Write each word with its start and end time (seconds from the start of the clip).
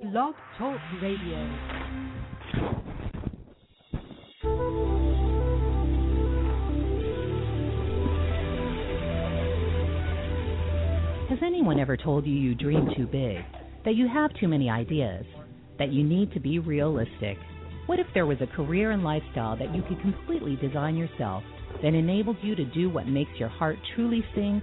Blog 0.00 0.34
Talk 0.56 0.80
Radio. 1.02 1.36
Has 11.28 11.38
anyone 11.44 11.78
ever 11.78 11.98
told 11.98 12.24
you 12.24 12.32
you 12.32 12.54
dream 12.54 12.88
too 12.96 13.06
big? 13.06 13.44
That 13.84 13.94
you 13.94 14.08
have 14.08 14.30
too 14.40 14.48
many 14.48 14.70
ideas? 14.70 15.26
That 15.78 15.92
you 15.92 16.02
need 16.02 16.32
to 16.32 16.40
be 16.40 16.58
realistic? 16.58 17.36
What 17.84 17.98
if 17.98 18.06
there 18.14 18.24
was 18.24 18.38
a 18.40 18.46
career 18.46 18.92
and 18.92 19.04
lifestyle 19.04 19.54
that 19.58 19.74
you 19.74 19.82
could 19.82 20.00
completely 20.00 20.56
design 20.56 20.96
yourself 20.96 21.42
that 21.82 21.92
enabled 21.92 22.38
you 22.40 22.56
to 22.56 22.64
do 22.64 22.88
what 22.88 23.06
makes 23.06 23.32
your 23.38 23.50
heart 23.50 23.76
truly 23.94 24.24
sing 24.34 24.62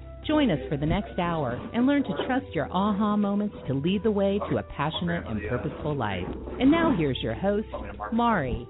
Join 0.27 0.51
us 0.51 0.59
for 0.69 0.77
the 0.77 0.85
next 0.85 1.17
hour 1.19 1.59
and 1.73 1.87
learn 1.87 2.03
to 2.03 2.25
trust 2.27 2.45
your 2.53 2.71
aha 2.71 3.17
moments 3.17 3.55
to 3.67 3.73
lead 3.73 4.03
the 4.03 4.11
way 4.11 4.39
to 4.49 4.57
a 4.57 4.63
passionate 4.63 5.25
and 5.27 5.41
purposeful 5.49 5.95
life. 5.95 6.27
And 6.59 6.69
now 6.69 6.95
here's 6.97 7.19
your 7.21 7.33
host, 7.33 7.67
Mari. 8.11 8.67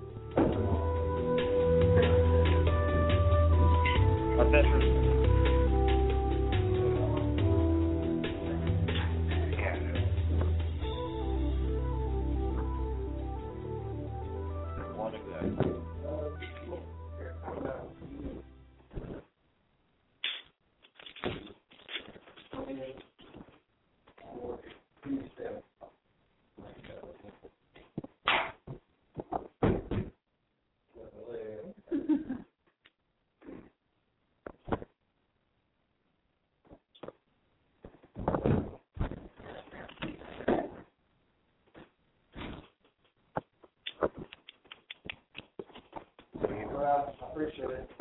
Appreciate 47.42 47.72
it. 47.72 48.01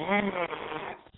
Okay. 0.00 1.09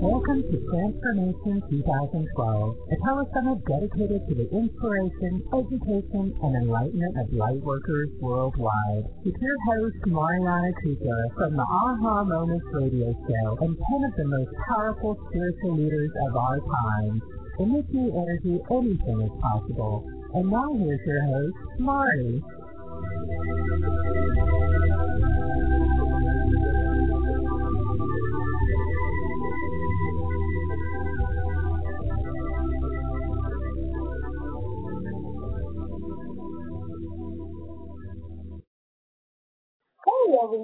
Welcome 0.00 0.40
to 0.40 0.56
Transformation 0.72 1.60
2012, 1.68 1.76
a 1.92 2.96
telesummit 2.96 3.60
dedicated 3.68 4.24
to 4.24 4.32
the 4.40 4.48
inspiration, 4.56 5.44
education, 5.52 6.32
and 6.32 6.52
enlightenment 6.64 7.12
of 7.20 7.28
lightworkers 7.36 8.08
worldwide. 8.24 9.04
With 9.26 9.36
your 9.36 9.58
host, 9.68 10.00
Mariana 10.06 10.72
Cooper, 10.80 11.28
from 11.36 11.56
the 11.60 11.66
Aha 11.68 12.24
Moments 12.24 12.64
radio 12.72 13.12
show 13.12 13.58
and 13.60 13.76
10 13.76 13.84
of 14.08 14.16
the 14.16 14.32
most 14.32 14.48
powerful 14.66 15.20
spiritual 15.28 15.76
leaders 15.76 16.10
of 16.24 16.36
our 16.36 16.60
time. 16.64 17.20
In 17.60 17.74
this 17.74 17.84
new 17.92 18.08
energy, 18.16 18.64
anything 18.72 19.20
is 19.20 19.34
possible. 19.44 20.08
And 20.32 20.48
now 20.48 20.72
here's 20.72 21.04
your 21.04 21.20
host, 21.20 21.52
Mari. 21.80 22.40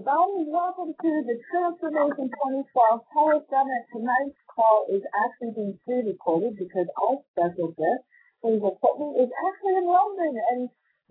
Everybody, 0.01 0.49
welcome 0.49 0.97
to 0.97 1.11
the 1.29 1.37
Transformation 1.53 2.33
2012 2.33 2.65
Power 2.73 3.37
Summit. 3.53 3.83
Tonight's 3.93 4.41
call 4.49 4.89
is 4.89 5.05
actually 5.13 5.53
being 5.53 5.77
pre-recorded 5.85 6.57
because 6.57 6.89
our 7.05 7.21
special 7.37 7.77
guest, 7.77 8.01
Hazel 8.41 8.81
Courteney, 8.81 9.21
is 9.21 9.29
actually 9.29 9.77
in 9.77 9.85
London. 9.85 10.41
And 10.57 10.61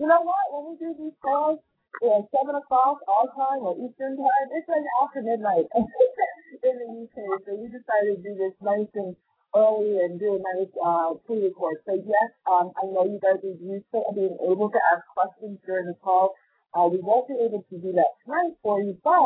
you 0.01 0.09
know 0.09 0.25
what? 0.25 0.41
When 0.49 0.73
we 0.73 0.81
do 0.81 0.89
these 0.97 1.13
calls, 1.21 1.61
yeah, 2.01 2.25
seven 2.33 2.57
o'clock 2.57 2.97
our 3.05 3.29
time 3.37 3.61
or 3.61 3.77
Eastern 3.77 4.17
time, 4.17 4.47
it's 4.57 4.65
like 4.65 4.81
after 5.05 5.21
midnight 5.21 5.69
in 6.65 6.73
the 6.81 6.89
UK. 6.89 7.45
So 7.45 7.61
we 7.61 7.69
decided 7.69 8.17
to 8.17 8.21
do 8.25 8.33
this 8.41 8.57
nice 8.57 8.89
and 8.97 9.13
early 9.53 10.01
and 10.01 10.17
do 10.17 10.33
a 10.33 10.41
nice 10.41 10.73
uh, 10.81 11.13
pre-record. 11.29 11.77
So 11.85 11.93
yes, 11.93 12.29
um, 12.49 12.73
I 12.73 12.89
know 12.89 13.05
you 13.05 13.21
guys 13.21 13.37
are 13.37 13.53
used 13.53 13.85
to 13.93 14.01
being 14.17 14.33
able 14.49 14.73
to 14.73 14.81
ask 14.97 15.05
questions 15.13 15.61
during 15.61 15.93
the 15.93 15.97
call. 16.01 16.33
Uh, 16.73 16.85
we 16.85 16.99
won't 17.01 17.27
be 17.27 17.33
able 17.41 17.65
to 17.69 17.77
do 17.81 17.91
that 17.93 18.13
tonight 18.25 18.53
for 18.61 18.81
you, 18.81 18.97
but 19.03 19.25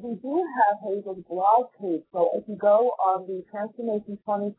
we 0.00 0.14
do 0.16 0.40
have 0.40 0.80
Hazel's 0.80 1.20
blog 1.28 1.68
page. 1.76 2.00
So 2.12 2.30
if 2.32 2.48
you 2.48 2.56
go 2.56 2.96
on 2.96 3.26
the 3.28 3.44
Transformation 3.52 4.16
2012 4.24 4.56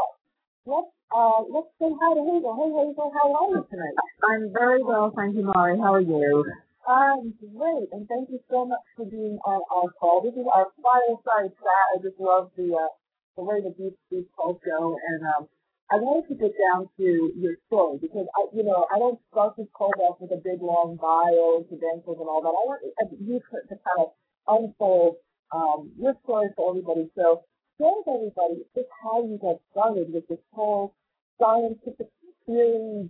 let's 0.66 0.92
uh, 1.13 1.45
let's 1.45 1.69
say 1.78 1.92
hi 1.94 2.10
to 2.16 2.24
Hazel. 2.25 2.56
Hey 2.57 2.72
Hazel, 2.74 3.12
how 3.13 3.30
are 3.30 3.50
you 3.54 3.62
tonight? 3.69 3.95
I'm 4.25 4.50
very 4.54 4.81
well, 4.81 5.13
thank 5.16 5.36
you, 5.36 5.44
Mari. 5.44 5.78
How 5.78 5.94
are 5.94 6.01
you? 6.01 6.45
I'm 6.88 7.34
great, 7.56 7.88
and 7.92 8.07
thank 8.07 8.30
you 8.30 8.40
so 8.50 8.66
much 8.66 8.84
for 8.98 9.06
being 9.06 9.38
on 9.45 9.62
our 9.72 9.90
call. 10.00 10.22
This 10.24 10.34
is 10.34 10.48
our 10.51 10.68
fireside 10.81 11.54
chat. 11.56 11.86
I 11.95 12.01
just 12.01 12.19
love 12.19 12.51
the 12.57 12.75
uh, 12.75 12.92
the 13.38 13.44
way 13.44 13.62
that 13.62 13.78
these 13.78 13.95
these 14.12 14.25
calls 14.36 14.60
go, 14.66 14.98
and 14.98 15.22
um, 15.38 15.48
I 15.91 15.95
wanted 15.97 16.27
to 16.30 16.35
get 16.35 16.53
down 16.57 16.89
to 16.97 17.31
your 17.35 17.56
story 17.68 18.00
because 18.01 18.25
I, 18.35 18.47
you 18.56 18.63
know, 18.63 18.88
I 18.94 18.97
don't 18.97 19.19
start 19.31 19.56
this 19.57 19.68
call 19.74 19.94
off 20.09 20.18
with 20.19 20.31
a 20.31 20.41
big 20.41 20.62
long 20.62 20.97
bio, 20.97 21.62
and 21.62 21.68
credentials, 21.68 22.18
and 22.19 22.27
all 22.27 22.41
that. 22.41 22.56
I 22.56 22.63
want 22.65 22.81
you 23.19 23.39
to, 23.39 23.75
kind 23.75 24.00
of 24.00 24.15
unfold 24.47 25.18
um, 25.53 25.91
your 26.00 26.15
story 26.24 26.50
for 26.56 26.71
everybody. 26.71 27.12
So, 27.15 27.44
share 27.77 27.94
with 27.94 28.09
everybody 28.09 28.65
just 28.74 28.89
how 29.03 29.21
you 29.21 29.38
got 29.38 29.59
started 29.71 30.13
with 30.13 30.27
this 30.27 30.41
whole 30.53 30.95
scientific 31.38 32.09
theory 32.45 33.09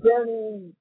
journey 0.00 0.72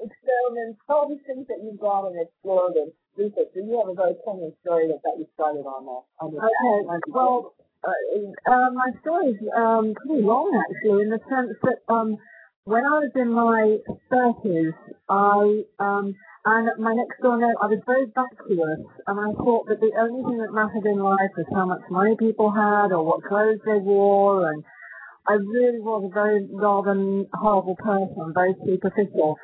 experiments, 0.00 0.80
all 0.88 1.08
these 1.08 1.22
things 1.26 1.46
that 1.48 1.62
you've 1.62 1.80
gone 1.80 2.12
and 2.12 2.20
explored 2.20 2.74
and 2.74 2.90
researched. 3.16 3.54
So 3.54 3.60
you 3.62 3.78
have 3.78 3.88
a 3.88 3.94
very 3.94 4.14
poignant 4.24 4.54
story 4.62 4.88
that 4.88 5.02
got 5.02 5.18
you 5.18 5.26
started 5.34 5.62
on 5.62 5.86
that. 5.86 6.04
On 6.18 6.34
Okay, 6.34 6.76
well, 7.08 7.54
uh, 7.86 8.52
uh, 8.52 8.70
my 8.74 8.90
story 9.00 9.30
is 9.32 9.40
um, 9.56 9.94
pretty 9.94 10.22
long 10.22 10.50
actually, 10.56 11.02
in 11.02 11.10
the 11.10 11.20
sense 11.28 11.52
that 11.62 11.78
um, 11.92 12.16
when 12.64 12.84
I 12.84 13.04
was 13.04 13.12
in 13.14 13.30
my 13.32 13.76
thirties, 14.08 14.72
I 15.08 15.64
um, 15.78 16.14
and 16.44 16.68
my 16.78 16.92
next 16.92 17.20
door 17.20 17.36
neighbor, 17.36 17.60
I 17.60 17.66
was 17.66 17.80
very 17.86 18.06
vacuous, 18.12 18.84
and 19.06 19.16
I 19.20 19.32
thought 19.36 19.66
that 19.68 19.80
the 19.80 19.92
only 20.00 20.20
thing 20.24 20.38
that 20.44 20.52
mattered 20.52 20.84
in 20.84 21.00
life 21.00 21.32
was 21.36 21.46
how 21.52 21.66
much 21.66 21.84
money 21.90 22.16
people 22.18 22.52
had 22.52 22.92
or 22.92 23.04
what 23.04 23.24
clothes 23.24 23.60
they 23.64 23.80
wore, 23.80 24.50
and 24.50 24.64
I 25.26 25.34
really 25.34 25.80
was 25.80 26.04
a 26.04 26.12
very 26.12 26.44
rather 26.52 26.92
horrible 27.32 27.76
person, 27.76 28.32
very 28.34 28.54
superficial. 28.64 29.36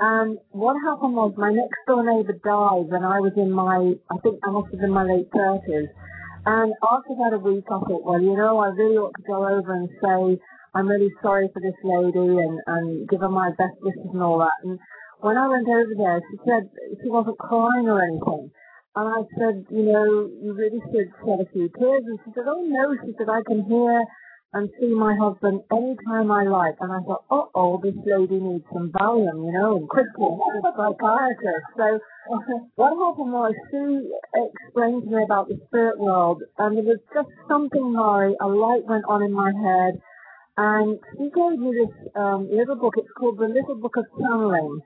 And 0.00 0.38
what 0.50 0.76
happened 0.82 1.14
was 1.14 1.34
my 1.36 1.50
next 1.50 1.78
door 1.86 2.02
neighbor 2.02 2.38
died 2.42 2.90
when 2.90 3.02
I 3.02 3.18
was 3.18 3.34
in 3.36 3.50
my, 3.50 3.94
I 4.10 4.16
think 4.22 4.38
I 4.46 4.50
must 4.50 4.70
have 4.70 4.80
been 4.80 4.90
my 4.90 5.02
late 5.02 5.30
thirties. 5.34 5.90
And 6.48 6.72
after 6.80 7.12
about 7.12 7.36
a 7.36 7.44
week, 7.44 7.68
I 7.68 7.76
thought, 7.76 8.08
well, 8.08 8.16
you 8.16 8.32
know, 8.32 8.56
I 8.56 8.68
really 8.72 8.96
ought 8.96 9.12
to 9.20 9.28
go 9.28 9.44
over 9.44 9.68
and 9.68 9.84
say, 10.00 10.40
I'm 10.72 10.88
really 10.88 11.12
sorry 11.20 11.50
for 11.52 11.60
this 11.60 11.76
lady 11.84 12.40
and, 12.40 12.56
and 12.66 13.06
give 13.06 13.20
her 13.20 13.28
my 13.28 13.50
best 13.60 13.76
wishes 13.82 14.08
and 14.08 14.22
all 14.22 14.38
that. 14.40 14.56
And 14.64 14.78
when 15.20 15.36
I 15.36 15.46
went 15.46 15.68
over 15.68 15.92
there, 15.92 16.22
she 16.24 16.38
said 16.48 16.72
she 17.04 17.10
wasn't 17.12 17.36
crying 17.36 17.84
or 17.84 18.00
anything. 18.00 18.48
And 18.96 19.06
I 19.12 19.20
said, 19.36 19.66
you 19.68 19.92
know, 19.92 20.24
you 20.40 20.56
really 20.56 20.80
should 20.88 21.12
shed 21.20 21.44
a 21.44 21.52
few 21.52 21.68
tears. 21.68 22.04
And 22.08 22.18
she 22.24 22.32
said, 22.32 22.48
oh 22.48 22.64
no, 22.64 22.96
she 22.96 23.12
said, 23.18 23.28
I 23.28 23.44
can 23.44 23.68
hear 23.68 24.00
and 24.54 24.70
see 24.80 24.88
my 24.88 25.14
husband 25.14 25.60
anytime 25.70 26.30
I 26.32 26.44
like. 26.44 26.76
And 26.80 26.92
I 26.92 27.00
thought, 27.04 27.24
uh 27.30 27.52
oh, 27.54 27.80
this 27.82 27.94
lady 28.06 28.40
needs 28.40 28.64
some 28.72 28.90
Valium, 28.92 29.44
you 29.44 29.52
know, 29.52 29.76
and 29.76 29.88
quickly, 29.88 30.24
she's 30.24 30.64
a 30.64 30.72
psychiatrist. 30.72 31.66
So 31.76 32.00
what 32.76 32.96
happened 32.96 33.32
was 33.32 33.52
she 33.70 34.08
explained 34.32 35.04
to 35.04 35.10
me 35.10 35.22
about 35.22 35.48
the 35.48 35.60
spirit 35.68 35.98
world, 35.98 36.42
and 36.56 36.76
there 36.76 36.84
was 36.84 37.00
just 37.12 37.28
something, 37.46 37.92
Mari, 37.92 38.34
a 38.40 38.46
light 38.46 38.84
went 38.88 39.04
on 39.08 39.22
in 39.22 39.32
my 39.32 39.52
head. 39.52 40.00
And 40.56 40.98
she 41.12 41.30
gave 41.30 41.60
me 41.60 41.70
this 41.70 41.94
um, 42.16 42.48
little 42.50 42.74
book. 42.74 42.94
It's 42.96 43.12
called 43.16 43.38
The 43.38 43.46
Little 43.46 43.76
Book 43.76 43.96
of 43.96 44.06
Channeling. 44.18 44.80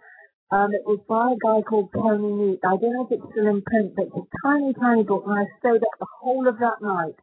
Um, 0.53 0.69
it 0.75 0.85
was 0.85 1.01
by 1.09 1.33
a 1.33 1.39
guy 1.41 1.63
called 1.65 1.89
Tony 1.95 2.29
Neate. 2.29 2.61
I 2.61 2.77
don't 2.77 2.93
know 2.93 3.09
if 3.09 3.13
it's 3.13 3.25
still 3.33 3.49
in 3.49 3.63
print, 3.63 3.97
but 3.97 4.13
it's 4.13 4.21
a 4.21 4.27
tiny, 4.45 4.75
tiny 4.75 5.03
book, 5.03 5.25
and 5.25 5.39
I 5.39 5.49
stayed 5.61 5.81
up 5.81 5.97
the 5.99 6.07
whole 6.21 6.47
of 6.47 6.59
that 6.59 6.83
night 6.83 7.17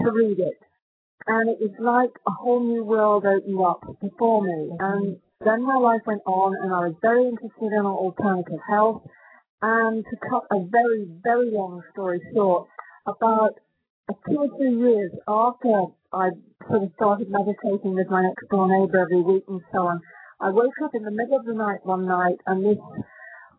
to 0.00 0.10
read 0.10 0.38
it 0.40 0.56
and 1.26 1.48
it 1.50 1.58
was 1.60 1.74
like 1.78 2.14
a 2.26 2.30
whole 2.30 2.62
new 2.62 2.84
world 2.84 3.24
opened 3.24 3.60
up 3.64 3.82
before 4.00 4.42
me. 4.42 4.70
And 4.78 5.16
then 5.44 5.62
my 5.64 5.76
life 5.76 6.02
went 6.06 6.22
on, 6.26 6.54
and 6.62 6.72
I 6.72 6.88
was 6.88 6.94
very 7.02 7.28
interested 7.28 7.72
in 7.72 7.86
alternative 7.86 8.60
health. 8.68 9.02
And 9.60 10.04
to 10.04 10.16
cut 10.28 10.44
a 10.50 10.58
very, 10.70 11.06
very 11.22 11.50
long 11.50 11.82
story 11.92 12.20
short, 12.34 12.68
about 13.06 13.54
two 14.28 14.36
or 14.36 14.48
three 14.56 14.74
years 14.74 15.12
after 15.28 15.94
I 16.12 16.30
sort 16.68 16.82
of 16.82 16.90
started 16.96 17.30
meditating 17.30 17.94
with 17.94 18.08
my 18.10 18.22
next 18.22 18.48
door 18.50 18.66
neighbor 18.66 18.98
every 18.98 19.22
week 19.22 19.44
and 19.48 19.60
so 19.72 19.86
on, 19.86 20.00
I 20.40 20.50
woke 20.50 20.74
up 20.84 20.94
in 20.94 21.04
the 21.04 21.10
middle 21.10 21.38
of 21.38 21.46
the 21.46 21.54
night 21.54 21.86
one 21.86 22.06
night, 22.06 22.38
and 22.46 22.66
this 22.66 22.82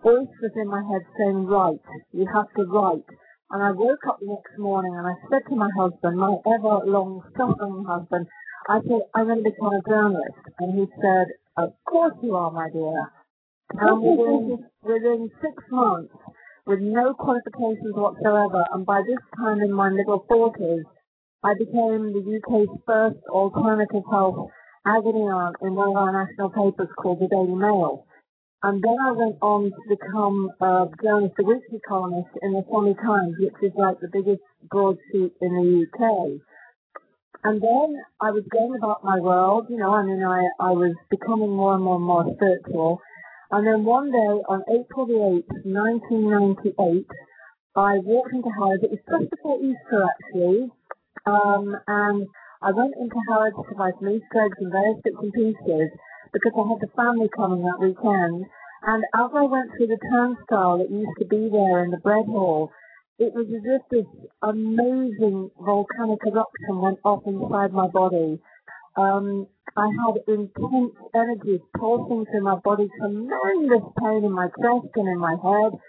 voice 0.03 0.27
was 0.41 0.51
in 0.55 0.67
my 0.67 0.83
head 0.83 1.03
saying, 1.17 1.45
"Write, 1.45 1.79
you 2.11 2.27
have 2.33 2.51
to 2.57 2.65
write." 2.65 3.07
And 3.51 3.61
I 3.61 3.71
woke 3.71 3.99
up 4.07 4.19
the 4.19 4.27
next 4.27 4.57
morning 4.57 4.95
and 4.95 5.07
I 5.07 5.13
said 5.29 5.43
to 5.49 5.55
my 5.55 5.69
husband, 5.77 6.17
my 6.17 6.35
ever 6.47 6.85
long 6.85 7.21
suffering 7.37 7.85
husband, 7.87 8.27
I 8.69 8.79
said, 8.81 9.01
I'm 9.13 9.25
going 9.25 9.43
to 9.43 9.49
become 9.49 9.73
a 9.73 9.81
journalist. 9.87 10.39
And 10.59 10.79
he 10.79 10.85
said, 11.01 11.27
of 11.57 11.73
course 11.85 12.13
you 12.23 12.35
are, 12.35 12.51
my 12.51 12.69
dear. 12.71 13.11
And 13.75 14.01
within, 14.01 14.65
within 14.81 15.29
six 15.41 15.63
months, 15.69 16.13
with 16.65 16.79
no 16.79 17.13
qualifications 17.13 17.93
whatsoever, 17.93 18.65
and 18.73 18.85
by 18.85 19.01
this 19.05 19.19
time 19.37 19.61
in 19.61 19.73
my 19.73 19.89
middle 19.89 20.25
forties, 20.27 20.85
I 21.43 21.53
became 21.59 22.13
the 22.13 22.39
UK's 22.39 22.69
first 22.87 23.19
alternative 23.29 24.03
health 24.09 24.47
agony 24.85 25.27
aunt 25.27 25.57
in 25.61 25.75
one 25.75 25.89
of 25.89 25.95
our 25.95 26.25
national 26.25 26.49
papers 26.49 26.89
called 26.97 27.19
the 27.19 27.27
Daily 27.27 27.55
Mail. 27.55 28.05
And 28.63 28.81
then 28.81 28.95
I 29.03 29.11
went 29.11 29.35
on 29.41 29.71
to 29.71 29.81
become 29.91 30.49
a 30.61 30.87
journalist, 31.03 31.35
a 31.37 31.43
weekly 31.43 31.81
columnist 31.85 32.31
in 32.41 32.53
the 32.53 32.63
Sunday 32.71 32.95
Times, 32.95 33.35
which 33.37 33.59
is 33.61 33.75
like 33.75 33.99
the 33.99 34.07
biggest 34.07 34.39
broadsheet 34.71 35.35
in 35.41 35.51
the 35.51 35.83
UK. 35.83 36.39
And 37.43 37.59
then 37.59 37.99
I 38.21 38.31
was 38.31 38.47
going 38.49 38.79
about 38.79 39.03
my 39.03 39.19
world, 39.19 39.67
you 39.69 39.75
know, 39.75 39.93
I 39.93 40.03
mean, 40.03 40.23
I, 40.23 40.47
I 40.63 40.71
was 40.71 40.95
becoming 41.11 41.51
more 41.51 41.75
and 41.75 41.83
more 41.83 41.97
and 41.97 42.05
more 42.05 42.23
spiritual. 42.35 43.01
And 43.51 43.67
then 43.67 43.83
one 43.83 44.09
day 44.13 44.31
on 44.47 44.63
April 44.71 45.07
the 45.07 45.43
8th, 45.43 45.67
1998, 45.67 47.05
I 47.75 47.99
walked 47.99 48.31
into 48.31 48.47
Harrods. 48.47 48.83
It 48.87 48.95
was 48.95 49.03
just 49.03 49.29
before 49.29 49.59
Easter, 49.59 50.07
actually. 50.07 50.71
Um, 51.27 51.75
and 51.85 52.27
I 52.63 52.71
went 52.71 52.95
into 52.95 53.19
Harrods 53.27 53.59
to 53.59 53.75
buy 53.75 53.91
some 53.99 54.07
Easter 54.07 54.39
eggs 54.39 54.55
and 54.63 54.71
various 54.71 55.03
bits 55.03 55.19
and 55.19 55.33
pieces 55.33 55.91
because 56.33 56.51
I 56.57 56.67
had 56.67 56.81
the 56.81 56.91
family 56.95 57.29
coming 57.35 57.61
that 57.63 57.79
weekend. 57.79 58.45
And 58.83 59.03
as 59.15 59.29
I 59.33 59.43
went 59.45 59.71
through 59.77 59.87
the 59.87 60.01
turnstile 60.11 60.79
that 60.79 60.91
used 60.91 61.15
to 61.19 61.25
be 61.25 61.47
there 61.47 61.85
in 61.85 61.91
the 61.91 62.01
bread 62.03 62.25
hall, 62.25 62.71
it 63.19 63.31
was 63.33 63.47
as 63.47 63.63
if 63.63 63.81
this 63.89 64.09
amazing 64.41 65.51
volcanic 65.61 66.19
eruption 66.25 66.81
went 66.81 66.99
off 67.05 67.21
inside 67.25 67.71
my 67.71 67.87
body. 67.87 68.41
Um, 68.97 69.47
I 69.77 69.87
had 69.87 70.21
intense 70.27 70.93
energy 71.15 71.61
pulsing 71.77 72.25
through 72.25 72.43
my 72.43 72.55
body, 72.55 72.89
tremendous 72.99 73.85
pain 74.01 74.25
in 74.25 74.31
my 74.33 74.47
chest 74.47 74.91
and 74.95 75.07
in 75.07 75.17
my 75.17 75.35
head. 75.41 75.79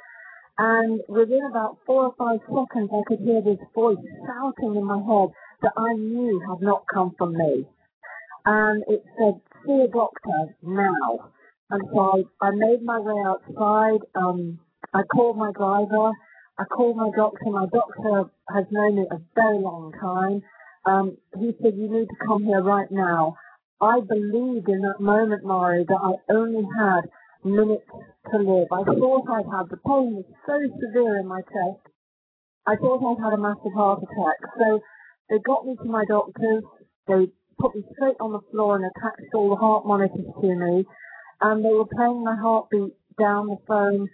And 0.56 1.00
within 1.08 1.42
about 1.50 1.78
four 1.84 2.04
or 2.04 2.14
five 2.16 2.40
seconds, 2.46 2.90
I 2.92 3.02
could 3.06 3.20
hear 3.20 3.42
this 3.42 3.58
voice 3.74 3.98
shouting 4.26 4.76
in 4.76 4.84
my 4.84 4.98
head 4.98 5.30
that 5.62 5.72
I 5.76 5.94
knew 5.94 6.40
had 6.48 6.62
not 6.62 6.84
come 6.92 7.14
from 7.18 7.36
me. 7.36 7.66
And 8.46 8.84
it 8.86 9.02
said, 9.18 9.40
see 9.66 9.84
a 9.84 9.88
doctor 9.88 10.56
now. 10.62 11.32
And 11.70 11.82
so 11.92 12.24
I, 12.40 12.46
I 12.46 12.50
made 12.52 12.82
my 12.82 13.00
way 13.00 13.22
outside. 13.26 14.00
Um, 14.14 14.58
I 14.92 15.02
called 15.02 15.36
my 15.36 15.50
driver. 15.56 16.12
I 16.58 16.64
called 16.64 16.96
my 16.96 17.10
doctor. 17.16 17.50
My 17.50 17.66
doctor 17.72 18.30
has 18.54 18.64
known 18.70 18.96
me 18.96 19.06
a 19.10 19.18
very 19.34 19.58
long 19.58 19.92
time. 20.00 20.42
Um, 20.86 21.16
he 21.38 21.52
said, 21.62 21.74
you 21.76 21.90
need 21.90 22.08
to 22.08 22.26
come 22.26 22.44
here 22.44 22.62
right 22.62 22.90
now. 22.90 23.36
I 23.80 24.00
believed 24.00 24.68
in 24.68 24.82
that 24.82 25.00
moment, 25.00 25.44
Mari, 25.44 25.84
that 25.88 26.00
I 26.00 26.32
only 26.32 26.62
had 26.78 27.02
minutes 27.44 27.84
to 28.32 28.38
live. 28.38 28.68
I 28.72 28.84
thought 28.84 29.28
I'd 29.28 29.46
had, 29.46 29.68
the 29.70 29.76
pain 29.76 30.16
was 30.16 30.24
so 30.46 30.56
severe 30.80 31.18
in 31.18 31.26
my 31.26 31.40
chest, 31.40 31.84
I 32.66 32.76
thought 32.76 33.04
I'd 33.04 33.22
had 33.22 33.32
a 33.34 33.36
massive 33.36 33.74
heart 33.74 34.00
attack. 34.02 34.38
So 34.58 34.80
they 35.28 35.38
got 35.44 35.66
me 35.66 35.76
to 35.76 35.84
my 35.84 36.04
doctors, 36.08 36.64
they 37.08 37.28
put 37.64 37.74
me 37.74 37.82
straight 37.96 38.16
on 38.20 38.32
the 38.32 38.44
floor 38.50 38.76
and 38.76 38.84
attached 38.84 39.32
all 39.32 39.48
the 39.48 39.56
heart 39.56 39.86
monitors 39.86 40.28
to 40.40 40.48
me, 40.54 40.84
and 41.40 41.64
they 41.64 41.72
were 41.72 41.88
playing 41.96 42.22
my 42.22 42.36
heartbeat 42.36 42.92
down 43.18 43.46
the 43.48 43.56
phone 43.66 44.08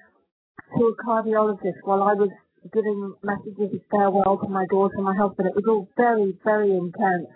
to 0.78 0.84
a 0.86 0.94
cardiologist 1.02 1.82
while 1.82 2.02
I 2.04 2.14
was 2.14 2.30
giving 2.72 3.14
messages 3.24 3.74
of 3.74 3.80
farewell 3.90 4.38
to 4.38 4.48
my 4.48 4.66
daughter 4.70 4.94
and 4.94 5.04
my 5.04 5.16
husband. 5.16 5.48
It 5.48 5.56
was 5.56 5.66
all 5.66 5.88
very, 5.96 6.38
very 6.44 6.76
intense. 6.76 7.26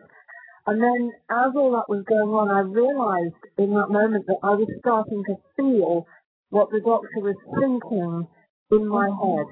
And 0.67 0.81
then 0.81 1.11
as 1.31 1.51
all 1.57 1.73
that 1.73 1.91
was 1.91 2.05
going 2.07 2.31
on, 2.31 2.49
I 2.49 2.61
realized 2.61 3.43
in 3.59 3.75
that 3.75 3.91
moment 3.91 4.27
that 4.29 4.39
I 4.45 4.55
was 4.55 4.69
starting 4.79 5.25
to 5.27 5.35
feel 5.57 6.07
what 6.51 6.71
the 6.71 6.79
doctor 6.79 7.21
was 7.21 7.37
thinking 7.59 8.29
in 8.71 8.87
my 8.87 9.11
head. 9.11 9.47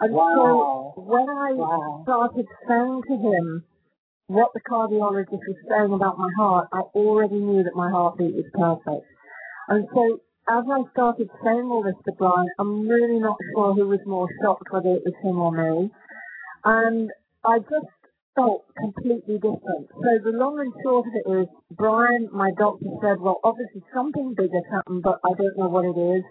And 0.00 0.12
Wow. 0.12 0.92
so 0.96 1.02
when 1.02 1.28
I 1.30 1.52
Wow. 1.54 2.00
started 2.02 2.46
saying 2.66 3.02
to 3.08 3.16
him 3.16 3.64
what 4.30 4.54
the 4.54 4.60
cardiologist 4.62 5.42
was 5.42 5.58
saying 5.66 5.92
about 5.92 6.16
my 6.16 6.30
heart, 6.38 6.68
I 6.72 6.86
already 6.94 7.34
knew 7.34 7.64
that 7.64 7.74
my 7.74 7.90
heartbeat 7.90 8.34
was 8.34 8.46
perfect. 8.54 9.06
And 9.66 9.88
so 9.92 10.22
as 10.46 10.64
I 10.70 10.86
started 10.92 11.28
saying 11.42 11.66
all 11.66 11.82
this 11.82 11.98
to 12.06 12.12
Brian, 12.14 12.46
I'm 12.58 12.86
really 12.86 13.18
not 13.18 13.36
sure 13.52 13.74
who 13.74 13.88
was 13.88 13.98
more 14.06 14.28
shocked, 14.40 14.70
whether 14.70 14.94
it 14.94 15.02
was 15.02 15.18
him 15.22 15.38
or 15.42 15.50
me. 15.50 15.90
And 16.64 17.10
I 17.44 17.58
just 17.58 17.90
felt 18.36 18.66
completely 18.78 19.34
different. 19.42 19.90
So 19.98 20.10
the 20.22 20.30
long 20.30 20.62
and 20.62 20.72
short 20.82 21.06
of 21.06 21.12
it 21.14 21.26
is, 21.42 21.48
Brian, 21.74 22.30
my 22.32 22.50
doctor 22.56 22.86
said, 23.02 23.18
well, 23.18 23.40
obviously 23.42 23.82
something 23.92 24.34
big 24.36 24.54
has 24.54 24.62
happened, 24.70 25.02
but 25.02 25.18
I 25.26 25.34
don't 25.34 25.58
know 25.58 25.68
what 25.68 25.90
it 25.90 25.98
is. 25.98 26.24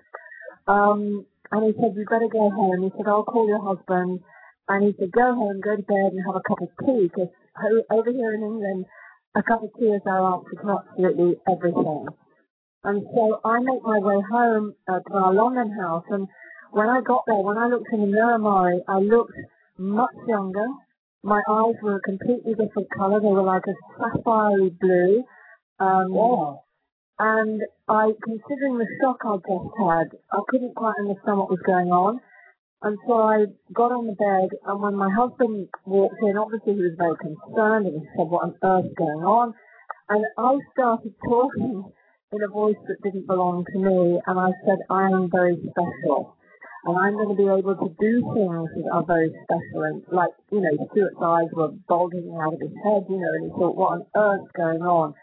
Um, 0.67 1.25
and 1.51 1.67
he 1.67 1.71
said, 1.75 1.99
you 1.99 2.05
better 2.07 2.31
go 2.31 2.49
home. 2.49 2.83
He 2.83 2.91
said, 2.95 3.07
I'll 3.07 3.27
call 3.27 3.47
your 3.47 3.59
husband. 3.59 4.21
And 4.69 4.85
he 4.85 4.95
said, 4.99 5.11
go 5.11 5.35
home, 5.35 5.59
go 5.59 5.75
to 5.75 5.83
bed 5.83 6.13
and 6.15 6.23
have 6.25 6.35
a 6.39 6.47
cup 6.47 6.61
of 6.61 6.69
tea, 6.85 7.09
because 7.09 7.27
over 7.91 8.11
here 8.11 8.33
in 8.33 8.43
England, 8.43 8.85
a 9.35 9.43
cup 9.43 9.63
of 9.63 9.69
tea 9.79 9.85
is 9.85 10.01
our 10.05 10.35
answer 10.35 10.61
to 10.61 10.79
absolutely 10.79 11.35
everything. 11.51 12.07
And 12.83 13.03
so 13.13 13.39
I 13.43 13.59
make 13.59 13.83
my 13.83 13.99
way 13.99 14.21
home 14.31 14.73
uh, 14.87 14.99
to 14.99 15.13
our 15.13 15.33
London 15.33 15.71
house, 15.71 16.05
and 16.09 16.27
when 16.71 16.87
I 16.87 17.01
got 17.01 17.23
there, 17.27 17.35
when 17.35 17.57
I 17.57 17.67
looked 17.67 17.91
in 17.91 18.01
the 18.01 18.07
mirror, 18.07 18.37
Mari, 18.37 18.81
I 18.87 18.99
looked 18.99 19.33
much 19.77 20.15
younger. 20.27 20.65
My 21.23 21.41
eyes 21.49 21.75
were 21.81 21.97
a 21.97 22.01
completely 22.01 22.53
different 22.53 22.87
colour. 22.97 23.19
They 23.19 23.27
were 23.27 23.43
like 23.43 23.63
a 23.67 23.75
sapphire 23.97 24.69
blue. 24.79 25.23
Um, 25.79 26.11
Wow. 26.13 26.63
and 27.19 27.61
I, 27.87 28.11
considering 28.23 28.77
the 28.77 28.87
shock 29.01 29.17
I 29.25 29.35
just 29.37 29.75
had, 29.77 30.19
I 30.31 30.39
couldn't 30.47 30.75
quite 30.75 30.93
understand 30.99 31.37
what 31.39 31.49
was 31.49 31.59
going 31.65 31.91
on. 31.91 32.19
And 32.81 32.97
so 33.05 33.13
I 33.13 33.45
got 33.73 33.91
on 33.91 34.07
the 34.07 34.15
bed, 34.15 34.55
and 34.65 34.81
when 34.81 34.95
my 34.95 35.11
husband 35.11 35.67
walked 35.85 36.23
in, 36.23 36.37
obviously 36.37 36.79
he 36.79 36.87
was 36.87 36.95
very 36.95 37.17
concerned, 37.19 37.87
and 37.87 37.99
he 37.99 38.07
said, 38.15 38.31
what 38.31 38.47
on 38.47 38.55
earth's 38.63 38.95
going 38.95 39.23
on? 39.27 39.53
And 40.07 40.23
I 40.37 40.55
started 40.71 41.13
talking 41.27 41.91
in 42.31 42.39
a 42.41 42.47
voice 42.47 42.79
that 42.87 43.03
didn't 43.03 43.27
belong 43.27 43.65
to 43.73 43.77
me, 43.79 44.21
and 44.25 44.39
I 44.39 44.55
said, 44.63 44.79
I 44.89 45.11
am 45.11 45.29
very 45.29 45.59
special. 45.59 46.37
And 46.85 46.95
I'm 46.95 47.19
going 47.19 47.35
to 47.35 47.35
be 47.35 47.51
able 47.51 47.75
to 47.75 47.91
do 47.99 48.13
things 48.31 48.69
that 48.71 48.89
are 48.93 49.03
very 49.03 49.27
special. 49.43 49.83
And 49.83 50.01
like, 50.07 50.31
you 50.49 50.61
know, 50.61 50.71
Stuart's 50.95 51.19
eyes 51.19 51.51
were 51.51 51.75
bulging 51.89 52.31
out 52.39 52.53
of 52.53 52.61
his 52.61 52.71
head, 52.87 53.03
you 53.11 53.19
know, 53.19 53.33
and 53.35 53.43
he 53.43 53.49
thought, 53.59 53.75
what 53.75 53.91
on 53.91 54.05
earth's 54.15 54.51
going 54.55 54.81
on? 54.81 55.13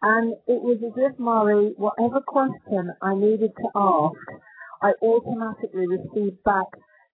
And 0.00 0.32
it 0.48 0.60
was 0.64 0.80
as 0.80 0.96
if, 0.96 1.18
Murray, 1.18 1.74
whatever 1.76 2.24
question 2.24 2.92
I 3.02 3.14
needed 3.14 3.52
to 3.60 3.68
ask, 3.76 4.40
I 4.80 4.92
automatically 5.04 5.86
received 5.86 6.42
back 6.44 6.72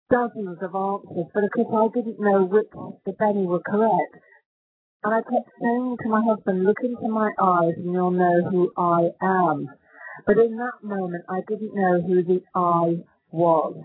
dozens 0.10 0.58
of 0.62 0.76
answers, 0.76 1.28
but 1.34 1.44
of 1.44 1.52
course 1.52 1.92
I 1.94 2.00
didn't 2.00 2.20
know 2.20 2.46
which, 2.46 2.72
if 3.06 3.22
any, 3.22 3.46
were 3.46 3.62
correct. 3.62 4.16
And 5.04 5.14
I 5.14 5.22
kept 5.22 5.50
saying 5.62 5.98
to 6.04 6.10
my 6.10 6.22
husband, 6.28 6.64
look 6.64 6.78
into 6.84 7.08
my 7.08 7.32
eyes 7.40 7.74
and 7.78 7.94
you'll 7.94 8.12
know 8.12 8.42
who 8.50 8.72
I 8.78 9.10
am. 9.22 9.70
But 10.26 10.38
in 10.38 10.58
that 10.58 10.84
moment, 10.84 11.24
I 11.30 11.42
didn't 11.48 11.76
know 11.76 12.02
who 12.02 12.24
the 12.24 12.42
I 12.56 13.04
was. 13.32 13.76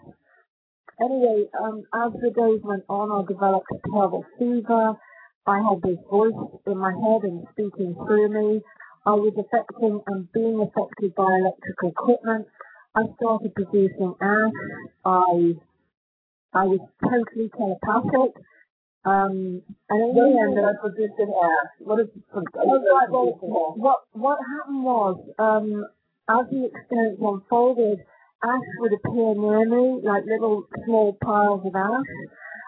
Anyway, 1.00 1.46
um, 1.60 1.82
as 1.94 2.12
the 2.12 2.30
days 2.30 2.60
went 2.62 2.84
on, 2.88 3.10
I 3.10 3.26
developed 3.26 3.66
a 3.72 3.78
terrible 3.90 4.24
fever. 4.38 4.94
I 5.46 5.58
had 5.58 5.82
this 5.82 5.98
voice 6.10 6.32
in 6.66 6.78
my 6.78 6.92
head 6.92 7.22
and 7.24 7.46
speaking 7.52 7.94
through 7.94 8.28
me. 8.28 8.62
I 9.04 9.14
was 9.14 9.34
affecting 9.34 10.00
and 10.06 10.30
being 10.32 10.60
affected 10.60 11.14
by 11.14 11.26
electrical 11.26 11.90
equipment. 11.90 12.46
I 12.94 13.02
started 13.16 13.54
producing 13.54 14.14
ash. 14.20 14.52
I 15.04 15.54
I 16.54 16.64
was 16.64 16.80
totally 17.00 17.48
telepathic. 17.56 18.36
Um, 19.04 19.62
and 19.90 19.98
in 19.98 20.14
What 20.14 20.30
the 20.30 20.30
is 20.30 20.38
end, 20.46 20.58
it 20.62 20.80
producing 20.80 21.32
ass? 21.34 21.70
What 21.80 21.98
is 22.00 22.08
Oh, 22.32 22.78
right, 22.94 23.10
well, 23.10 23.74
what 23.76 23.98
what 24.12 24.38
happened 24.38 24.84
was, 24.84 25.18
um, 25.38 25.86
as 26.30 26.46
the 26.50 26.70
experience 26.70 27.18
unfolded, 27.18 27.98
ash 28.44 28.68
would 28.78 28.92
appear 28.92 29.34
near 29.34 29.66
me, 29.66 30.02
like 30.06 30.24
little 30.26 30.68
small 30.84 31.18
piles 31.24 31.66
of 31.66 31.74
ash, 31.74 32.12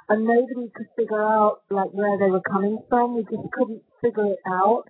and 0.08 0.26
nobody 0.26 0.70
could 0.74 0.88
figure 0.96 1.22
out 1.22 1.62
like 1.70 1.90
where 1.92 2.18
they 2.18 2.30
were 2.30 2.42
coming 2.42 2.78
from. 2.88 3.14
We 3.14 3.22
just 3.22 3.46
couldn't 3.52 3.82
figure 4.02 4.26
it 4.34 4.42
out. 4.48 4.84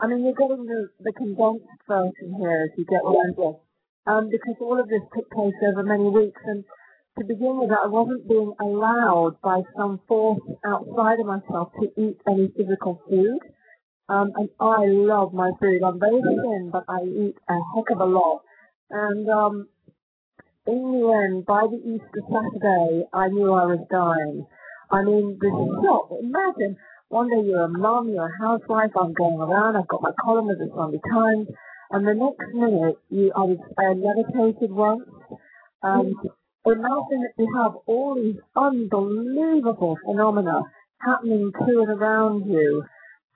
I 0.00 0.06
mean, 0.06 0.24
you're 0.24 0.34
getting 0.34 0.64
the, 0.64 0.88
the 1.00 1.12
condensed 1.12 1.66
version 1.88 2.36
here, 2.38 2.68
if 2.70 2.78
you 2.78 2.84
get 2.84 3.04
what 3.04 3.16
I'm 3.20 3.34
saying. 3.36 3.56
Um, 4.06 4.30
because 4.30 4.56
all 4.60 4.78
of 4.78 4.88
this 4.88 5.02
took 5.14 5.28
place 5.30 5.56
over 5.66 5.82
many 5.82 6.08
weeks, 6.08 6.40
and 6.46 6.64
to 7.18 7.24
begin 7.24 7.58
with, 7.58 7.70
I 7.70 7.86
wasn't 7.88 8.28
being 8.28 8.52
allowed 8.60 9.36
by 9.42 9.62
some 9.76 10.00
force 10.06 10.40
outside 10.66 11.20
of 11.20 11.26
myself 11.26 11.72
to 11.80 11.88
eat 12.00 12.20
any 12.28 12.52
physical 12.56 13.00
food. 13.08 13.38
Um, 14.08 14.32
and 14.36 14.48
I 14.60 14.86
love 14.86 15.32
my 15.32 15.50
food. 15.60 15.82
I'm 15.82 15.98
very 15.98 16.20
thin, 16.20 16.70
but 16.72 16.84
I 16.88 17.02
eat 17.02 17.34
a 17.48 17.54
heck 17.74 17.90
of 17.90 18.00
a 18.00 18.04
lot. 18.04 18.42
And 18.90 19.28
um, 19.28 19.68
in 20.66 20.92
the 20.92 21.12
end, 21.24 21.46
by 21.46 21.62
the 21.70 21.78
Easter 21.78 22.22
Saturday, 22.28 23.04
I 23.12 23.28
knew 23.28 23.52
I 23.52 23.64
was 23.64 23.86
dying. 23.90 24.46
I 24.90 25.02
mean, 25.02 25.38
this 25.40 25.50
shock. 25.82 26.10
Imagine 26.22 26.76
one 27.08 27.30
day 27.30 27.48
you're 27.48 27.64
a 27.64 27.68
mum, 27.68 28.10
you're 28.10 28.26
a 28.26 28.38
housewife. 28.38 28.90
I'm 29.00 29.12
going 29.14 29.40
around. 29.40 29.76
I've 29.76 29.88
got 29.88 30.02
my 30.02 30.12
column 30.22 30.50
of 30.50 30.58
the 30.58 30.70
Sunday 30.74 31.00
Times, 31.10 31.48
and 31.90 32.06
the 32.06 32.14
next 32.14 32.54
minute, 32.54 32.98
you 33.10 33.32
I 33.34 33.40
was 33.40 33.58
I 33.78 33.94
levitated 33.94 34.70
once. 34.70 35.08
Um, 35.82 36.14
imagine 36.72 37.22
that 37.22 37.34
you 37.38 37.48
have 37.56 37.72
all 37.86 38.14
these 38.16 38.40
unbelievable 38.56 39.96
phenomena 40.04 40.62
happening 41.00 41.52
to 41.52 41.80
and 41.80 41.90
around 41.90 42.46
you, 42.46 42.84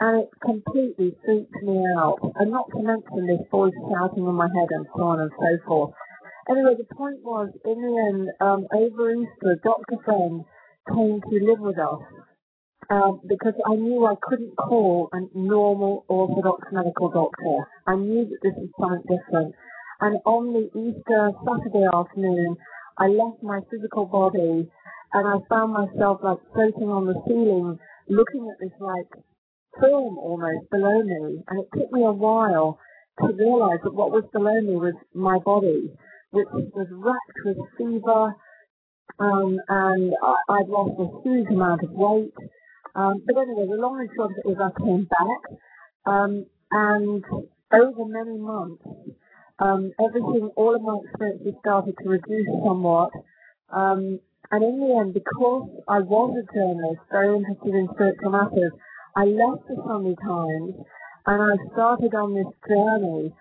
and 0.00 0.22
it 0.22 0.30
completely 0.44 1.14
freaks 1.24 1.62
me 1.62 1.84
out. 1.96 2.18
And 2.36 2.50
not 2.50 2.70
to 2.70 2.82
mention 2.82 3.26
this 3.26 3.46
voice 3.50 3.74
shouting 3.90 4.24
in 4.26 4.34
my 4.34 4.48
head 4.48 4.68
and 4.70 4.86
so 4.96 5.02
on 5.02 5.20
and 5.20 5.30
so 5.38 5.66
forth. 5.66 5.94
Anyway, 6.50 6.74
the 6.76 6.94
point 6.94 7.22
was, 7.22 7.50
in 7.64 7.80
the 7.80 7.94
end, 8.08 8.28
um, 8.40 8.66
over 8.74 9.14
Easter, 9.14 9.60
doctor 9.62 9.96
friend 10.04 10.44
came 10.88 11.20
to 11.20 11.44
live 11.44 11.60
with 11.60 11.78
us 11.78 12.00
um, 12.90 13.20
because 13.28 13.54
I 13.66 13.76
knew 13.76 14.06
I 14.06 14.14
couldn't 14.20 14.56
call 14.56 15.08
a 15.12 15.20
normal 15.34 16.04
orthodox 16.08 16.66
medical 16.72 17.10
doctor. 17.10 17.68
I 17.86 17.94
knew 17.94 18.24
that 18.24 18.38
this 18.42 18.54
was 18.56 18.70
something 18.80 19.16
different. 19.16 19.54
And 20.00 20.18
on 20.24 20.52
the 20.52 20.66
Easter 20.74 21.30
Saturday 21.46 21.86
afternoon, 21.94 22.56
I 23.00 23.06
left 23.08 23.42
my 23.42 23.60
physical 23.70 24.04
body 24.04 24.68
and 25.12 25.26
I 25.26 25.36
found 25.48 25.72
myself 25.72 26.20
like 26.22 26.38
floating 26.52 26.88
on 26.88 27.06
the 27.06 27.16
ceiling, 27.26 27.78
looking 28.08 28.52
at 28.52 28.60
this 28.60 28.76
like 28.78 29.08
film 29.80 30.18
almost 30.18 30.70
below 30.70 31.02
me. 31.02 31.42
And 31.48 31.60
it 31.60 31.68
took 31.74 31.90
me 31.92 32.04
a 32.04 32.12
while 32.12 32.78
to 33.20 33.32
realize 33.32 33.80
that 33.84 33.94
what 33.94 34.12
was 34.12 34.24
below 34.32 34.60
me 34.60 34.76
was 34.76 34.94
my 35.14 35.38
body, 35.38 35.90
which 36.30 36.48
was 36.52 36.88
racked 36.92 37.40
with 37.44 37.56
fever, 37.78 38.36
um, 39.18 39.58
and 39.68 40.12
I, 40.22 40.34
I'd 40.48 40.68
lost 40.68 41.00
a 41.00 41.22
huge 41.22 41.48
amount 41.48 41.82
of 41.82 41.90
weight. 41.92 42.34
Um, 42.94 43.22
but 43.26 43.36
anyway, 43.36 43.66
the 43.68 43.80
long 43.80 44.00
and 44.00 44.10
short 44.14 44.30
of 44.30 44.36
it 44.44 44.50
is 44.50 44.58
I 44.60 44.70
came 44.78 45.08
back, 45.08 45.58
um, 46.06 46.46
and 46.70 47.24
over 47.72 48.04
many 48.04 48.38
months, 48.38 48.82
um, 49.60 49.92
everything, 50.02 50.50
all 50.56 50.74
of 50.74 50.82
my 50.82 50.96
experiences 51.04 51.54
started 51.60 51.94
to 52.02 52.08
reduce 52.08 52.48
somewhat. 52.64 53.12
Um, 53.68 54.18
and 54.50 54.64
in 54.64 54.80
the 54.80 54.98
end, 54.98 55.14
because 55.14 55.68
I 55.86 56.00
was 56.00 56.34
a 56.34 56.44
journalist, 56.52 57.00
very 57.12 57.36
interested 57.36 57.74
in 57.74 57.88
spiritual 57.94 58.32
matters, 58.32 58.72
I 59.14 59.24
left 59.24 59.68
the 59.68 59.76
Sunday 59.86 60.16
Times 60.24 60.74
and 61.26 61.38
I 61.42 61.54
started 61.72 62.14
on 62.14 62.34
this 62.34 62.50
journey 62.66 63.32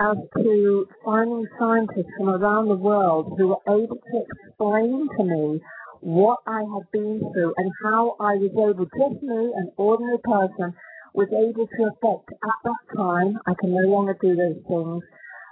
as 0.00 0.16
to 0.38 0.86
finding 1.04 1.46
scientists 1.58 2.08
from 2.16 2.30
around 2.30 2.68
the 2.68 2.80
world 2.80 3.34
who 3.36 3.48
were 3.48 3.64
able 3.68 3.96
to 3.96 4.24
explain 4.24 5.08
to 5.18 5.24
me 5.24 5.60
what 6.00 6.38
I 6.46 6.60
had 6.60 6.90
been 6.92 7.20
through 7.20 7.54
and 7.58 7.70
how 7.84 8.16
I 8.18 8.36
was 8.40 8.52
able, 8.56 8.86
just 8.86 9.22
me, 9.22 9.52
an 9.56 9.70
ordinary 9.76 10.18
person, 10.24 10.72
was 11.12 11.28
able 11.28 11.66
to 11.66 11.82
affect 11.92 12.30
at 12.32 12.58
that 12.64 12.96
time, 12.96 13.38
I 13.46 13.52
can 13.60 13.74
no 13.74 13.88
longer 13.88 14.16
do 14.20 14.34
those 14.36 14.62
things, 14.66 15.02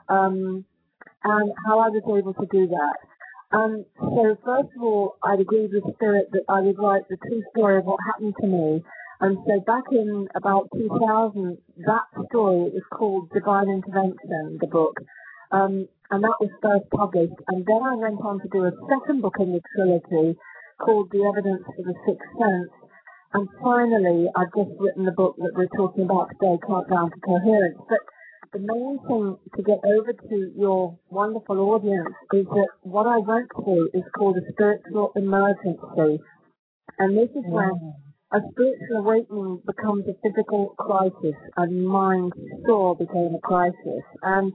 um, 0.09 0.65
and 1.25 1.53
how 1.67 1.81
I 1.81 1.89
was 1.89 2.03
able 2.07 2.35
to 2.35 2.47
do 2.51 2.69
that. 2.69 2.97
Um, 3.51 3.85
so 3.99 4.37
first 4.45 4.69
of 4.77 4.83
all, 4.83 5.17
I'd 5.25 5.41
agreed 5.41 5.71
with 5.73 5.95
Spirit 5.95 6.29
that 6.33 6.45
I 6.49 6.61
would 6.61 6.79
write 6.79 7.09
the 7.09 7.17
true 7.17 7.43
story 7.57 7.79
of 7.79 7.85
what 7.85 7.99
happened 8.07 8.35
to 8.41 8.47
me. 8.47 8.85
And 9.21 9.39
so 9.47 9.61
back 9.67 9.85
in 9.91 10.29
about 10.35 10.69
2000, 10.77 11.59
that 11.87 12.07
story 12.29 12.71
is 12.71 12.85
called 12.93 13.31
Divine 13.33 13.69
Intervention, 13.69 14.59
the 14.61 14.67
book. 14.67 14.95
Um, 15.51 15.89
and 16.11 16.23
that 16.23 16.37
was 16.41 16.51
first 16.63 16.89
published. 16.91 17.41
And 17.49 17.65
then 17.67 17.83
I 17.83 17.95
went 17.97 18.21
on 18.21 18.41
to 18.41 18.49
do 18.53 18.65
a 18.65 18.73
second 18.89 19.23
book 19.23 19.37
in 19.41 19.53
the 19.53 19.63
trilogy 19.75 20.39
called 20.79 21.11
The 21.11 21.25
Evidence 21.25 21.65
for 21.65 21.83
the 21.83 21.95
Sixth 22.07 22.31
Sense. 22.39 22.71
And 23.35 23.49
finally, 23.61 24.29
I've 24.37 24.53
just 24.57 24.77
written 24.79 25.05
the 25.05 25.13
book 25.13 25.37
that 25.37 25.53
we're 25.57 25.73
talking 25.77 26.05
about 26.05 26.31
today, 26.37 26.57
Countdown 26.65 27.11
to 27.11 27.21
Coherence. 27.21 27.81
But 27.89 28.01
the 28.53 28.59
main 28.59 28.99
thing 29.07 29.37
to 29.57 29.63
get 29.63 29.79
over 29.85 30.13
to 30.13 30.53
your 30.57 30.99
wonderful 31.11 31.59
audience 31.61 32.15
is 32.33 32.47
that 32.47 32.69
what 32.83 33.07
I 33.07 33.19
went 33.19 33.49
through 33.55 33.91
is 33.93 34.03
called 34.17 34.37
a 34.39 34.53
spiritual 34.53 35.13
emergency. 35.17 36.23
And 36.99 37.17
this 37.17 37.31
is 37.31 37.45
when 37.45 37.95
a 38.33 38.41
spiritual 38.53 38.97
awakening 38.99 39.63
becomes 39.67 40.05
a 40.09 40.15
physical 40.23 40.75
crisis 40.79 41.37
and 41.57 41.87
mind 41.87 42.33
store 42.65 42.97
became 42.97 43.35
a 43.35 43.41
crisis. 43.47 44.05
And 44.23 44.53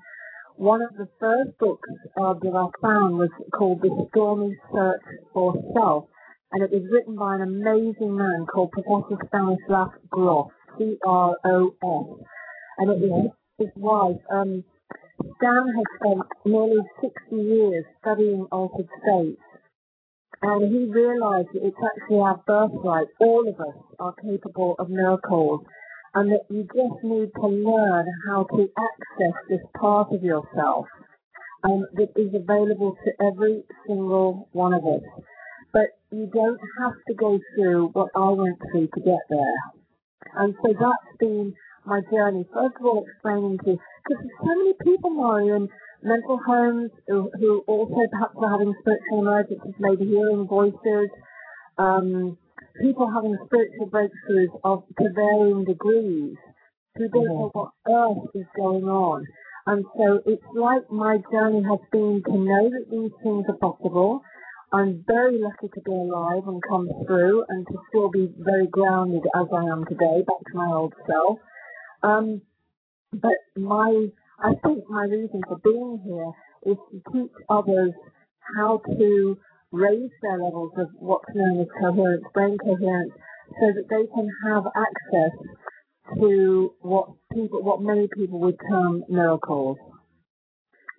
one 0.55 0.81
of 0.81 0.95
the 0.97 1.07
first 1.19 1.57
books 1.59 1.89
uh, 2.19 2.33
that 2.33 2.53
I 2.53 2.65
found 2.81 3.17
was 3.17 3.29
called 3.53 3.81
The 3.81 4.07
Stormy 4.11 4.55
Search 4.73 5.01
for 5.33 5.53
Self, 5.73 6.05
and 6.51 6.63
it 6.63 6.71
was 6.71 6.83
written 6.91 7.15
by 7.15 7.35
an 7.35 7.41
amazing 7.41 8.15
man 8.15 8.45
called 8.45 8.71
Professor 8.71 9.17
Stanislav 9.27 9.89
Grof, 10.09 10.51
C-R-O-F, 10.77 12.07
and 12.77 12.89
it 12.91 12.99
was 12.99 13.31
his 13.57 13.69
wife. 13.75 14.17
Um, 14.31 14.63
Stan 15.37 15.67
has 15.75 15.85
spent 15.99 16.21
nearly 16.45 16.81
60 17.01 17.35
years 17.35 17.85
studying 18.01 18.47
altered 18.51 18.87
states, 19.01 19.41
and 20.41 20.71
he 20.71 20.91
realized 20.91 21.49
that 21.53 21.65
it's 21.65 21.77
actually 21.77 22.19
our 22.19 22.41
birthright. 22.45 23.07
All 23.19 23.47
of 23.47 23.59
us 23.59 23.77
are 23.99 24.13
capable 24.21 24.75
of 24.79 24.89
miracles 24.89 25.61
and 26.15 26.31
that 26.31 26.45
you 26.49 26.63
just 26.63 27.03
need 27.03 27.29
to 27.35 27.47
learn 27.47 28.05
how 28.27 28.43
to 28.43 28.69
access 28.77 29.33
this 29.49 29.61
part 29.79 30.13
of 30.13 30.23
yourself 30.23 30.85
um, 31.63 31.85
that 31.93 32.09
is 32.15 32.33
available 32.35 32.95
to 33.03 33.25
every 33.25 33.63
single 33.87 34.47
one 34.51 34.73
of 34.73 34.85
us. 34.85 35.01
But 35.71 35.97
you 36.11 36.29
don't 36.31 36.59
have 36.81 36.93
to 37.07 37.13
go 37.15 37.39
through 37.55 37.89
what 37.93 38.09
I 38.15 38.29
went 38.29 38.59
through 38.71 38.89
to 38.93 38.99
get 38.99 39.23
there. 39.29 39.55
And 40.35 40.53
so 40.61 40.73
that's 40.73 41.17
been 41.19 41.53
my 41.85 42.01
journey. 42.11 42.45
First 42.53 42.75
of 42.79 42.85
all, 42.85 43.05
explaining 43.07 43.57
to, 43.59 43.77
because 44.03 44.23
there's 44.23 44.39
so 44.39 44.55
many 44.55 44.73
people, 44.83 45.09
Mario, 45.09 45.55
in 45.55 45.69
mental 46.03 46.39
homes 46.45 46.91
who, 47.07 47.31
who 47.39 47.63
also 47.67 48.01
perhaps 48.11 48.35
are 48.37 48.51
having 48.51 48.73
spiritual 48.81 49.19
emergencies, 49.21 49.75
maybe 49.79 50.05
hearing 50.05 50.47
voices, 50.47 51.09
um, 51.77 52.37
people 52.81 53.09
having 53.11 53.37
spiritual 53.45 53.89
breakthroughs 53.89 54.53
of 54.63 54.83
to 54.99 55.09
varying 55.13 55.65
degrees 55.65 56.35
who 56.95 57.07
don't 57.09 57.25
know 57.25 57.49
what 57.53 57.71
earth 57.87 58.29
is 58.35 58.45
going 58.55 58.85
on. 58.85 59.25
And 59.65 59.85
so 59.97 60.19
it's 60.25 60.43
like 60.53 60.91
my 60.91 61.17
journey 61.31 61.63
has 61.63 61.79
been 61.91 62.21
to 62.25 62.37
know 62.37 62.69
that 62.69 62.85
these 62.91 63.11
things 63.23 63.45
are 63.47 63.57
possible. 63.57 64.21
I'm 64.73 65.03
very 65.07 65.39
lucky 65.39 65.69
to 65.73 65.81
be 65.81 65.91
alive 65.91 66.47
and 66.47 66.61
come 66.67 66.89
through 67.05 67.45
and 67.47 67.65
to 67.67 67.73
still 67.89 68.09
be 68.09 68.33
very 68.39 68.67
grounded 68.67 69.23
as 69.35 69.47
I 69.55 69.63
am 69.71 69.85
today, 69.85 70.23
back 70.25 70.43
to 70.51 70.57
my 70.57 70.67
old 70.67 70.93
self. 71.07 71.39
Um, 72.03 72.41
but 73.13 73.37
my, 73.55 74.07
I 74.39 74.53
think 74.65 74.89
my 74.89 75.05
reason 75.05 75.41
for 75.47 75.57
being 75.63 76.01
here 76.05 76.73
is 76.73 76.77
to 76.91 77.11
teach 77.11 77.31
others 77.49 77.91
how 78.57 78.81
to 78.85 79.37
raise 79.71 80.11
their 80.21 80.37
levels 80.43 80.73
of 80.77 80.89
what's 80.99 81.33
known 81.33 81.61
as 81.61 81.67
coherence, 81.79 82.23
brain 82.33 82.57
coherence, 82.57 83.13
so 83.59 83.67
that 83.73 83.87
they 83.89 84.05
can 84.13 84.29
have 84.47 84.63
access 84.75 85.31
to 86.19 86.73
what 86.81 87.09
people, 87.33 87.63
what 87.63 87.81
many 87.81 88.07
people 88.15 88.39
would 88.39 88.57
term 88.69 89.03
miracles. 89.09 89.77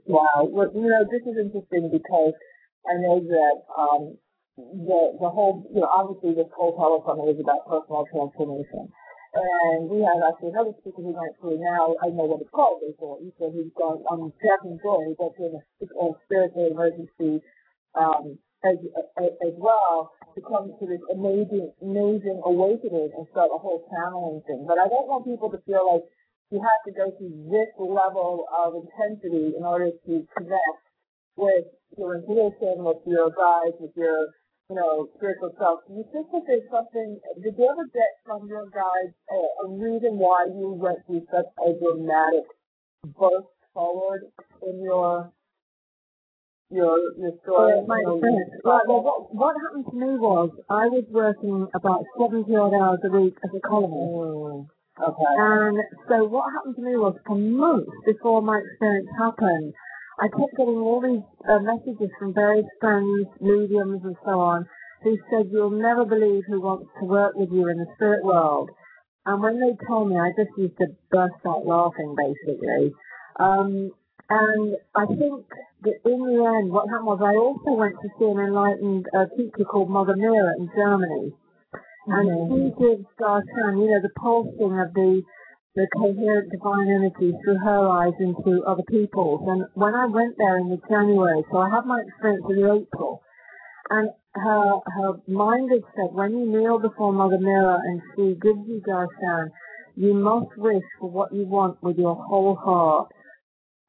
Wow. 0.07 0.49
Well, 0.51 0.71
you 0.75 0.89
know, 0.89 1.05
this 1.11 1.23
is 1.23 1.37
interesting 1.39 1.91
because 1.93 2.35
I 2.89 2.95
know 3.01 3.21
that 3.21 3.57
um, 3.77 4.17
the 4.57 5.17
the 5.21 5.31
whole, 5.31 5.67
you 5.75 5.81
know, 5.81 5.89
obviously 5.89 6.35
this 6.35 6.51
whole 6.57 6.77
telesummit 6.77 7.35
is 7.35 7.41
about 7.41 7.67
personal 7.67 8.07
transformation. 8.13 8.93
And 9.35 9.91
we 9.91 10.07
have 10.07 10.23
actually 10.23 10.55
another 10.55 10.75
speaker 10.79 11.03
who 11.03 11.11
went 11.11 11.35
through 11.43 11.59
now, 11.59 11.99
I 11.99 12.07
know 12.15 12.31
what 12.31 12.41
it's 12.41 12.55
called 12.55 12.87
before. 12.87 13.19
He 13.19 13.35
said 13.35 13.51
he's 13.51 13.75
gone 13.75 14.07
on 14.07 14.31
Jack 14.39 14.63
and 14.63 14.79
Joy, 14.79 15.11
he 15.11 15.19
went 15.19 15.35
through 15.35 15.59
a, 15.59 16.09
spiritual 16.25 16.71
emergency 16.71 17.43
um, 17.99 18.39
as, 18.63 18.79
as, 19.19 19.31
as 19.43 19.55
well 19.59 20.15
to 20.35 20.41
come 20.41 20.71
to 20.79 20.85
this 20.87 21.03
amazing, 21.11 21.67
amazing 21.83 22.39
awakening 22.47 23.11
and 23.11 23.27
start 23.35 23.51
a 23.51 23.59
whole 23.59 23.83
channeling 23.91 24.43
thing. 24.47 24.65
But 24.67 24.79
I 24.79 24.87
don't 24.87 25.11
want 25.11 25.27
people 25.27 25.51
to 25.51 25.59
feel 25.67 25.83
like 25.83 26.07
you 26.55 26.63
have 26.63 26.83
to 26.87 26.93
go 26.95 27.11
through 27.19 27.51
this 27.51 27.75
level 27.79 28.47
of 28.55 28.79
intensity 28.79 29.59
in 29.59 29.67
order 29.67 29.91
to 29.91 30.13
connect 30.31 30.83
with 31.35 31.67
your 31.99 32.23
intuition, 32.23 32.87
with 32.87 33.03
your 33.07 33.31
guides, 33.35 33.75
with 33.83 33.95
your, 33.97 34.31
you 34.71 34.77
know, 34.77 35.09
spiritual 35.17 35.53
self. 35.59 35.81
Do 35.89 35.95
you 35.95 36.05
think 36.13 36.31
that 36.33 36.43
there's 36.47 36.69
something, 36.71 37.21
did 37.43 37.55
you 37.59 37.69
ever 37.71 37.85
get 37.93 38.17
from 38.25 38.49
your 38.49 38.65
guides 38.71 39.15
a, 39.31 39.67
a 39.67 39.69
reason 39.69 40.17
why 40.17 40.47
you 40.49 40.73
went 40.73 41.05
through 41.07 41.27
such 41.31 41.47
a 41.61 41.73
dramatic 41.79 42.49
burst 43.05 43.49
forward 43.75 44.23
in 44.63 44.83
your 44.83 45.31
your 46.71 46.99
your 47.19 47.33
story. 47.43 47.79
Uh, 47.79 47.87
my 47.87 48.01
experience. 48.01 48.51
Well, 48.65 48.81
well, 48.89 49.03
what, 49.03 49.35
what 49.35 49.55
happened 49.63 49.87
to 49.91 49.97
me 49.97 50.17
was 50.17 50.51
I 50.71 50.89
was 50.89 51.05
working 51.11 51.69
about 51.75 52.05
70 52.19 52.51
odd 52.57 52.75
hours 52.75 53.01
a 53.05 53.11
week 53.11 53.37
as 53.45 53.51
a 53.55 53.61
columnist. 53.61 54.11
Mm, 54.11 54.67
okay. 54.99 55.35
And 55.39 55.79
so 56.09 56.25
what 56.25 56.51
happened 56.53 56.77
to 56.77 56.83
me 56.83 56.97
was 56.97 57.15
for 57.27 57.37
months 57.37 57.91
before 58.07 58.43
my 58.43 58.59
experience 58.59 59.09
happened, 59.19 59.75
I 60.21 60.29
kept 60.29 60.57
getting 60.57 60.79
all 60.79 61.01
these 61.03 61.27
uh, 61.49 61.59
messages 61.59 62.11
from 62.19 62.35
various 62.35 62.67
friends, 62.81 63.27
mediums 63.41 64.03
and 64.05 64.17
so 64.25 64.41
on, 64.41 64.67
who 65.03 65.19
said, 65.31 65.51
you'll 65.51 65.71
never 65.71 66.05
believe 66.05 66.45
who 66.47 66.61
wants 66.61 66.89
to 67.01 67.05
work 67.07 67.35
with 67.35 67.51
you 67.51 67.69
in 67.69 67.79
the 67.79 67.87
spirit 67.97 68.25
world. 68.25 68.71
And 69.27 69.43
when 69.43 69.61
they 69.61 69.77
told 69.87 70.11
me, 70.11 70.17
I 70.17 70.31
just 70.37 70.57
used 70.57 70.79
to 70.79 70.87
burst 71.11 71.35
out 71.47 71.67
laughing, 71.67 72.15
basically. 72.17 72.93
Um, 73.41 73.91
and 74.31 74.77
I 74.95 75.07
think 75.07 75.45
that 75.83 75.97
in 76.05 76.21
the 76.25 76.45
end, 76.45 76.71
what 76.71 76.89
happened 76.89 77.07
was 77.07 77.21
I 77.21 77.37
also 77.37 77.77
went 77.77 77.97
to 78.01 78.09
see 78.19 78.25
an 78.25 78.39
enlightened 78.39 79.07
uh, 79.17 79.27
teacher 79.37 79.65
called 79.65 79.91
Mother 79.91 80.15
Meera 80.15 80.53
in 80.59 80.71
Germany. 80.77 81.33
And 82.07 82.29
Mm-hmm. 82.29 82.55
she 82.55 82.85
gives 82.85 83.07
Darshan, 83.19 83.81
you 83.81 83.89
know, 83.89 84.01
the 84.03 84.13
pulsing 84.21 84.79
of 84.79 84.93
the 84.93 85.23
the 85.75 85.87
coherent 85.97 86.51
divine 86.51 86.89
energy 86.89 87.37
through 87.43 87.59
her 87.59 87.89
eyes 87.89 88.15
into 88.21 88.63
other 88.65 88.85
people's. 88.89 89.43
And 89.49 89.65
when 89.75 89.95
I 89.95 90.07
went 90.07 90.39
there 90.39 90.59
in 90.59 90.71
the 90.71 90.79
January, 90.89 91.43
so 91.51 91.59
I 91.59 91.71
had 91.71 91.85
my 91.85 92.01
experience 92.07 92.45
in 92.49 92.59
April, 92.59 93.23
and 93.91 94.11
her 94.35 94.81
her 94.87 95.13
mind 95.27 95.71
had 95.71 95.83
said, 95.95 96.15
when 96.15 96.33
you 96.33 96.47
kneel 96.47 96.79
before 96.79 97.13
Mother 97.13 97.39
Meera 97.39 97.79
and 97.83 98.01
she 98.15 98.35
gives 98.41 98.67
you 98.67 98.83
darshan, 98.87 99.51
you 99.97 100.15
must 100.15 100.57
wish 100.57 100.83
for 101.01 101.11
what 101.11 101.33
you 101.33 101.45
want 101.45 101.83
with 101.83 101.99
your 101.99 102.15
whole 102.15 102.55
heart. 102.55 103.09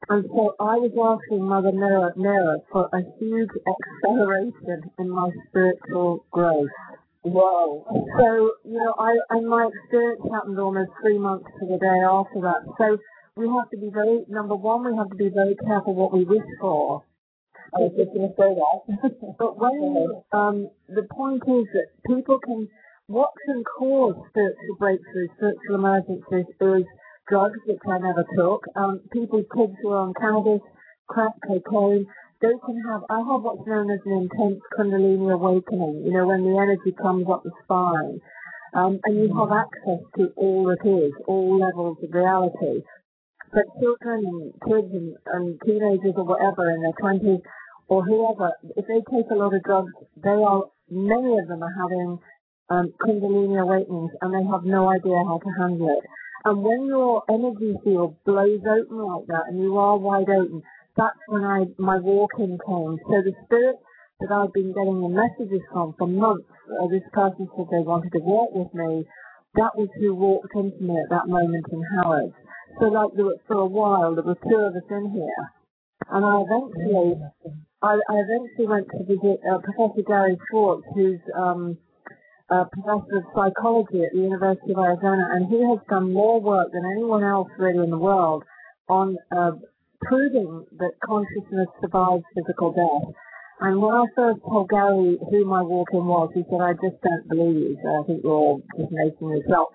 And 0.08 0.24
so 0.28 0.54
I 0.60 0.76
was 0.76 0.92
asking 0.94 1.42
Mother 1.42 1.72
Meera, 1.72 2.14
Meera 2.16 2.58
for 2.70 2.88
a 2.92 3.02
huge 3.18 3.50
acceleration 3.66 4.90
in 4.98 5.10
my 5.10 5.30
spiritual 5.48 6.26
growth. 6.30 6.68
Whoa. 7.26 7.82
So, 7.90 8.52
you 8.62 8.78
know, 8.78 8.94
I, 9.00 9.40
my 9.40 9.66
experience 9.66 10.22
happened 10.32 10.60
almost 10.60 10.90
three 11.02 11.18
months 11.18 11.46
to 11.58 11.66
the 11.66 11.76
day 11.76 11.98
after 12.06 12.40
that. 12.42 12.62
So 12.78 12.98
we 13.36 13.48
have 13.48 13.68
to 13.70 13.76
be 13.76 13.90
very, 13.92 14.22
number 14.28 14.54
one, 14.54 14.86
we 14.86 14.96
have 14.96 15.10
to 15.10 15.16
be 15.16 15.28
very 15.34 15.56
careful 15.56 15.94
what 15.94 16.12
we 16.12 16.24
wish 16.24 16.46
for. 16.60 17.02
I 17.74 17.80
was 17.80 17.92
just 17.98 18.14
going 18.14 18.30
to 18.30 18.34
say 18.38 18.54
that. 18.54 19.36
But 19.38 19.58
when, 19.58 20.22
um, 20.30 20.70
the 20.88 21.02
point 21.10 21.42
is 21.48 21.66
that 21.74 21.90
people 22.06 22.38
can, 22.38 22.68
what 23.08 23.30
can 23.44 23.64
cause 23.64 24.14
spiritual 24.30 24.76
breakthroughs, 24.78 25.34
spiritual 25.34 25.74
emergencies 25.82 26.46
is 26.46 26.86
drugs, 27.28 27.58
which 27.66 27.82
I 27.90 27.98
never 27.98 28.24
took. 28.38 28.62
Um, 28.76 29.00
people, 29.12 29.42
kids 29.52 29.74
who 29.82 29.90
are 29.90 30.06
on 30.06 30.14
cannabis, 30.14 30.62
crack, 31.08 31.32
cocaine, 31.42 32.06
they 32.40 32.52
can 32.64 32.82
have, 32.88 33.02
I 33.08 33.18
have 33.18 33.42
what's 33.42 33.66
known 33.66 33.90
as 33.90 34.00
an 34.04 34.28
intense 34.28 34.60
kundalini 34.76 35.32
awakening, 35.32 36.02
you 36.04 36.12
know, 36.12 36.26
when 36.26 36.44
the 36.44 36.58
energy 36.58 36.92
comes 36.92 37.26
up 37.30 37.42
the 37.42 37.50
spine. 37.64 38.20
Um, 38.74 39.00
and 39.04 39.16
you 39.16 39.32
have 39.32 39.52
access 39.52 40.04
to 40.18 40.32
all 40.36 40.68
that 40.68 40.84
is, 40.84 41.12
all 41.26 41.58
levels 41.58 41.96
of 42.02 42.12
reality. 42.12 42.84
But 43.52 43.64
children 43.80 44.26
and 44.26 44.52
kids 44.68 44.92
and, 44.92 45.16
and 45.32 45.60
teenagers 45.64 46.12
or 46.16 46.24
whatever 46.24 46.68
in 46.68 46.82
their 46.82 46.92
twenties 47.00 47.40
or 47.88 48.04
whoever, 48.04 48.52
if 48.76 48.84
they 48.86 49.00
take 49.08 49.30
a 49.30 49.34
lot 49.34 49.54
of 49.54 49.62
drugs, 49.62 49.92
they 50.22 50.28
are, 50.28 50.64
many 50.90 51.38
of 51.38 51.48
them 51.48 51.62
are 51.62 51.76
having 51.80 52.18
um, 52.68 52.92
kundalini 53.00 53.56
awakenings 53.62 54.10
and 54.20 54.34
they 54.34 54.44
have 54.50 54.64
no 54.64 54.90
idea 54.90 55.24
how 55.24 55.38
to 55.38 55.50
handle 55.58 55.88
it. 55.88 56.04
And 56.44 56.62
when 56.62 56.86
your 56.86 57.22
energy 57.30 57.74
field 57.82 58.16
blows 58.26 58.60
open 58.60 58.98
like 58.98 59.26
that 59.28 59.48
and 59.48 59.58
you 59.58 59.78
are 59.78 59.96
wide 59.96 60.28
open, 60.28 60.62
that's 60.96 61.20
when 61.28 61.44
I 61.44 61.64
my 61.78 61.98
walk-in 61.98 62.58
came. 62.58 62.96
So 63.08 63.14
the 63.20 63.32
spirit 63.44 63.76
that 64.20 64.32
I've 64.32 64.52
been 64.52 64.72
getting 64.72 65.00
the 65.00 65.12
messages 65.12 65.60
from 65.72 65.94
for 65.98 66.08
months, 66.08 66.48
uh, 66.80 66.88
this 66.88 67.04
person 67.12 67.48
said 67.56 67.66
they 67.70 67.84
wanted 67.84 68.12
to 68.12 68.20
walk 68.24 68.50
with 68.54 68.72
me. 68.72 69.04
That 69.56 69.76
was 69.76 69.88
who 70.00 70.14
walked 70.14 70.54
into 70.56 70.80
me 70.80 70.96
at 70.96 71.10
that 71.10 71.28
moment 71.28 71.66
in 71.70 71.82
Harrods. 72.00 72.34
So 72.80 72.86
like 72.86 73.12
there 73.14 73.24
were, 73.24 73.36
for 73.46 73.60
a 73.60 73.66
while 73.66 74.14
there 74.14 74.24
were 74.24 74.40
two 74.40 74.56
of 74.56 74.76
us 74.76 74.88
in 74.90 75.12
here, 75.12 75.44
and 76.12 76.24
I 76.24 76.44
eventually, 76.44 77.20
I, 77.82 77.92
I 77.96 78.14
eventually 78.20 78.68
went 78.68 78.88
to 78.92 79.04
visit 79.04 79.40
uh, 79.44 79.58
Professor 79.64 80.02
Gary 80.06 80.36
Schwartz, 80.48 80.84
who's 80.94 81.20
um, 81.36 81.78
a 82.50 82.64
professor 82.72 83.20
of 83.20 83.24
psychology 83.34 84.04
at 84.04 84.12
the 84.12 84.20
University 84.20 84.72
of 84.72 84.78
Arizona, 84.78 85.28
and 85.34 85.48
he 85.48 85.60
has 85.60 85.78
done 85.88 86.12
more 86.12 86.40
work 86.40 86.68
than 86.72 86.84
anyone 86.96 87.24
else 87.24 87.48
really 87.58 87.84
in 87.84 87.90
the 87.90 87.98
world 87.98 88.44
on 88.88 89.16
uh, 89.36 89.52
proving 90.02 90.66
that 90.78 90.92
consciousness 91.04 91.68
survives 91.80 92.24
physical 92.34 92.72
death. 92.72 93.14
And 93.60 93.80
when 93.80 93.94
I 93.94 94.04
first 94.14 94.40
told 94.44 94.68
Gary 94.68 95.16
who 95.30 95.44
my 95.44 95.62
walk-in 95.62 96.04
was, 96.04 96.30
he 96.34 96.44
said, 96.50 96.60
I 96.60 96.74
just 96.76 97.00
don't 97.00 97.28
believe 97.28 97.56
you, 97.56 97.78
so 97.82 97.88
I 97.88 98.02
think 98.06 98.20
you're 98.22 98.32
all 98.32 98.62
just 98.76 98.92
making 98.92 99.30
this 99.32 99.48
up. 99.56 99.72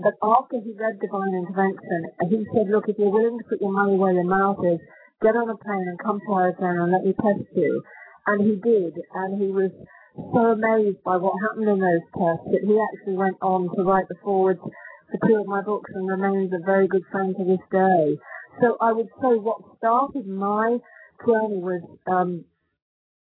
But 0.00 0.16
after 0.22 0.60
he 0.60 0.72
read 0.76 1.00
Divine 1.00 1.32
Intervention, 1.32 2.12
he 2.28 2.44
said, 2.52 2.68
look, 2.68 2.88
if 2.88 2.96
you're 2.98 3.12
willing 3.12 3.38
to 3.38 3.44
put 3.48 3.60
your 3.60 3.72
money 3.72 3.96
where 3.96 4.12
your 4.12 4.24
mouth 4.24 4.60
is, 4.64 4.80
get 5.22 5.36
on 5.36 5.48
a 5.48 5.56
plane 5.56 5.88
and 5.88 5.98
come 6.00 6.20
to 6.20 6.32
Arizona 6.36 6.84
and 6.84 6.92
let 6.92 7.04
me 7.04 7.12
test 7.16 7.48
you. 7.56 7.82
And 8.26 8.40
he 8.40 8.56
did, 8.60 8.96
and 8.96 9.40
he 9.40 9.48
was 9.48 9.72
so 10.16 10.52
amazed 10.52 11.02
by 11.04 11.16
what 11.16 11.40
happened 11.48 11.68
in 11.68 11.80
those 11.80 12.04
tests 12.12 12.48
that 12.52 12.64
he 12.64 12.76
actually 12.76 13.16
went 13.16 13.36
on 13.40 13.68
to 13.76 13.82
write 13.82 14.08
the 14.08 14.20
forwards 14.22 14.60
for 14.60 15.18
two 15.26 15.36
of 15.36 15.46
my 15.46 15.62
books 15.62 15.90
and 15.94 16.08
remains 16.08 16.52
a 16.52 16.64
very 16.64 16.88
good 16.88 17.04
friend 17.10 17.34
to 17.36 17.44
this 17.44 17.64
day. 17.72 18.16
So 18.60 18.76
I 18.80 18.92
would 18.92 19.08
say 19.20 19.38
what 19.38 19.62
started 19.78 20.26
my 20.26 20.78
journey 21.26 21.60
was 21.62 21.82
um, 22.10 22.44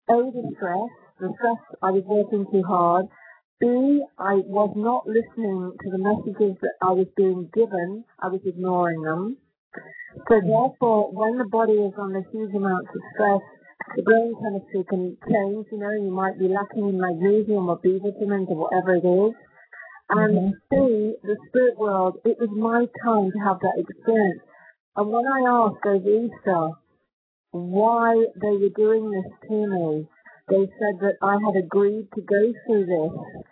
A, 0.08 0.14
the 0.14 0.52
stress, 0.56 0.90
the 1.20 1.32
stress 1.36 1.58
I 1.82 1.90
was 1.90 2.04
working 2.06 2.46
too 2.52 2.62
hard. 2.62 3.06
B, 3.60 3.66
I 4.18 4.38
was 4.46 4.72
not 4.76 5.06
listening 5.06 5.74
to 5.82 5.90
the 5.90 5.98
messages 5.98 6.56
that 6.62 6.76
I 6.80 6.92
was 6.92 7.08
being 7.16 7.50
given. 7.52 8.04
I 8.22 8.28
was 8.28 8.40
ignoring 8.46 9.02
them. 9.02 9.36
So 10.28 10.40
therefore, 10.40 11.10
when 11.10 11.38
the 11.38 11.44
body 11.44 11.74
is 11.74 11.92
under 11.98 12.22
huge 12.30 12.54
amounts 12.54 12.90
of 12.94 13.02
stress, 13.14 13.42
the 13.96 14.02
brain 14.02 14.34
chemistry 14.40 14.84
can 14.88 15.16
change. 15.26 15.66
You 15.72 15.78
know, 15.78 15.90
you 15.90 16.10
might 16.10 16.38
be 16.38 16.48
lacking 16.48 16.88
in 16.88 17.00
magnesium 17.00 17.68
or 17.68 17.78
B 17.82 17.98
vitamins 17.98 18.48
or 18.48 18.68
whatever 18.68 18.94
it 18.94 19.04
is. 19.04 19.34
And 20.10 20.54
mm-hmm. 20.54 21.26
the 21.26 21.36
spirit 21.48 21.78
world, 21.78 22.20
it 22.24 22.38
was 22.40 22.48
my 22.54 22.86
time 23.04 23.32
to 23.32 23.38
have 23.44 23.58
that 23.60 23.76
experience. 23.76 24.40
And 24.96 25.08
when 25.08 25.24
I 25.26 25.40
asked 25.48 25.86
over 25.86 26.08
Easter 26.08 26.70
why 27.50 28.26
they 28.40 28.56
were 28.56 28.74
doing 28.74 29.10
this 29.10 29.48
to 29.48 29.66
me, 29.66 30.08
they 30.48 30.64
said 30.78 31.00
that 31.00 31.16
I 31.22 31.36
had 31.44 31.56
agreed 31.56 32.08
to 32.14 32.20
go 32.22 32.52
through 32.66 32.86
this 32.86 33.44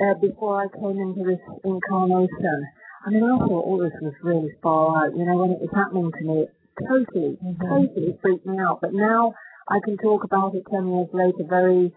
uh, 0.00 0.14
before 0.20 0.64
I 0.64 0.68
came 0.72 0.98
into 0.98 1.24
this 1.24 1.44
incarnation. 1.64 2.66
I 3.06 3.10
mean, 3.10 3.24
I 3.24 3.38
thought 3.38 3.64
all 3.64 3.78
this 3.78 3.96
was 4.00 4.14
really 4.22 4.50
far 4.62 5.04
out. 5.04 5.16
You 5.16 5.24
know, 5.24 5.36
when 5.36 5.52
it 5.52 5.60
was 5.60 5.70
happening 5.74 6.10
to 6.12 6.24
me, 6.24 6.42
it 6.42 6.52
totally, 6.88 7.36
mm-hmm. 7.36 7.68
totally 7.68 8.18
freaked 8.20 8.46
me 8.46 8.58
out. 8.58 8.80
But 8.80 8.92
now 8.92 9.34
I 9.68 9.78
can 9.84 9.96
talk 9.98 10.24
about 10.24 10.54
it 10.54 10.64
10 10.70 10.88
years 10.88 11.08
later 11.12 11.44
very, 11.48 11.92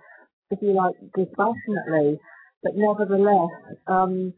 if 0.52 0.60
you 0.62 0.74
like, 0.74 0.96
dispassionately. 1.16 2.20
But 2.62 2.76
nevertheless, 2.76 3.52
um, 3.88 4.34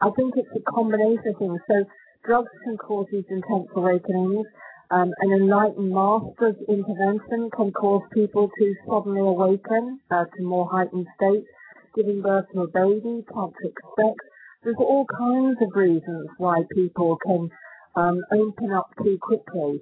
I 0.00 0.10
think 0.16 0.34
it's 0.36 0.50
a 0.54 0.70
combination 0.70 1.34
of 1.34 1.38
things. 1.38 1.60
So 1.68 1.84
drugs 2.24 2.50
can 2.64 2.76
cause 2.76 3.06
these 3.12 3.24
intense 3.30 3.68
awakenings. 3.74 4.46
Um, 4.90 5.12
an 5.20 5.32
enlightened 5.32 5.90
master's 5.90 6.56
intervention 6.68 7.50
can 7.54 7.72
cause 7.72 8.02
people 8.12 8.50
to 8.58 8.74
suddenly 8.88 9.20
awaken 9.20 10.00
uh, 10.10 10.24
to 10.24 10.42
more 10.42 10.68
heightened 10.70 11.06
states. 11.16 11.46
Giving 11.94 12.22
birth 12.22 12.46
to 12.54 12.62
a 12.62 12.66
baby, 12.66 13.24
tantric 13.32 13.76
sex. 13.96 14.14
There's 14.62 14.76
all 14.78 15.06
kinds 15.06 15.58
of 15.60 15.74
reasons 15.74 16.28
why 16.38 16.62
people 16.74 17.18
can 17.24 17.50
um, 17.96 18.22
open 18.32 18.72
up 18.72 18.90
too 19.02 19.18
quickly. 19.20 19.80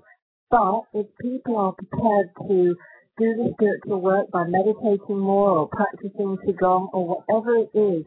But 0.50 0.82
if 0.94 1.06
people 1.20 1.56
are 1.56 1.72
prepared 1.72 2.30
to 2.48 2.76
do 3.18 3.34
the 3.34 3.50
spiritual 3.54 4.00
work 4.00 4.30
by 4.30 4.44
meditating 4.46 5.18
more 5.18 5.50
or 5.50 5.68
practicing 5.68 6.36
Qigong 6.46 6.88
or 6.92 7.22
whatever 7.22 7.56
it 7.56 7.70
is, 7.74 8.04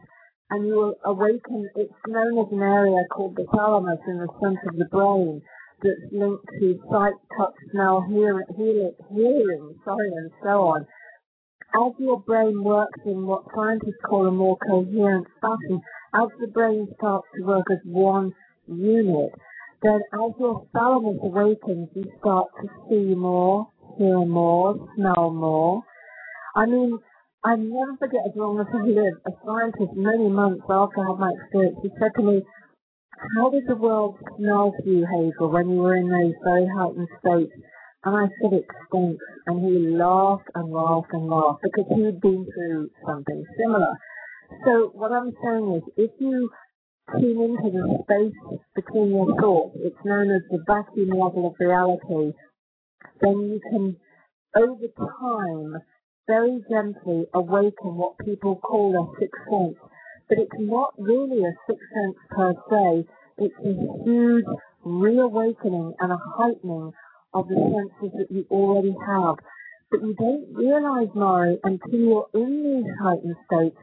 and 0.52 0.66
you 0.66 0.76
will 0.76 0.96
awaken, 1.06 1.70
it's 1.76 1.94
known 2.08 2.40
as 2.40 2.52
an 2.52 2.62
area 2.62 3.04
called 3.12 3.36
the 3.36 3.46
thalamus 3.54 4.00
in 4.08 4.18
the 4.18 4.28
center 4.42 4.70
of 4.70 4.78
the 4.78 4.86
brain 4.86 5.42
that's 5.82 6.12
linked 6.12 6.46
to 6.60 6.80
sight, 6.92 7.14
touch, 7.38 7.54
smell, 7.72 8.06
hearing, 8.10 8.46
hearing, 8.58 8.94
hearing 9.14 9.76
sorry, 9.86 10.12
and 10.12 10.32
so 10.44 10.68
on. 10.68 10.86
As 11.76 11.94
your 12.00 12.20
brain 12.22 12.64
works 12.64 13.00
in 13.06 13.28
what 13.28 13.44
scientists 13.56 14.02
call 14.04 14.28
a 14.28 14.32
more 14.32 14.58
coherent 14.68 15.28
fashion, 15.40 15.82
as 16.16 16.30
the 16.40 16.48
brain 16.48 16.88
starts 16.98 17.28
to 17.36 17.44
work 17.44 17.66
as 17.72 17.78
one 17.86 18.34
unit, 18.68 19.32
then 19.84 20.02
as 20.14 20.32
your 20.40 20.66
thalamus 20.74 21.20
awakens, 21.22 21.90
you 21.94 22.06
start 22.20 22.48
to 22.62 22.68
see 22.90 23.14
more, 23.14 23.70
hear 23.98 24.26
more, 24.26 24.90
smell 24.96 25.30
more. 25.30 25.84
I 26.56 26.66
mean, 26.66 26.98
I 27.44 27.56
never 27.56 27.96
forget 27.98 28.28
as 28.28 28.36
long 28.36 28.60
as 28.60 28.68
I 28.74 28.84
live, 28.84 29.16
a 29.26 29.32
scientist 29.46 29.96
many 29.96 30.28
months 30.28 30.64
after 30.70 31.00
I 31.00 31.08
had 31.08 31.20
my 31.20 31.32
experience, 31.32 31.78
he 31.82 31.90
said 31.98 32.12
to 32.18 32.24
me, 32.24 32.44
how 33.36 33.50
did 33.50 33.64
the 33.66 33.76
world 33.76 34.18
smell 34.36 34.74
to 34.76 34.90
you, 34.90 35.08
Hazel, 35.08 35.50
when 35.50 35.70
you 35.70 35.78
were 35.78 35.96
in 35.96 36.10
those 36.10 36.36
very 36.44 36.68
heightened 36.68 37.08
states? 37.20 37.54
And 38.04 38.16
I 38.16 38.28
said 38.42 38.54
it 38.54 38.66
stinks. 38.88 39.24
And 39.48 39.64
he 39.64 39.96
laughed 39.96 40.50
and 40.56 40.72
laughed 40.72 41.12
and 41.12 41.28
laughed 41.28 41.64
because 41.64 41.86
he 41.96 42.04
had 42.04 42.20
been 42.20 42.46
through 42.54 42.90
something 43.08 43.44
similar. 43.58 43.96
So 44.66 44.92
what 44.94 45.12
I'm 45.12 45.32
saying 45.44 45.76
is, 45.80 45.84
if 45.96 46.12
you 46.20 46.50
tune 47.12 47.42
into 47.42 47.72
the 47.72 48.04
space 48.04 48.60
between 48.76 49.10
your 49.12 49.36
thoughts, 49.40 49.78
it's 49.80 50.06
known 50.06 50.32
as 50.32 50.42
the 50.52 50.64
vacuum 50.68 51.10
level 51.10 51.48
of 51.48 51.56
reality, 51.60 52.36
then 53.22 53.36
you 53.48 53.60
can, 53.70 53.96
over 54.56 54.88
time, 54.96 55.82
very 56.30 56.62
gently 56.70 57.26
awaken 57.34 57.98
what 57.98 58.14
people 58.24 58.56
call 58.58 58.94
a 58.94 59.20
sixth 59.20 59.42
sense. 59.50 59.78
But 60.30 60.38
it's 60.38 60.60
not 60.60 60.94
really 61.00 61.42
a 61.42 61.54
sixth 61.66 61.90
sense 61.90 62.18
per 62.30 62.54
se. 62.70 63.10
It's 63.40 63.56
a 63.66 63.74
huge 64.06 64.46
reawakening 64.86 65.96
and 66.00 66.12
a 66.12 66.20
heightening 66.38 66.94
of 67.34 67.48
the 67.48 67.56
senses 67.56 68.14
that 68.20 68.30
you 68.30 68.46
already 68.52 68.96
have. 69.08 69.36
But 69.90 70.02
you 70.02 70.14
don't 70.14 70.46
realize, 70.54 71.10
Mari, 71.16 71.58
until 71.64 72.00
you're 72.00 72.30
in 72.36 72.84
these 72.84 72.94
heightened 73.02 73.36
states, 73.50 73.78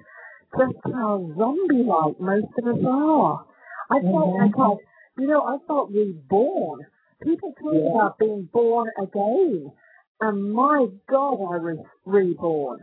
just 0.57 0.79
how 0.85 1.27
zombie-like 1.37 2.21
most 2.21 2.53
of 2.59 2.67
us 2.69 2.85
are. 2.87 3.45
I 3.91 4.01
felt 4.01 4.31
mm-hmm. 4.31 4.43
like 4.43 4.55
I, 4.57 5.21
you 5.21 5.27
know, 5.27 5.43
I 5.43 5.57
felt 5.67 5.91
reborn. 5.91 6.87
People 7.25 7.55
talk 7.61 7.75
yeah. 7.75 7.91
about 7.91 8.19
being 8.19 8.49
born 8.53 8.89
again. 9.03 9.73
And 10.21 10.53
my 10.53 10.87
God, 11.09 11.35
I 11.35 11.59
was 11.61 11.85
reborn. 12.05 12.81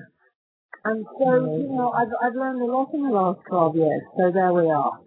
And 0.85 1.05
so, 1.17 1.57
you 1.57 1.71
know, 1.71 1.91
I've, 1.95 2.11
I've 2.21 2.35
learned 2.35 2.61
a 2.61 2.65
lot 2.65 2.93
in 2.93 3.03
the 3.03 3.09
last 3.09 3.39
12 3.47 3.75
years. 3.75 4.01
So 4.17 4.31
there 4.31 4.51
we 4.53 4.69
are. 4.69 4.99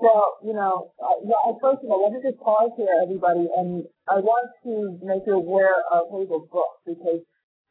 Well, 0.00 0.38
you 0.44 0.54
know, 0.54 0.92
uh, 1.02 1.18
yeah, 1.26 1.54
first 1.60 1.82
of 1.82 1.90
all, 1.90 2.02
let 2.06 2.12
me 2.14 2.20
just 2.22 2.38
pause 2.38 2.70
here, 2.76 2.94
everybody, 3.02 3.50
and 3.50 3.82
I 4.06 4.22
want 4.22 4.54
to 4.62 4.94
make 5.02 5.26
you 5.26 5.34
aware 5.34 5.74
of 5.90 6.06
Hazel's 6.14 6.46
book 6.54 6.78
because 6.86 7.18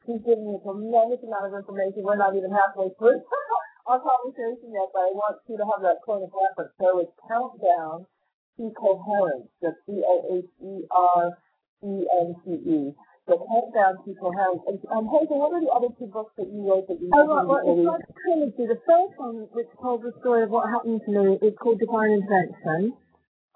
she's 0.04 0.20
giving 0.28 0.44
me 0.44 0.60
a 0.60 0.64
tremendous 0.64 1.24
amount 1.24 1.48
of 1.48 1.56
information. 1.56 2.04
We're 2.04 2.20
not 2.20 2.36
even 2.36 2.52
halfway 2.52 2.92
through 3.00 3.24
our 3.88 4.04
conversation 4.04 4.76
yet, 4.76 4.92
but 4.92 5.08
I 5.08 5.12
want 5.16 5.40
you 5.48 5.56
to 5.56 5.64
have 5.72 5.80
that 5.88 6.04
point 6.04 6.28
of 6.28 6.36
reference. 6.36 6.76
So 6.80 7.00
it's 7.00 7.16
Countdown 7.32 8.04
to 8.60 8.76
Coherence, 8.76 9.48
the 9.64 9.72
C-O-H-E-R-E-N-C-E. 9.88 10.52
The 13.28 13.36
Countdown 13.36 14.00
to 14.08 14.16
Coherence. 14.16 14.64
And 14.72 14.80
um, 14.88 15.12
Hazel, 15.12 15.36
what 15.44 15.52
are 15.52 15.60
the 15.60 15.68
other 15.76 15.92
two 16.00 16.08
books 16.08 16.32
that 16.40 16.48
you 16.48 16.64
wrote 16.64 16.88
that 16.88 16.96
you 16.96 17.12
Oh, 17.12 17.28
well, 17.28 17.44
well 17.44 17.64
it's 17.68 17.84
like 17.84 18.08
a 18.08 18.14
trilogy. 18.24 18.64
The 18.72 18.80
first 18.88 19.20
one, 19.20 19.52
which 19.52 19.68
tells 19.84 20.00
the 20.02 20.16
story 20.24 20.48
of 20.48 20.50
what 20.50 20.72
happened 20.72 21.04
to 21.04 21.12
me, 21.12 21.36
is 21.44 21.52
called 21.60 21.84
Divine 21.84 22.24
Intervention. 22.24 22.96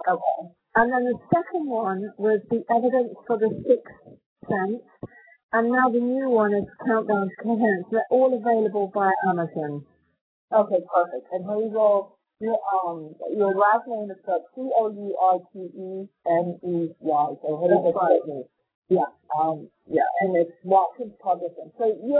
Okay. 0.03 0.39
And 0.75 0.91
then 0.91 1.03
the 1.07 1.15
second 1.31 1.71
one 1.71 2.11
was 2.19 2.43
The 2.51 2.67
Evidence 2.67 3.15
for 3.27 3.39
the 3.39 3.47
Sixth 3.63 4.19
Sense. 4.43 4.83
And 5.55 5.71
now 5.71 5.87
the 5.87 5.99
new 5.99 6.27
one 6.27 6.51
is 6.53 6.67
Countdown 6.83 7.31
to 7.31 7.35
Coherence. 7.43 7.87
They're 7.91 8.11
all 8.11 8.35
available 8.35 8.91
via 8.93 9.11
Amazon. 9.27 9.83
Okay, 10.51 10.79
perfect. 10.83 11.27
And 11.31 11.43
Hazel, 11.47 12.19
your 12.39 12.59
um 12.83 13.15
your 13.31 13.55
last 13.55 13.87
name 13.87 14.11
is 14.11 14.17
spelled 14.23 14.43
C 14.55 14.67
O 14.67 14.91
U 14.91 15.15
R 15.15 15.39
T 15.51 15.59
E 15.59 16.07
N 16.27 16.59
E 16.59 16.91
Y. 16.99 17.27
So 17.39 17.55
Hazel 17.55 17.93
right. 17.95 18.47
Yeah. 18.91 19.09
Um 19.39 19.71
yeah, 19.87 20.07
and 20.21 20.35
it's 20.35 20.51
Watkins 20.63 21.15
Publishing. 21.23 21.71
So 21.79 21.87
you 22.03 22.19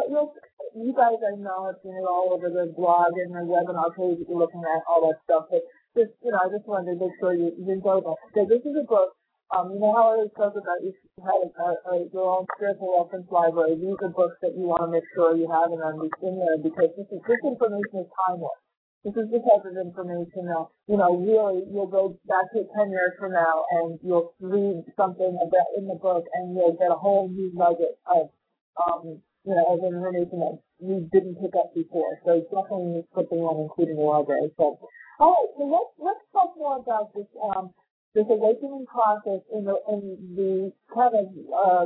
you 0.75 0.93
guys 0.95 1.19
I 1.19 1.35
know 1.35 1.67
have 1.67 1.83
it 1.83 2.07
all 2.07 2.31
over 2.33 2.49
the 2.49 2.71
blog 2.73 3.11
and 3.19 3.35
the 3.35 3.43
webinar 3.43 3.91
page 3.91 4.19
that 4.23 4.27
you're 4.29 4.39
looking 4.39 4.63
at, 4.63 4.81
all 4.87 5.03
that 5.11 5.19
stuff. 5.27 5.51
But 5.51 5.63
just 5.99 6.15
you 6.23 6.31
know, 6.31 6.39
I 6.39 6.49
just 6.49 6.67
wanted 6.67 6.95
to 6.95 6.99
make 7.03 7.13
sure 7.19 7.35
you, 7.35 7.51
you 7.59 7.67
enjoy 7.75 8.01
that. 8.01 8.17
So 8.35 8.47
this 8.47 8.63
is 8.63 8.75
a 8.79 8.87
book 8.87 9.11
Um, 9.51 9.71
you 9.75 9.79
know 9.83 9.93
how 9.93 10.15
I 10.15 10.27
spoke 10.31 10.55
about 10.55 10.79
you 10.83 10.95
had 11.23 11.43
a, 11.43 11.67
a, 11.91 11.93
your 12.15 12.39
own 12.39 12.45
spiritual 12.55 13.03
reference 13.03 13.27
library. 13.31 13.75
These 13.79 13.99
are 14.03 14.09
books 14.15 14.39
that 14.41 14.55
you 14.55 14.63
want 14.71 14.83
to 14.87 14.91
make 14.91 15.03
sure 15.15 15.35
you 15.35 15.51
have 15.51 15.71
in, 15.75 15.79
in 16.23 16.39
there 16.39 16.57
because 16.63 16.91
this, 16.97 17.07
is, 17.11 17.21
this 17.27 17.41
information 17.43 18.07
is 18.07 18.09
timeless. 18.27 18.59
This 19.03 19.17
is 19.17 19.33
the 19.33 19.41
type 19.41 19.65
of 19.65 19.73
information 19.73 20.45
that, 20.45 20.69
you 20.85 20.93
know, 20.93 21.17
really 21.17 21.65
you'll 21.73 21.89
go 21.89 22.21
back 22.29 22.53
to 22.53 22.61
it 22.61 22.69
10 22.77 22.91
years 22.93 23.17
from 23.17 23.33
now 23.33 23.65
and 23.81 23.97
you'll 24.05 24.35
read 24.39 24.85
something 24.93 25.41
about 25.41 25.69
in 25.75 25.87
the 25.89 25.97
book 25.97 26.25
and 26.37 26.53
you'll 26.53 26.77
get 26.77 26.93
a 26.93 27.01
whole 27.01 27.25
new 27.27 27.49
nugget 27.57 27.97
of, 28.05 28.29
um, 28.77 29.17
you 29.41 29.57
know, 29.57 29.73
of 29.73 29.81
information 29.81 30.37
that 30.45 30.61
you 30.77 31.09
didn't 31.11 31.41
pick 31.41 31.57
up 31.57 31.73
before. 31.73 32.13
So 32.25 32.45
definitely 32.53 33.01
something 33.17 33.41
on 33.41 33.65
including 33.65 33.97
the 33.97 34.05
library. 34.05 34.53
So, 34.61 34.77
all 35.17 35.33
right, 35.33 35.49
so 35.57 35.65
let's, 35.65 35.93
let's 35.97 36.25
talk 36.29 36.53
more 36.53 36.77
about 36.77 37.09
this, 37.17 37.25
um, 37.41 37.73
this 38.13 38.29
awakening 38.29 38.85
process 38.85 39.41
in 39.49 39.65
the, 39.65 39.81
in 39.89 40.01
the 40.37 40.53
kind 40.93 41.17
of, 41.17 41.25
uh, 41.49 41.85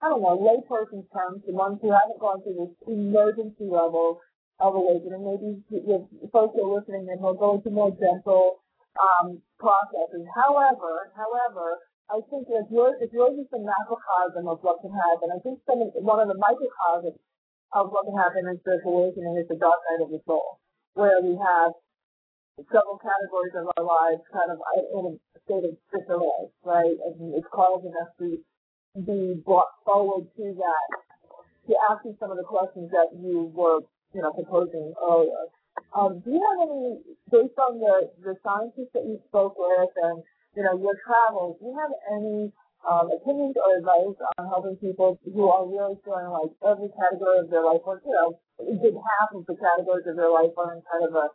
I 0.00 0.08
don't 0.08 0.24
know, 0.24 0.40
layperson's 0.40 1.12
terms, 1.12 1.44
the 1.44 1.52
ones 1.52 1.76
who 1.84 1.92
haven't 1.92 2.24
gone 2.24 2.40
through 2.40 2.56
this 2.56 2.88
emergency 2.88 3.68
level 3.68 4.24
of 4.60 4.74
awakening. 4.74 5.24
Maybe 5.24 5.62
with 5.70 6.06
folks 6.30 6.54
who 6.54 6.62
are 6.66 6.78
listening 6.80 7.08
and 7.10 7.18
they'll 7.18 7.34
go 7.34 7.56
into 7.56 7.70
more 7.70 7.90
gentle 7.90 8.62
um, 9.00 9.42
processes. 9.58 10.26
However, 10.34 11.10
however, 11.16 11.82
I 12.12 12.20
think 12.28 12.46
if 12.52 12.68
yours, 12.70 13.00
if 13.00 13.10
yours 13.12 13.34
is 13.40 13.48
the 13.50 13.58
macrocosm 13.58 14.46
of 14.46 14.60
what 14.60 14.84
can 14.84 14.92
happen, 14.92 15.32
I 15.32 15.40
think 15.40 15.58
some 15.64 15.80
of, 15.80 15.90
one 16.04 16.20
of 16.20 16.28
the 16.28 16.38
microcosms 16.38 17.18
of 17.72 17.90
what 17.90 18.06
can 18.06 18.14
happen 18.14 18.46
in 18.46 18.60
spiritual 18.60 19.08
awakening 19.08 19.40
is 19.40 19.48
the 19.48 19.56
dark 19.56 19.80
night 19.90 20.04
of 20.04 20.12
the 20.12 20.20
soul, 20.28 20.60
where 20.94 21.18
we 21.24 21.34
have 21.34 21.72
several 22.70 23.00
categories 23.02 23.56
of 23.58 23.66
our 23.74 23.82
lives 23.82 24.22
kind 24.30 24.52
of 24.52 24.62
in 24.94 25.04
a 25.10 25.38
state 25.42 25.66
of 25.66 25.74
disarray, 25.90 26.46
right? 26.62 26.96
And 27.02 27.34
it's 27.34 27.48
causing 27.50 27.90
us 27.98 28.10
to 28.22 28.38
be 29.02 29.42
brought 29.42 29.74
forward 29.82 30.30
to 30.36 30.54
that, 30.54 30.88
to 31.66 31.72
asking 31.90 32.14
some 32.20 32.30
of 32.30 32.36
the 32.36 32.46
questions 32.46 32.92
that 32.94 33.10
you 33.18 33.50
were 33.50 33.80
you 34.14 34.22
know, 34.22 34.32
proposing 34.32 34.94
earlier. 35.02 35.50
Um, 35.90 36.22
do 36.22 36.30
you 36.30 36.38
have 36.38 36.58
any, 36.70 37.02
based 37.30 37.58
on 37.58 37.82
the, 37.82 38.10
the 38.22 38.34
scientists 38.46 38.94
that 38.94 39.02
you 39.02 39.18
spoke 39.26 39.58
with 39.58 39.90
and, 40.06 40.22
you 40.54 40.62
know, 40.62 40.78
your 40.78 40.94
travels, 41.02 41.58
do 41.58 41.66
you 41.66 41.74
have 41.74 41.90
any 42.14 42.54
um, 42.86 43.10
opinions 43.10 43.58
or 43.58 43.78
advice 43.78 44.18
on 44.38 44.46
helping 44.46 44.78
people 44.78 45.18
who 45.26 45.50
are 45.50 45.66
really 45.66 45.98
feeling 46.06 46.30
like 46.30 46.54
every 46.62 46.90
category 46.94 47.42
of 47.42 47.50
their 47.50 47.66
life, 47.66 47.82
or, 47.82 47.98
you 48.06 48.14
know, 48.14 48.38
a 48.62 48.76
good 48.78 48.94
half 48.94 49.34
of 49.34 49.42
the 49.46 49.56
categories 49.58 50.06
of 50.06 50.14
their 50.14 50.30
life 50.30 50.54
are 50.54 50.78
in 50.78 50.82
kind 50.86 51.04
of 51.10 51.14
a 51.14 51.26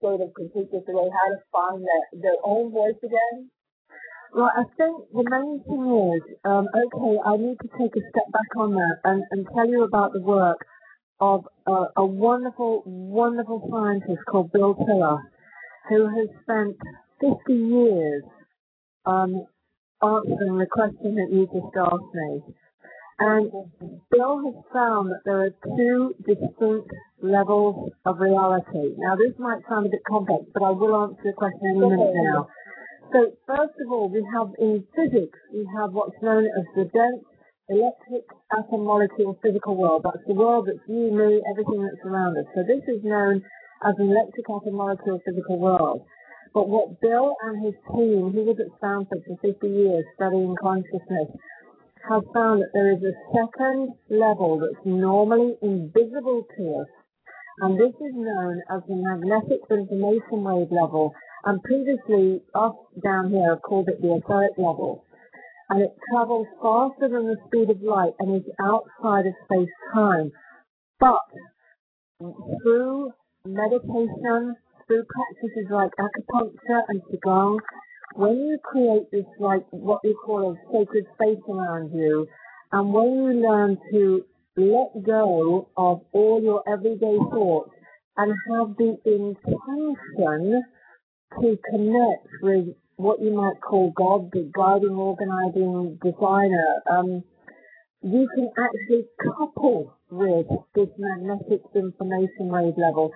state 0.00 0.20
of 0.24 0.32
complete 0.32 0.72
disarray, 0.72 1.08
how 1.12 1.28
to 1.28 1.40
find 1.52 1.84
that, 1.84 2.04
their 2.16 2.40
own 2.44 2.72
voice 2.72 2.96
again? 3.04 3.52
Well, 4.32 4.50
I 4.50 4.64
think 4.76 5.12
the 5.12 5.24
main 5.28 5.60
thing 5.62 5.84
is, 6.16 6.22
um, 6.44 6.66
okay, 6.72 7.14
I 7.20 7.36
need 7.36 7.58
to 7.60 7.68
take 7.78 7.94
a 7.94 8.02
step 8.10 8.28
back 8.32 8.50
on 8.56 8.74
that 8.74 8.96
and, 9.04 9.22
and 9.30 9.46
tell 9.54 9.68
you 9.68 9.84
about 9.84 10.12
the 10.12 10.20
work 10.20 10.64
of 11.20 11.46
uh, 11.66 11.86
a 11.96 12.04
wonderful, 12.04 12.82
wonderful 12.86 13.68
scientist 13.70 14.24
called 14.28 14.52
Bill 14.52 14.74
Tiller, 14.74 15.18
who 15.88 16.06
has 16.06 16.28
spent 16.42 16.76
50 17.20 17.52
years 17.52 18.22
um, 19.06 19.46
answering 20.02 20.58
the 20.58 20.66
question 20.70 21.14
that 21.16 21.28
you 21.30 21.46
just 21.46 21.76
asked 21.76 22.14
me. 22.14 22.42
And 23.20 23.50
Bill 24.10 24.42
has 24.42 24.64
found 24.72 25.10
that 25.10 25.20
there 25.24 25.42
are 25.42 25.54
two 25.76 26.14
distinct 26.26 26.90
levels 27.22 27.92
of 28.04 28.18
reality. 28.18 28.94
Now, 28.98 29.14
this 29.14 29.38
might 29.38 29.62
sound 29.68 29.86
a 29.86 29.90
bit 29.90 30.02
complex, 30.08 30.44
but 30.52 30.64
I 30.64 30.70
will 30.70 31.00
answer 31.00 31.22
the 31.24 31.32
question 31.32 31.76
in 31.76 31.82
a 31.82 31.88
minute 31.88 32.14
now. 32.14 32.48
So, 33.12 33.32
first 33.46 33.78
of 33.84 33.92
all, 33.92 34.08
we 34.08 34.26
have 34.34 34.50
in 34.58 34.84
physics, 34.96 35.38
we 35.52 35.64
have 35.78 35.92
what's 35.92 36.16
known 36.22 36.46
as 36.46 36.64
the 36.74 36.90
dense 36.90 37.22
electric 37.68 38.28
atom 38.52 38.84
molecule 38.84 39.38
physical 39.42 39.76
world. 39.76 40.02
That's 40.04 40.24
the 40.28 40.34
world 40.34 40.68
that's 40.68 40.84
you, 40.86 41.08
me, 41.08 41.40
everything 41.48 41.80
that's 41.80 42.04
around 42.04 42.36
us. 42.36 42.44
So 42.54 42.60
this 42.60 42.84
is 42.88 43.00
known 43.02 43.40
as 43.84 43.94
an 43.98 44.10
electric 44.10 44.44
atom 44.50 44.76
molecule 44.76 45.20
physical 45.24 45.58
world. 45.58 46.04
But 46.52 46.68
what 46.68 47.00
Bill 47.00 47.34
and 47.42 47.64
his 47.64 47.74
team, 47.96 48.32
he 48.36 48.44
was 48.44 48.60
at 48.60 48.70
Stanford 48.78 49.24
for 49.26 49.36
50 49.40 49.66
years 49.66 50.04
studying 50.14 50.54
consciousness, 50.60 51.32
have 52.08 52.22
found 52.34 52.60
that 52.60 52.70
there 52.74 52.92
is 52.92 53.00
a 53.00 53.16
second 53.32 53.96
level 54.10 54.60
that's 54.60 54.84
normally 54.84 55.56
invisible 55.62 56.44
to 56.56 56.62
us. 56.84 56.90
And 57.60 57.80
this 57.80 57.96
is 57.96 58.12
known 58.12 58.60
as 58.68 58.82
the 58.86 58.94
magnetic 58.94 59.64
information 59.70 60.44
wave 60.44 60.70
level. 60.70 61.14
And 61.44 61.62
previously, 61.62 62.42
us 62.54 62.76
down 63.02 63.30
here 63.30 63.56
have 63.56 63.62
called 63.62 63.88
it 63.88 64.02
the 64.02 64.20
etheric 64.20 64.52
level 64.58 65.03
and 65.74 65.82
it 65.82 65.96
travels 66.08 66.46
faster 66.62 67.08
than 67.08 67.26
the 67.26 67.36
speed 67.48 67.68
of 67.68 67.82
light 67.82 68.12
and 68.20 68.36
is 68.36 68.48
outside 68.62 69.26
of 69.26 69.34
space-time. 69.44 70.30
But 71.00 71.18
through 72.62 73.10
meditation, 73.44 74.54
through 74.86 75.04
practices 75.04 75.66
like 75.70 75.90
acupuncture 75.98 76.82
and 76.88 77.02
qigong, 77.02 77.58
when 78.14 78.36
you 78.36 78.58
create 78.62 79.10
this 79.10 79.26
like 79.40 79.66
what 79.70 79.98
we 80.04 80.14
call 80.14 80.52
a 80.52 80.56
sacred 80.72 81.06
space 81.14 81.42
around 81.48 81.92
you, 81.92 82.28
and 82.70 82.92
when 82.92 83.12
you 83.12 83.42
learn 83.42 83.76
to 83.90 84.24
let 84.56 85.04
go 85.04 85.68
of 85.76 86.02
all 86.12 86.40
your 86.40 86.62
everyday 86.72 87.18
thoughts 87.32 87.70
and 88.16 88.32
have 88.52 88.76
the 88.76 88.96
intention 89.04 90.62
to 91.40 91.58
connect 91.68 92.28
with 92.42 92.76
what 92.96 93.20
you 93.20 93.32
might 93.32 93.60
call 93.60 93.92
God, 93.96 94.30
the 94.32 94.50
guiding, 94.54 94.96
organizing 94.96 95.98
designer, 96.02 96.82
um, 96.90 97.24
you 98.02 98.28
can 98.34 98.50
actually 98.58 99.04
couple 99.36 99.96
with 100.10 100.46
this 100.74 100.88
magnetic 100.98 101.62
information 101.74 102.48
wave 102.48 102.74
level 102.76 103.10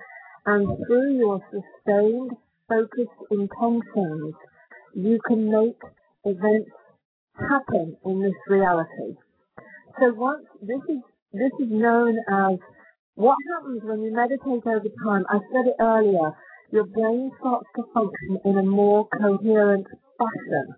and 0.45 0.67
through 0.87 1.17
your 1.17 1.41
sustained 1.51 2.31
focused 2.67 3.21
intentions, 3.31 4.33
you 4.95 5.19
can 5.27 5.51
make 5.51 5.77
events 6.25 6.71
happen 7.35 7.95
in 8.05 8.21
this 8.21 8.33
reality. 8.47 9.15
So 9.99 10.13
once 10.13 10.45
this 10.61 10.81
is 10.89 11.01
this 11.33 11.51
is 11.59 11.69
known 11.69 12.17
as 12.31 12.57
what 13.15 13.35
happens 13.53 13.81
when 13.83 14.01
you 14.01 14.11
meditate 14.11 14.65
over 14.65 14.89
time. 15.05 15.25
I 15.29 15.39
said 15.51 15.67
it 15.67 15.75
earlier 15.79 16.33
your 16.71 16.85
brain 16.85 17.31
starts 17.39 17.67
to 17.75 17.83
function 17.93 18.39
in 18.45 18.57
a 18.57 18.63
more 18.63 19.07
coherent 19.09 19.87
fashion. 20.17 20.75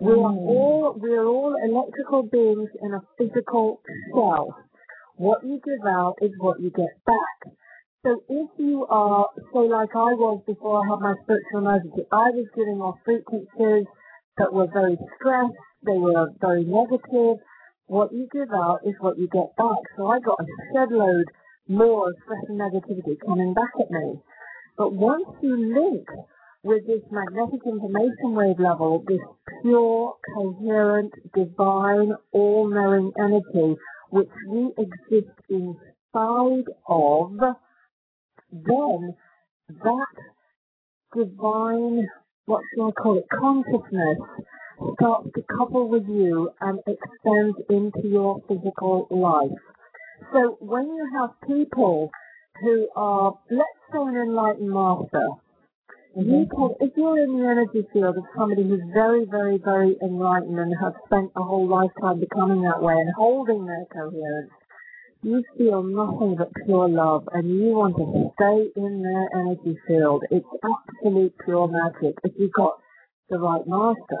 We 0.00 0.12
are 0.12 0.16
mm. 0.16 0.48
all 0.48 0.98
we 1.00 1.14
are 1.14 1.26
all 1.26 1.54
electrical 1.62 2.22
beings 2.24 2.68
in 2.82 2.94
a 2.94 3.00
physical 3.16 3.80
shell. 4.12 4.56
What 5.16 5.44
you 5.44 5.60
give 5.64 5.86
out 5.86 6.16
is 6.20 6.32
what 6.38 6.60
you 6.60 6.70
get 6.70 6.92
back. 7.06 7.54
So 8.04 8.20
if 8.28 8.50
you 8.58 8.84
are, 8.90 9.28
say 9.52 9.68
like 9.68 9.94
I 9.94 10.12
was 10.12 10.42
before 10.46 10.82
I 10.82 10.88
had 10.90 11.00
my 11.00 11.14
spiritual 11.22 11.60
emergency, 11.60 12.02
I 12.12 12.28
was 12.36 12.46
giving 12.54 12.80
off 12.80 12.98
frequencies 13.04 13.86
that 14.36 14.52
were 14.52 14.66
very 14.72 14.98
stressed, 15.16 15.56
they 15.86 15.96
were 15.96 16.28
very 16.40 16.64
negative. 16.64 17.38
What 17.86 18.12
you 18.12 18.28
give 18.32 18.52
out 18.52 18.80
is 18.84 18.94
what 19.00 19.18
you 19.18 19.28
get 19.28 19.54
back. 19.56 19.80
So 19.96 20.08
I 20.08 20.18
got 20.20 20.40
a 20.40 20.46
shed 20.72 20.90
load 20.90 21.30
more 21.68 22.08
of 22.08 22.16
stress 22.24 22.44
and 22.48 22.60
negativity 22.60 23.16
coming 23.24 23.54
back 23.54 23.72
at 23.80 23.90
me. 23.90 24.20
But 24.76 24.92
once 24.92 25.28
you 25.40 25.56
link 25.56 26.08
with 26.64 26.86
this 26.86 27.02
magnetic 27.10 27.60
information 27.66 28.34
wave 28.34 28.58
level, 28.58 29.04
this 29.06 29.20
pure, 29.62 30.14
coherent, 30.34 31.12
divine, 31.34 32.14
all-knowing 32.32 33.12
energy, 33.18 33.76
which 34.10 34.30
we 34.48 34.72
exist 34.78 35.34
inside 35.48 36.64
of, 36.88 37.38
then 38.50 39.14
that 39.68 40.16
divine, 41.14 42.08
what 42.46 42.62
shall 42.74 42.88
I 42.88 42.92
call 42.92 43.18
it, 43.18 43.26
consciousness 43.30 44.18
starts 44.94 45.28
to 45.34 45.42
couple 45.56 45.88
with 45.88 46.08
you 46.08 46.50
and 46.60 46.78
extends 46.86 47.58
into 47.70 48.08
your 48.08 48.40
physical 48.48 49.06
life. 49.10 49.56
So 50.32 50.56
when 50.60 50.86
you 50.86 51.08
have 51.18 51.30
people 51.46 52.10
who 52.60 52.88
are, 52.96 53.34
let's 53.50 53.73
say, 53.92 53.98
an 53.98 54.16
enlightened 54.16 54.70
master. 54.70 55.28
Mm-hmm. 56.16 56.30
You 56.30 56.46
can, 56.46 56.70
if 56.80 56.92
you're 56.96 57.18
in 57.18 57.38
the 57.38 57.46
energy 57.46 57.86
field 57.92 58.16
of 58.16 58.24
somebody 58.36 58.62
who's 58.62 58.82
very, 58.92 59.24
very, 59.24 59.58
very 59.58 59.96
enlightened 60.02 60.58
and 60.58 60.74
has 60.80 60.92
spent 61.06 61.32
a 61.36 61.42
whole 61.42 61.66
lifetime 61.66 62.20
becoming 62.20 62.62
that 62.62 62.80
way 62.80 62.94
and 62.94 63.10
holding 63.16 63.66
their 63.66 63.84
coherence, 63.92 64.52
you 65.22 65.42
feel 65.56 65.82
nothing 65.82 66.36
but 66.36 66.52
pure 66.66 66.88
love 66.88 67.26
and 67.32 67.48
you 67.48 67.72
want 67.74 67.96
to 67.96 68.30
stay 68.36 68.80
in 68.80 69.02
their 69.02 69.40
energy 69.40 69.76
field. 69.88 70.22
It's 70.30 70.46
absolute 70.62 71.34
pure 71.44 71.66
magic 71.66 72.14
if 72.22 72.32
you've 72.38 72.52
got 72.52 72.78
the 73.30 73.38
right 73.38 73.66
master. 73.66 74.20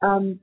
Um, 0.00 0.40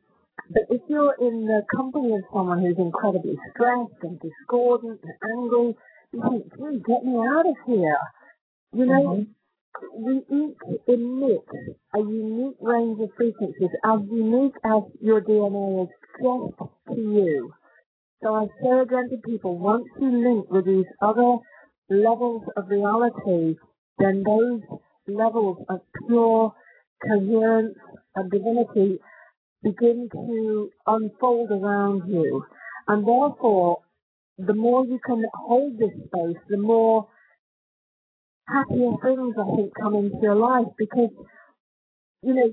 but 0.49 0.63
if 0.69 0.81
you're 0.88 1.15
in 1.19 1.45
the 1.45 1.63
company 1.75 2.13
of 2.13 2.21
someone 2.33 2.62
who's 2.62 2.77
incredibly 2.77 3.38
stressed 3.51 3.99
and 4.03 4.19
discordant 4.21 5.01
and 5.03 5.13
angry, 5.38 5.75
you 6.13 6.21
think, 6.55 6.85
get 6.85 7.03
me 7.03 7.17
out 7.17 7.45
of 7.45 7.55
here. 7.67 7.97
You 8.71 8.86
know, 8.86 9.25
mm-hmm. 9.25 10.03
we 10.03 10.17
each 10.29 10.58
emit 10.88 11.45
a 11.95 11.99
unique 11.99 12.58
range 12.62 12.99
of 13.01 13.10
frequencies, 13.17 13.69
as 13.84 13.99
unique 14.12 14.53
as 14.63 14.84
your 15.01 15.21
DNA 15.21 15.84
is 15.84 15.89
just 16.21 16.69
to 16.88 16.95
you. 16.95 17.51
So 18.21 18.36
I 18.36 18.45
say 18.62 18.79
again 18.82 19.10
to 19.10 19.17
people, 19.25 19.58
once 19.58 19.86
you 19.99 20.12
link 20.12 20.51
with 20.51 20.65
these 20.65 20.86
other 21.01 21.38
levels 21.89 22.43
of 22.55 22.69
reality, 22.69 23.55
then 23.97 24.23
those 24.23 24.62
levels 25.08 25.58
of 25.67 25.79
pure 26.08 26.53
coherence 27.08 27.75
and 28.15 28.29
divinity 28.29 28.99
begin 29.63 30.10
to 30.12 30.69
unfold 30.86 31.49
around 31.51 32.03
you. 32.08 32.45
And 32.88 33.08
therefore, 33.08 33.79
the 34.38 34.53
more 34.53 34.86
you 34.86 34.99
can 35.05 35.23
hold 35.34 35.79
this 35.79 35.91
space, 36.08 36.38
the 36.49 36.58
more 36.58 37.08
happier 38.53 38.91
things 39.03 39.35
I 39.38 39.55
think 39.55 39.73
come 39.79 39.95
into 39.95 40.17
your 40.21 40.35
life 40.35 40.67
because, 40.77 41.12
you 42.21 42.33
know, 42.33 42.51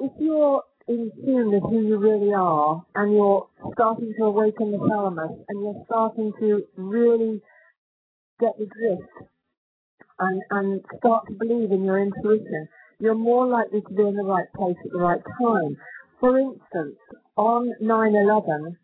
if 0.00 0.12
you're 0.18 0.62
in 0.86 1.10
tune 1.24 1.50
with 1.50 1.62
who 1.62 1.86
you 1.86 1.98
really 1.98 2.32
are 2.34 2.84
and 2.94 3.12
you're 3.12 3.48
starting 3.72 4.14
to 4.18 4.24
awaken 4.24 4.72
the 4.72 4.78
thalamus 4.78 5.32
and 5.48 5.60
you're 5.60 5.84
starting 5.86 6.32
to 6.40 6.62
really 6.76 7.40
get 8.40 8.52
the 8.58 8.66
drift 8.66 9.30
and, 10.18 10.42
and 10.50 10.80
start 10.98 11.26
to 11.26 11.34
believe 11.34 11.72
in 11.72 11.84
your 11.84 11.98
intuition, 11.98 12.68
you're 12.98 13.14
more 13.14 13.46
likely 13.46 13.80
to 13.80 13.94
be 13.94 14.02
in 14.02 14.16
the 14.16 14.24
right 14.24 14.52
place 14.56 14.76
at 14.84 14.92
the 14.92 14.98
right 14.98 15.22
time. 15.40 15.76
For 16.20 16.38
instance, 16.38 16.96
on 17.36 17.72
9-11, 17.82 18.76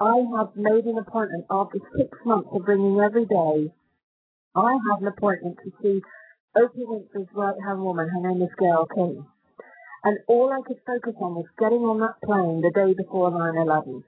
I 0.00 0.16
have 0.36 0.56
made 0.56 0.84
an 0.84 0.98
appointment 0.98 1.46
after 1.50 1.78
six 1.96 2.18
months 2.24 2.48
of 2.52 2.64
bringing 2.64 3.00
every 3.00 3.24
day 3.24 3.72
I 4.56 4.72
had 4.72 5.02
an 5.02 5.08
appointment 5.08 5.58
to 5.64 5.70
see 5.82 6.00
Oprah 6.56 6.88
Winfrey's 6.88 7.28
right-hand 7.34 7.82
woman. 7.82 8.08
Her 8.08 8.28
name 8.28 8.40
is 8.40 8.48
Gayle 8.58 8.88
King. 8.94 9.26
And 10.04 10.18
all 10.28 10.48
I 10.48 10.66
could 10.66 10.80
focus 10.86 11.12
on 11.20 11.34
was 11.34 11.44
getting 11.58 11.84
on 11.84 12.00
that 12.00 12.16
plane 12.24 12.62
the 12.64 12.72
day 12.72 12.94
before 12.96 13.30
9-11. 13.30 14.00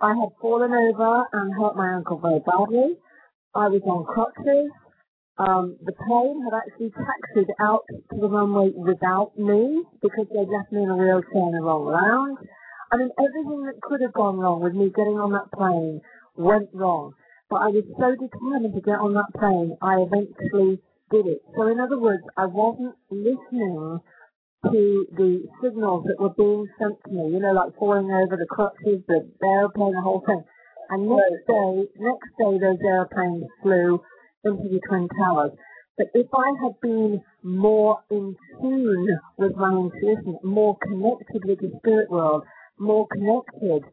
I 0.00 0.14
had 0.16 0.32
fallen 0.40 0.72
over 0.72 1.24
and 1.32 1.52
hurt 1.52 1.76
my 1.76 1.92
ankle 1.92 2.18
very 2.24 2.40
badly. 2.40 2.96
I 3.54 3.68
was 3.68 3.82
on 3.84 4.08
crutches. 4.08 4.72
Um, 5.36 5.76
the 5.84 5.92
plane 5.92 6.40
had 6.40 6.56
actually 6.56 6.92
taxied 6.96 7.52
out 7.60 7.84
to 7.90 8.16
the 8.16 8.28
runway 8.28 8.72
without 8.72 9.36
me 9.36 9.84
because 10.00 10.26
they'd 10.32 10.48
left 10.48 10.72
me 10.72 10.84
in 10.84 10.88
a 10.88 10.96
wheelchair 10.96 11.52
in 11.52 11.52
the 11.52 11.60
wrong 11.60 11.84
lounge. 11.84 12.38
I 12.90 12.96
mean, 12.96 13.10
everything 13.20 13.64
that 13.68 13.80
could 13.82 14.00
have 14.00 14.12
gone 14.12 14.38
wrong 14.38 14.62
with 14.62 14.72
me 14.72 14.88
getting 14.88 15.20
on 15.20 15.32
that 15.32 15.52
plane 15.52 16.00
went 16.36 16.70
wrong. 16.72 17.12
But 17.52 17.68
I 17.68 17.68
was 17.68 17.84
so 18.00 18.16
determined 18.16 18.72
to 18.72 18.80
get 18.80 18.96
on 18.96 19.12
that 19.12 19.28
plane, 19.36 19.76
I 19.84 20.00
eventually 20.00 20.80
did 21.12 21.26
it. 21.28 21.44
So 21.52 21.68
in 21.68 21.80
other 21.80 22.00
words, 22.00 22.24
I 22.34 22.46
wasn't 22.46 22.96
listening 23.10 24.00
to 24.72 25.06
the 25.12 25.44
signals 25.60 26.08
that 26.08 26.16
were 26.16 26.32
being 26.32 26.64
sent 26.80 26.96
to 27.04 27.10
me, 27.12 27.28
you 27.28 27.40
know, 27.44 27.52
like 27.52 27.76
falling 27.76 28.08
over 28.08 28.40
the 28.40 28.48
crutches, 28.48 29.04
the 29.04 29.28
airplane, 29.44 29.92
the 29.92 30.00
whole 30.00 30.24
thing. 30.24 30.42
And 30.88 31.12
next 31.12 31.44
day, 31.44 31.92
next 32.00 32.32
day 32.40 32.56
those 32.56 32.80
airplanes 32.80 33.44
flew 33.60 34.00
into 34.48 34.72
the 34.72 34.80
Twin 34.88 35.08
Towers. 35.20 35.52
But 35.98 36.06
if 36.14 36.28
I 36.32 36.56
had 36.56 36.80
been 36.80 37.20
more 37.42 38.00
in 38.10 38.34
tune 38.62 39.20
with 39.36 39.52
my 39.56 39.76
intuition, 39.76 40.38
more 40.42 40.78
connected 40.80 41.44
with 41.44 41.60
the 41.60 41.70
spirit 41.84 42.08
world, 42.08 42.44
more 42.78 43.06
connected 43.12 43.84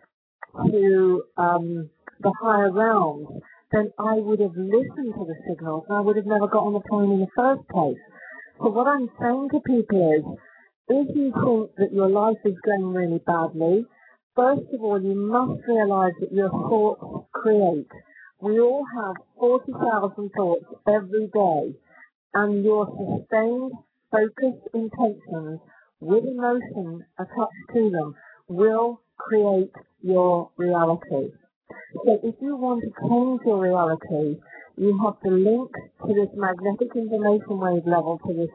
to 0.72 1.24
um, 1.36 1.89
the 2.20 2.34
higher 2.42 2.72
realms, 2.72 3.28
then 3.72 3.92
I 4.00 4.16
would 4.16 4.40
have 4.40 4.56
listened 4.56 5.14
to 5.14 5.26
the 5.26 5.36
signals 5.48 5.86
and 5.88 5.98
I 5.98 6.02
would 6.02 6.16
have 6.16 6.26
never 6.26 6.48
got 6.48 6.64
on 6.64 6.74
the 6.74 6.80
plane 6.82 7.12
in 7.12 7.20
the 7.20 7.28
first 7.36 7.68
place. 7.70 7.98
So 8.58 8.70
what 8.70 8.88
I'm 8.88 9.10
saying 9.20 9.50
to 9.52 9.60
people 9.62 10.12
is, 10.14 10.24
if 10.90 11.16
you 11.16 11.32
think 11.32 11.76
that 11.78 11.94
your 11.94 12.10
life 12.10 12.38
is 12.44 12.56
going 12.66 12.94
really 12.94 13.20
badly, 13.26 13.86
first 14.36 14.74
of 14.74 14.82
all, 14.82 15.02
you 15.02 15.16
must 15.16 15.62
realize 15.68 16.14
that 16.20 16.34
your 16.34 16.50
thoughts 16.50 17.28
create. 17.32 17.88
We 18.42 18.60
all 18.60 18.86
have 18.96 19.16
40,000 19.40 20.30
thoughts 20.36 20.66
every 20.88 21.28
day, 21.28 21.76
and 22.34 22.64
your 22.64 22.88
sustained, 22.88 23.72
focused 24.12 24.68
intentions 24.74 25.60
with 26.00 26.24
emotion 26.26 27.06
attached 27.20 27.70
to 27.74 27.90
them 27.92 28.16
will 28.48 29.02
create 29.18 29.72
your 30.02 30.50
reality. 30.58 31.32
So 32.06 32.20
if 32.24 32.36
you 32.42 32.56
want 32.56 32.84
to 32.84 32.92
change 33.08 33.42
your 33.46 33.62
reality, 33.62 34.40
you 34.78 34.98
have 35.04 35.20
to 35.22 35.30
link 35.30 35.72
to 36.06 36.14
this 36.14 36.30
magnetic 36.36 36.96
information 36.96 37.60
wave 37.60 37.86
level, 37.86 38.20
to 38.26 38.34
this, 38.34 38.50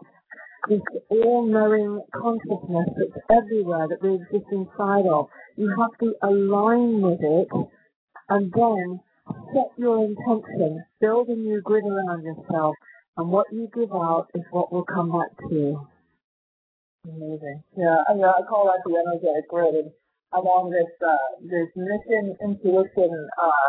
this 0.69 0.81
all-knowing 1.11 2.01
consciousness 2.15 2.89
that's 2.97 3.25
everywhere, 3.31 3.87
that 3.89 4.03
we 4.03 4.15
exist 4.15 4.51
inside 4.53 5.07
of. 5.07 5.29
You 5.57 5.69
have 5.79 5.99
to 6.01 6.15
align 6.23 7.03
with 7.03 7.21
it 7.21 7.49
and 8.29 8.53
then 8.53 9.01
set 9.53 9.71
your 9.77 10.05
intention, 10.05 10.85
build 11.01 11.29
a 11.29 11.35
new 11.35 11.61
grid 11.63 11.85
around 11.85 12.25
yourself, 12.25 12.75
and 13.17 13.29
what 13.31 13.47
you 13.53 13.69
give 13.75 13.93
out 13.93 14.29
is 14.35 14.43
what 14.51 14.73
will 14.73 14.85
come 14.85 15.13
back 15.13 15.37
to 15.49 15.55
you. 15.55 15.87
Amazing. 17.07 17.63
Yeah, 17.77 17.97
I, 18.09 18.15
mean, 18.15 18.25
I 18.25 18.41
call 18.49 18.65
that 18.67 18.81
the 18.85 18.97
energetic 18.97 19.49
grid. 19.49 19.93
And 20.33 20.73
this 20.73 20.91
uh, 20.99 21.31
this 21.45 21.71
mission 21.77 22.35
intuition 22.43 23.13
uh, 23.39 23.69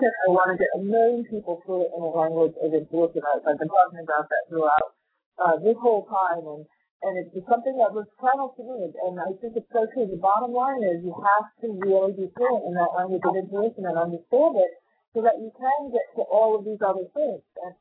tip. 0.00 0.12
I 0.28 0.30
want 0.32 0.52
to 0.52 0.56
get 0.60 0.68
a 0.76 0.82
million 0.82 1.24
people 1.24 1.62
fluent 1.64 1.92
in 1.92 2.00
the 2.04 2.12
language 2.12 2.56
of 2.60 2.68
intuition. 2.72 3.22
I've, 3.24 3.44
I've 3.44 3.60
been 3.60 3.68
talking 3.68 4.02
about 4.04 4.28
that 4.28 4.42
throughout 4.48 4.88
uh, 5.40 5.56
this 5.60 5.76
whole 5.80 6.04
time, 6.08 6.44
and 6.44 6.62
and 7.02 7.12
it's 7.18 7.32
something 7.48 7.76
that 7.80 7.96
was 7.96 8.04
channeled 8.20 8.54
to 8.60 8.62
me. 8.62 8.92
And 9.08 9.18
I 9.18 9.32
think 9.40 9.56
it's 9.56 9.72
so 9.72 9.88
true. 9.90 10.04
The 10.04 10.20
bottom 10.20 10.52
line 10.52 10.84
is 10.84 11.00
you 11.00 11.16
have 11.16 11.48
to 11.64 11.68
really 11.80 12.12
be 12.12 12.28
fluent 12.36 12.68
in 12.68 12.74
that 12.76 12.92
language 12.92 13.24
of 13.24 13.34
intuition 13.36 13.88
and 13.88 13.96
understand 13.96 14.60
it, 14.60 14.72
so 15.16 15.24
that 15.24 15.40
you 15.40 15.48
can 15.56 15.80
get 15.92 16.06
to 16.20 16.28
all 16.28 16.60
of 16.60 16.68
these 16.68 16.80
other 16.84 17.08
things. 17.16 17.40
And 17.64 17.72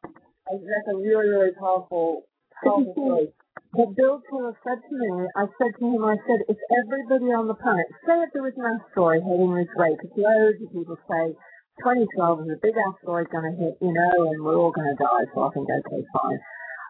I 0.47 0.55
think 0.55 0.67
that's 0.71 0.91
a 0.91 0.97
really 0.97 1.27
really 1.27 1.55
powerful 1.59 2.27
powerful 2.63 2.95
choice. 2.95 3.35
But 3.71 3.95
Bill 3.95 4.19
Tiller 4.27 4.55
said 4.63 4.79
to 4.83 4.93
me, 4.95 5.27
I 5.35 5.47
said 5.59 5.71
to 5.79 5.83
him, 5.83 6.03
I 6.03 6.15
said, 6.27 6.43
if 6.47 6.59
everybody 6.71 7.31
on 7.31 7.47
the 7.47 7.55
planet, 7.55 7.87
say 8.03 8.19
if 8.23 8.31
there 8.31 8.43
was 8.43 8.55
an 8.59 8.67
asteroid 8.67 9.23
heading 9.23 9.55
this 9.55 9.71
way, 9.75 9.95
because 9.95 10.11
loads 10.15 10.59
of 10.59 10.71
people 10.71 10.99
say 11.07 11.35
2012 11.79 12.47
is 12.47 12.51
a 12.51 12.59
big 12.59 12.75
asteroid 12.75 13.31
going 13.31 13.47
to 13.47 13.55
hit, 13.55 13.75
you 13.79 13.95
know, 13.95 14.27
and 14.27 14.43
we're 14.43 14.59
all 14.59 14.75
going 14.75 14.91
to 14.91 14.99
die, 14.99 15.23
so 15.31 15.47
I 15.47 15.49
think, 15.55 15.67
okay, 15.71 16.03
fine. 16.11 16.39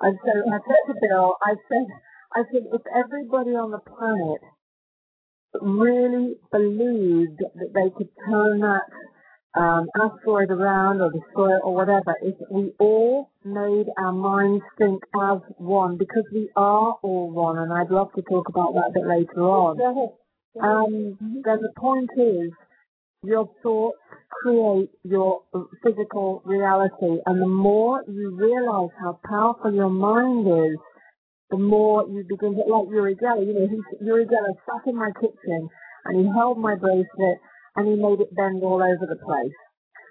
And 0.01 0.17
so 0.25 0.33
I 0.33 0.57
said 0.65 0.83
to 0.89 0.95
Bill, 0.97 1.37
I 1.41 1.53
said, 1.69 1.85
I 2.33 2.41
said, 2.49 2.63
if 2.73 2.83
everybody 2.89 3.53
on 3.53 3.69
the 3.69 3.81
planet 3.85 4.41
really 5.61 6.37
believed 6.51 7.41
that 7.57 7.71
they 7.73 7.89
could 7.93 8.09
turn 8.25 8.61
that 8.61 8.89
um, 9.53 9.87
asteroid 9.99 10.49
around 10.49 11.01
or 11.01 11.11
destroy 11.11 11.55
it 11.55 11.61
or 11.63 11.75
whatever, 11.75 12.15
if 12.21 12.35
we 12.49 12.71
all 12.79 13.29
made 13.43 13.87
our 13.97 14.13
minds 14.13 14.63
think 14.77 15.03
as 15.21 15.39
one, 15.57 15.97
because 15.97 16.23
we 16.33 16.49
are 16.55 16.95
all 17.01 17.31
one, 17.31 17.57
and 17.57 17.71
I'd 17.73 17.91
love 17.91 18.13
to 18.15 18.21
talk 18.21 18.47
about 18.47 18.73
that 18.73 18.91
a 18.91 18.93
bit 18.93 19.07
later 19.07 19.41
on. 19.41 19.79
Um, 20.61 21.17
then 21.43 21.59
the 21.61 21.71
point 21.77 22.09
is, 22.17 22.51
your 23.23 23.49
thoughts 23.61 23.97
create 24.29 24.89
your 25.03 25.41
physical 25.83 26.41
reality, 26.45 27.21
and 27.25 27.41
the 27.41 27.47
more 27.47 28.03
you 28.07 28.35
realize 28.35 28.89
how 28.99 29.19
powerful 29.27 29.73
your 29.73 29.89
mind 29.89 30.47
is, 30.47 30.77
the 31.49 31.57
more 31.57 32.07
you 32.07 32.23
begin 32.27 32.55
to, 32.55 32.61
like 32.61 32.87
Uri 32.89 33.15
Geller, 33.15 33.45
you 33.45 33.53
know, 33.53 33.67
Uri 34.01 34.25
Geller 34.25 34.55
sat 34.65 34.89
in 34.89 34.95
my 34.95 35.11
kitchen 35.19 35.69
and 36.05 36.19
he 36.19 36.31
held 36.33 36.57
my 36.57 36.75
bracelet 36.75 37.37
and 37.75 37.87
he 37.87 37.95
made 37.95 38.19
it 38.21 38.35
bend 38.35 38.63
all 38.63 38.81
over 38.83 39.05
the 39.05 39.19
place. 39.25 39.53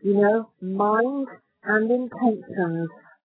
You 0.03 0.15
know, 0.15 0.51
mind 0.61 1.29
and 1.65 1.91
intentions 1.91 2.89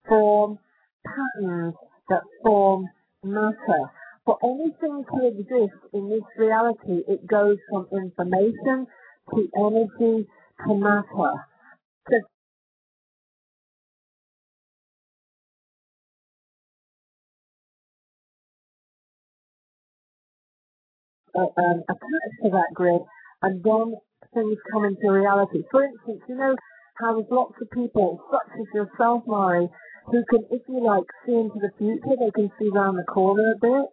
form 0.09 0.59
patterns 1.07 1.75
that 2.09 2.23
form 2.43 2.89
matter. 3.25 3.91
For 4.25 4.39
anything 4.45 5.05
to 5.12 5.27
exist 5.27 5.79
in 5.93 6.09
this 6.09 6.23
reality, 6.39 7.03
it 7.09 7.27
goes 7.27 7.59
from 7.70 7.89
information 7.93 8.87
to 9.35 9.49
energy 9.57 10.29
to 10.66 10.75
matter. 10.75 11.33
Uh, 21.35 21.47
um, 21.57 21.83
attached 21.89 22.39
to 22.43 22.51
that 22.51 22.68
grid, 22.75 23.01
and 23.41 23.64
then 23.64 23.95
things 24.35 24.59
come 24.72 24.85
into 24.85 25.11
reality. 25.11 25.62
For 25.70 25.85
instance, 25.85 26.20
you 26.28 26.37
know 26.37 26.57
how 27.01 27.14
there's 27.14 27.30
lots 27.30 27.55
of 27.61 27.70
people, 27.70 28.20
such 28.30 28.53
as 28.61 28.66
yourself, 28.74 29.22
Mari, 29.26 29.68
who 30.07 30.24
can, 30.30 30.45
if 30.51 30.62
you 30.68 30.85
like, 30.85 31.05
see 31.26 31.35
into 31.35 31.59
the 31.61 31.70
future. 31.78 32.16
They 32.18 32.30
can 32.35 32.51
see 32.59 32.68
around 32.68 32.97
the 32.97 33.05
corner 33.05 33.53
a 33.53 33.59
bit. 33.61 33.89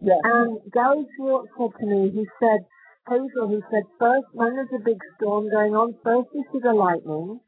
Yes. 0.00 0.18
And 0.24 0.58
Gary 0.72 1.06
Schwartz 1.16 1.48
said 1.56 1.70
to 1.80 1.86
me, 1.86 2.10
he 2.10 2.26
said, 2.40 2.66
Hazel, 3.08 3.48
he 3.48 3.60
said, 3.70 3.84
first, 3.98 4.26
when 4.32 4.54
there's 4.54 4.74
a 4.74 4.84
big 4.84 4.98
storm 5.16 5.50
going 5.50 5.74
on, 5.74 5.94
first 6.02 6.28
you 6.34 6.44
see 6.52 6.58
the 6.62 6.72
lightning, 6.72 7.40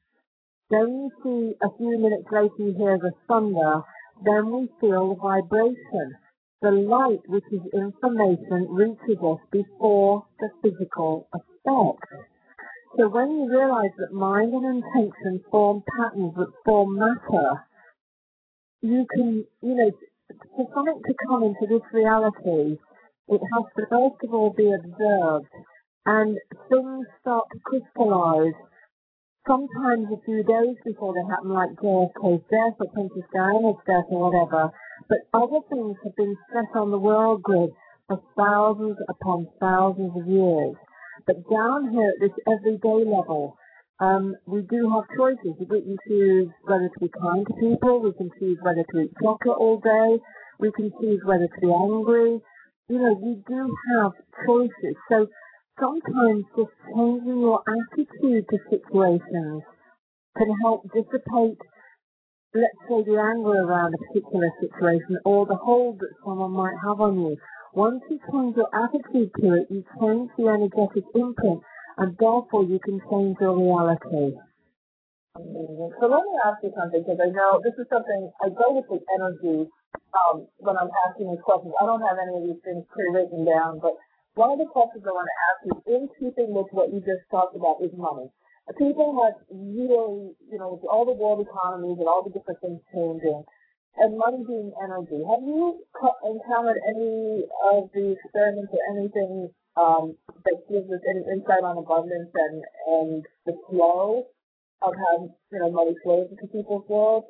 then 0.70 0.88
you 0.88 1.10
see 1.22 1.54
a 1.62 1.70
few 1.76 1.98
minutes 1.98 2.28
later 2.30 2.54
you 2.58 2.74
hear 2.76 2.98
the 2.98 3.12
thunder, 3.28 3.82
then 4.24 4.50
we 4.50 4.68
feel 4.80 5.14
the 5.14 5.20
vibration. 5.20 6.14
The 6.62 6.70
light, 6.70 7.20
which 7.28 7.44
is 7.52 7.60
information, 7.74 8.68
reaches 8.70 9.22
us 9.22 9.38
before 9.52 10.26
the 10.40 10.48
physical 10.62 11.28
effect. 11.32 12.04
So 12.96 13.08
when 13.08 13.30
you 13.30 13.50
realize 13.50 13.92
that 13.98 14.12
mind 14.12 14.54
and 14.54 14.82
intention 14.82 15.44
form 15.50 15.82
patterns 15.96 16.34
that 16.36 16.52
form 16.64 16.98
matter, 16.98 17.66
you 18.80 19.06
can, 19.14 19.44
you 19.62 19.74
know, 19.74 19.90
for 20.56 20.68
something 20.74 21.02
to 21.06 21.14
come 21.28 21.42
into 21.42 21.66
this 21.68 21.86
reality, 21.92 22.78
it 23.28 23.40
has 23.52 23.64
to 23.76 23.86
first 23.90 24.24
of 24.24 24.32
all 24.32 24.54
be 24.56 24.72
observed 24.72 25.52
and 26.06 26.38
things 26.70 27.06
start 27.20 27.44
to 27.52 27.58
crystallize 27.64 28.54
sometimes 29.46 30.06
a 30.12 30.24
few 30.24 30.42
days 30.42 30.76
before 30.84 31.14
they 31.14 31.26
happen, 31.28 31.50
like 31.50 31.70
JFK's 31.82 32.42
death 32.50 32.78
or 32.78 32.90
Princess 32.94 33.28
Diana's 33.34 33.76
death 33.86 34.06
or 34.08 34.30
whatever. 34.30 34.70
But 35.08 35.18
other 35.34 35.60
things 35.70 35.96
have 36.04 36.16
been 36.16 36.36
set 36.52 36.78
on 36.78 36.90
the 36.90 36.98
world 36.98 37.42
grid 37.42 37.70
for 38.08 38.20
thousands 38.36 38.96
upon 39.08 39.48
thousands 39.60 40.12
of 40.16 40.26
years. 40.26 40.74
But 41.26 41.48
down 41.50 41.90
here 41.90 42.10
at 42.14 42.20
this 42.20 42.36
everyday 42.46 43.04
level, 43.04 43.56
um, 43.98 44.34
we 44.46 44.62
do 44.62 44.90
have 44.90 45.04
choices. 45.16 45.56
We 45.58 45.66
can 45.66 45.96
choose 46.06 46.48
whether 46.64 46.88
to 46.88 47.00
be 47.00 47.08
kind 47.08 47.46
to 47.46 47.54
people. 47.54 48.00
We 48.00 48.12
can 48.12 48.30
choose 48.38 48.58
whether 48.62 48.84
to 48.92 49.00
eat 49.00 49.12
chocolate 49.22 49.56
all 49.58 49.80
day. 49.80 50.22
We 50.60 50.70
can 50.72 50.92
choose 51.00 51.20
whether 51.24 51.48
to 51.48 51.60
be 51.60 51.72
angry. 51.72 52.40
You 52.88 52.98
know, 52.98 53.14
we 53.14 53.42
do 53.48 53.74
have 53.96 54.12
choices. 54.46 54.96
So 55.08 55.26
sometimes 55.80 56.44
just 56.56 56.72
changing 56.94 57.40
your 57.40 57.62
attitude 57.66 58.46
to 58.50 58.58
situations 58.70 59.62
can 60.36 60.50
help 60.62 60.84
dissipate, 60.92 61.58
let's 62.56 62.80
say, 62.88 63.04
the 63.04 63.20
anger 63.20 63.62
around 63.62 63.94
a 63.94 63.98
particular 63.98 64.50
situation 64.60 65.18
or 65.24 65.46
the 65.46 65.56
hold 65.56 66.00
that 66.00 66.12
someone 66.24 66.52
might 66.52 66.76
have 66.84 67.00
on 67.00 67.20
you. 67.20 67.36
Once 67.74 68.02
you 68.08 68.18
change 68.32 68.56
your 68.56 68.72
attitude 68.72 69.30
to 69.40 69.46
it, 69.54 69.68
you 69.68 69.84
change 70.00 70.30
the 70.38 70.48
energetic 70.48 71.04
imprint 71.14 71.60
and 71.98 72.16
therefore 72.18 72.64
you 72.64 72.80
can 72.80 73.00
change 73.10 73.36
your 73.40 73.56
reality. 73.56 74.32
So 75.36 76.04
let 76.08 76.24
me 76.24 76.34
ask 76.48 76.64
you 76.64 76.72
something 76.72 77.04
because 77.04 77.20
I 77.20 77.28
know 77.28 77.60
this 77.60 77.76
is 77.76 77.84
something 77.92 78.32
I 78.40 78.48
go 78.48 78.72
with 78.72 78.88
the 78.88 79.00
energy 79.20 79.68
um, 80.16 80.48
when 80.56 80.76
I'm 80.80 80.88
asking 81.04 81.28
these 81.28 81.44
questions. 81.44 81.76
I 81.76 81.84
don't 81.84 82.00
have 82.00 82.16
any 82.16 82.40
of 82.40 82.44
these 82.48 82.62
things 82.64 82.88
pre-written 82.88 83.44
down, 83.44 83.80
but 83.84 84.00
one 84.36 84.52
of 84.52 84.58
the 84.58 84.68
questions 84.68 85.04
I 85.04 85.12
want 85.12 85.28
to 85.28 85.38
ask 85.48 85.58
you, 85.68 85.74
in 85.92 86.02
keeping 86.16 86.52
with 86.52 86.68
what 86.72 86.92
you 86.92 87.00
just 87.00 87.24
talked 87.30 87.56
about, 87.56 87.80
is 87.84 87.92
money. 87.96 88.28
People 88.74 89.14
have 89.22 89.38
really, 89.48 90.34
you 90.50 90.58
know, 90.58 90.74
with 90.74 90.90
all 90.90 91.06
the 91.06 91.14
world 91.14 91.38
economies 91.38 91.98
and 91.98 92.08
all 92.08 92.26
the 92.26 92.34
different 92.34 92.60
things 92.60 92.80
changing, 92.92 93.44
and 93.98 94.18
money 94.18 94.42
being 94.46 94.72
energy, 94.82 95.22
have 95.22 95.40
you 95.40 95.80
encountered 96.26 96.76
any 96.90 97.46
of 97.72 97.88
the 97.94 98.16
experiments 98.18 98.72
or 98.74 98.82
anything 98.92 99.48
um, 99.76 100.16
that 100.44 100.58
gives 100.68 100.90
us 100.90 101.00
any 101.08 101.22
insight 101.32 101.64
on 101.64 101.78
abundance 101.78 102.28
and, 102.34 102.62
and 102.88 103.24
the 103.46 103.54
flow 103.70 104.26
of 104.82 104.92
how, 104.92 105.30
you 105.52 105.58
know, 105.58 105.70
money 105.70 105.94
flows 106.02 106.28
into 106.30 106.46
people's 106.52 106.84
world? 106.88 107.24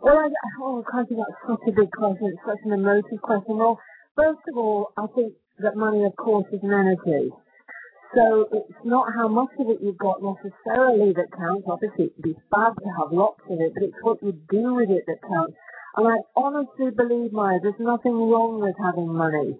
Well, 0.00 0.18
I, 0.18 0.28
oh, 0.60 0.82
God, 0.82 1.06
that's 1.08 1.40
such 1.46 1.68
a 1.68 1.72
big 1.72 1.90
question. 1.92 2.36
Such 2.44 2.58
an 2.64 2.72
emotive 2.72 3.22
question. 3.22 3.56
Well, 3.56 3.78
first 4.16 4.40
of 4.50 4.56
all, 4.56 4.92
I 4.98 5.06
think 5.14 5.34
that 5.60 5.76
money, 5.76 6.04
of 6.04 6.16
course, 6.16 6.46
is 6.52 6.60
an 6.62 6.72
energy. 6.72 7.30
So 8.14 8.46
it's 8.52 8.84
not 8.84 9.08
how 9.16 9.28
much 9.28 9.48
of 9.58 9.70
it 9.70 9.78
you've 9.80 9.98
got 9.98 10.20
necessarily 10.20 11.12
that 11.16 11.32
counts. 11.32 11.64
Obviously, 11.66 12.12
it'd 12.12 12.22
be 12.22 12.36
fab 12.52 12.76
to 12.76 12.88
have 13.00 13.12
lots 13.12 13.40
of 13.48 13.58
it, 13.60 13.72
but 13.72 13.82
it's 13.82 14.02
what 14.02 14.22
you 14.22 14.32
do 14.50 14.74
with 14.74 14.90
it 14.90 15.04
that 15.06 15.22
counts. 15.22 15.56
And 15.96 16.08
I 16.08 16.16
honestly 16.36 16.90
believe, 16.92 17.32
Maya, 17.32 17.58
there's 17.62 17.80
nothing 17.80 18.12
wrong 18.12 18.60
with 18.60 18.76
having 18.76 19.12
money. 19.12 19.56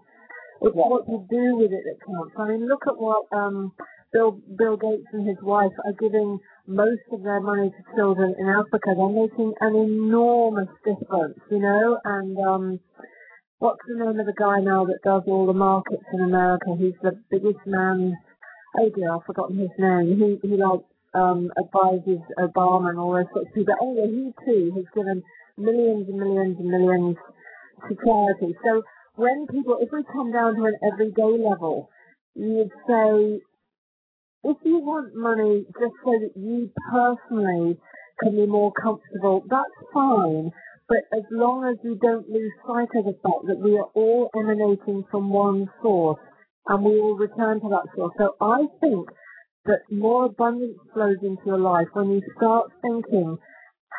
It's 0.61 0.77
yeah. 0.77 0.89
what 0.89 1.09
you 1.09 1.25
do 1.29 1.57
with 1.57 1.73
it 1.73 1.85
that 1.85 1.99
counts. 2.05 2.35
I 2.39 2.49
mean, 2.49 2.69
look 2.69 2.85
at 2.87 2.97
what 2.97 3.25
um, 3.33 3.73
Bill 4.13 4.39
Bill 4.57 4.77
Gates 4.77 5.09
and 5.13 5.27
his 5.27 5.39
wife 5.43 5.73
are 5.85 5.97
giving 5.99 6.39
most 6.67 7.03
of 7.11 7.23
their 7.23 7.41
money 7.41 7.71
to 7.71 7.97
children 7.97 8.35
in 8.39 8.49
Africa. 8.49 8.93
They're 8.95 9.09
making 9.09 9.55
an 9.61 9.75
enormous 9.75 10.69
difference, 10.85 11.41
you 11.51 11.59
know, 11.59 11.99
and 12.05 12.39
um, 12.39 12.81
what's 13.59 13.81
the 13.89 13.97
name 14.05 14.21
of 14.21 14.27
the 14.27 14.37
guy 14.37 14.61
now 14.61 14.85
that 14.85 15.01
does 15.03 15.23
all 15.27 15.47
the 15.47 15.53
markets 15.53 16.05
in 16.13 16.21
America? 16.21 16.77
He's 16.79 16.99
the 17.03 17.19
biggest 17.31 17.65
man. 17.67 18.17
Oh 18.79 18.89
dear, 18.95 19.15
I've 19.15 19.25
forgotten 19.25 19.59
his 19.59 19.71
name. 19.79 20.17
He 20.43 20.49
he 20.49 20.57
like 20.57 20.81
um 21.15 21.53
advises 21.59 22.21
Obama 22.39 22.91
and 22.91 22.99
all 22.99 23.13
those 23.13 23.29
sorts 23.33 23.49
of 23.49 23.55
people. 23.55 23.75
But 23.79 23.85
anyway, 23.85 24.09
he 24.09 24.45
too 24.45 24.73
has 24.77 24.85
given 24.95 25.23
millions 25.59 26.09
and 26.09 26.19
millions 26.19 26.57
and 26.59 26.69
millions 26.69 27.17
to 27.89 27.97
charity. 28.05 28.57
So 28.65 28.83
when 29.17 29.47
people, 29.49 29.77
if 29.81 29.91
we 29.93 30.03
come 30.11 30.33
down 30.33 30.57
to 30.57 30.65
an 30.65 30.79
everyday 30.91 31.37
level, 31.37 31.91
you 32.35 32.65
would 32.65 32.73
say, 32.89 33.41
if 34.45 34.57
you 34.65 34.79
want 34.79 35.15
money 35.15 35.67
just 35.79 35.93
so 36.03 36.13
that 36.13 36.33
you 36.35 36.71
personally 36.91 37.77
can 38.23 38.37
be 38.37 38.47
more 38.47 38.73
comfortable, 38.73 39.45
that's 39.51 39.79
fine. 39.93 40.51
But 40.89 41.05
as 41.13 41.25
long 41.31 41.69
as 41.69 41.77
we 41.85 41.97
don't 42.01 42.29
lose 42.29 42.53
sight 42.67 42.89
of 42.97 43.05
the 43.05 43.17
fact 43.23 43.45
that 43.49 43.61
we 43.61 43.77
are 43.77 43.91
all 43.95 44.31
emanating 44.35 45.05
from 45.11 45.29
one 45.29 45.69
source 45.83 46.19
and 46.69 46.85
we 46.85 47.01
will 47.01 47.17
return 47.17 47.61
to 47.61 47.69
that 47.69 47.87
source. 47.97 48.15
So 48.19 48.37
I 48.41 48.67
think 48.81 49.09
that 49.67 49.81
more 49.91 50.27
abundance 50.27 50.79
flows 50.93 51.19
into 51.23 51.43
your 51.47 51.59
life 51.59 51.89
when 51.93 52.11
you 52.11 52.23
start 52.37 52.71
thinking, 52.83 53.39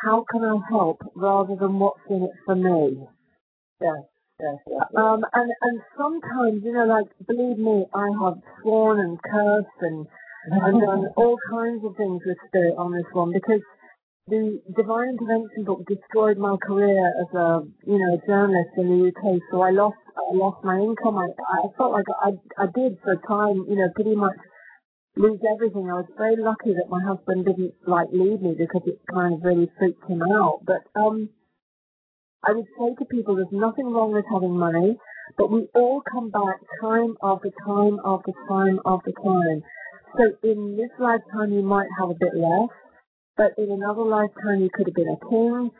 how 0.04 0.24
can 0.30 0.44
I 0.44 0.58
help 0.68 1.00
rather 1.14 1.56
than 1.56 1.78
what's 1.78 2.00
in 2.10 2.24
it 2.24 2.36
for 2.44 2.54
me? 2.54 3.06
Yes, 3.80 4.02
yes, 4.40 4.56
yes. 4.68 4.82
Um, 4.96 5.24
and, 5.32 5.50
and 5.62 5.80
sometimes, 5.96 6.62
you 6.64 6.72
know, 6.72 6.84
like, 6.84 7.06
believe 7.26 7.58
me, 7.58 7.86
I 7.94 8.08
have 8.22 8.38
sworn 8.60 9.00
and 9.00 9.18
cursed 9.22 9.80
and, 9.80 10.06
and 10.50 10.80
done 10.80 11.06
all 11.16 11.36
kinds 11.50 11.84
of 11.84 11.96
things 11.96 12.22
with 12.26 12.36
spirit 12.48 12.74
on 12.76 12.92
this 12.92 13.06
one 13.12 13.32
because 13.32 13.62
the 14.28 14.60
Divine 14.74 15.10
Intervention 15.10 15.64
book 15.64 15.84
destroyed 15.86 16.38
my 16.38 16.56
career 16.62 17.12
as 17.20 17.34
a, 17.34 17.62
you 17.86 17.98
know, 17.98 18.20
journalist 18.26 18.70
in 18.76 18.88
the 18.88 19.08
UK. 19.08 19.40
So 19.50 19.60
I 19.60 19.70
lost, 19.70 19.96
I 20.16 20.36
lost 20.36 20.64
my 20.64 20.78
income. 20.78 21.18
I, 21.18 21.28
I 21.28 21.68
felt 21.76 21.92
like 21.92 22.06
I, 22.22 22.30
I 22.58 22.66
did 22.74 22.98
for 23.02 23.12
a 23.12 23.20
time, 23.26 23.66
you 23.68 23.76
know, 23.76 23.88
pretty 23.94 24.14
much 24.14 24.36
lose 25.16 25.40
everything. 25.50 25.90
I 25.90 26.00
was 26.02 26.10
very 26.16 26.36
lucky 26.36 26.74
that 26.74 26.88
my 26.88 27.02
husband 27.02 27.46
didn't 27.46 27.74
like 27.86 28.08
leave 28.12 28.40
me 28.40 28.54
because 28.56 28.82
it 28.86 29.00
kind 29.12 29.34
of 29.34 29.44
really 29.44 29.70
freaked 29.78 30.04
him 30.08 30.22
out. 30.22 30.60
But, 30.66 30.82
um, 30.94 31.30
I 32.46 32.52
would 32.52 32.66
say 32.78 32.94
to 32.98 33.04
people 33.06 33.36
there's 33.36 33.48
nothing 33.52 33.86
wrong 33.86 34.12
with 34.12 34.26
having 34.30 34.56
money, 34.56 34.98
but 35.38 35.50
we 35.50 35.66
all 35.74 36.02
come 36.02 36.30
back 36.30 36.60
time 36.80 37.16
after 37.22 37.50
time 37.64 37.98
after 38.04 38.32
time 38.48 38.80
after 38.84 39.12
time. 39.12 39.62
So 40.16 40.24
in 40.42 40.76
this 40.76 40.90
lifetime 41.00 41.52
you 41.52 41.62
might 41.62 41.88
have 41.98 42.10
a 42.10 42.14
bit 42.14 42.34
less 42.34 42.70
but 43.36 43.52
in 43.58 43.70
another 43.70 44.02
lifetime, 44.02 44.60
you 44.60 44.70
could 44.72 44.86
have 44.86 44.94
been 44.94 45.08
a 45.08 45.28
king, 45.28 45.70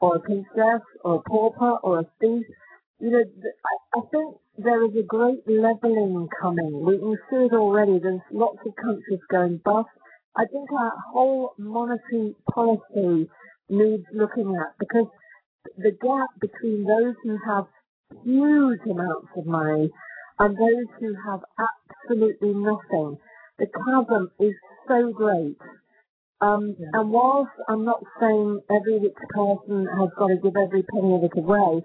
or 0.00 0.16
a 0.16 0.20
princess, 0.20 0.80
or 1.04 1.16
a 1.16 1.28
pauper, 1.28 1.76
or 1.82 2.00
a 2.00 2.04
thief. 2.20 2.46
You 3.02 3.10
know, 3.10 3.18
I, 3.18 3.98
I 3.98 4.00
think 4.12 4.36
there 4.58 4.84
is 4.84 4.92
a 4.96 5.02
great 5.02 5.42
leveling 5.48 6.28
coming. 6.40 6.84
We 6.86 6.98
can 6.98 7.16
see 7.28 7.46
it 7.46 7.52
already. 7.52 7.98
There's 7.98 8.20
lots 8.30 8.58
of 8.64 8.76
countries 8.76 9.18
going 9.28 9.60
bust. 9.64 9.88
I 10.36 10.44
think 10.46 10.70
our 10.70 10.92
whole 11.12 11.54
monetary 11.58 12.36
policy 12.54 13.28
needs 13.68 14.04
looking 14.14 14.54
at 14.54 14.78
because 14.78 15.08
the 15.76 15.90
gap 15.90 16.30
between 16.40 16.84
those 16.84 17.16
who 17.24 17.38
have 17.44 17.64
huge 18.24 18.80
amounts 18.88 19.34
of 19.36 19.46
money 19.46 19.90
and 20.38 20.56
those 20.56 20.86
who 21.00 21.12
have 21.26 21.40
absolutely 21.58 22.54
nothing, 22.54 23.18
the 23.58 23.66
chasm 23.66 24.30
is 24.38 24.54
so 24.86 25.12
great. 25.12 25.56
Um, 26.40 26.76
yeah. 26.78 27.00
And 27.00 27.10
whilst 27.10 27.50
I'm 27.68 27.84
not 27.84 28.04
saying 28.20 28.60
every 28.70 29.00
rich 29.00 29.18
person 29.30 29.88
has 29.98 30.08
got 30.16 30.28
to 30.28 30.36
give 30.36 30.54
every 30.56 30.84
penny 30.84 31.14
of 31.16 31.24
it 31.24 31.36
away, 31.36 31.84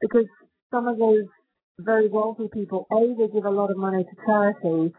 because 0.00 0.26
some 0.72 0.88
of 0.88 0.98
those 0.98 1.28
very 1.78 2.08
wealthy 2.08 2.48
people, 2.52 2.86
A, 2.90 3.14
they 3.14 3.32
give 3.32 3.44
a 3.44 3.50
lot 3.50 3.70
of 3.70 3.76
money 3.76 4.02
to 4.02 4.16
charity, 4.26 4.92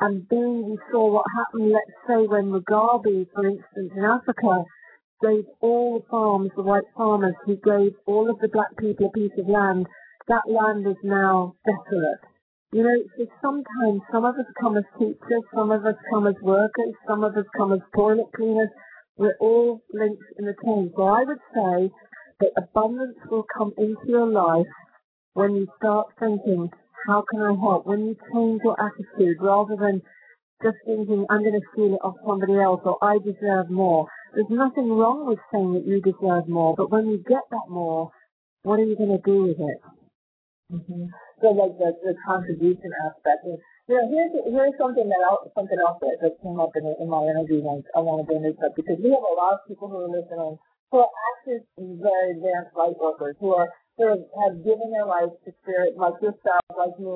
and 0.00 0.28
B, 0.28 0.36
we 0.36 0.76
saw 0.90 1.12
what 1.12 1.24
happened, 1.36 1.70
let's 1.70 1.96
say, 2.08 2.26
when 2.26 2.50
Mugabe, 2.50 3.26
for 3.32 3.46
instance, 3.46 3.92
in 3.96 4.04
Africa, 4.04 4.64
gave 5.22 5.44
all 5.60 6.00
the 6.00 6.06
farms, 6.10 6.50
the 6.56 6.62
white 6.62 6.90
farmers, 6.96 7.34
he 7.46 7.54
gave 7.54 7.92
all 8.06 8.28
of 8.28 8.38
the 8.40 8.48
black 8.48 8.76
people 8.78 9.06
a 9.06 9.10
piece 9.12 9.30
of 9.38 9.48
land, 9.48 9.86
that 10.26 10.42
land 10.50 10.86
is 10.86 10.98
now 11.04 11.54
desolate. 11.64 12.18
You 12.72 12.82
know, 12.82 12.98
so 13.16 13.26
sometimes 13.40 14.00
some 14.10 14.24
of 14.24 14.34
us 14.34 14.46
come 14.60 14.76
as 14.76 14.84
teachers, 14.98 15.44
some 15.54 15.70
of 15.70 15.84
us 15.86 15.94
come 16.10 16.26
as 16.26 16.34
workers, 16.42 16.94
some 17.06 17.22
of 17.22 17.36
us 17.36 17.44
come 17.56 17.72
as 17.72 17.80
toilet 17.94 18.26
cleaners. 18.34 18.70
We're 19.16 19.36
all 19.40 19.82
linked 19.92 20.24
in 20.38 20.46
the 20.46 20.54
chain. 20.64 20.90
So 20.96 21.04
I 21.04 21.22
would 21.22 21.42
say 21.54 21.92
that 22.40 22.50
abundance 22.56 23.18
will 23.30 23.44
come 23.56 23.72
into 23.76 24.08
your 24.08 24.26
life 24.26 24.66
when 25.34 25.56
you 25.56 25.66
start 25.78 26.08
thinking, 26.18 26.70
how 27.06 27.24
can 27.30 27.40
I 27.42 27.54
help? 27.58 27.86
When 27.86 28.06
you 28.06 28.16
change 28.32 28.60
your 28.64 28.76
attitude 28.78 29.38
rather 29.40 29.76
than 29.76 30.02
just 30.62 30.76
thinking, 30.86 31.26
I'm 31.30 31.42
going 31.42 31.58
to 31.58 31.66
steal 31.72 31.94
it 31.94 32.04
off 32.04 32.16
somebody 32.26 32.54
else 32.54 32.80
or 32.84 33.02
I 33.02 33.18
deserve 33.18 33.70
more. 33.70 34.06
There's 34.34 34.46
nothing 34.50 34.88
wrong 34.88 35.26
with 35.26 35.38
saying 35.52 35.74
that 35.74 35.86
you 35.86 36.00
deserve 36.00 36.48
more, 36.48 36.74
but 36.76 36.90
when 36.90 37.06
you 37.08 37.18
get 37.18 37.42
that 37.50 37.68
more, 37.68 38.10
what 38.62 38.78
are 38.78 38.84
you 38.84 38.96
going 38.96 39.10
to 39.10 39.22
do 39.24 39.42
with 39.42 39.58
it? 39.58 39.80
Mm-hmm. 40.72 41.04
So 41.42 41.46
like 41.50 41.76
the, 41.76 41.90
the 42.06 42.14
contribution 42.24 42.90
aspect. 43.04 43.44
You 43.90 43.98
know, 43.98 44.06
here's 44.08 44.32
here's 44.46 44.78
something 44.78 45.10
that 45.10 45.20
something 45.58 45.76
else 45.82 45.98
that, 46.00 46.22
that 46.22 46.38
came 46.40 46.56
up 46.62 46.70
in, 46.78 46.86
in 47.02 47.10
my 47.10 47.26
interview 47.26 47.60
once. 47.60 47.84
I 47.92 48.00
want 48.00 48.22
to 48.22 48.26
bring 48.30 48.46
this 48.46 48.56
up 48.62 48.72
because 48.78 48.96
we 49.02 49.10
have 49.10 49.26
a 49.26 49.34
lot 49.36 49.58
of 49.58 49.66
people 49.66 49.90
who 49.90 50.06
are 50.06 50.08
listening 50.08 50.56
who 50.88 51.02
are 51.02 51.12
actually 51.34 51.66
very 51.76 52.38
advanced 52.38 52.72
light 52.78 52.94
workers 52.96 53.34
who 53.40 53.52
are 53.58 53.68
who 53.98 54.06
have 54.44 54.56
given 54.64 54.88
their 54.90 55.06
life 55.06 55.32
to 55.44 55.50
spirit, 55.62 55.96
like 55.96 56.16
yourself, 56.22 56.64
like 56.72 56.96
me, 56.98 57.12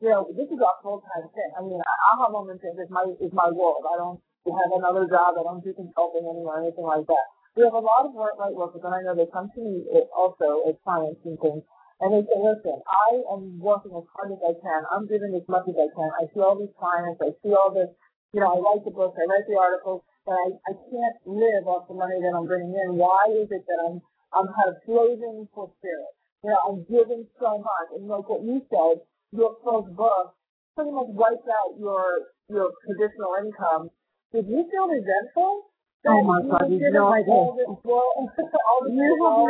you 0.00 0.10
know, 0.12 0.28
this 0.36 0.48
is 0.52 0.60
our 0.60 0.76
full 0.82 1.00
time 1.02 1.26
thing. 1.32 1.50
I 1.56 1.62
mean, 1.64 1.80
aha 1.80 2.28
moment 2.30 2.60
is 2.62 2.76
my 2.90 3.04
is 3.18 3.32
my 3.32 3.48
world. 3.50 3.82
I 3.88 3.96
don't 3.96 4.20
have 4.46 4.72
another 4.76 5.08
job. 5.08 5.40
I 5.40 5.42
don't 5.42 5.64
do 5.64 5.72
consulting 5.72 6.28
anymore 6.28 6.58
or 6.58 6.62
anything 6.62 6.84
like 6.84 7.06
that. 7.08 7.26
We 7.56 7.64
have 7.64 7.72
a 7.72 7.80
lot 7.80 8.04
of 8.04 8.12
work, 8.12 8.36
light 8.38 8.52
workers, 8.52 8.84
and 8.84 8.92
I 8.92 9.00
know 9.00 9.16
they 9.16 9.26
come 9.32 9.48
to 9.56 9.60
me 9.60 9.88
eh, 9.96 10.04
also 10.12 10.68
as 10.68 10.76
clients 10.84 11.24
and 11.24 11.40
things 11.40 11.64
and 12.00 12.12
they 12.12 12.22
say, 12.28 12.36
listen, 12.36 12.76
I 12.84 13.24
am 13.32 13.56
working 13.56 13.96
as 13.96 14.04
hard 14.12 14.28
as 14.28 14.40
I 14.44 14.52
can. 14.60 14.80
I'm 14.92 15.08
giving 15.08 15.32
as 15.32 15.46
much 15.48 15.64
as 15.64 15.76
I 15.80 15.88
can. 15.96 16.10
I 16.20 16.28
see 16.28 16.40
all 16.44 16.60
these 16.60 16.72
clients. 16.76 17.16
I 17.24 17.32
see 17.40 17.56
all 17.56 17.72
this, 17.72 17.88
you 18.36 18.40
know, 18.44 18.52
I 18.52 18.60
write 18.60 18.84
the 18.84 18.92
books. 18.92 19.16
I 19.16 19.24
write 19.24 19.48
the 19.48 19.56
articles. 19.56 20.04
But 20.28 20.36
I, 20.36 20.46
I 20.68 20.72
can't 20.76 21.16
live 21.24 21.64
off 21.64 21.88
the 21.88 21.96
money 21.96 22.20
that 22.20 22.36
I'm 22.36 22.44
bringing 22.44 22.76
in. 22.76 23.00
Why 23.00 23.32
is 23.32 23.48
it 23.48 23.64
that 23.64 23.80
I'm, 23.80 24.04
I'm 24.36 24.48
kind 24.52 24.70
of 24.70 24.76
slaving 24.84 25.48
for 25.54 25.72
spirit? 25.80 26.12
You 26.44 26.50
know, 26.52 26.60
I'm 26.68 26.78
giving 26.84 27.26
so 27.40 27.58
much. 27.58 27.88
And 27.96 28.08
like 28.08 28.28
what 28.28 28.44
you 28.44 28.60
said, 28.68 29.00
your 29.32 29.56
first 29.64 29.96
book 29.96 30.36
pretty 30.76 30.92
much 30.92 31.08
wipes 31.16 31.48
out 31.48 31.80
your, 31.80 32.28
your 32.52 32.70
traditional 32.84 33.32
income. 33.40 33.90
Did 34.32 34.46
you 34.46 34.68
feel 34.68 34.88
resentful? 34.92 35.72
Oh 36.06 36.22
my 36.22 36.38
God, 36.42 36.70
you 36.70 36.78
have 36.84 36.92
no 36.92 37.10
idea. 37.10 37.34
you 37.34 37.74
have 37.74 37.82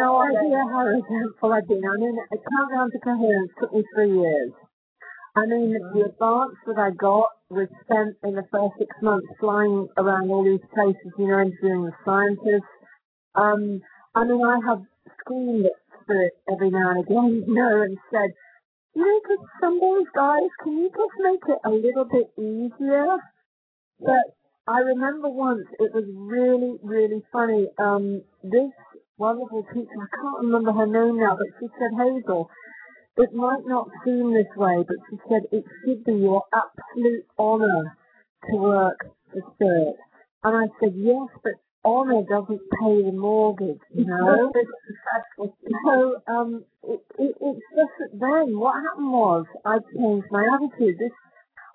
no 0.01 0.23
idea 0.25 0.63
how 0.73 0.89
resentful 0.89 1.53
I've 1.53 1.69
been. 1.69 1.83
I 1.85 1.97
mean, 1.99 2.17
a 2.17 2.39
countdown 2.39 2.91
to 2.93 2.99
coherence 3.03 3.53
took 3.61 3.75
me 3.75 3.85
three 3.93 4.15
years. 4.15 4.53
I 5.37 5.45
mean, 5.45 5.73
the 5.73 6.01
advance 6.09 6.57
that 6.67 6.79
I 6.79 6.91
got 6.97 7.29
was 7.51 7.69
spent 7.85 8.17
in 8.25 8.37
the 8.37 8.45
first 8.51 8.73
six 8.79 8.89
months 9.03 9.27
flying 9.39 9.87
around 9.99 10.31
all 10.31 10.45
these 10.45 10.65
places, 10.73 11.13
you 11.19 11.29
know, 11.29 11.41
interviewing 11.41 11.85
the 11.85 11.93
scientists. 12.07 12.73
Um, 13.35 13.83
I 14.17 14.25
mean, 14.25 14.41
I 14.41 14.59
have 14.67 14.81
screamed 15.21 15.67
at 15.67 15.77
Spirit 16.03 16.33
every 16.51 16.71
now 16.71 16.91
and 16.93 17.05
again, 17.05 17.45
you 17.47 17.55
know, 17.55 17.83
and 17.83 17.99
said, 18.11 18.33
you 18.95 19.05
know, 19.05 19.21
because 19.21 19.45
some 19.61 19.79
days, 19.79 20.09
guys, 20.17 20.49
can 20.65 20.73
you 20.79 20.89
just 20.89 21.17
make 21.21 21.45
it 21.47 21.61
a 21.67 21.71
little 21.71 22.07
bit 22.09 22.33
easier? 22.41 23.19
But 24.01 24.33
I 24.67 24.79
remember 24.79 25.29
once 25.29 25.69
it 25.79 25.93
was 25.93 26.09
really, 26.09 26.79
really 26.83 27.23
funny. 27.31 27.69
Um, 27.79 28.23
this 28.43 28.73
wonderful 29.19 29.65
teacher, 29.75 30.01
I 30.01 30.09
can't 30.17 30.47
remember 30.49 30.73
her 30.73 30.87
name 30.87 31.21
now, 31.21 31.37
but 31.37 31.53
she 31.61 31.67
said, 31.77 31.93
Hazel, 31.93 32.49
it 33.19 33.35
might 33.35 33.67
not 33.67 33.89
seem 34.03 34.33
this 34.33 34.49
way, 34.57 34.81
but 34.89 34.97
she 35.11 35.17
said 35.29 35.43
it 35.53 35.65
should 35.85 36.05
be 36.05 36.13
your 36.13 36.43
absolute 36.57 37.27
honour 37.39 37.99
to 38.49 38.57
work 38.57 38.97
for 39.31 39.43
Spirit. 39.57 39.97
And 40.43 40.57
I 40.57 40.73
said, 40.81 40.95
yes, 40.97 41.29
but 41.45 41.53
honour 41.85 42.23
doesn't 42.29 42.61
pay 42.81 43.03
the 43.03 43.13
mortgage, 43.13 43.81
you 43.95 44.05
know? 44.05 44.53
so, 45.85 46.17
um, 46.29 46.65
it, 46.83 47.01
it, 47.19 47.35
it's 47.41 47.67
just 47.75 47.95
that 47.99 48.11
then 48.21 48.59
what 48.59 48.75
happened 48.75 49.13
was 49.13 49.47
I 49.65 49.79
changed 49.95 50.27
my 50.31 50.45
attitude. 50.47 50.99
This 50.99 51.13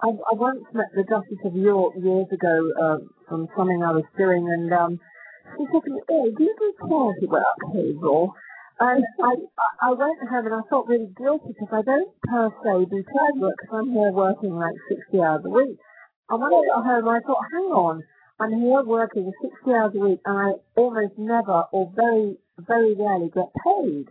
I, 0.02 0.10
I 0.10 0.34
once 0.34 0.66
met 0.74 0.90
the 0.96 1.04
Duchess 1.04 1.46
of 1.46 1.56
York 1.56 1.94
years 2.02 2.26
ago 2.32 2.72
uh, 2.74 2.98
from 3.30 3.48
something 3.56 3.84
I 3.84 3.94
was 3.94 4.06
doing, 4.18 4.50
and 4.50 4.74
um, 4.74 5.00
she 5.58 5.66
said 5.72 5.84
to 5.86 5.90
me, 5.94 6.02
"Oh, 6.10 6.26
do 6.26 6.44
you 6.44 6.56
do 6.58 6.74
charity 6.82 7.28
work, 7.28 7.60
Hazel?" 7.72 8.34
And 8.82 9.06
I, 9.22 9.34
I 9.86 9.90
went 9.94 10.18
home 10.26 10.46
and 10.48 10.56
I 10.56 10.62
felt 10.68 10.88
really 10.88 11.14
guilty 11.16 11.54
because 11.54 11.70
I 11.70 11.86
don't 11.86 12.10
per 12.26 12.50
se 12.66 12.90
do 12.90 13.04
charity 13.14 13.40
work 13.40 13.54
because 13.62 13.78
I'm 13.78 13.94
here 13.94 14.12
working 14.12 14.56
like 14.58 14.74
60 14.90 15.22
hours 15.22 15.46
a 15.46 15.50
week. 15.50 15.78
And 16.30 16.42
when 16.42 16.50
I 16.50 16.66
got 16.66 16.86
home, 16.90 17.08
I 17.08 17.20
thought, 17.22 17.46
hang 17.54 17.70
on, 17.70 18.02
I'm 18.42 18.60
here 18.60 18.82
working 18.84 19.32
60 19.40 19.72
hours 19.72 19.92
a 19.94 20.00
week 20.00 20.20
and 20.26 20.36
I 20.36 20.52
almost 20.76 21.14
never 21.16 21.66
or 21.72 21.94
very, 21.96 22.38
very 22.58 22.96
rarely 22.96 23.30
get 23.30 23.54
paid. 23.64 24.08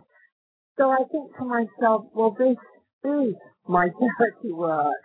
So 0.77 0.89
I 0.89 1.03
think 1.11 1.35
to 1.35 1.43
myself, 1.43 2.05
well, 2.13 2.33
this 2.39 2.55
is 3.03 3.35
my 3.67 3.89
charity 4.17 4.53
work. 4.53 5.03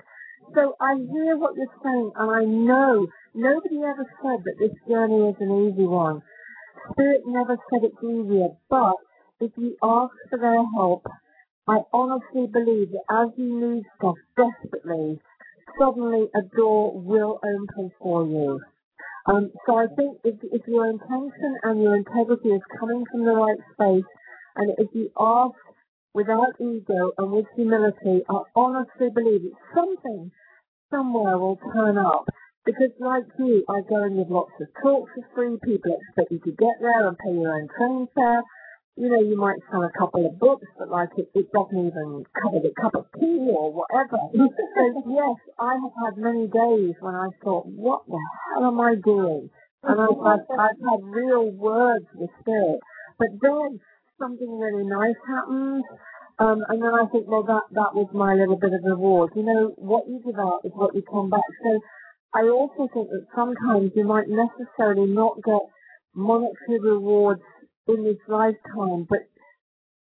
So 0.54 0.76
I 0.80 0.94
hear 0.94 1.36
what 1.36 1.56
you're 1.56 1.66
saying, 1.82 2.12
and 2.14 2.30
I 2.30 2.44
know 2.44 3.08
nobody 3.34 3.78
ever 3.82 4.06
said 4.22 4.44
that 4.44 4.58
this 4.60 4.70
journey 4.88 5.28
is 5.30 5.34
an 5.40 5.72
easy 5.72 5.86
one. 5.86 6.22
Spirit 6.92 7.22
never 7.26 7.56
said 7.68 7.82
it's 7.82 8.04
easier, 8.04 8.50
but 8.70 8.94
if 9.40 9.50
you 9.56 9.76
ask 9.82 10.14
for 10.30 10.38
their 10.38 10.62
help, 10.76 11.04
I 11.66 11.78
honestly 11.92 12.46
believe 12.46 12.92
that 12.92 13.04
as 13.10 13.28
you 13.36 13.58
need 13.58 13.82
stuff 13.98 14.14
desperately, 14.36 15.18
suddenly 15.80 16.28
a 16.32 16.42
door 16.56 16.92
will 16.94 17.40
open 17.42 17.90
for 17.98 18.24
you. 18.24 18.60
Um, 19.26 19.50
so 19.66 19.76
I 19.76 19.86
think 19.96 20.18
if, 20.24 20.36
if 20.52 20.62
your 20.66 20.88
intention 20.88 21.56
and 21.64 21.82
your 21.82 21.96
integrity 21.96 22.50
is 22.50 22.62
coming 22.78 23.04
from 23.10 23.24
the 23.24 23.32
right 23.32 23.58
space, 23.74 24.04
and 24.56 24.72
if 24.78 24.88
you 24.94 25.10
ask 25.18 25.54
without 26.14 26.54
ego 26.60 27.12
and 27.18 27.32
with 27.32 27.46
humility, 27.56 28.22
I 28.28 28.42
honestly 28.56 29.10
believe 29.14 29.42
that 29.42 29.58
something 29.74 30.30
somewhere 30.90 31.38
will 31.38 31.58
turn 31.74 31.98
up. 31.98 32.26
Because 32.64 32.90
like 33.00 33.24
you, 33.38 33.64
I 33.68 33.80
go 33.88 34.02
and 34.04 34.16
give 34.16 34.30
lots 34.30 34.52
of 34.60 34.68
talks 34.82 35.10
for 35.14 35.24
free. 35.34 35.56
People 35.64 35.98
expect 36.00 36.32
you 36.32 36.38
to 36.40 36.52
get 36.52 36.76
there 36.80 37.08
and 37.08 37.18
pay 37.18 37.32
your 37.32 37.54
own 37.54 37.68
train 37.76 38.08
fare. 38.14 38.42
You 38.96 39.10
know, 39.10 39.20
you 39.20 39.36
might 39.36 39.60
sell 39.70 39.82
a 39.82 39.92
couple 39.98 40.24
of 40.24 40.38
books, 40.38 40.66
but 40.78 40.88
like 40.88 41.10
it, 41.18 41.28
it 41.34 41.52
doesn't 41.52 41.76
even 41.76 42.24
cover 42.42 42.60
the 42.64 42.72
cup 42.80 42.94
of 42.94 43.06
tea 43.20 43.48
or 43.52 43.72
whatever. 43.72 44.16
so 44.32 45.02
yes, 45.04 45.36
I 45.60 45.76
have 45.76 45.92
had 46.00 46.16
many 46.16 46.48
days 46.48 46.94
when 47.00 47.14
I 47.14 47.28
thought, 47.44 47.66
what 47.66 48.06
the 48.08 48.18
hell 48.54 48.66
am 48.66 48.80
I 48.80 48.94
doing? 48.96 49.50
And 49.82 50.00
I've 50.00 50.16
had, 50.24 50.40
I've 50.48 50.80
had 50.80 51.00
real 51.04 51.50
words 51.50 52.06
with 52.14 52.30
spirit. 52.40 52.80
But 53.18 53.28
then 53.40 53.80
something 54.18 54.58
really 54.58 54.88
nice 54.88 55.20
happens. 55.28 55.84
Um, 56.38 56.64
and 56.68 56.82
then 56.82 56.92
I 56.92 57.06
think, 57.12 57.28
well, 57.28 57.44
that, 57.44 57.68
that 57.72 57.94
was 57.94 58.08
my 58.12 58.34
little 58.34 58.56
bit 58.56 58.72
of 58.72 58.80
reward. 58.84 59.30
You 59.36 59.44
know, 59.44 59.72
what 59.76 60.08
you 60.08 60.20
give 60.24 60.38
out 60.38 60.60
is 60.64 60.72
what 60.74 60.94
you 60.94 61.02
come 61.02 61.30
back. 61.30 61.48
So 61.64 61.80
I 62.34 62.48
also 62.48 62.88
think 62.92 63.08
that 63.08 63.26
sometimes 63.34 63.92
you 63.94 64.04
might 64.04 64.28
necessarily 64.28 65.06
not 65.06 65.36
get 65.44 65.64
monetary 66.14 66.80
rewards 66.80 67.42
in 67.88 68.04
this 68.04 68.18
lifetime, 68.28 69.06
but 69.08 69.28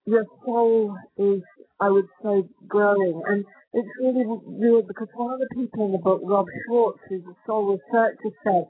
your 0.05 0.25
soul 0.45 0.95
is, 1.17 1.41
I 1.79 1.89
would 1.89 2.07
say, 2.23 2.43
growing. 2.67 3.21
And 3.27 3.45
it's 3.73 3.89
really 4.01 4.23
weird 4.27 4.87
because 4.87 5.07
one 5.15 5.33
of 5.33 5.39
the 5.39 5.55
people 5.55 5.85
in 5.85 5.91
the 5.93 5.97
book, 5.97 6.21
Rob 6.23 6.45
Schwartz, 6.65 6.99
who's 7.09 7.23
a 7.23 7.35
soul 7.45 7.77
researcher, 7.77 8.35
said 8.43 8.67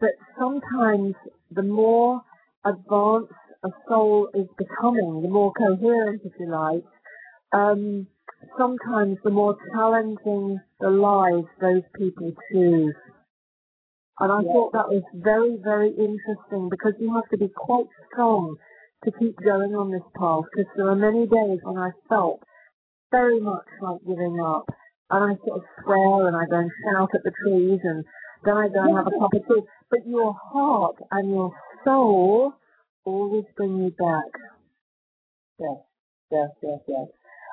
that 0.00 0.14
sometimes 0.38 1.14
the 1.50 1.62
more 1.62 2.22
advanced 2.64 3.32
a 3.64 3.70
soul 3.88 4.28
is 4.34 4.46
becoming, 4.58 5.22
the 5.22 5.28
more 5.28 5.52
coherent, 5.54 6.20
if 6.24 6.32
you 6.38 6.50
like, 6.50 6.84
um, 7.52 8.06
sometimes 8.58 9.16
the 9.24 9.30
more 9.30 9.56
challenging 9.72 10.60
the 10.80 10.90
lives 10.90 11.46
those 11.60 11.82
people 11.96 12.32
choose. 12.52 12.94
And 14.18 14.32
I 14.32 14.40
yeah. 14.40 14.52
thought 14.52 14.72
that 14.72 14.88
was 14.88 15.04
very, 15.12 15.56
very 15.62 15.90
interesting 15.90 16.68
because 16.70 16.94
you 16.98 17.14
have 17.14 17.28
to 17.30 17.36
be 17.36 17.48
quite 17.48 17.86
strong 18.08 18.56
to 19.04 19.12
keep 19.12 19.36
going 19.44 19.76
on 19.76 19.92
this 19.92 20.06
path 20.16 20.44
because 20.50 20.72
there 20.76 20.88
are 20.88 20.96
many 20.96 21.26
days 21.26 21.60
when 21.62 21.76
I 21.76 21.90
felt 22.08 22.40
very 23.10 23.40
much 23.40 23.68
like 23.82 24.00
giving 24.06 24.40
up. 24.40 24.68
And 25.10 25.22
I 25.22 25.46
sort 25.46 25.60
of 25.60 25.64
swear 25.84 26.26
and 26.26 26.36
I 26.36 26.46
go 26.50 26.58
and 26.58 26.70
shout 26.82 27.10
at 27.14 27.22
the 27.22 27.30
trees 27.44 27.80
and 27.84 28.04
then 28.44 28.56
I 28.56 28.68
go 28.68 28.82
and 28.82 28.96
have 28.96 29.06
a 29.06 29.14
cup 29.20 29.34
of 29.34 29.42
tea. 29.46 29.62
But 29.90 30.06
your 30.06 30.34
heart 30.34 30.96
and 31.12 31.30
your 31.30 31.52
soul 31.84 32.54
always 33.04 33.44
bring 33.56 33.76
you 33.76 33.90
back. 33.90 34.32
Yes, 35.60 35.78
yes, 36.32 36.48
yes, 36.62 36.80
yes. 36.88 37.06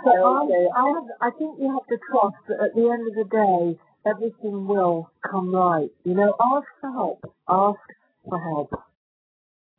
So 0.03 0.11
I, 0.11 0.67
I, 0.75 0.85
have, 0.95 1.07
I 1.21 1.29
think 1.37 1.59
you 1.59 1.71
have 1.71 1.87
to 1.87 1.97
trust 2.09 2.41
that 2.47 2.59
at 2.59 2.75
the 2.75 2.89
end 2.89 3.07
of 3.07 3.15
the 3.15 3.27
day, 3.29 3.79
everything 4.05 4.67
will 4.67 5.11
come 5.29 5.53
right. 5.53 5.89
You 6.03 6.15
know, 6.15 6.33
ask 6.55 6.67
for 6.81 6.91
help. 6.91 7.19
Ask 7.47 7.79
for 8.27 8.39
help. 8.39 8.71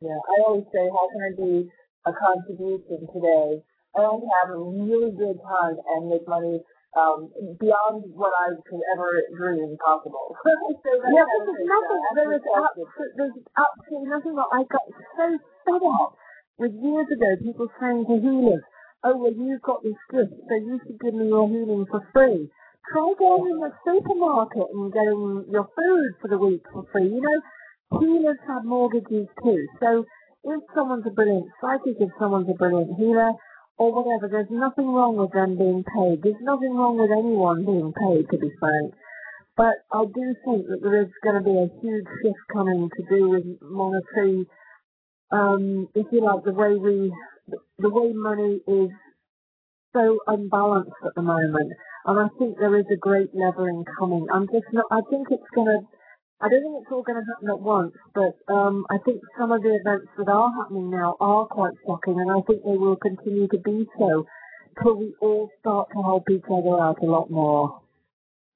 Yeah, 0.01 0.17
I 0.17 0.41
always 0.45 0.65
say, 0.73 0.85
how 0.89 1.07
can 1.09 1.21
I 1.23 1.31
be 1.35 1.69
a 2.05 2.11
contribution 2.13 3.07
today? 3.13 3.63
To 3.95 4.19
have 4.43 4.51
a 4.51 4.59
really 4.59 5.15
good 5.15 5.39
time 5.39 5.79
and 5.95 6.09
make 6.09 6.27
money 6.27 6.59
um, 6.99 7.31
beyond 7.59 8.03
what 8.11 8.31
I 8.35 8.55
could 8.67 8.83
ever 8.91 9.23
dream 9.37 9.77
possible. 9.79 10.35
so 10.43 10.91
yeah, 11.15 11.23
there's 11.23 11.63
nothing, 11.63 12.01
there 12.15 12.33
is 12.35 12.43
absolutely, 12.43 13.07
there's 13.15 13.37
absolutely 13.55 14.09
nothing 14.11 14.35
that 14.35 14.51
I 14.51 14.63
got 14.67 14.83
so 15.15 15.25
fed 15.63 15.83
up 16.03 16.15
with 16.57 16.71
years 16.75 17.07
ago, 17.07 17.35
people 17.39 17.67
saying 17.79 18.03
to 18.07 18.19
healers, 18.19 18.63
oh, 19.03 19.15
well, 19.15 19.31
you've 19.31 19.61
got 19.61 19.83
this 19.83 19.99
gift, 20.11 20.31
so 20.43 20.55
you 20.55 20.79
should 20.83 20.99
give 20.99 21.13
me 21.13 21.27
your 21.27 21.47
healing 21.47 21.85
for 21.89 22.03
free. 22.11 22.49
Try 22.91 23.13
going 23.17 23.51
in 23.51 23.59
the 23.59 23.71
supermarket 23.85 24.67
and 24.73 24.93
getting 24.93 25.45
your 25.51 25.67
food 25.75 26.11
for 26.21 26.27
the 26.27 26.37
week 26.37 26.63
for 26.71 26.85
free. 26.91 27.09
You 27.09 27.21
know, 27.21 27.99
healers 27.99 28.37
have 28.47 28.65
mortgages 28.65 29.27
too. 29.43 29.67
So 29.79 30.05
if 30.43 30.61
someone's 30.75 31.05
a 31.07 31.11
brilliant 31.11 31.47
psychic, 31.59 31.97
if 31.99 32.09
someone's 32.19 32.49
a 32.49 32.53
brilliant 32.53 32.97
healer, 32.97 33.33
or 33.77 33.91
whatever. 33.91 34.27
There's 34.29 34.51
nothing 34.51 34.87
wrong 34.87 35.17
with 35.17 35.31
them 35.31 35.57
being 35.57 35.83
paid. 35.83 36.23
There's 36.23 36.41
nothing 36.41 36.75
wrong 36.75 36.97
with 36.97 37.11
anyone 37.11 37.65
being 37.65 37.93
paid, 37.93 38.29
to 38.31 38.37
be 38.37 38.51
frank. 38.59 38.93
But 39.57 39.83
I 39.91 40.05
do 40.05 40.35
think 40.43 40.67
that 40.67 40.79
there 40.81 41.01
is 41.01 41.11
going 41.23 41.39
to 41.39 41.43
be 41.43 41.57
a 41.57 41.71
huge 41.81 42.07
shift 42.21 42.43
coming 42.51 42.89
to 42.89 43.03
do 43.09 43.29
with 43.29 43.45
monetary, 43.61 44.47
um, 45.31 45.87
if 45.95 46.07
you 46.11 46.21
like, 46.21 46.43
the 46.43 46.53
way 46.53 46.75
we, 46.75 47.13
the 47.79 47.89
way 47.89 48.11
money 48.13 48.59
is 48.67 48.91
so 49.95 50.19
unbalanced 50.27 50.99
at 51.07 51.15
the 51.15 51.21
moment. 51.21 51.71
And 52.05 52.19
I 52.19 52.27
think 52.37 52.59
there 52.59 52.77
is 52.77 52.85
a 52.91 52.97
great 52.99 53.31
leveling 53.33 53.85
coming. 53.97 54.27
I'm 54.31 54.47
just 54.47 54.67
not, 54.73 54.85
I 54.91 54.99
think 55.09 55.27
it's 55.31 55.49
going 55.55 55.71
to, 55.71 55.79
I 56.43 56.49
don't 56.49 56.61
think 56.61 56.83
it's 56.83 56.91
all 56.91 57.01
going 57.01 57.17
to 57.17 57.25
happen 57.31 57.49
at 57.49 57.63
once, 57.63 57.95
but 58.13 58.35
um, 58.51 58.85
I 58.91 58.97
think 59.05 59.21
some 59.39 59.51
of 59.51 59.63
the 59.63 59.79
events 59.79 60.11
that 60.19 60.27
are 60.27 60.51
happening 60.51 60.91
now 60.91 61.15
are 61.21 61.47
quite 61.47 61.73
shocking, 61.87 62.19
and 62.19 62.29
I 62.29 62.43
think 62.45 62.61
they 62.61 62.77
will 62.77 62.97
continue 62.97 63.47
to 63.47 63.57
be 63.57 63.87
so 63.97 64.27
till 64.83 64.97
we 64.97 65.15
all 65.21 65.49
start 65.61 65.87
to 65.95 66.03
help 66.03 66.29
each 66.29 66.43
other 66.51 66.75
out 66.75 67.01
a 67.01 67.05
lot 67.05 67.31
more. 67.31 67.81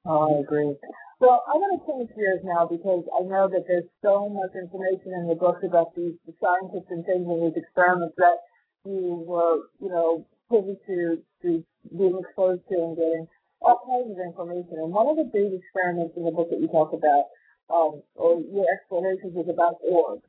Oh, 0.05 0.35
I 0.35 0.41
agree. 0.41 0.75
Well, 1.19 1.43
I 1.47 1.55
want 1.55 1.79
to 1.79 1.83
change 1.87 2.09
gears 2.15 2.39
now 2.43 2.67
because 2.67 3.03
I 3.15 3.23
know 3.23 3.47
that 3.51 3.67
there's 3.67 3.87
so 4.03 4.27
much 4.27 4.55
information 4.55 5.11
in 5.15 5.27
the 5.27 5.35
book 5.35 5.63
about 5.63 5.95
these 5.95 6.15
the 6.27 6.33
scientists 6.39 6.91
and 6.91 7.03
things 7.05 7.27
and 7.27 7.43
these 7.43 7.59
experiments 7.59 8.15
that 8.17 8.39
you 8.85 9.23
were, 9.27 9.67
you 9.79 9.89
know, 9.91 10.25
privy 10.49 10.75
to, 10.87 11.21
to 11.43 11.63
being 11.95 12.19
exposed 12.19 12.65
to 12.69 12.75
and 12.75 12.97
getting 12.97 13.27
all 13.61 13.79
kinds 13.85 14.11
of 14.11 14.19
information. 14.19 14.81
And 14.81 14.91
one 14.91 15.07
of 15.07 15.15
the 15.15 15.29
big 15.29 15.53
experiments 15.53 16.17
in 16.17 16.25
the 16.25 16.31
book 16.31 16.49
that 16.49 16.59
you 16.59 16.67
talk 16.67 16.91
about 16.93 17.29
um, 17.69 18.01
or 18.15 18.41
your 18.41 18.65
explanations 18.73 19.37
was 19.37 19.47
about 19.47 19.77
orbs. 19.85 20.25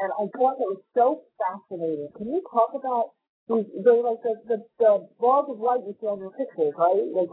And 0.00 0.10
I 0.16 0.24
thought 0.32 0.58
it 0.58 0.68
was 0.68 0.82
so 0.96 1.22
fascinating. 1.38 2.08
Can 2.16 2.28
you 2.28 2.42
talk 2.50 2.72
about 2.74 3.12
these, 3.48 3.66
they're 3.84 4.02
like 4.02 4.22
the, 4.22 4.34
the, 4.48 4.58
the 4.78 5.08
balls 5.20 5.46
of 5.50 5.60
light 5.60 5.84
you 5.86 5.94
see 6.00 6.06
on 6.06 6.18
your 6.18 6.32
pictures, 6.32 6.72
right? 6.78 7.04
Like, 7.12 7.30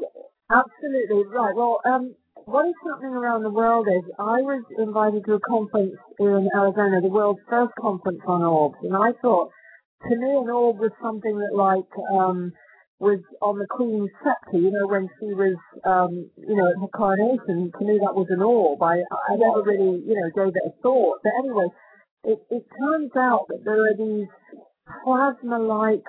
Absolutely, 0.51 1.27
right. 1.31 1.55
Well, 1.55 1.79
um, 1.85 2.15
what 2.45 2.67
is 2.67 2.75
happening 2.83 3.13
around 3.13 3.43
the 3.43 3.49
world 3.49 3.87
is 3.87 4.03
I 4.19 4.39
was 4.41 4.63
invited 4.77 5.25
to 5.25 5.33
a 5.33 5.39
conference 5.39 5.95
in 6.19 6.47
Arizona, 6.55 7.01
the 7.01 7.11
world's 7.11 7.41
first 7.49 7.73
conference 7.79 8.21
on 8.25 8.43
orbs, 8.43 8.77
and 8.83 8.95
I 8.95 9.11
thought, 9.21 9.51
to 10.03 10.15
me, 10.15 10.29
an 10.29 10.49
orb 10.49 10.79
was 10.79 10.91
something 11.01 11.37
that 11.37 11.55
like, 11.55 11.89
um, 12.13 12.53
was 12.99 13.21
on 13.41 13.59
the 13.59 13.67
Queen's 13.69 14.09
scepter, 14.23 14.57
you 14.57 14.71
know, 14.71 14.87
when 14.87 15.07
she 15.19 15.29
was, 15.29 15.57
um, 15.85 16.29
you 16.37 16.55
know, 16.55 16.69
at 16.69 16.81
her 16.81 16.89
coronation. 16.89 17.71
To 17.77 17.85
me, 17.85 17.99
that 18.01 18.17
was 18.17 18.27
an 18.29 18.41
orb. 18.41 18.81
I, 18.81 19.05
I 19.05 19.37
never 19.37 19.61
really, 19.61 20.01
you 20.01 20.17
know, 20.17 20.29
gave 20.33 20.55
it 20.55 20.65
a 20.65 20.73
thought. 20.81 21.19
But 21.21 21.33
anyway, 21.37 21.67
it, 22.23 22.39
it 22.49 22.65
turns 22.73 23.11
out 23.15 23.45
that 23.49 23.61
there 23.63 23.85
are 23.85 23.97
these 23.97 24.27
plasma-like 25.05 26.05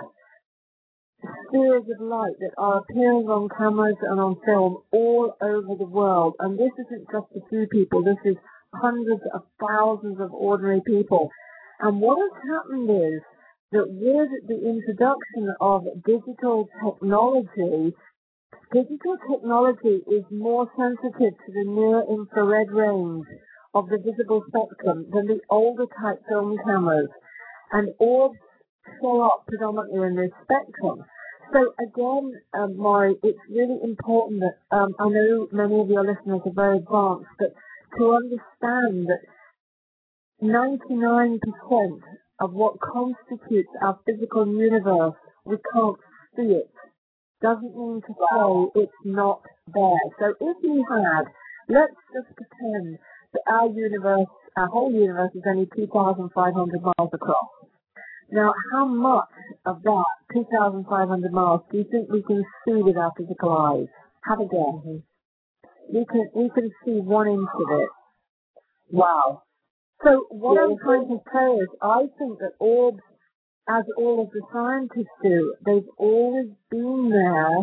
spheres 1.21 1.85
of 1.93 2.01
light 2.01 2.39
that 2.41 2.57
are 2.57 2.79
appearing 2.79 3.29
on 3.29 3.51
cameras 3.53 4.01
and 4.03 4.19
on 4.19 4.41
film 4.47 4.79
all 4.93 5.37
over 5.43 5.75
the 5.77 5.85
world. 5.85 6.35
And 6.39 6.59
this 6.59 6.73
isn't 6.89 7.07
just 7.13 7.29
a 7.37 7.49
few 7.51 7.67
people. 7.69 8.03
This 8.03 8.23
is 8.25 8.37
hundreds 8.73 9.23
of 9.35 9.43
thousands 9.61 10.21
of 10.21 10.33
ordinary 10.33 10.81
people. 10.87 11.29
And 11.81 12.01
what 12.01 12.17
has 12.17 12.33
happened 12.49 12.89
is 12.89 13.21
that 13.73 13.87
with 13.89 14.31
the 14.49 14.69
introduction 14.69 15.55
of 15.61 15.85
digital 16.07 16.69
technology, 16.85 17.95
digital 18.73 19.17
technology 19.31 20.03
is 20.11 20.25
more 20.31 20.71
sensitive 20.77 21.35
to 21.45 21.53
the 21.53 21.65
near 21.65 22.03
infrared 22.11 22.71
range 22.71 23.27
of 23.75 23.89
the 23.89 23.99
visible 23.99 24.43
spectrum 24.49 25.07
than 25.13 25.27
the 25.27 25.41
older 25.51 25.87
type 26.01 26.21
film 26.29 26.57
cameras. 26.65 27.11
And 27.73 27.95
orbs 27.99 28.39
show 29.01 29.23
up 29.23 29.47
predominantly 29.47 30.07
in 30.07 30.17
this 30.17 30.33
spectrum. 30.45 31.05
So 31.53 31.73
again, 31.81 32.41
um, 32.55 32.77
Mari, 32.77 33.17
it's 33.23 33.39
really 33.51 33.79
important 33.83 34.41
that 34.41 34.77
um, 34.77 34.95
I 34.99 35.09
know 35.09 35.49
many 35.53 35.81
of 35.81 35.89
your 35.89 36.05
listeners 36.05 36.41
are 36.45 36.53
very 36.53 36.79
advanced, 36.79 37.29
but 37.39 37.55
to 37.99 38.13
understand 38.13 39.09
that 39.09 39.21
99% 40.43 42.18
of 42.41 42.53
what 42.53 42.81
constitutes 42.81 43.71
our 43.83 43.99
physical 44.07 44.47
universe, 44.47 45.15
we 45.45 45.57
can't 45.73 45.97
see 46.37 46.55
it. 46.55 46.71
Doesn't 47.43 47.77
mean 47.77 48.03
to 48.07 48.13
say 48.15 48.83
it's 48.83 49.01
not 49.05 49.43
there. 49.73 50.07
So 50.19 50.35
if 50.41 50.57
you 50.63 50.85
had, 50.91 51.25
let's 51.69 51.95
just 52.13 52.35
pretend 52.37 52.99
that 53.33 53.43
our 53.51 53.69
universe, 53.69 54.27
our 54.57 54.67
whole 54.67 54.93
universe 54.93 55.31
is 55.35 55.43
only 55.47 55.69
2,500 55.77 56.83
miles 56.83 57.11
across. 57.13 57.49
Now, 58.31 58.53
how 58.73 58.87
much 58.87 59.29
of 59.65 59.83
that 59.83 60.05
2,500 60.35 61.33
miles 61.33 61.63
do 61.71 61.79
you 61.79 61.85
think 61.91 62.11
we 62.11 62.23
can 62.23 62.45
see 62.65 62.83
with 62.83 62.97
our 62.97 63.13
physical 63.17 63.57
eyes? 63.57 63.89
Have 64.25 64.41
a 64.41 64.45
guess. 64.45 64.53
Mm-hmm. 64.53 65.97
We 65.97 66.05
can, 66.05 66.29
we 66.35 66.51
can 66.51 66.71
see 66.85 67.01
one 67.01 67.29
inch 67.29 67.49
of 67.55 67.81
it. 67.81 67.89
wow. 68.91 69.43
So 70.05 70.27
what 70.31 70.59
I'm 70.63 70.79
trying 70.79 71.09
to 71.09 71.19
say 71.33 71.49
is 71.59 71.69
I 71.83 72.07
think 72.19 72.39
that 72.39 72.53
orbs, 72.61 73.03
as 73.69 73.85
all 73.97 74.23
of 74.23 74.31
the 74.31 74.43
scientists 74.53 75.11
do, 75.23 75.55
they've 75.67 75.91
always 75.99 76.51
been 76.71 77.11
there, 77.11 77.59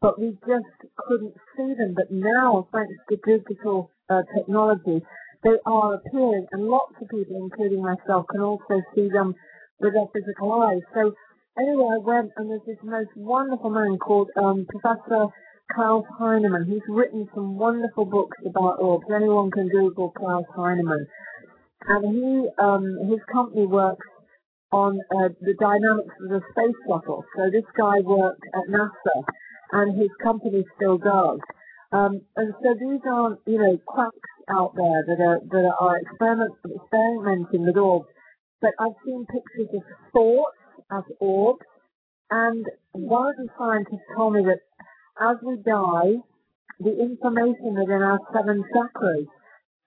but 0.00 0.18
we 0.20 0.36
just 0.46 0.74
couldn't 0.96 1.34
see 1.56 1.74
them. 1.78 1.94
But 1.94 2.10
now, 2.10 2.68
thanks 2.72 2.94
to 3.10 3.16
digital 3.24 3.92
uh, 4.10 4.22
technology, 4.36 5.04
they 5.44 5.56
are 5.66 5.94
appearing, 5.94 6.46
and 6.50 6.64
lots 6.64 6.94
of 7.00 7.08
people, 7.08 7.36
including 7.36 7.80
myself, 7.80 8.26
can 8.30 8.40
also 8.40 8.82
see 8.94 9.08
them 9.08 9.34
with 9.78 9.94
their 9.94 10.10
physical 10.12 10.52
eyes. 10.60 10.82
So 10.94 11.14
anyway, 11.56 11.94
I 11.94 11.98
went 11.98 12.32
and 12.36 12.50
there's 12.50 12.66
this 12.66 12.82
most 12.82 13.10
wonderful 13.14 13.70
man 13.70 13.98
called 13.98 14.30
um, 14.36 14.66
Professor 14.68 15.26
Klaus 15.72 16.04
Heinemann. 16.18 16.66
He's 16.66 16.82
written 16.88 17.28
some 17.34 17.56
wonderful 17.56 18.04
books 18.04 18.36
about 18.44 18.80
orbs. 18.80 19.06
Anyone 19.14 19.52
can 19.52 19.68
Google 19.68 20.10
Klaus 20.10 20.44
Heinemann 20.56 21.06
and 21.86 22.02
he 22.14 22.48
um, 22.62 22.98
his 23.08 23.20
company 23.32 23.66
works 23.66 24.06
on 24.72 25.00
uh, 25.16 25.28
the 25.40 25.54
dynamics 25.58 26.14
of 26.22 26.28
the 26.28 26.40
space 26.52 26.76
shuttle. 26.86 27.24
So 27.36 27.50
this 27.50 27.64
guy 27.76 28.00
worked 28.04 28.44
at 28.54 28.68
NASA, 28.68 29.16
and 29.72 29.98
his 29.98 30.10
company 30.22 30.64
still 30.76 30.98
does. 30.98 31.40
Um, 31.90 32.20
and 32.36 32.52
so 32.62 32.74
these 32.78 33.00
aren't, 33.10 33.40
you 33.46 33.58
know, 33.58 33.78
quacks 33.86 34.12
out 34.50 34.74
there 34.76 35.04
that 35.08 35.22
are 35.22 35.40
that 35.40 35.72
are 35.80 35.98
experiment, 35.98 36.52
experimenting 36.64 37.64
with 37.64 37.76
orbs. 37.76 38.08
But 38.60 38.72
I've 38.78 38.98
seen 39.06 39.24
pictures 39.26 39.74
of 39.74 39.82
thoughts 40.12 40.58
as 40.92 41.04
orbs, 41.20 41.64
and 42.30 42.66
one 42.92 43.30
of 43.30 43.36
the 43.36 43.48
scientists 43.56 44.04
told 44.16 44.34
me 44.34 44.42
that 44.44 44.60
as 45.20 45.36
we 45.42 45.56
die, 45.64 46.20
the 46.80 47.00
information 47.00 47.74
within 47.74 48.02
our 48.02 48.20
seven 48.34 48.62
chakras 48.74 49.26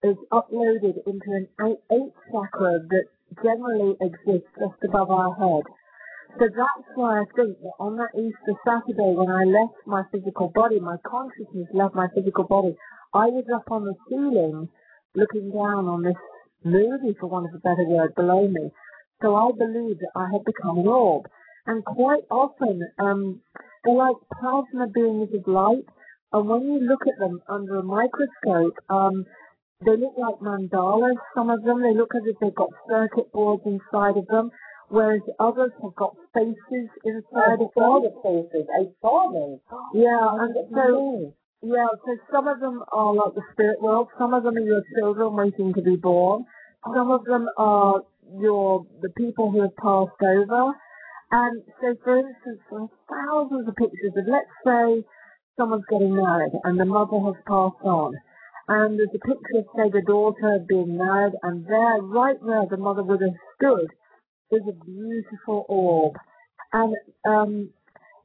is 0.02 0.16
uploaded 0.32 0.98
into 1.06 1.30
an 1.30 1.48
eight 1.92 2.12
chakra 2.30 2.80
that 2.90 3.04
generally 3.42 3.96
exists 4.00 4.50
just 4.58 4.82
above 4.84 5.10
our 5.10 5.34
head. 5.34 5.64
So 6.38 6.48
that's 6.48 6.88
why 6.94 7.20
I 7.20 7.24
think 7.36 7.60
that 7.60 7.76
on 7.78 7.96
that 7.96 8.10
Easter 8.16 8.56
Saturday 8.64 9.12
when 9.14 9.30
I 9.30 9.44
left 9.44 9.76
my 9.86 10.02
physical 10.10 10.50
body, 10.54 10.80
my 10.80 10.96
consciousness 11.06 11.68
left 11.74 11.94
my 11.94 12.08
physical 12.14 12.44
body, 12.44 12.74
I 13.14 13.26
was 13.26 13.44
up 13.54 13.70
on 13.70 13.84
the 13.84 13.94
ceiling 14.08 14.68
looking 15.14 15.50
down 15.50 15.86
on 15.86 16.02
this 16.02 16.16
movie, 16.64 17.14
for 17.20 17.26
want 17.26 17.46
of 17.46 17.54
a 17.54 17.58
better 17.58 17.84
word, 17.84 18.14
below 18.14 18.48
me. 18.48 18.70
So 19.20 19.36
I 19.36 19.50
believed 19.52 20.00
that 20.00 20.12
I 20.16 20.28
had 20.32 20.44
become 20.44 20.78
an 20.78 20.88
orb. 20.88 21.26
And 21.66 21.84
quite 21.84 22.24
often, 22.30 22.80
um, 22.98 23.40
they're 23.84 23.94
like 23.94 24.16
plasma 24.40 24.88
beings 24.88 25.28
of 25.34 25.46
light. 25.46 25.84
And 26.32 26.48
when 26.48 26.62
you 26.62 26.80
look 26.80 27.02
at 27.06 27.18
them 27.20 27.42
under 27.48 27.76
a 27.76 27.82
microscope, 27.82 28.78
um, 28.88 29.26
they 29.84 29.96
look 29.96 30.14
like 30.16 30.38
mandalas, 30.40 31.16
some 31.34 31.50
of 31.50 31.62
them. 31.62 31.82
They 31.82 31.94
look 31.94 32.14
as 32.14 32.22
if 32.26 32.36
they've 32.40 32.54
got 32.54 32.70
circuit 32.88 33.32
boards 33.32 33.62
inside 33.66 34.16
of 34.16 34.26
them, 34.26 34.50
whereas 34.88 35.22
others 35.38 35.72
have 35.82 35.94
got 35.94 36.16
faces 36.34 36.88
inside 37.04 37.60
of 37.60 37.70
them. 37.74 38.02
the 38.02 38.12
faces. 38.22 38.66
I 38.68 38.90
saw 39.00 39.32
them. 39.32 39.60
Yeah, 39.94 40.28
and 40.38 40.54
so, 40.74 41.34
yeah, 41.62 41.86
so 42.04 42.16
some 42.32 42.48
of 42.48 42.60
them 42.60 42.82
are 42.92 43.14
like 43.14 43.34
the 43.34 43.42
spirit 43.52 43.80
world, 43.80 44.08
some 44.18 44.34
of 44.34 44.42
them 44.44 44.56
are 44.56 44.60
your 44.60 44.82
children 44.98 45.34
waiting 45.34 45.72
to 45.74 45.82
be 45.82 45.96
born, 45.96 46.44
some 46.94 47.10
of 47.10 47.24
them 47.24 47.48
are 47.56 48.02
your, 48.38 48.86
the 49.00 49.10
people 49.10 49.50
who 49.50 49.62
have 49.62 49.76
passed 49.76 50.20
over. 50.22 50.72
And 51.30 51.62
so 51.80 51.96
for 52.04 52.18
instance, 52.18 52.60
there 52.70 52.88
thousands 53.08 53.66
of 53.66 53.74
pictures 53.76 54.12
of, 54.16 54.26
let's 54.28 54.52
say, 54.66 55.02
someone's 55.56 55.84
getting 55.90 56.14
married 56.14 56.52
and 56.64 56.78
the 56.78 56.84
mother 56.84 57.18
has 57.24 57.36
passed 57.46 57.82
on 57.84 58.14
and 58.68 58.98
there's 58.98 59.14
a 59.14 59.26
picture 59.26 59.58
of, 59.58 59.66
say, 59.76 59.90
the 59.90 60.02
daughter 60.06 60.64
being 60.66 60.96
married, 60.96 61.34
and 61.42 61.66
there, 61.66 62.00
right 62.02 62.40
where 62.42 62.66
the 62.70 62.76
mother 62.76 63.02
would 63.02 63.20
have 63.20 63.38
stood, 63.56 63.90
is 64.50 64.62
a 64.68 64.84
beautiful 64.84 65.66
orb. 65.68 66.14
And 66.72 66.94
um, 67.24 67.70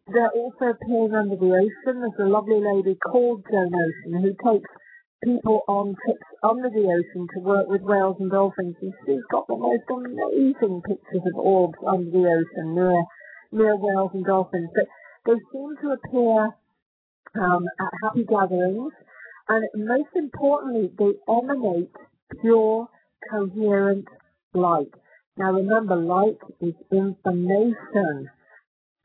they're 0.08 0.32
also 0.32 0.72
appearing 0.72 1.16
under 1.16 1.36
the 1.36 1.52
ocean. 1.52 2.02
There's 2.02 2.28
a 2.28 2.30
lovely 2.30 2.62
lady 2.62 2.96
called 2.96 3.44
Joan 3.52 3.74
Ocean 3.74 4.22
who 4.22 4.32
takes 4.52 4.70
people 5.24 5.62
on 5.68 5.96
trips 6.06 6.30
under 6.44 6.70
the 6.70 6.86
ocean 6.86 7.28
to 7.34 7.40
work 7.40 7.68
with 7.68 7.82
whales 7.82 8.18
and 8.20 8.32
dolphins. 8.32 8.76
And 8.82 8.94
she's 9.06 9.26
got 9.32 9.48
the 9.48 9.58
most 9.58 9.84
amazing 9.90 10.82
pictures 10.88 11.26
of 11.26 11.36
orbs 11.36 11.80
under 11.86 12.10
the 12.10 12.24
ocean 12.24 12.76
near 12.76 13.04
near 13.52 13.76
whales 13.76 14.12
and 14.14 14.26
dolphins, 14.26 14.70
but 14.76 14.86
they 15.26 15.40
seem 15.52 15.76
to 15.82 15.92
appear 15.92 16.56
um, 17.40 17.66
at 17.80 17.94
happy 18.04 18.24
gatherings, 18.24 18.94
and 19.50 19.68
most 19.76 20.10
importantly, 20.16 20.92
they 20.98 21.14
emanate 21.32 21.92
pure, 22.42 22.88
coherent 23.32 24.06
light. 24.54 24.94
Now 25.38 25.54
remember, 25.54 25.96
light 25.96 26.38
is 26.62 26.74
information. 26.92 28.30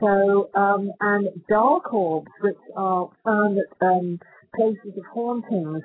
So, 0.01 0.51
um, 0.55 0.90
and 1.01 1.28
dark 1.49 1.93
orbs, 1.93 2.30
which 2.40 2.57
are 2.76 3.09
found 3.24 3.59
at 3.59 3.86
um, 3.86 4.18
places 4.57 4.97
of 4.97 5.05
hauntings, 5.12 5.82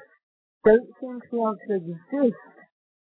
don't 0.66 0.90
seem 1.00 1.20
to 1.22 1.28
be 1.32 1.38
able 1.38 1.58
to 1.68 1.76
exist 1.76 2.38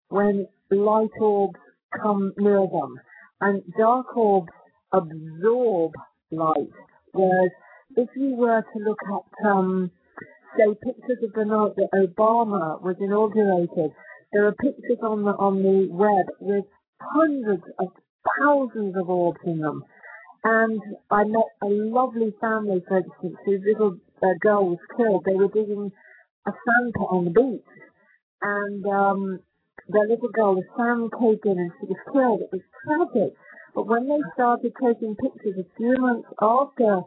when 0.10 0.48
light 0.70 1.10
orbs 1.22 1.60
come 2.02 2.34
near 2.38 2.68
them. 2.68 3.00
And 3.40 3.64
dark 3.78 4.18
orbs 4.18 4.52
absorb 4.92 5.94
light, 6.32 6.72
whereas 7.14 7.52
if 7.96 8.10
you 8.16 8.36
were 8.36 8.62
to 8.62 8.80
look 8.84 9.00
at, 9.06 9.48
um, 9.48 9.92
say, 10.58 10.74
pictures 10.84 11.24
of 11.24 11.34
the 11.34 11.46
night 11.46 11.76
that 11.78 11.90
Obama 11.94 12.82
was 12.82 12.96
inaugurated, 13.00 13.92
there 14.34 14.48
are 14.48 14.54
pictures 14.54 15.00
on 15.02 15.24
the 15.24 15.32
on 15.32 15.62
the 15.64 15.88
web 15.92 16.26
with 16.40 16.66
hundreds 17.00 17.64
of 17.80 17.88
thousands 18.40 18.96
of 18.98 19.10
orbs 19.10 19.40
in 19.46 19.60
them. 19.60 19.84
And 20.44 20.82
I 21.12 21.24
met 21.24 21.50
a 21.64 21.68
lovely 21.68 22.34
family, 22.42 22.84
for 22.88 22.98
instance, 22.98 23.36
whose 23.46 23.62
little 23.66 23.98
uh, 24.24 24.28
girl 24.42 24.70
was 24.70 24.80
killed. 24.96 25.24
They 25.26 25.34
were 25.34 25.48
digging 25.48 25.92
a 26.46 26.52
sand 26.52 26.94
pit 26.94 27.08
on 27.10 27.26
the 27.26 27.32
beach, 27.32 27.72
and 28.42 28.86
um, 28.86 29.40
their 29.90 30.08
little 30.08 30.30
girl, 30.30 30.56
the 30.56 30.64
sand 30.76 31.12
caved 31.20 31.46
in 31.46 31.60
and 31.60 31.72
she 31.80 31.88
was 31.88 31.98
killed. 32.12 32.42
It 32.42 32.52
was 32.52 32.62
tragic. 32.84 33.34
But 33.74 33.88
when 33.88 34.08
they 34.08 34.20
started 34.34 34.74
taking 34.82 35.16
pictures 35.16 35.56
a 35.60 35.68
few 35.78 35.96
months 35.98 36.28
after 36.42 37.02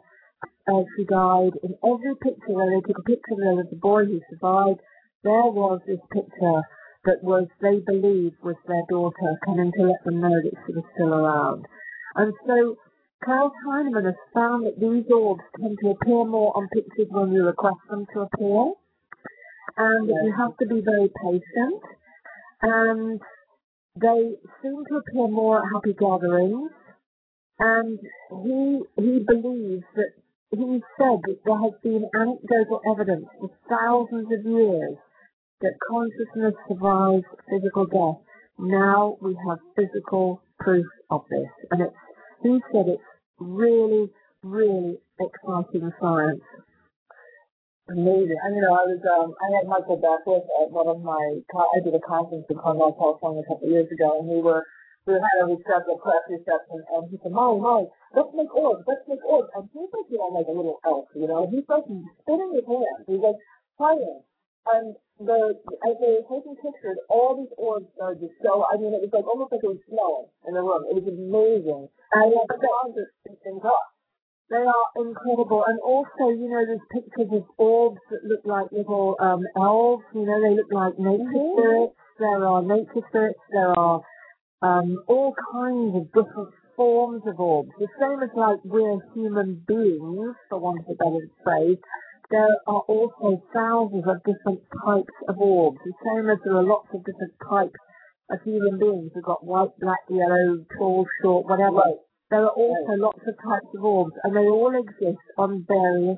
uh, 0.67 0.83
she 0.95 1.05
died, 1.05 1.53
in 1.63 1.75
every 1.83 2.15
picture 2.21 2.53
where 2.53 2.69
they 2.69 2.81
took 2.87 2.99
a 2.99 3.03
picture 3.03 3.33
of 3.33 3.69
the 3.69 3.75
boy 3.75 4.05
who 4.05 4.21
survived, 4.29 4.79
there 5.23 5.49
was 5.49 5.81
this 5.87 5.99
picture 6.11 6.61
that 7.05 7.23
was, 7.23 7.47
they 7.61 7.79
believed, 7.79 8.35
was 8.43 8.55
their 8.67 8.83
daughter 8.89 9.37
coming 9.45 9.71
to 9.71 9.83
let 9.83 10.03
them 10.05 10.21
know 10.21 10.41
that 10.41 10.53
she 10.65 10.73
was 10.73 10.85
still 10.93 11.13
around. 11.13 11.65
And 12.15 12.33
so 12.45 12.77
Klaus 13.23 13.53
Heinemann 13.65 14.05
has 14.05 14.15
found 14.33 14.65
that 14.65 14.79
these 14.79 15.05
orbs 15.13 15.43
tend 15.59 15.77
to 15.83 15.91
appear 15.91 16.25
more 16.25 16.55
on 16.57 16.67
pictures 16.73 17.07
when 17.09 17.31
you 17.31 17.45
request 17.45 17.77
them 17.89 18.05
to 18.13 18.21
appear. 18.21 18.73
And 19.77 20.09
yes. 20.09 20.17
you 20.25 20.33
have 20.37 20.57
to 20.57 20.65
be 20.65 20.81
very 20.81 21.09
patient. 21.21 21.81
And 22.63 23.21
they 23.95 24.37
seem 24.61 24.83
to 24.89 24.95
appear 24.97 25.27
more 25.27 25.59
at 25.59 25.71
happy 25.73 25.93
gatherings. 25.93 26.71
And 27.59 27.99
he 28.43 28.81
he 28.97 29.19
believes 29.19 29.83
that 29.95 30.13
he 30.51 30.83
said 30.97 31.19
that 31.23 31.39
there 31.45 31.59
has 31.59 31.73
been 31.81 32.09
anecdotal 32.13 32.81
evidence 32.91 33.25
for 33.39 33.49
thousands 33.69 34.27
of 34.31 34.45
years 34.45 34.97
that 35.61 35.73
consciousness 35.89 36.55
survives 36.67 37.23
physical 37.49 37.85
death. 37.85 38.21
Now 38.59 39.17
we 39.21 39.37
have 39.47 39.59
physical 39.75 40.43
proof 40.59 40.85
of 41.09 41.21
this. 41.29 41.49
And 41.71 41.81
it's, 41.81 41.95
he 42.43 42.59
said 42.71 42.87
it's 42.87 43.01
really, 43.39 44.09
really 44.43 44.97
exciting 45.19 45.91
science. 46.01 46.41
Amazing. 47.89 48.37
I 48.43 48.49
you 48.55 48.61
know, 48.61 48.75
I 48.75 48.85
was, 48.87 49.01
um, 49.03 49.33
I 49.39 49.55
had 49.55 49.67
Michael 49.67 49.97
Beckwith 49.97 50.47
at 50.63 50.71
one 50.71 50.87
of 50.87 51.01
my, 51.01 51.39
I 51.55 51.79
did 51.83 51.95
a 51.95 51.99
conference 51.99 52.45
in 52.49 52.57
Cornell, 52.57 52.95
California 52.97 53.41
a 53.41 53.47
couple 53.47 53.67
of 53.67 53.71
years 53.71 53.91
ago, 53.91 54.19
and 54.19 54.29
we 54.29 54.41
were, 54.41 54.63
we 55.05 55.17
had 55.17 55.37
a 55.41 55.45
reception, 55.49 55.93
a 55.93 55.97
press 55.97 56.23
reception, 56.29 56.77
and 56.93 57.09
he 57.09 57.17
said, 57.23 57.33
Molly, 57.33 57.57
Molly, 57.57 57.87
let's 58.13 58.29
make 58.37 58.53
orbs, 58.53 58.85
let's 58.85 59.01
make 59.09 59.23
orbs. 59.25 59.49
And 59.57 59.65
he's 59.73 59.89
like, 59.89 60.05
you 60.13 60.21
know, 60.21 60.29
like 60.29 60.45
a 60.45 60.53
little 60.53 60.77
elf, 60.85 61.09
you 61.17 61.25
know, 61.25 61.49
he's 61.49 61.65
like 61.65 61.89
spinning 62.21 62.53
his 62.53 62.67
hands. 62.69 63.01
He's 63.09 63.21
like 63.21 63.39
playing. 63.81 64.21
And 64.69 64.93
the 65.17 65.57
as 65.89 65.95
they 65.97 66.21
were 66.21 66.27
taking 66.29 66.53
pictures, 66.53 67.01
all 67.09 67.33
these 67.33 67.49
orbs 67.57 67.89
started 67.97 68.21
to 68.21 68.29
show. 68.45 68.61
I 68.61 68.77
mean, 68.77 68.93
it 68.93 69.01
was 69.01 69.09
like 69.09 69.25
almost 69.25 69.49
like 69.49 69.65
it 69.65 69.73
was 69.73 69.81
snowing 69.89 70.29
in 70.45 70.53
the 70.53 70.61
room. 70.61 70.85
It 70.85 71.01
was 71.01 71.09
amazing. 71.09 71.89
And 72.13 72.29
I 72.29 72.45
the 72.45 73.09
just 73.25 73.41
things 73.41 73.65
up. 73.65 73.85
They 74.53 74.61
are 74.61 74.87
incredible, 74.99 75.63
and 75.65 75.79
also, 75.79 76.27
you 76.27 76.51
know, 76.51 76.59
there's 76.67 76.83
pictures 76.91 77.31
of 77.31 77.47
orbs 77.57 78.03
that 78.11 78.19
look 78.27 78.43
like 78.43 78.67
little 78.69 79.15
um, 79.17 79.47
elves. 79.55 80.03
You 80.13 80.27
know, 80.27 80.37
they 80.43 80.53
look 80.53 80.67
like 80.69 80.99
nature 80.99 81.39
spirits. 81.55 81.95
There 82.19 82.45
are 82.45 82.61
nature 82.61 83.01
spirits. 83.07 83.39
There 83.49 83.71
are 83.71 84.03
um, 84.61 85.03
all 85.07 85.33
kinds 85.53 85.95
of 85.95 86.05
different 86.07 86.49
forms 86.75 87.23
of 87.25 87.39
orbs. 87.39 87.69
The 87.79 87.87
same 87.99 88.21
as 88.23 88.29
like 88.35 88.59
we're 88.63 88.99
human 89.13 89.63
beings, 89.67 90.35
for 90.49 90.59
want 90.59 90.81
of 90.81 90.85
a 90.89 90.95
better 90.95 91.27
phrase 91.43 91.77
there 92.31 92.57
are 92.65 92.83
also 92.87 93.43
thousands 93.53 94.05
of 94.07 94.23
different 94.23 94.61
types 94.85 95.13
of 95.27 95.37
orbs, 95.37 95.79
the 95.83 95.93
same 96.05 96.29
as 96.29 96.39
there 96.45 96.55
are 96.55 96.63
lots 96.63 96.87
of 96.93 97.03
different 97.03 97.33
types 97.43 97.75
of 98.31 98.39
human 98.43 98.79
beings. 98.79 99.11
We've 99.13 99.23
got 99.23 99.43
white, 99.43 99.75
black, 99.79 99.99
yellow, 100.09 100.63
tall, 100.77 101.05
short, 101.21 101.45
whatever. 101.45 101.83
Right. 101.83 101.99
There 102.31 102.45
are 102.45 102.55
also 102.55 102.93
lots 102.95 103.19
of 103.27 103.35
types 103.35 103.67
of 103.75 103.83
orbs, 103.83 104.15
and 104.23 104.33
they 104.33 104.47
all 104.47 104.71
exist 104.79 105.19
on 105.37 105.65
various 105.67 106.17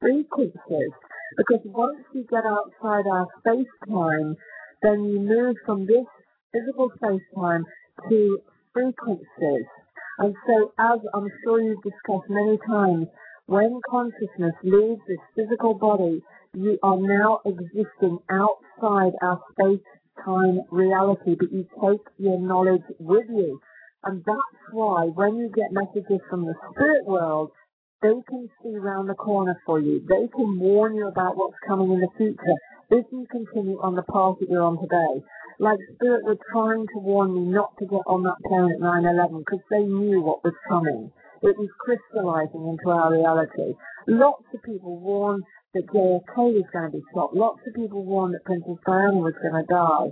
frequencies. 0.00 0.90
Because 1.38 1.62
once 1.64 2.02
you 2.12 2.26
get 2.28 2.42
outside 2.44 3.06
our 3.06 3.28
space-time, 3.38 4.34
then 4.82 5.04
you 5.04 5.20
move 5.20 5.56
from 5.64 5.86
this 5.86 6.04
physical 6.52 6.90
space-time 6.96 7.64
to 8.08 8.38
frequencies. 8.72 9.66
And 10.18 10.34
so, 10.46 10.72
as 10.78 11.00
I'm 11.14 11.28
sure 11.42 11.60
you've 11.60 11.82
discussed 11.82 12.28
many 12.28 12.58
times, 12.66 13.06
when 13.46 13.80
consciousness 13.88 14.54
leaves 14.62 15.00
this 15.08 15.18
physical 15.34 15.74
body, 15.74 16.22
you 16.54 16.78
are 16.82 16.98
now 16.98 17.40
existing 17.44 18.18
outside 18.30 19.12
our 19.22 19.40
space-time 19.52 20.60
reality, 20.70 21.34
but 21.38 21.50
you 21.50 21.66
take 21.82 22.06
your 22.18 22.38
knowledge 22.40 22.84
with 22.98 23.26
you. 23.28 23.60
And 24.04 24.22
that's 24.26 24.72
why 24.72 25.04
when 25.06 25.36
you 25.36 25.48
get 25.48 25.72
messages 25.72 26.20
from 26.28 26.44
the 26.44 26.54
spirit 26.70 27.06
world, 27.06 27.50
they 28.02 28.14
can 28.28 28.48
see 28.62 28.76
around 28.76 29.06
the 29.06 29.14
corner 29.14 29.56
for 29.64 29.80
you. 29.80 30.00
They 30.00 30.28
can 30.34 30.58
warn 30.58 30.96
you 30.96 31.08
about 31.08 31.36
what's 31.36 31.56
coming 31.66 31.92
in 31.92 32.00
the 32.00 32.08
future 32.16 32.56
if 32.90 33.06
you 33.12 33.26
continue 33.30 33.80
on 33.80 33.94
the 33.94 34.02
path 34.02 34.36
that 34.40 34.50
you're 34.50 34.62
on 34.62 34.78
today. 34.80 35.24
Like 35.62 35.78
Spirit 35.94 36.24
were 36.26 36.42
trying 36.50 36.90
to 36.90 36.98
warn 36.98 37.34
me 37.38 37.46
not 37.46 37.70
to 37.78 37.86
get 37.86 38.02
on 38.10 38.26
that 38.26 38.42
plane 38.50 38.74
at 38.74 38.82
9-11 38.82 39.46
because 39.46 39.62
they 39.70 39.86
knew 39.86 40.18
what 40.20 40.42
was 40.42 40.58
coming. 40.68 41.12
It 41.38 41.54
was 41.54 41.70
crystallizing 41.78 42.66
into 42.66 42.90
our 42.90 43.14
reality. 43.14 43.78
Lots 44.08 44.42
of 44.52 44.62
people 44.64 44.98
warned 44.98 45.44
that 45.74 45.86
JFK 45.86 46.58
was 46.58 46.66
going 46.72 46.90
to 46.90 46.98
be 46.98 47.04
shot. 47.14 47.36
Lots 47.36 47.62
of 47.62 47.74
people 47.74 48.02
warned 48.02 48.34
that 48.34 48.42
Princess 48.42 48.82
Diana 48.82 49.22
was 49.22 49.38
going 49.38 49.54
to 49.54 49.66
die. 49.70 50.10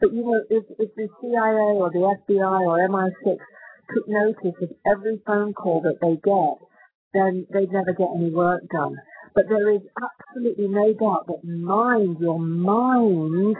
But 0.00 0.16
you 0.16 0.24
know, 0.24 0.40
if, 0.48 0.64
if 0.80 0.88
the 0.96 1.12
CIA 1.20 1.76
or 1.76 1.92
the 1.92 2.16
FBI 2.16 2.60
or 2.64 2.80
MI6 2.88 3.36
took 3.92 4.08
notice 4.08 4.56
of 4.64 4.70
every 4.88 5.20
phone 5.26 5.52
call 5.52 5.84
that 5.84 6.00
they 6.00 6.16
get, 6.24 6.56
then 7.12 7.46
they'd 7.52 7.70
never 7.70 7.92
get 7.92 8.16
any 8.16 8.32
work 8.32 8.62
done. 8.72 8.96
But 9.34 9.44
there 9.50 9.76
is 9.76 9.82
absolutely 10.00 10.68
no 10.68 10.94
doubt 10.96 11.26
that 11.28 11.44
mind, 11.44 12.16
your 12.18 12.40
mind, 12.40 13.56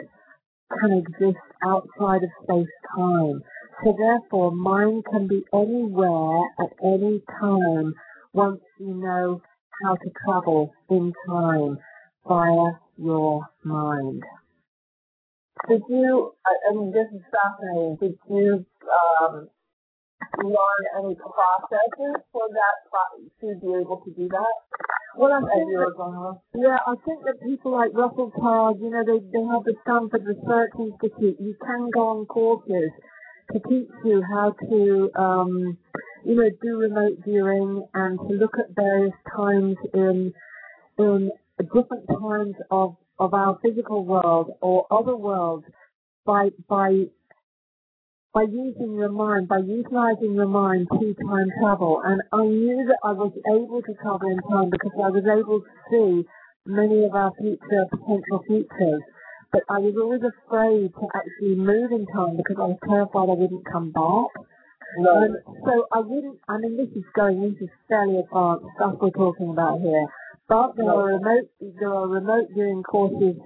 can 0.80 0.92
exist 0.92 1.42
outside 1.64 2.22
of 2.22 2.30
space-time. 2.42 3.42
So 3.84 3.94
therefore, 3.96 4.52
mind 4.52 5.04
can 5.10 5.26
be 5.26 5.44
anywhere 5.52 6.38
at 6.60 6.72
any 6.82 7.22
time 7.40 7.94
once 8.32 8.60
you 8.78 8.94
know 8.94 9.42
how 9.82 9.96
to 9.96 10.10
travel 10.24 10.72
in 10.90 11.12
time 11.28 11.78
via 12.26 12.72
your 12.96 13.46
mind. 13.64 14.22
Did 15.68 15.82
you, 15.88 16.32
I 16.46 16.74
mean, 16.74 16.92
this 16.92 17.08
is 17.14 17.22
fascinating. 17.32 17.96
Did 18.00 18.18
you 18.30 18.66
um, 19.20 19.48
learn 20.42 20.82
any 20.98 21.14
processes 21.14 22.22
for 22.32 22.46
that, 22.48 22.76
to 23.40 23.54
be 23.60 23.74
able 23.74 24.02
to 24.04 24.10
do 24.12 24.28
that? 24.28 24.54
Well, 25.16 25.32
I 25.32 25.40
think 25.40 25.68
that, 25.72 26.38
yeah, 26.54 26.78
I 26.86 26.94
think 27.04 27.24
that 27.24 27.40
people 27.42 27.72
like 27.72 27.92
Russell 27.94 28.32
Targ, 28.38 28.80
you 28.80 28.90
know, 28.90 29.02
they, 29.04 29.18
they 29.32 29.44
have 29.44 29.64
the 29.64 29.74
Stanford 29.82 30.24
Research 30.26 30.72
Institute. 30.78 31.36
You 31.40 31.56
can 31.64 31.90
go 31.90 32.08
on 32.08 32.26
courses 32.26 32.90
to 33.52 33.60
teach 33.68 33.88
you 34.04 34.22
how 34.28 34.54
to, 34.68 35.10
um, 35.16 35.78
you 36.24 36.34
know, 36.34 36.50
do 36.60 36.78
remote 36.78 37.18
viewing 37.24 37.86
and 37.94 38.18
to 38.18 38.34
look 38.34 38.58
at 38.58 38.74
various 38.74 39.14
times 39.34 39.76
in 39.94 40.32
in 40.98 41.30
different 41.58 42.06
times 42.08 42.54
of 42.70 42.96
of 43.18 43.32
our 43.32 43.58
physical 43.62 44.04
world 44.04 44.50
or 44.60 44.86
other 44.90 45.16
worlds 45.16 45.64
by 46.24 46.50
by 46.68 47.04
by 48.36 48.42
using 48.42 48.92
your 49.00 49.08
mind, 49.08 49.48
by 49.48 49.56
utilizing 49.64 50.34
your 50.34 50.46
mind 50.46 50.86
to 50.92 51.14
time 51.24 51.48
travel. 51.58 52.02
And 52.04 52.20
I 52.36 52.44
knew 52.44 52.84
that 52.84 53.00
I 53.02 53.12
was 53.12 53.32
able 53.48 53.80
to 53.80 53.94
travel 54.04 54.28
in 54.28 54.36
time 54.52 54.68
because 54.68 54.92
I 54.92 55.08
was 55.08 55.24
able 55.24 55.64
to 55.64 55.72
see 55.88 56.28
many 56.68 57.08
of 57.08 57.16
our 57.16 57.32
future 57.40 57.88
potential 57.88 58.44
futures. 58.44 59.00
But 59.56 59.64
I 59.72 59.80
was 59.80 59.96
always 59.96 60.20
afraid 60.20 60.92
to 60.92 61.04
actually 61.16 61.56
move 61.56 61.96
in 61.96 62.04
time 62.12 62.36
because 62.36 62.60
I 62.60 62.76
was 62.76 62.80
terrified 62.84 63.32
I 63.32 63.40
wouldn't 63.40 63.64
come 63.72 63.88
back. 63.96 64.28
Um, 65.00 65.32
so 65.64 65.88
I 65.96 66.04
wouldn't, 66.04 66.36
I 66.44 66.60
mean, 66.60 66.76
this 66.76 66.92
is 66.92 67.08
going, 67.16 67.40
this 67.40 67.56
is 67.56 67.72
fairly 67.88 68.20
advanced 68.20 68.68
stuff 68.76 69.00
we're 69.00 69.16
talking 69.16 69.48
about 69.48 69.80
here. 69.80 70.12
But 70.44 70.76
there 70.76 70.92
are 70.92 71.16
remote, 71.16 71.48
there 71.80 71.88
are 71.88 72.04
remote 72.04 72.52
viewing 72.52 72.84
courses 72.84 73.40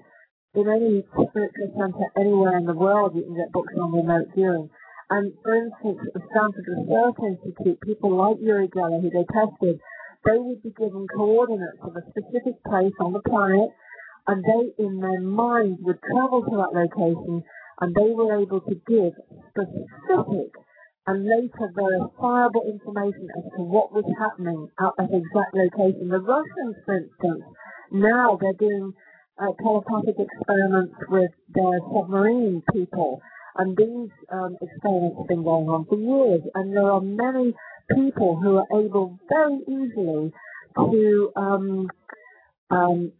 in 0.58 0.66
any 0.66 1.06
spiritual 1.14 1.70
center 1.78 2.10
anywhere 2.18 2.58
in 2.58 2.66
the 2.66 2.74
world. 2.74 3.14
You 3.14 3.22
can 3.22 3.36
get 3.38 3.52
books 3.52 3.72
on 3.78 3.94
remote 3.94 4.34
viewing. 4.34 4.68
And 5.10 5.34
for 5.42 5.54
instance, 5.54 5.98
at 6.06 6.14
the 6.14 6.22
Stanford 6.30 6.66
Research 6.70 7.18
Institute, 7.18 7.80
people 7.82 8.16
like 8.16 8.38
Uri 8.40 8.68
Geller, 8.68 9.02
who 9.02 9.10
they 9.10 9.26
tested, 9.34 9.80
they 10.24 10.38
would 10.38 10.62
be 10.62 10.70
given 10.70 11.06
coordinates 11.08 11.82
of 11.82 11.96
a 11.96 12.02
specific 12.10 12.62
place 12.64 12.94
on 13.00 13.12
the 13.12 13.22
planet, 13.26 13.70
and 14.28 14.44
they, 14.44 14.84
in 14.84 15.00
their 15.00 15.20
mind, 15.20 15.78
would 15.80 15.98
travel 16.12 16.42
to 16.44 16.56
that 16.62 16.78
location, 16.78 17.42
and 17.80 17.94
they 17.94 18.10
were 18.14 18.40
able 18.40 18.60
to 18.60 18.74
give 18.86 19.12
specific 19.50 20.54
and 21.06 21.26
later 21.26 21.66
verifiable 21.74 22.62
information 22.70 23.26
as 23.36 23.44
to 23.56 23.62
what 23.62 23.90
was 23.92 24.04
happening 24.20 24.68
at 24.78 24.92
that 24.98 25.10
exact 25.10 25.52
location. 25.54 26.08
The 26.08 26.20
Russians, 26.20 26.76
for 26.84 26.96
instance, 26.96 27.44
now 27.90 28.38
they're 28.40 28.52
doing 28.60 28.92
uh, 29.40 29.50
telepathic 29.58 30.16
experiments 30.20 30.94
with 31.08 31.32
their 31.48 31.80
submarine 31.90 32.62
people, 32.72 33.20
and 33.56 33.76
these 33.76 34.10
um, 34.32 34.56
experiments 34.60 35.16
have 35.18 35.28
been 35.28 35.42
going 35.42 35.68
on 35.68 35.86
for 35.86 35.98
years, 35.98 36.42
and 36.54 36.76
there 36.76 36.90
are 36.90 37.00
many 37.00 37.54
people 37.94 38.38
who 38.40 38.56
are 38.58 38.80
able 38.80 39.18
very 39.28 39.58
easily 39.66 40.32
to 40.76 41.32
um, 41.36 41.88
um, 42.70 43.12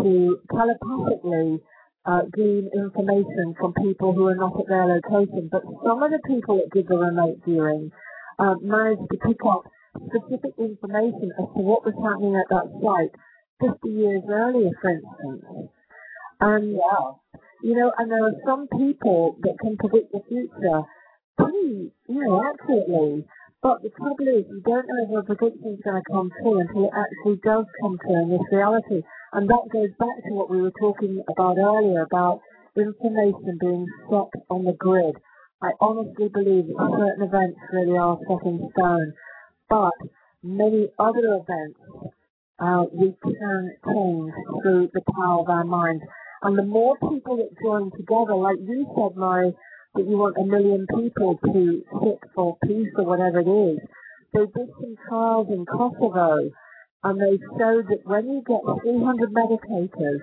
to 0.00 0.38
telepathically 0.50 1.60
uh, 2.06 2.22
glean 2.32 2.70
information 2.74 3.54
from 3.58 3.74
people 3.74 4.12
who 4.12 4.26
are 4.26 4.34
not 4.34 4.58
at 4.58 4.66
their 4.68 4.86
location. 4.86 5.48
But 5.50 5.62
some 5.84 6.02
of 6.02 6.10
the 6.10 6.20
people 6.26 6.56
that 6.56 6.70
did 6.72 6.88
the 6.88 6.96
remote 6.96 7.38
viewing 7.44 7.90
uh, 8.38 8.54
managed 8.60 9.10
to 9.10 9.18
pick 9.26 9.38
up 9.46 9.64
specific 10.06 10.52
information 10.58 11.32
as 11.38 11.46
to 11.54 11.60
what 11.60 11.84
was 11.84 11.94
happening 12.02 12.36
at 12.36 12.48
that 12.50 12.66
site 12.80 13.14
50 13.60 13.88
years 13.88 14.22
earlier, 14.28 14.70
for 14.80 14.90
instance. 14.90 15.70
And, 16.40 16.74
Wow. 16.74 17.20
You 17.62 17.74
know, 17.74 17.92
and 17.96 18.10
there 18.10 18.24
are 18.24 18.34
some 18.44 18.68
people 18.68 19.36
that 19.42 19.56
can 19.60 19.76
predict 19.76 20.12
the 20.12 20.20
future 20.28 20.82
pretty, 21.38 21.92
you 22.08 22.20
know, 22.26 22.42
accurately. 22.42 23.24
But 23.62 23.82
the 23.82 23.90
trouble 23.90 24.26
is, 24.26 24.44
you 24.50 24.60
don't 24.66 24.86
know 24.88 25.06
if 25.06 25.22
a 25.22 25.22
prediction 25.22 25.78
is 25.78 25.80
going 25.84 26.02
to 26.02 26.10
come 26.10 26.30
true 26.42 26.58
until 26.58 26.86
it 26.86 26.94
actually 26.98 27.38
does 27.46 27.64
come 27.80 27.96
true 28.02 28.22
in 28.22 28.30
this 28.30 28.46
reality. 28.50 29.02
And 29.32 29.48
that 29.48 29.70
goes 29.72 29.94
back 29.98 30.16
to 30.26 30.34
what 30.34 30.50
we 30.50 30.60
were 30.60 30.74
talking 30.80 31.22
about 31.30 31.56
earlier 31.58 32.02
about 32.02 32.40
information 32.76 33.58
being 33.60 33.86
set 34.10 34.34
on 34.50 34.64
the 34.64 34.74
grid. 34.76 35.14
I 35.62 35.70
honestly 35.80 36.28
believe 36.28 36.66
that 36.66 36.90
certain 36.90 37.22
events 37.22 37.60
really 37.72 37.96
are 37.96 38.18
set 38.26 38.46
in 38.46 38.68
stone, 38.74 39.12
but 39.70 39.94
many 40.42 40.88
other 40.98 41.38
events 41.38 41.78
uh, 42.58 42.84
we 42.92 43.14
can 43.22 43.76
change 43.86 44.32
through 44.62 44.90
the 44.92 45.02
power 45.14 45.40
of 45.40 45.48
our 45.48 45.64
minds. 45.64 46.02
And 46.42 46.58
the 46.58 46.64
more 46.64 46.96
people 46.98 47.36
that 47.36 47.54
join 47.62 47.92
together, 47.92 48.34
like 48.34 48.58
you 48.66 48.86
said, 48.96 49.16
Mari, 49.16 49.54
that 49.94 50.08
you 50.08 50.16
want 50.18 50.36
a 50.38 50.44
million 50.44 50.86
people 50.90 51.38
to 51.44 51.82
sit 52.02 52.18
for 52.34 52.56
peace 52.64 52.90
or 52.96 53.04
whatever 53.04 53.40
it 53.40 53.46
is. 53.46 53.78
They 54.32 54.46
did 54.46 54.70
some 54.80 54.96
trials 55.08 55.48
in 55.50 55.64
Kosovo 55.66 56.50
and 57.04 57.20
they 57.20 57.38
showed 57.58 57.86
that 57.88 58.02
when 58.04 58.26
you 58.26 58.42
get 58.46 58.62
300 58.82 59.32
meditators 59.32 60.20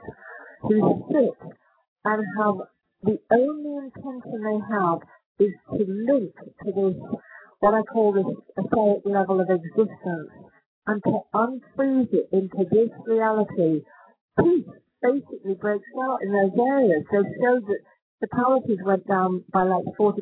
who 0.61 1.05
sit 1.11 1.55
and 2.05 2.25
have 2.39 2.55
the 3.03 3.19
only 3.31 3.85
intention 3.85 4.43
they 4.43 4.75
have 4.75 4.99
is 5.39 5.53
to 5.71 5.85
link 5.87 6.33
to 6.65 6.71
this, 6.71 7.19
what 7.59 7.73
I 7.73 7.81
call 7.83 8.11
this 8.11 8.25
etheric 8.57 9.03
level 9.05 9.39
of 9.39 9.49
existence, 9.49 10.31
and 10.87 11.01
to 11.03 11.19
unfreeze 11.33 12.11
it 12.11 12.27
into 12.33 12.65
this 12.69 12.89
reality, 13.07 13.83
peace 14.37 14.67
basically 15.01 15.55
breaks 15.55 15.87
out 16.01 16.21
in 16.21 16.31
those 16.31 16.55
areas. 16.59 17.03
They 17.11 17.23
showed 17.41 17.65
that 17.67 17.81
the 18.21 18.27
fatalities 18.27 18.79
went 18.83 19.07
down 19.07 19.43
by 19.51 19.63
like 19.63 19.85
40%. 19.99 20.21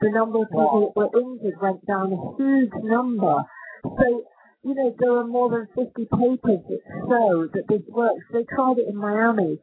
The 0.00 0.10
number 0.10 0.42
of 0.42 0.50
people 0.50 0.92
that 0.94 0.96
were 0.96 1.20
injured 1.20 1.60
went 1.60 1.86
down 1.86 2.12
a 2.12 2.36
huge 2.36 2.72
number. 2.82 3.44
So 3.84 4.24
you 4.64 4.74
know, 4.74 4.94
there 4.98 5.16
are 5.16 5.26
more 5.26 5.50
than 5.50 5.66
50 5.74 6.04
papers 6.04 6.62
that 6.68 6.82
show 7.08 7.48
that 7.52 7.64
this 7.68 7.82
works. 7.88 8.24
They 8.32 8.44
tried 8.54 8.78
it 8.78 8.88
in 8.88 8.96
Miami, 8.96 9.58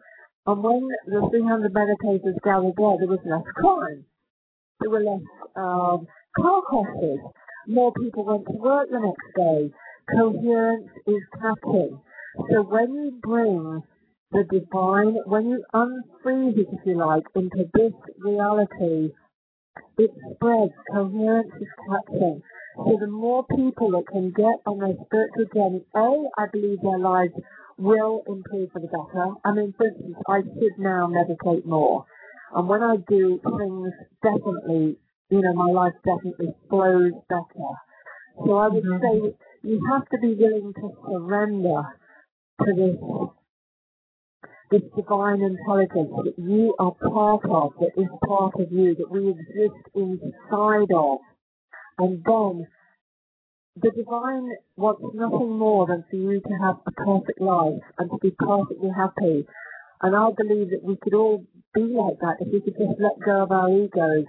and 0.45 0.63
when 0.63 0.89
the 1.07 1.27
300 1.32 1.73
meditators 1.73 2.36
gathered 2.43 2.75
there, 2.75 2.97
there 2.99 3.07
was 3.07 3.23
less 3.25 3.47
crime. 3.55 4.03
There 4.82 4.89
were 4.89 5.03
less 5.03 5.23
um, 5.55 6.07
car 6.36 6.61
crashes. 6.67 7.19
More 7.67 7.93
people 7.93 8.25
went 8.25 8.45
to 8.47 8.53
work 8.53 8.89
the 8.91 8.99
next 8.99 9.36
day. 9.36 9.71
Coherence 10.11 10.89
is 11.07 11.23
catching. 11.39 12.01
So 12.49 12.63
when 12.63 12.93
you 12.93 13.19
bring 13.21 13.84
the 14.32 14.43
divine, 14.43 15.15
when 15.25 15.49
you 15.49 15.63
unfreeze 15.73 16.57
it, 16.57 16.67
if 16.71 16.86
you 16.86 16.97
like, 16.97 17.23
into 17.36 17.69
this 17.73 17.93
reality, 18.19 19.11
it 19.97 20.11
spreads. 20.34 20.73
Coherence 20.91 21.51
is 21.61 21.67
catching. 21.89 22.41
So 22.75 22.97
the 22.99 23.07
more 23.07 23.45
people 23.45 23.91
that 23.91 24.07
can 24.11 24.32
get 24.32 24.55
on 24.65 24.80
their 24.80 24.95
spiritual 25.05 25.45
journey, 25.53 25.84
A, 25.95 26.41
I 26.41 26.47
believe 26.51 26.82
their 26.82 26.99
lives 26.99 27.34
will 27.77 28.23
improve 28.27 28.71
for 28.71 28.80
the 28.80 28.88
better. 28.88 29.34
I 29.45 29.51
mean, 29.53 29.73
for 29.77 29.88
instance, 29.88 30.17
I 30.27 30.41
should 30.41 30.77
now 30.80 31.07
meditate 31.07 31.65
more. 31.65 32.05
And 32.55 32.67
when 32.67 32.84
I 32.84 32.97
do, 33.09 33.39
things 33.43 33.93
definitely, 34.23 34.97
you 35.30 35.41
know, 35.41 35.53
my 35.53 35.71
life 35.71 35.93
definitely 36.05 36.53
flows 36.69 37.13
better. 37.30 37.71
So 38.45 38.53
I 38.55 38.67
would 38.69 38.84
Mhm. 38.84 39.01
say 39.01 39.36
you 39.63 39.86
have 39.91 40.07
to 40.09 40.17
be 40.19 40.36
willing 40.36 40.73
to 40.73 40.91
surrender 41.05 41.84
to 42.63 42.73
this 42.73 42.97
this 44.72 44.82
divine 44.95 45.41
intelligence 45.41 46.11
that 46.24 46.34
you 46.38 46.76
are 46.80 46.91
part 46.91 47.43
of, 47.45 47.74
that 47.80 48.01
is 48.01 48.07
part 48.28 48.53
of 48.55 48.72
you, 48.72 48.95
that 48.95 49.09
we 49.09 49.30
exist 49.30 49.82
inside 49.95 50.91
of. 50.95 51.20
And 51.97 52.24
then 52.24 52.67
the 53.82 53.91
divine 53.91 54.49
wants 54.76 55.01
nothing 55.13 55.57
more 55.57 55.88
than 55.88 56.03
for 56.09 56.15
you 56.15 56.39
to 56.41 56.53
have 56.61 56.78
a 56.86 56.91
perfect 56.91 57.41
life 57.41 57.82
and 57.97 58.09
to 58.09 58.17
be 58.22 58.32
perfectly 58.32 58.89
happy. 58.95 59.45
And 60.01 60.15
I 60.15 60.30
believe 60.36 60.70
that 60.70 60.84
we 60.84 60.97
could 61.01 61.13
all 61.13 61.43
be 61.74 61.82
like 61.82 62.20
that 62.20 62.38
if 62.39 62.53
we 62.53 62.61
could 62.61 62.78
just 62.78 62.99
let 62.99 63.20
go 63.26 63.43
of 63.43 63.51
our 63.51 63.70
egos 63.70 64.26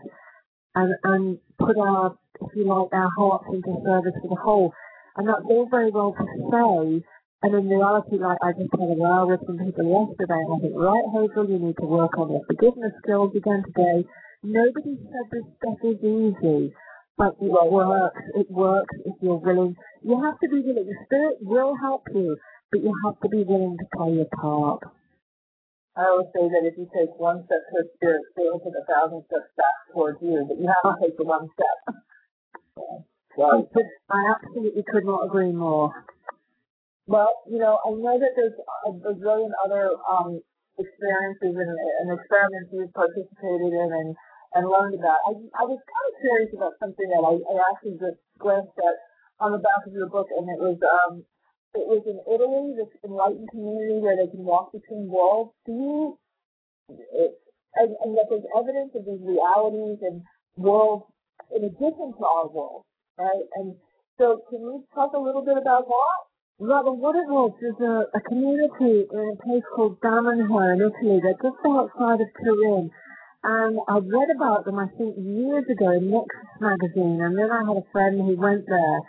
and, 0.75 0.95
and 1.05 1.39
put 1.59 1.77
our, 1.77 2.17
if 2.41 2.49
you 2.57 2.65
like, 2.65 2.93
our 2.93 3.11
hearts 3.17 3.47
into 3.53 3.77
service 3.85 4.15
for 4.23 4.29
the 4.29 4.41
whole. 4.41 4.73
And 5.17 5.29
that's 5.29 5.43
all 5.45 5.69
very 5.71 5.91
well 5.91 6.15
to 6.17 6.25
say, 6.51 7.05
and 7.43 7.55
in 7.55 7.69
reality, 7.69 8.17
like 8.21 8.39
I 8.43 8.53
just 8.53 8.69
had 8.73 8.91
a 8.91 8.99
row 9.01 9.27
with 9.27 9.41
some 9.47 9.59
people 9.59 9.89
yesterday, 9.89 10.41
and 10.45 10.53
I 10.53 10.59
think, 10.61 10.75
right, 10.77 11.07
Hazel, 11.13 11.49
you 11.49 11.59
need 11.59 11.77
to 11.81 11.87
work 11.87 12.19
on 12.19 12.31
your 12.33 12.45
forgiveness 12.47 12.93
skills 13.03 13.33
again 13.37 13.63
today. 13.67 14.05
Nobody 14.43 14.97
said 15.09 15.27
this 15.33 15.45
stuff 15.57 15.79
is 15.85 15.99
easy, 16.05 16.73
but 17.17 17.37
it 17.41 17.51
works. 17.73 18.21
It 18.37 18.51
works 18.51 18.95
if 19.07 19.15
you're 19.23 19.37
willing. 19.41 19.77
You 20.03 20.23
have 20.23 20.39
to 20.41 20.49
be 20.49 20.61
willing. 20.61 20.87
The 20.87 20.97
spirit 21.07 21.37
will 21.41 21.75
help 21.81 22.03
you, 22.15 22.37
but 22.71 22.83
you 22.83 22.93
have 23.05 23.21
to 23.21 23.29
be 23.29 23.43
willing 23.45 23.77
to 23.79 23.87
play 23.97 24.13
your 24.15 24.29
part. 24.41 24.83
I 25.97 26.05
always 26.07 26.29
say 26.35 26.49
that 26.49 26.65
if 26.65 26.79
you 26.79 26.89
take 26.97 27.11
one 27.19 27.45
step 27.47 27.61
towards 27.73 27.89
spirit, 27.97 28.23
spirit 28.33 28.53
will 28.53 28.61
take 28.61 28.79
a 28.81 28.87
thousand 28.87 29.25
steps 29.27 29.51
back 29.57 29.77
towards 29.93 30.19
you, 30.23 30.45
but 30.49 30.57
you 30.59 30.69
have 30.69 30.97
to 30.97 31.01
take 31.05 31.17
the 31.19 31.25
one 31.25 31.49
step. 31.53 31.97
Could- 33.37 33.87
I 34.11 34.35
absolutely 34.37 34.85
could 34.91 35.05
not 35.05 35.25
agree 35.27 35.53
more. 35.53 35.93
Well, 37.11 37.43
you 37.51 37.59
know, 37.59 37.75
I 37.83 37.91
know 37.91 38.23
that 38.23 38.39
there's 38.39 38.55
a 38.87 38.95
bazillion 38.95 39.51
other 39.67 39.99
um, 40.07 40.39
experiences 40.79 41.59
and, 41.59 41.75
and 41.75 42.07
experiments 42.15 42.71
you've 42.71 42.95
participated 42.95 43.75
in 43.75 43.91
and, 43.91 44.15
and 44.55 44.71
learned 44.71 44.95
about. 44.95 45.19
I, 45.27 45.35
I 45.59 45.65
was 45.67 45.83
kind 45.83 46.07
of 46.07 46.15
curious 46.23 46.55
about 46.55 46.79
something 46.79 47.11
that 47.11 47.27
I, 47.27 47.35
I 47.35 47.55
actually 47.67 47.99
just 47.99 48.23
glanced 48.39 48.79
at 48.79 48.95
on 49.43 49.51
the 49.51 49.59
back 49.59 49.83
of 49.91 49.93
your 49.93 50.07
book, 50.07 50.31
and 50.31 50.47
it 50.55 50.63
was 50.63 50.79
um, 50.87 51.27
it 51.75 51.83
was 51.83 52.07
in 52.07 52.23
Italy, 52.31 52.79
this 52.79 52.95
enlightened 53.03 53.51
community 53.51 53.99
where 53.99 54.15
they 54.15 54.31
can 54.31 54.47
walk 54.47 54.71
between 54.71 55.11
worlds. 55.11 55.51
Do 55.67 55.75
you, 55.75 55.99
it, 56.95 57.43
and, 57.75 57.91
and 58.07 58.15
that 58.23 58.31
there's 58.31 58.47
evidence 58.55 58.95
of 58.95 59.03
these 59.03 59.19
realities 59.27 59.99
and 60.07 60.23
worlds 60.55 61.11
in 61.51 61.67
addition 61.67 62.15
to 62.15 62.23
our 62.23 62.47
world, 62.47 62.87
right? 63.19 63.51
And 63.59 63.75
so, 64.15 64.47
can 64.47 64.63
you 64.63 64.87
talk 64.95 65.11
a 65.11 65.19
little 65.19 65.43
bit 65.43 65.59
about 65.59 65.91
that? 65.91 66.30
Rather, 66.61 66.93
what 66.93 67.17
it 67.17 67.25
was 67.25 67.57
was 67.57 67.81
a, 67.81 68.05
a 68.13 68.21
community 68.29 69.09
in 69.09 69.25
a 69.33 69.37
place 69.41 69.65
called 69.75 69.97
Damanhur 70.05 70.77
in 70.77 70.85
Italy. 70.85 71.17
They're 71.25 71.41
just 71.41 71.57
outside 71.65 72.21
of 72.21 72.29
Turin. 72.37 72.93
And 73.43 73.81
I 73.89 73.97
read 73.97 74.29
about 74.37 74.69
them, 74.69 74.77
I 74.77 74.93
think, 75.01 75.17
years 75.17 75.65
ago 75.73 75.89
in 75.97 76.13
Nexus 76.13 76.53
magazine. 76.61 77.25
And 77.25 77.33
then 77.33 77.49
I 77.49 77.65
had 77.65 77.81
a 77.81 77.87
friend 77.93 78.21
who 78.21 78.37
went 78.37 78.69
there. 78.69 79.01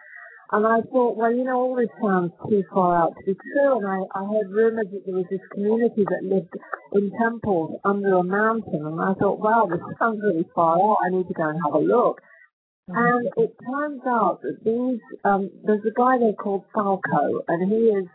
And 0.55 0.63
I 0.63 0.79
thought, 0.95 1.19
well, 1.19 1.35
you 1.35 1.43
know, 1.43 1.59
all 1.59 1.75
this 1.75 1.91
sounds 1.99 2.31
too 2.47 2.63
far 2.71 2.95
out 2.95 3.19
to 3.19 3.23
be 3.27 3.35
true. 3.35 3.83
And 3.83 3.87
I, 3.87 3.99
I 4.15 4.23
heard 4.31 4.47
rumors 4.47 4.87
that 4.87 5.03
there 5.03 5.19
was 5.19 5.27
this 5.27 5.43
community 5.51 6.07
that 6.07 6.23
lived 6.23 6.55
in 6.95 7.11
temples 7.19 7.83
under 7.83 8.15
a 8.15 8.23
mountain. 8.23 8.79
And 8.79 8.95
I 8.95 9.11
thought, 9.19 9.43
wow, 9.43 9.67
this 9.67 9.83
sounds 9.99 10.23
really 10.23 10.47
far 10.55 10.79
out. 10.79 11.03
I 11.03 11.11
need 11.11 11.27
to 11.27 11.35
go 11.35 11.51
and 11.51 11.59
have 11.67 11.75
a 11.75 11.83
look. 11.83 12.23
And 12.93 13.27
it 13.37 13.55
turns 13.69 14.01
out 14.07 14.39
that 14.41 14.57
these, 14.63 14.99
um, 15.23 15.49
there's 15.63 15.85
a 15.85 15.93
guy 15.97 16.17
there 16.19 16.33
called 16.33 16.65
Falco, 16.73 17.41
and 17.47 17.71
he 17.71 17.77
is, 17.77 18.05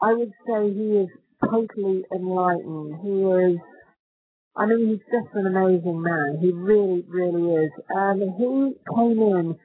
I 0.00 0.14
would 0.14 0.32
say 0.46 0.72
he 0.72 1.04
is 1.04 1.08
totally 1.42 2.04
enlightened. 2.14 3.00
He 3.02 3.22
is, 3.22 3.58
I 4.56 4.66
mean, 4.66 4.88
he's 4.88 5.06
just 5.10 5.34
an 5.34 5.46
amazing 5.46 6.00
man. 6.00 6.38
He 6.40 6.52
really, 6.52 7.04
really 7.08 7.64
is. 7.64 7.72
And 7.88 8.22
he 8.22 8.74
came 8.94 9.18
in 9.18 9.56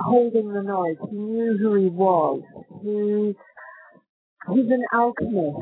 holding 0.00 0.52
the 0.52 0.62
knowledge. 0.62 0.98
He 1.10 1.16
knew 1.16 1.56
who 1.58 1.74
he 1.74 1.86
was. 1.86 2.42
He, 2.82 3.34
he's 4.52 4.70
an 4.70 4.84
alchemist 4.92 5.58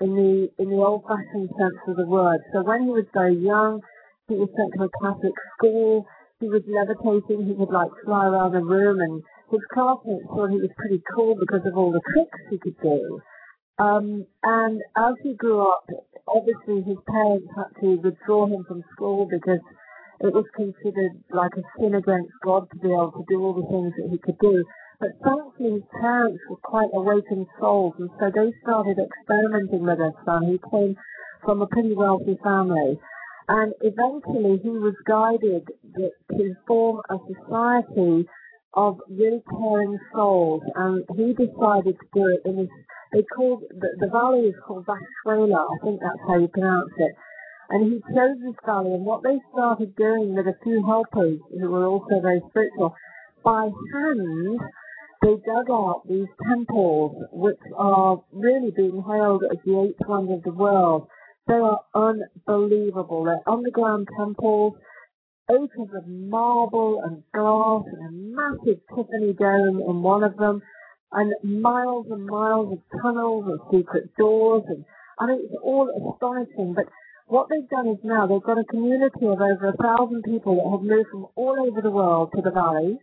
in 0.00 0.14
the, 0.14 0.48
in 0.58 0.70
the 0.70 0.76
old-fashioned 0.76 1.50
sense 1.50 1.80
of 1.88 1.96
the 1.96 2.06
word. 2.06 2.40
So 2.52 2.62
when 2.62 2.84
he 2.84 2.88
was 2.88 3.04
very 3.12 3.36
young, 3.36 3.80
he 4.28 4.36
was 4.36 4.48
sent 4.56 4.72
to 4.78 4.84
a 4.84 4.88
Catholic 5.02 5.34
school 5.58 6.06
he 6.44 6.52
was 6.52 6.62
levitating, 6.68 7.46
he 7.48 7.56
would 7.56 7.72
like 7.72 7.88
fly 8.04 8.28
around 8.28 8.52
the 8.52 8.60
room 8.60 9.00
and 9.00 9.22
his 9.50 9.64
classmates 9.72 10.28
thought 10.28 10.52
he 10.52 10.60
was 10.60 10.76
pretty 10.76 11.00
cool 11.16 11.34
because 11.40 11.64
of 11.64 11.72
all 11.76 11.90
the 11.90 12.04
tricks 12.12 12.40
he 12.50 12.58
could 12.58 12.76
do. 12.84 13.20
Um, 13.78 14.26
and 14.44 14.82
as 14.96 15.14
he 15.22 15.32
grew 15.32 15.64
up, 15.64 15.88
obviously 16.28 16.84
his 16.84 17.00
parents 17.08 17.48
had 17.56 17.72
to 17.80 17.96
withdraw 17.96 18.46
him 18.46 18.64
from 18.68 18.84
school 18.92 19.24
because 19.24 19.64
it 20.20 20.32
was 20.36 20.44
considered 20.54 21.16
like 21.32 21.56
a 21.56 21.64
sin 21.80 21.96
against 21.96 22.36
God 22.44 22.68
to 22.70 22.76
be 22.76 22.92
able 22.92 23.12
to 23.16 23.24
do 23.26 23.40
all 23.40 23.56
the 23.56 23.66
things 23.66 23.92
that 23.96 24.12
he 24.12 24.18
could 24.20 24.38
do. 24.38 24.64
But 25.00 25.16
thankfully 25.24 25.80
his 25.80 25.88
parents 25.96 26.44
were 26.48 26.60
quite 26.60 26.92
awakened 26.92 27.48
souls 27.58 27.94
and 27.98 28.10
so 28.20 28.28
they 28.28 28.52
started 28.62 29.00
experimenting 29.00 29.80
with 29.80 29.96
their 29.96 30.14
son. 30.28 30.44
He 30.52 30.60
came 30.70 30.94
from 31.40 31.62
a 31.62 31.66
pretty 31.66 31.94
wealthy 31.94 32.36
family. 32.44 33.00
And 33.48 33.74
eventually 33.82 34.58
he 34.62 34.70
was 34.70 34.94
guided 35.06 35.68
to 35.96 36.54
form 36.66 37.02
a 37.10 37.18
society 37.28 38.26
of 38.72 39.00
really 39.08 39.42
caring 39.50 39.98
souls, 40.12 40.62
and 40.74 41.04
he 41.16 41.32
decided 41.32 41.96
to 42.00 42.06
do 42.14 42.26
it 42.26 42.48
in 42.48 42.56
this. 42.56 42.68
They 43.12 43.22
called 43.22 43.62
the, 43.70 43.88
the 44.00 44.08
valley 44.08 44.48
is 44.48 44.54
called 44.66 44.86
Vashwela, 44.86 45.66
I 45.70 45.84
think 45.84 46.00
that's 46.00 46.18
how 46.26 46.38
you 46.38 46.48
pronounce 46.48 46.90
it. 46.96 47.14
And 47.70 47.92
he 47.92 48.00
chose 48.12 48.36
this 48.42 48.56
valley, 48.66 48.94
and 48.94 49.04
what 49.04 49.22
they 49.22 49.38
started 49.52 49.94
doing 49.94 50.34
with 50.34 50.46
a 50.46 50.58
few 50.64 50.84
helpers 50.84 51.38
who 51.50 51.70
were 51.70 51.86
also 51.86 52.20
very 52.20 52.42
spiritual, 52.50 52.94
by 53.44 53.70
hand, 53.92 54.60
they 55.22 55.36
dug 55.46 55.70
out 55.70 56.02
these 56.08 56.28
temples, 56.48 57.24
which 57.30 57.60
are 57.76 58.22
really 58.32 58.72
being 58.74 59.02
hailed 59.06 59.44
as 59.44 59.58
the 59.64 59.80
eighth 59.80 60.08
wonder 60.08 60.34
of 60.34 60.42
the 60.42 60.52
world. 60.52 61.06
They 61.46 61.54
are 61.54 61.80
unbelievable. 61.94 63.24
They're 63.24 63.42
underground 63.46 64.08
temples 64.16 64.74
eight 65.50 65.70
of 65.78 66.06
marble 66.06 67.02
and 67.04 67.22
glass 67.32 67.84
and 67.92 68.08
a 68.08 68.12
massive 68.12 68.80
Tiffany 68.88 69.34
dome 69.34 69.80
in 69.80 70.02
one 70.02 70.22
of 70.24 70.36
them, 70.36 70.62
and 71.12 71.34
miles 71.42 72.06
and 72.10 72.26
miles 72.26 72.72
of 72.72 73.02
tunnels 73.02 73.44
and 73.46 73.60
secret 73.70 74.16
doors, 74.16 74.64
and 74.68 74.84
I 75.18 75.26
mean 75.26 75.40
it's 75.44 75.54
all 75.62 75.88
astonishing. 76.14 76.74
But 76.74 76.86
what 77.26 77.48
they've 77.48 77.68
done 77.68 77.88
is 77.88 77.98
now 78.02 78.26
they've 78.26 78.42
got 78.42 78.58
a 78.58 78.64
community 78.64 79.26
of 79.26 79.40
over 79.40 79.68
a 79.68 79.76
thousand 79.76 80.22
people 80.24 80.56
that 80.56 80.70
have 80.70 80.82
moved 80.82 81.10
from 81.10 81.26
all 81.36 81.56
over 81.60 81.80
the 81.82 81.90
world 81.90 82.30
to 82.34 82.42
the 82.42 82.50
valley, 82.50 82.98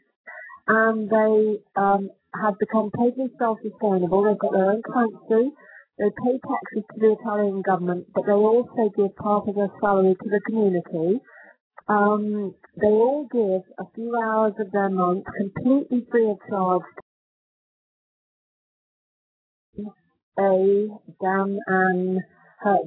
and 0.68 1.10
they 1.10 1.60
um, 1.76 2.10
have 2.42 2.58
become 2.58 2.90
totally 2.98 3.30
self-sustainable. 3.38 4.24
They've 4.24 4.40
got 4.40 4.54
their 4.54 4.72
own 4.72 4.82
currency. 4.82 5.54
They 6.02 6.10
pay 6.10 6.36
taxes 6.42 6.84
to 6.94 7.00
the 7.00 7.14
Italian 7.14 7.62
government, 7.62 8.08
but 8.16 8.26
they 8.26 8.34
also 8.34 8.90
give 8.98 9.16
part 9.16 9.48
of 9.48 9.54
their 9.54 9.70
salary 9.80 10.16
to 10.18 10.30
the 10.30 10.42
community 10.50 11.22
um, 11.88 12.56
they 12.80 12.88
all 12.88 13.28
give 13.32 13.64
a 13.78 13.90
few 13.94 14.16
hours 14.16 14.54
of 14.60 14.72
their 14.72 14.90
month 14.90 15.26
completely 15.38 16.06
free 16.10 16.30
of 16.30 16.38
charge. 16.50 16.84
A 20.40 20.88
Damanhur 21.22 22.22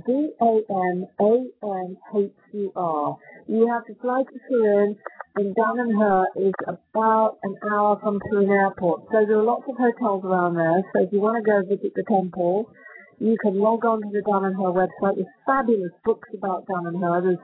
D 0.07 0.31
A 0.41 0.61
N 0.71 1.07
A 1.21 1.45
N 1.63 1.97
H 2.17 2.31
U 2.53 2.73
R. 2.75 3.19
You 3.47 3.69
have 3.69 3.85
to 3.87 3.95
fly 4.01 4.23
to 4.23 4.39
Turin, 4.49 4.97
and 5.37 5.55
Damanhur 5.55 6.25
is 6.37 6.55
about 6.67 7.39
an 7.43 7.57
hour 7.71 7.99
from 8.01 8.21
Turin 8.31 8.51
Airport. 8.51 9.03
So 9.13 9.27
there 9.27 9.39
are 9.39 9.45
lots 9.45 9.65
of 9.69 9.77
hotels 9.77 10.25
around 10.25 10.55
there. 10.55 10.83
So 10.95 11.03
if 11.03 11.13
you 11.13 11.21
want 11.21 11.45
to 11.45 11.51
go 11.51 11.61
visit 11.69 11.93
the 11.95 12.05
temple, 12.09 12.71
you 13.19 13.37
can 13.43 13.59
log 13.59 13.85
on 13.85 14.03
to 14.03 14.09
the 14.13 14.23
Damanhur 14.23 14.75
website. 14.75 15.17
There's 15.17 15.27
fabulous 15.47 15.93
books 16.05 16.29
about 16.37 16.67
Damanhur. 16.67 17.23
There's 17.23 17.39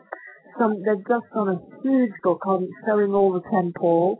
some, 0.59 0.83
they've 0.83 1.07
just 1.07 1.27
done 1.35 1.49
a 1.49 1.61
huge 1.83 2.13
book 2.23 2.47
on 2.47 2.69
showing 2.87 3.13
all 3.15 3.33
the 3.33 3.49
temples. 3.51 4.19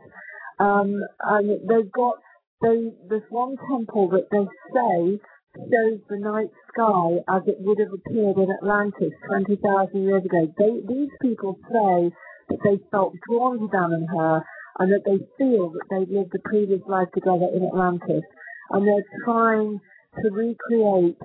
Um, 0.59 1.01
and 1.23 1.49
they've 1.67 1.91
got, 1.91 2.15
they, 2.61 2.91
there's 3.09 3.29
one 3.29 3.55
temple 3.69 4.09
that 4.09 4.29
they 4.31 4.45
say 4.73 5.19
shows 5.55 5.99
the 6.09 6.17
night 6.17 6.49
sky 6.71 7.19
as 7.35 7.41
it 7.47 7.57
would 7.59 7.79
have 7.79 7.91
appeared 7.91 8.37
in 8.37 8.47
Atlantis 8.61 9.11
20,000 9.27 10.03
years 10.03 10.23
ago. 10.23 10.47
They, 10.57 10.79
these 10.87 11.09
people 11.21 11.57
say 11.67 12.11
that 12.49 12.59
they 12.63 12.79
felt 12.91 13.13
drawn 13.27 13.59
to 13.59 13.67
Damanhur 13.67 14.43
and 14.79 14.91
that 14.91 15.03
they 15.05 15.19
feel 15.37 15.71
that 15.71 15.85
they've 15.89 16.15
lived 16.15 16.33
a 16.35 16.49
previous 16.49 16.81
life 16.87 17.09
together 17.13 17.47
in 17.53 17.65
Atlantis. 17.65 18.23
And 18.69 18.87
they're 18.87 19.03
trying 19.25 19.79
to 20.23 20.29
recreate 20.29 21.19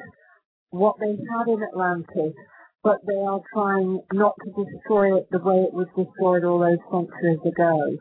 what 0.79 0.97
they 1.01 1.17
had 1.17 1.49
in 1.49 1.63
Atlantis 1.63 2.35
but 2.87 3.03
they 3.05 3.19
are 3.19 3.43
trying 3.53 3.99
not 4.13 4.39
to 4.45 4.51
destroy 4.63 5.19
it 5.19 5.27
the 5.33 5.43
way 5.43 5.59
it 5.67 5.75
was 5.75 5.91
destroyed 5.99 6.47
all 6.47 6.63
those 6.63 6.79
centuries 6.87 7.43
ago. 7.43 7.99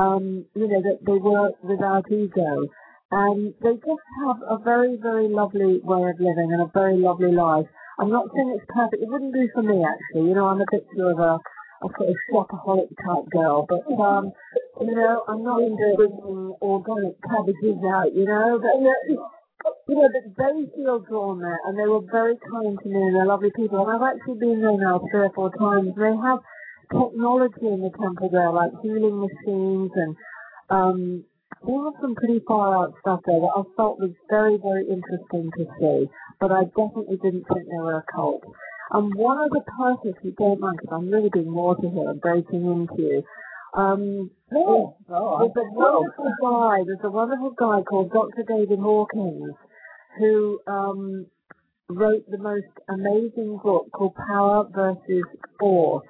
Um, 0.00 0.46
you 0.56 0.66
know, 0.66 0.80
that 0.80 1.04
they 1.04 1.20
work 1.20 1.52
without 1.62 2.10
ego. 2.10 2.64
And 3.12 3.52
they 3.60 3.76
just 3.76 4.06
have 4.24 4.40
a 4.48 4.56
very, 4.64 4.96
very 4.96 5.28
lovely 5.28 5.78
way 5.84 6.08
of 6.08 6.16
living 6.18 6.56
and 6.56 6.62
a 6.62 6.72
very 6.72 6.96
lovely 6.96 7.32
life. 7.36 7.68
I'm 8.00 8.08
not 8.08 8.32
saying 8.32 8.56
it's 8.56 8.64
perfect. 8.72 9.02
It 9.02 9.12
wouldn't 9.12 9.34
do 9.34 9.46
for 9.52 9.62
me, 9.62 9.84
actually. 9.84 10.32
You 10.32 10.34
know, 10.34 10.48
I'm 10.48 10.64
a 10.64 10.72
bit 10.72 10.88
of 10.98 11.18
a, 11.20 11.36
a 11.84 11.88
sort 11.92 12.08
of 12.08 12.16
shopaholic 12.32 12.96
type 13.04 13.28
girl. 13.28 13.68
But, 13.68 13.84
um, 14.00 14.32
you 14.80 14.96
know, 14.96 15.22
I'm 15.28 15.44
not 15.44 15.60
into 15.60 16.00
bringing 16.00 16.56
organic 16.64 17.20
cabbages 17.28 17.76
out, 17.92 18.08
you 18.16 18.24
know. 18.24 18.56
But, 18.56 18.80
you 18.80 18.88
know, 18.88 19.28
but 19.86 20.12
they 20.36 20.64
feel 20.74 21.00
drawn 21.00 21.40
there, 21.40 21.60
and 21.66 21.78
they 21.78 21.86
were 21.86 22.00
very 22.10 22.36
kind 22.50 22.78
to 22.78 22.88
me, 22.88 22.96
and 22.96 23.16
they're 23.16 23.26
lovely 23.26 23.52
people. 23.54 23.84
And 23.84 23.92
I've 23.92 24.16
actually 24.16 24.38
been 24.40 24.60
there 24.62 24.78
now 24.78 25.00
three 25.10 25.28
or 25.28 25.32
four 25.34 25.52
times. 25.52 25.92
They 25.96 26.16
have 26.24 26.40
technology 26.88 27.68
in 27.68 27.84
the 27.84 27.92
temple 27.92 28.30
there, 28.32 28.50
like 28.50 28.72
healing 28.82 29.20
machines, 29.20 29.90
and 29.94 30.16
um, 30.70 31.24
they 31.66 31.72
have 31.72 32.00
some 32.00 32.14
pretty 32.14 32.40
far 32.48 32.76
out 32.76 32.94
stuff 33.00 33.20
there 33.26 33.40
that 33.40 33.52
I 33.56 33.62
felt 33.76 34.00
was 34.00 34.16
very, 34.30 34.56
very 34.56 34.88
interesting 34.88 35.50
to 35.58 35.64
see. 35.78 36.08
But 36.40 36.50
I 36.50 36.64
definitely 36.64 37.20
didn't 37.20 37.44
think 37.52 37.68
they 37.68 37.76
were 37.76 37.98
a 37.98 38.04
cult. 38.14 38.42
And 38.90 39.14
one 39.14 39.38
other 39.38 39.64
person, 39.64 40.14
if 40.16 40.24
you 40.24 40.32
don't 40.32 40.60
mind, 40.60 40.78
because 40.80 40.96
I'm 40.96 41.10
really 41.10 41.30
being 41.32 41.52
naughty 41.52 41.88
here 41.88 42.08
and 42.08 42.20
breaking 42.20 42.64
into 42.64 43.02
you, 43.02 43.22
um, 43.74 44.30
no, 44.52 44.96
no, 45.08 45.38
there's 45.40 45.66
a 45.66 45.72
wonderful 45.72 46.32
guy. 46.40 46.84
There's 46.86 47.04
a 47.04 47.10
wonderful 47.10 47.50
guy 47.58 47.82
called 47.82 48.12
Dr. 48.12 48.44
David 48.46 48.78
Hawkins 48.78 49.56
who 50.18 50.60
um, 50.66 51.26
wrote 51.88 52.24
the 52.30 52.38
most 52.38 52.66
amazing 52.88 53.58
book 53.62 53.88
called 53.92 54.14
Power 54.28 54.66
versus 54.74 55.24
Force, 55.58 56.06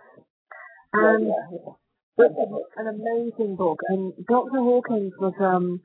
and 0.92 1.30
it's 2.18 2.34
an 2.76 2.86
amazing 2.86 3.56
book. 3.56 3.80
And 3.88 4.12
Dr. 4.26 4.58
Hawkins 4.58 5.12
was 5.18 5.34
um, 5.40 5.80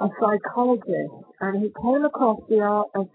a 0.00 0.08
psychologist, 0.20 1.14
and 1.40 1.62
he 1.62 1.72
came 1.82 2.04
across 2.04 2.40
the 2.48 2.60
art 2.60 2.88
of 2.94 3.08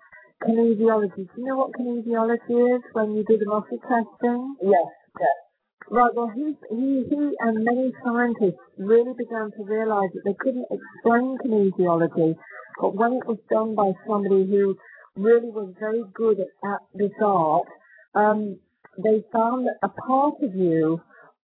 kinesiology. 0.44 1.16
Do 1.16 1.30
you 1.38 1.46
know 1.46 1.58
what 1.58 1.72
kinesiology 1.74 2.76
is 2.76 2.82
when 2.94 3.16
you 3.16 3.24
do 3.28 3.38
the 3.38 3.46
muscle 3.46 3.80
testing? 3.82 4.56
Yes, 4.62 4.88
yes. 5.20 5.45
Right, 5.90 6.12
well, 6.16 6.32
he, 6.36 6.56
he, 6.72 7.06
he 7.10 7.32
and 7.40 7.64
many 7.64 7.94
scientists 8.04 8.60
really 8.78 9.14
began 9.18 9.52
to 9.52 9.64
realize 9.64 10.10
that 10.16 10.24
they 10.26 10.34
couldn't 10.40 10.66
explain 10.72 11.38
kinesiology, 11.46 12.36
but 12.82 12.96
when 12.96 13.14
it 13.14 13.28
was 13.28 13.38
done 13.52 13.76
by 13.76 13.92
somebody 14.08 14.48
who 14.50 14.76
really 15.16 15.50
was 15.50 15.74
very 15.80 16.04
good 16.14 16.40
at, 16.40 16.48
at 16.68 16.80
this 16.96 17.12
art, 17.24 17.68
um, 18.16 18.58
they 18.98 19.24
found 19.32 19.68
that 19.68 19.78
a 19.84 19.90
part 19.90 20.42
of 20.42 20.56
you 20.56 21.02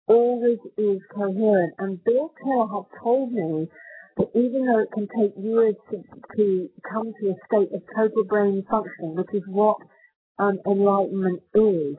always 0.06 0.58
is 0.78 1.00
coherent. 1.14 1.74
And 1.78 2.02
Bill 2.02 2.32
Kerr 2.42 2.66
had 2.66 3.02
told 3.02 3.32
me 3.32 3.68
that 4.16 4.28
even 4.34 4.66
though 4.66 4.80
it 4.80 4.92
can 4.92 5.06
take 5.20 5.34
years 5.36 5.74
to, 5.90 6.02
to 6.36 6.70
come 6.90 7.12
to 7.20 7.28
a 7.28 7.34
state 7.46 7.74
of 7.74 7.82
total 7.94 8.24
brain 8.24 8.64
functioning, 8.70 9.16
which 9.16 9.34
is 9.34 9.42
what 9.46 9.76
um, 10.38 10.58
enlightenment 10.66 11.42
is, 11.54 11.96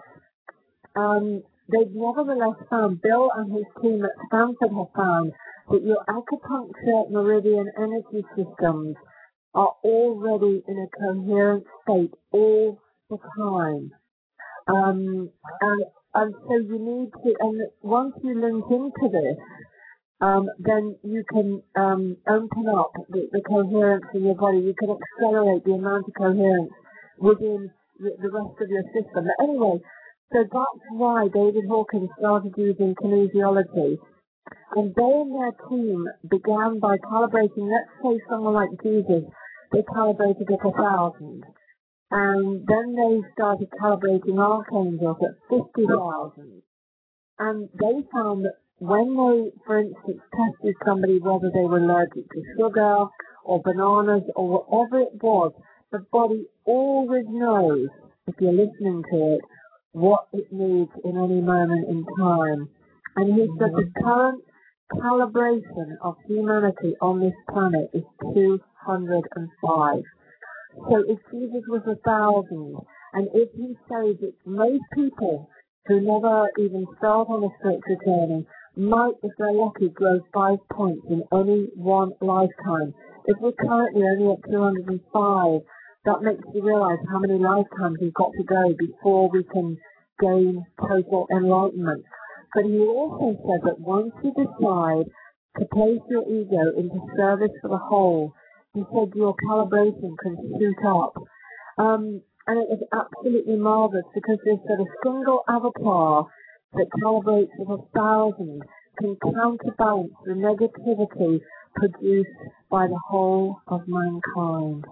um, 0.95 1.43
They've 1.71 1.93
nevertheless 1.93 2.57
found, 2.69 3.01
Bill 3.01 3.29
and 3.35 3.51
his 3.51 3.65
team 3.81 4.03
at 4.03 4.11
Stanford 4.27 4.71
have 4.75 4.93
found, 4.95 5.31
that 5.69 5.83
your 5.83 6.03
acupuncture 6.09 7.09
meridian 7.09 7.71
energy 7.77 8.25
systems 8.35 8.95
are 9.53 9.73
already 9.83 10.63
in 10.67 10.77
a 10.77 10.87
coherent 10.99 11.63
state 11.83 12.13
all 12.31 12.79
the 13.09 13.17
time. 13.37 13.91
Um, 14.67 15.29
and, 15.61 15.83
and 16.13 16.35
so 16.47 16.55
you 16.55 16.79
need 16.79 17.11
to, 17.23 17.35
and 17.39 17.61
once 17.81 18.15
you 18.23 18.39
link 18.39 18.65
into 18.69 19.09
this, 19.09 19.37
um, 20.21 20.49
then 20.59 20.95
you 21.03 21.23
can 21.31 21.63
um, 21.75 22.17
open 22.27 22.67
up 22.69 22.91
the, 23.09 23.27
the, 23.31 23.41
coherence 23.41 24.05
in 24.13 24.23
your 24.23 24.35
body. 24.35 24.59
You 24.59 24.75
can 24.77 24.89
accelerate 24.91 25.63
the 25.65 25.73
amount 25.73 26.05
of 26.07 26.13
coherence 26.13 26.71
within 27.17 27.71
the, 27.99 28.11
the 28.21 28.29
rest 28.29 28.61
of 28.61 28.69
your 28.69 28.83
system. 28.93 29.25
But 29.25 29.43
anyway, 29.43 29.81
so 30.31 30.43
that's 30.43 30.85
why 30.91 31.27
David 31.33 31.65
Hawkins 31.67 32.09
started 32.17 32.53
using 32.55 32.95
kinesiology. 32.95 33.97
And 34.75 34.95
they 34.95 35.03
and 35.03 35.35
their 35.35 35.51
team 35.67 36.07
began 36.29 36.79
by 36.79 36.95
calibrating, 36.97 37.67
let's 37.67 37.91
say 38.01 38.19
someone 38.29 38.53
like 38.53 38.69
Jesus, 38.81 39.23
they 39.73 39.83
calibrated 39.93 40.47
at 40.49 40.65
a 40.65 40.71
thousand. 40.71 41.43
And 42.11 42.65
then 42.65 42.95
they 42.95 43.21
started 43.33 43.67
calibrating 43.81 44.39
archangels 44.39 45.17
at 45.21 45.35
50,000. 45.49 46.61
And 47.39 47.69
they 47.79 48.07
found 48.13 48.45
that 48.45 48.55
when 48.79 49.15
they, 49.15 49.51
for 49.65 49.79
instance, 49.79 50.21
tested 50.31 50.75
somebody 50.85 51.19
whether 51.19 51.51
they 51.53 51.61
were 51.61 51.79
allergic 51.79 52.29
to 52.29 52.41
sugar 52.57 53.05
or 53.43 53.61
bananas 53.63 54.23
or 54.35 54.63
whatever 54.63 55.01
it 55.01 55.21
was, 55.21 55.51
the 55.91 55.99
body 56.11 56.45
always 56.65 57.25
knows, 57.27 57.89
if 58.27 58.35
you're 58.39 58.53
listening 58.53 59.03
to 59.11 59.35
it, 59.35 59.41
what 59.91 60.27
it 60.33 60.51
needs 60.51 60.91
in 61.03 61.17
any 61.17 61.41
moment 61.41 61.87
in 61.89 62.05
time. 62.17 62.69
And 63.15 63.33
he 63.33 63.47
said 63.59 63.71
the 63.75 63.83
mm-hmm. 63.83 64.03
current 64.03 64.43
calibration 64.93 65.97
of 66.01 66.15
humanity 66.27 66.95
on 67.01 67.19
this 67.19 67.33
planet 67.49 67.89
is 67.93 68.03
205. 68.33 70.03
So 70.89 71.03
if 71.07 71.19
Jesus 71.31 71.63
was 71.67 71.83
a 71.87 71.95
thousand, 72.07 72.77
and 73.13 73.27
if 73.33 73.49
he 73.53 73.75
says 73.89 74.15
that 74.21 74.33
most 74.45 74.83
people 74.93 75.49
who 75.87 75.99
never 75.99 76.47
even 76.57 76.85
start 76.97 77.27
on 77.29 77.43
a 77.43 77.49
spiritual 77.59 77.97
journey 78.05 78.45
might, 78.77 79.15
if 79.23 79.31
they're 79.37 79.51
lucky, 79.51 79.89
grow 79.89 80.21
five 80.33 80.59
points 80.71 81.05
in 81.09 81.23
any 81.33 81.67
one 81.75 82.13
lifetime. 82.21 82.93
If 83.25 83.37
we're 83.41 83.51
currently 83.51 84.03
only 84.03 84.31
at 84.31 84.49
205, 84.49 85.61
that 86.05 86.21
makes 86.21 86.43
you 86.53 86.61
realize 86.63 86.99
how 87.09 87.19
many 87.19 87.37
lifetimes 87.37 87.97
we've 88.01 88.13
got 88.13 88.31
to 88.33 88.43
go 88.43 88.73
before 88.77 89.29
we 89.29 89.43
can 89.43 89.77
gain 90.19 90.65
total 90.79 91.27
enlightenment. 91.31 92.03
But 92.53 92.65
he 92.65 92.79
also 92.79 93.37
said 93.47 93.61
that 93.65 93.79
once 93.79 94.11
you 94.23 94.33
decide 94.33 95.05
to 95.59 95.65
place 95.73 96.01
your 96.09 96.23
ego 96.27 96.77
into 96.77 96.99
service 97.15 97.51
for 97.61 97.69
the 97.69 97.77
whole, 97.77 98.33
he 98.73 98.83
said 98.93 99.13
your 99.15 99.35
calibration 99.47 100.15
can 100.21 100.37
shoot 100.57 100.85
up. 100.85 101.13
Um, 101.77 102.21
and 102.47 102.57
it 102.57 102.67
was 102.69 102.81
absolutely 102.91 103.55
marvelous 103.55 104.05
because 104.13 104.37
there's 104.43 104.59
a 104.59 104.85
single 105.03 105.43
avatar 105.47 106.27
that 106.73 106.87
calibrates 107.03 107.51
with 107.57 107.79
a 107.79 107.97
thousand 107.97 108.61
can 108.99 109.15
counterbalance 109.33 110.13
the 110.25 110.33
negativity 110.33 111.41
produced 111.75 112.29
by 112.69 112.87
the 112.87 112.99
whole 113.09 113.61
of 113.67 113.81
mankind. 113.87 114.85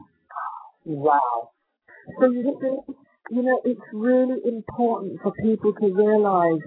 Wow. 0.85 1.51
So 2.19 2.31
you 2.31 2.57
see, 2.61 2.93
you 3.31 3.43
know, 3.43 3.61
it's 3.65 3.81
really 3.93 4.39
important 4.45 5.19
for 5.21 5.33
people 5.41 5.73
to 5.73 5.93
realize 5.93 6.61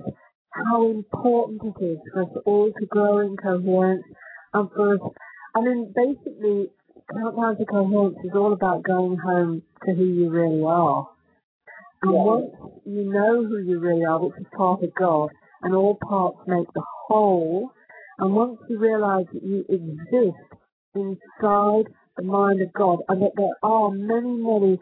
how 0.50 0.90
important 0.90 1.62
it 1.64 1.84
is 1.84 1.98
for 2.12 2.22
us 2.22 2.28
all 2.44 2.70
to 2.78 2.86
grow 2.86 3.20
in 3.20 3.36
coherence 3.36 4.04
and 4.54 4.68
for 4.74 4.94
us, 4.94 5.00
I 5.54 5.60
mean, 5.60 5.92
basically, 5.94 6.68
Countdown 7.10 7.56
to 7.56 7.64
Coherence 7.64 8.16
is 8.24 8.32
all 8.34 8.52
about 8.52 8.82
going 8.82 9.16
home 9.18 9.62
to 9.86 9.94
who 9.94 10.04
you 10.04 10.30
really 10.30 10.62
are. 10.62 11.08
And 12.02 12.12
yeah. 12.12 12.22
once 12.22 12.50
you 12.84 13.10
know 13.10 13.44
who 13.44 13.58
you 13.58 13.78
really 13.78 14.04
are, 14.04 14.20
which 14.20 14.38
is 14.38 14.46
part 14.56 14.82
of 14.82 14.94
God, 14.94 15.30
and 15.62 15.74
all 15.74 15.98
parts 16.06 16.38
make 16.46 16.66
the 16.74 16.82
whole, 17.06 17.70
and 18.18 18.34
once 18.34 18.58
you 18.68 18.78
realize 18.78 19.26
that 19.32 19.42
you 19.42 19.64
exist 19.68 20.60
inside 20.94 21.86
the 22.16 22.24
mind 22.24 22.60
of 22.62 22.72
God, 22.72 23.00
and 23.08 23.22
that 23.22 23.32
there 23.36 23.56
are 23.62 23.90
many, 23.90 24.36
many, 24.36 24.78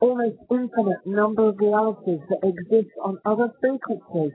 almost 0.00 0.36
infinite 0.50 1.06
number 1.06 1.48
of 1.48 1.58
realities 1.58 2.20
that 2.28 2.46
exist 2.46 2.90
on 3.02 3.18
other 3.24 3.48
frequencies 3.60 4.32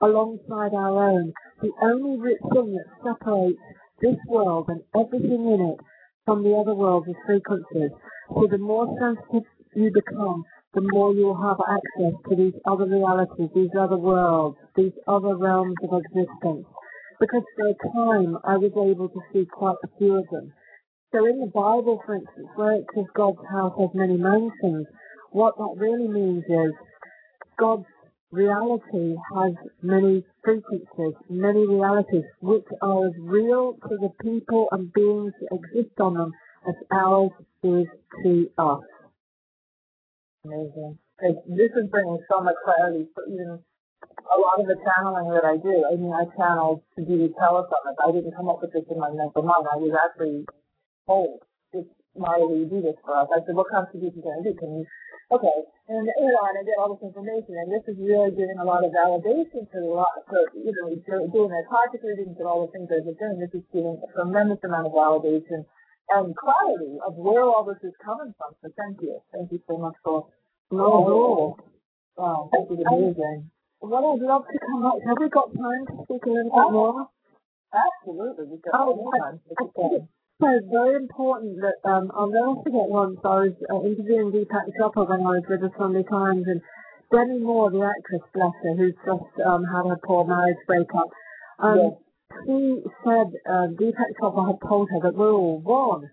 alongside 0.00 0.72
our 0.74 1.10
own, 1.10 1.32
the 1.60 1.70
only 1.82 2.34
thing 2.52 2.74
that 2.74 2.88
separates 3.04 3.58
this 4.00 4.16
world 4.28 4.66
and 4.68 4.80
everything 4.94 5.44
in 5.44 5.74
it 5.74 5.80
from 6.24 6.42
the 6.42 6.54
other 6.56 6.74
worlds 6.74 7.08
is 7.08 7.16
frequencies. 7.26 7.90
So 8.28 8.46
the 8.50 8.58
more 8.58 8.86
sensitive 8.98 9.44
you 9.74 9.90
become, 9.92 10.44
the 10.74 10.80
more 10.80 11.12
you'll 11.12 11.40
have 11.42 11.58
access 11.68 12.14
to 12.28 12.36
these 12.36 12.54
other 12.64 12.86
realities, 12.86 13.50
these 13.54 13.74
other 13.78 13.96
worlds, 13.96 14.56
these 14.76 14.92
other 15.06 15.36
realms 15.36 15.74
of 15.82 16.00
existence. 16.00 16.66
Because 17.18 17.42
for 17.56 17.68
a 17.68 17.74
time 17.92 18.38
I 18.44 18.56
was 18.56 18.72
able 18.72 19.08
to 19.08 19.20
see 19.32 19.44
quite 19.44 19.76
a 19.84 19.88
few 19.98 20.18
of 20.18 20.26
them. 20.30 20.52
So 21.12 21.26
in 21.26 21.40
the 21.40 21.46
Bible, 21.46 22.00
for 22.06 22.14
instance, 22.14 22.48
where 22.54 22.72
it 22.72 22.86
says 22.94 23.04
God's 23.14 23.38
house 23.50 23.74
has 23.78 23.90
many 23.94 24.16
mansions, 24.16 24.86
what 25.32 25.56
that 25.58 25.74
really 25.76 26.06
means 26.06 26.44
is 26.48 26.72
God's 27.58 27.86
reality 28.30 29.16
has 29.34 29.54
many 29.82 30.24
frequencies, 30.44 31.14
many 31.28 31.66
realities, 31.66 32.24
which 32.40 32.66
are 32.80 33.08
as 33.08 33.12
real 33.18 33.74
to 33.88 33.96
the 33.96 34.10
people 34.22 34.68
and 34.70 34.92
beings 34.92 35.32
that 35.40 35.56
exist 35.56 35.98
on 36.00 36.14
them 36.14 36.32
as 36.68 36.74
ours 36.92 37.30
is 37.64 37.86
to 38.22 38.50
us. 38.58 38.84
Amazing. 40.44 40.98
This 41.20 41.72
is 41.76 41.90
bringing 41.90 42.18
so 42.30 42.40
much 42.40 42.54
clarity 42.64 43.06
for 43.14 43.26
even 43.26 43.58
a 44.30 44.38
lot 44.38 44.60
of 44.60 44.66
the 44.66 44.76
channeling 44.78 45.28
that 45.34 45.44
I 45.44 45.56
do. 45.56 45.84
I 45.90 45.96
mean, 45.96 46.12
I 46.14 46.24
channeled 46.36 46.82
to 46.96 47.04
do 47.04 47.18
the 47.18 47.34
telesummit. 47.34 47.98
I 48.06 48.12
didn't 48.12 48.36
come 48.36 48.48
up 48.48 48.62
with 48.62 48.72
this 48.72 48.84
in 48.90 48.98
my 48.98 49.10
mental 49.10 49.42
mind. 49.42 49.66
I 49.70 49.76
was 49.76 49.92
actually 49.92 50.46
told, 51.06 51.40
it's 51.72 51.88
Marla, 52.18 52.50
you 52.52 52.66
do 52.66 52.82
this 52.82 52.98
for 53.04 53.16
us. 53.16 53.28
I 53.30 53.44
said, 53.46 53.54
what 53.54 53.70
constitution 53.70 54.22
can 54.22 54.34
I 54.34 54.42
do? 54.42 54.52
Can 54.58 54.82
you, 54.82 54.84
okay. 55.32 55.58
And, 55.88 56.06
you 56.06 56.28
know, 56.30 56.42
and 56.46 56.58
I 56.58 56.62
get 56.62 56.78
all 56.78 56.94
this 56.94 57.02
information, 57.06 57.58
and 57.58 57.70
this 57.70 57.86
is 57.86 57.98
really 57.98 58.30
giving 58.34 58.58
a 58.58 58.66
lot 58.66 58.84
of 58.84 58.90
validation 58.94 59.66
to 59.70 59.78
a 59.82 59.94
lot, 59.94 60.22
so, 60.30 60.38
you 60.54 60.70
know, 60.70 60.92
doing 61.30 61.50
the 61.50 61.60
Akashic 61.66 62.02
readings 62.02 62.38
and 62.38 62.46
all 62.46 62.66
the 62.66 62.72
things 62.72 62.88
that 62.90 63.02
I've 63.02 63.18
doing, 63.18 63.38
this 63.38 63.54
is 63.54 63.66
giving 63.72 63.98
a 63.98 64.08
tremendous 64.14 64.62
amount 64.62 64.86
of 64.86 64.94
validation 64.94 65.66
and 66.10 66.34
clarity 66.36 66.98
of 67.06 67.14
where 67.14 67.44
all 67.44 67.64
this 67.64 67.78
is 67.82 67.94
coming 68.04 68.34
from. 68.38 68.54
So 68.62 68.70
thank 68.76 69.00
you. 69.02 69.22
Thank 69.32 69.52
you 69.52 69.60
so 69.68 69.78
much 69.78 69.94
for 70.02 70.26
all 70.72 71.56
oh, 71.56 71.56
Wow, 72.16 72.50
this 72.52 72.78
is 72.78 72.84
amazing. 72.84 73.50
What 73.78 74.04
I'd 74.04 74.20
love 74.20 74.44
to 74.44 74.58
come 74.60 74.84
up. 74.84 74.98
Have 75.06 75.16
we 75.18 75.28
got 75.30 75.48
time 75.56 75.86
to 75.86 76.04
speak 76.04 76.24
a 76.26 76.28
little 76.28 76.52
bit 76.52 76.68
oh, 76.68 76.70
more? 76.70 77.08
Absolutely. 77.72 78.44
We've 78.44 78.62
got 78.62 78.74
oh, 78.74 79.10
time. 79.16 80.08
So 80.40 80.48
very 80.72 80.96
important 80.96 81.60
that 81.60 81.78
um, 81.88 82.10
I'll 82.16 82.32
never 82.32 82.56
forget 82.64 82.88
once 82.88 83.20
I 83.24 83.52
was 83.52 83.56
uh, 83.68 83.84
interviewing 83.84 84.32
Deepak 84.32 84.72
Chopra 84.80 85.08
when 85.08 85.20
I 85.20 85.36
was 85.38 85.44
with 85.48 85.60
the 85.60 85.70
Sunday 85.76 86.02
Times 86.08 86.48
and 86.48 86.62
Demi 87.12 87.40
Moore, 87.40 87.70
the 87.70 87.84
actress, 87.84 88.24
bless 88.32 88.56
her, 88.64 88.74
who's 88.74 88.96
just 89.04 89.32
um, 89.44 89.64
had 89.64 89.84
her 89.84 90.00
poor 90.02 90.24
marriage 90.24 90.56
breakup. 90.66 91.12
Um, 91.58 91.76
yes 91.76 91.92
she 92.46 92.82
said 93.04 93.28
uh, 93.46 93.66
Deepak 93.74 94.14
Chopra 94.20 94.46
had 94.46 94.68
told 94.68 94.88
her 94.90 95.00
that 95.02 95.14
we're 95.14 95.32
all 95.32 95.60
one. 95.60 96.10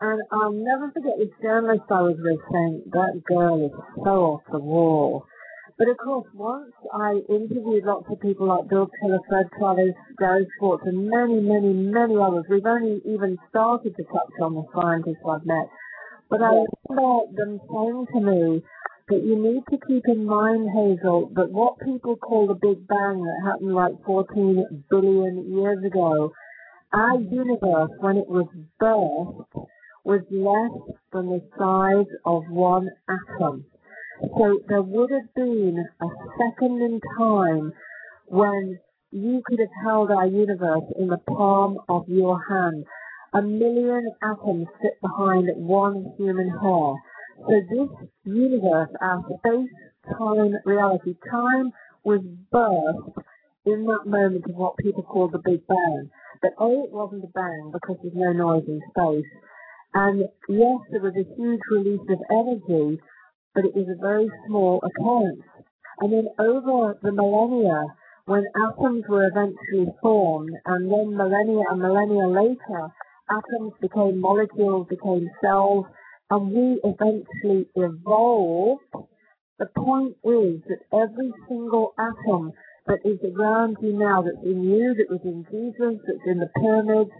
And 0.00 0.22
I'll 0.30 0.52
never 0.52 0.92
forget 0.92 1.18
this 1.18 1.34
journalist 1.42 1.90
I 1.90 2.02
was 2.02 2.16
with 2.18 2.40
saying, 2.52 2.82
that 2.92 3.22
girl 3.26 3.66
is 3.66 3.72
so 3.96 4.38
off 4.38 4.42
the 4.52 4.58
wall. 4.58 5.26
But 5.78 5.90
of 5.90 5.96
course, 5.98 6.26
once 6.34 6.72
I 6.92 7.22
interviewed 7.28 7.84
lots 7.84 8.06
of 8.10 8.20
people 8.20 8.48
like 8.48 8.68
Bill 8.68 8.90
Tiller, 9.00 9.20
Fred 9.28 9.46
Travis, 9.56 9.94
Gary 10.18 10.44
Schwartz, 10.58 10.82
and 10.84 11.06
many, 11.06 11.38
many, 11.38 11.72
many 11.72 12.16
others. 12.18 12.46
We've 12.50 12.66
only 12.66 13.00
even 13.06 13.38
started 13.48 13.94
to 13.94 14.02
touch 14.02 14.34
on 14.42 14.54
the 14.54 14.64
scientists 14.74 15.22
I've 15.22 15.46
met. 15.46 15.70
But 16.28 16.42
I 16.42 16.50
remember 16.50 17.30
them 17.32 17.60
saying 17.70 18.06
to 18.12 18.20
me, 18.20 18.62
but 19.08 19.22
you 19.22 19.38
need 19.40 19.62
to 19.70 19.86
keep 19.86 20.02
in 20.08 20.26
mind, 20.26 20.68
Hazel, 20.74 21.30
that 21.36 21.52
what 21.52 21.78
people 21.78 22.16
call 22.16 22.48
the 22.48 22.54
Big 22.54 22.86
Bang 22.88 23.22
that 23.22 23.46
happened 23.46 23.74
like 23.74 23.92
14 24.04 24.84
billion 24.90 25.56
years 25.56 25.78
ago, 25.84 26.32
our 26.92 27.20
universe, 27.20 27.90
when 28.00 28.16
it 28.16 28.28
was 28.28 28.48
birthed, 28.82 29.68
was 30.02 30.22
less 30.30 30.96
than 31.12 31.28
the 31.28 31.42
size 31.56 32.12
of 32.24 32.42
one 32.50 32.90
atom. 33.08 33.64
So 34.20 34.60
there 34.68 34.82
would 34.82 35.10
have 35.10 35.34
been 35.34 35.84
a 36.00 36.06
second 36.38 36.82
in 36.82 37.00
time 37.16 37.72
when 38.26 38.78
you 39.10 39.42
could 39.46 39.60
have 39.60 39.68
held 39.84 40.10
our 40.10 40.26
universe 40.26 40.84
in 40.98 41.08
the 41.08 41.18
palm 41.18 41.78
of 41.88 42.08
your 42.08 42.40
hand. 42.48 42.84
A 43.34 43.42
million 43.42 44.10
atoms 44.22 44.66
sit 44.82 45.00
behind 45.00 45.48
one 45.54 46.12
human 46.18 46.48
hair. 46.48 46.94
So 47.46 47.60
this 47.70 48.08
universe, 48.24 48.90
our 49.00 49.22
space-time 49.38 50.54
reality, 50.64 51.14
time 51.30 51.72
was 52.02 52.20
birthed 52.52 53.22
in 53.66 53.86
that 53.86 54.06
moment 54.06 54.44
of 54.48 54.56
what 54.56 54.76
people 54.78 55.02
call 55.04 55.28
the 55.28 55.38
Big 55.38 55.66
Bang. 55.66 56.10
But 56.42 56.52
A, 56.58 56.84
it 56.84 56.92
wasn't 56.92 57.24
a 57.24 57.28
bang 57.28 57.70
because 57.72 57.96
there's 58.02 58.14
no 58.14 58.32
noise 58.32 58.64
in 58.66 58.80
space. 58.90 59.30
And 59.94 60.20
yes, 60.48 60.80
there 60.90 61.00
was 61.00 61.14
a 61.16 61.34
huge 61.36 61.60
release 61.70 62.06
of 62.08 62.18
energy, 62.30 63.00
but 63.58 63.64
it 63.64 63.74
was 63.74 63.88
a 63.90 64.00
very 64.00 64.30
small 64.46 64.80
occurrence. 64.86 65.42
And 65.98 66.12
then 66.12 66.28
over 66.38 66.96
the 67.02 67.10
millennia, 67.10 67.86
when 68.26 68.44
atoms 68.54 69.02
were 69.08 69.26
eventually 69.26 69.92
formed, 70.00 70.54
and 70.66 70.88
then 70.88 71.16
millennia 71.16 71.64
and 71.68 71.82
millennia 71.82 72.28
later, 72.28 72.86
atoms 73.28 73.72
became 73.80 74.20
molecules, 74.20 74.86
became 74.88 75.28
cells, 75.42 75.86
and 76.30 76.52
we 76.52 76.80
eventually 76.84 77.66
evolved. 77.74 78.84
The 79.58 79.66
point 79.76 80.14
is 80.22 80.62
that 80.70 80.86
every 80.94 81.32
single 81.48 81.94
atom 81.98 82.52
that 82.86 83.00
is 83.04 83.18
around 83.34 83.78
you 83.82 83.92
now, 83.98 84.22
that's 84.22 84.44
in 84.44 84.62
you, 84.62 84.94
that 84.94 85.10
was 85.10 85.22
in 85.24 85.44
Jesus, 85.50 86.00
that's 86.06 86.26
in 86.28 86.38
the 86.38 86.50
pyramids, 86.60 87.10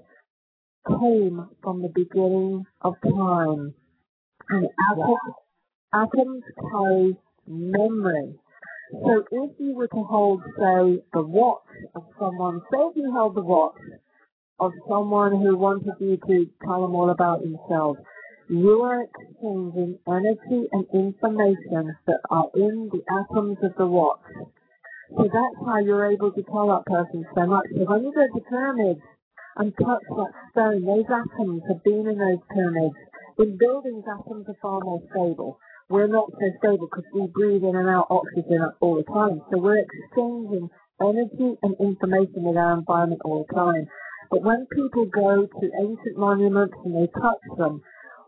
came 0.87 1.49
from 1.65 1.83
the 1.83 1.89
beginning 1.93 2.65
of 2.83 2.95
time. 3.03 3.75
And 4.51 4.69
atoms, 4.93 5.35
atoms 5.93 6.43
carry 6.71 7.17
memory. 7.47 8.35
So 8.93 9.25
if 9.31 9.51
you 9.59 9.75
were 9.75 9.89
to 9.89 10.05
hold, 10.05 10.43
say, 10.59 11.03
the 11.13 11.23
watch 11.23 11.63
of 11.95 12.05
someone, 12.19 12.61
say 12.73 12.79
if 12.79 12.97
you 12.97 13.13
held 13.13 13.35
the 13.35 13.43
watch 13.43 13.77
of 14.61 14.73
someone 14.89 15.33
who 15.33 15.57
wanted 15.57 15.93
you 16.01 16.17
to 16.17 16.47
tell 16.65 16.83
them 16.83 16.95
all 16.95 17.11
about 17.11 17.43
themselves, 17.43 18.01
you 18.49 18.81
are 18.83 19.05
exchanging 19.05 19.99
energy 20.09 20.69
and 20.73 20.87
information 20.95 21.97
that 22.07 22.21
are 22.31 22.49
in 22.55 22.91
the 22.91 23.03
atoms 23.13 23.59
of 23.63 23.73
the 23.77 23.87
watch. 23.87 24.21
So 25.17 25.25
that's 25.25 25.67
how 25.67 25.79
you're 25.79 26.11
able 26.11 26.33
to 26.33 26.43
tell 26.43 26.69
that 26.69 26.87
person 26.87 27.25
so 27.35 27.47
much. 27.47 27.67
So 27.77 27.85
when 27.85 28.05
you 28.05 28.13
go 28.13 28.27
to 28.27 28.45
pyramids 28.49 29.01
and 29.57 29.73
touch 29.77 30.05
that 30.09 30.33
stone, 30.53 30.85
those 30.85 31.05
atoms 31.09 31.63
have 31.69 31.85
been 31.85 32.09
in 32.09 32.19
those 32.19 32.45
pyramids. 32.53 32.97
In 33.39 33.57
buildings, 33.59 34.05
atoms 34.09 34.47
are 34.49 34.57
far 34.61 34.81
more 34.81 35.01
stable. 35.11 35.59
We're 35.89 36.07
not 36.07 36.31
so 36.33 36.47
stable 36.59 36.89
because 36.91 37.05
we 37.15 37.27
breathe 37.29 37.65
in 37.65 37.75
and 37.75 37.89
out 37.89 38.09
oxygen 38.11 38.61
all 38.81 38.97
the 38.97 39.05
time. 39.05 39.41
So 39.51 39.59
we're 39.59 39.81
exchanging 39.81 40.69
energy 41.01 41.57
and 41.63 41.75
information 41.81 42.45
with 42.45 42.57
our 42.57 42.77
environment 42.79 43.23
all 43.25 43.47
the 43.49 43.55
time. 43.55 43.87
But 44.31 44.43
when 44.43 44.67
people 44.67 45.07
go 45.07 45.47
to 45.47 45.71
ancient 45.81 46.19
monuments 46.19 46.75
and 46.85 46.95
they 46.95 47.07
touch 47.07 47.41
them, 47.57 47.81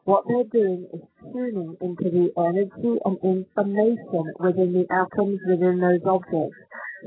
what 0.05 0.25
they're 0.27 0.49
doing 0.51 0.89
is 0.95 1.01
tuning 1.33 1.77
into 1.83 2.09
the 2.09 2.33
energy 2.41 2.99
and 3.05 3.19
information 3.23 4.33
within 4.41 4.73
the 4.73 4.87
atoms 4.89 5.41
within 5.47 5.81
those 5.81 6.01
objects. 6.07 6.57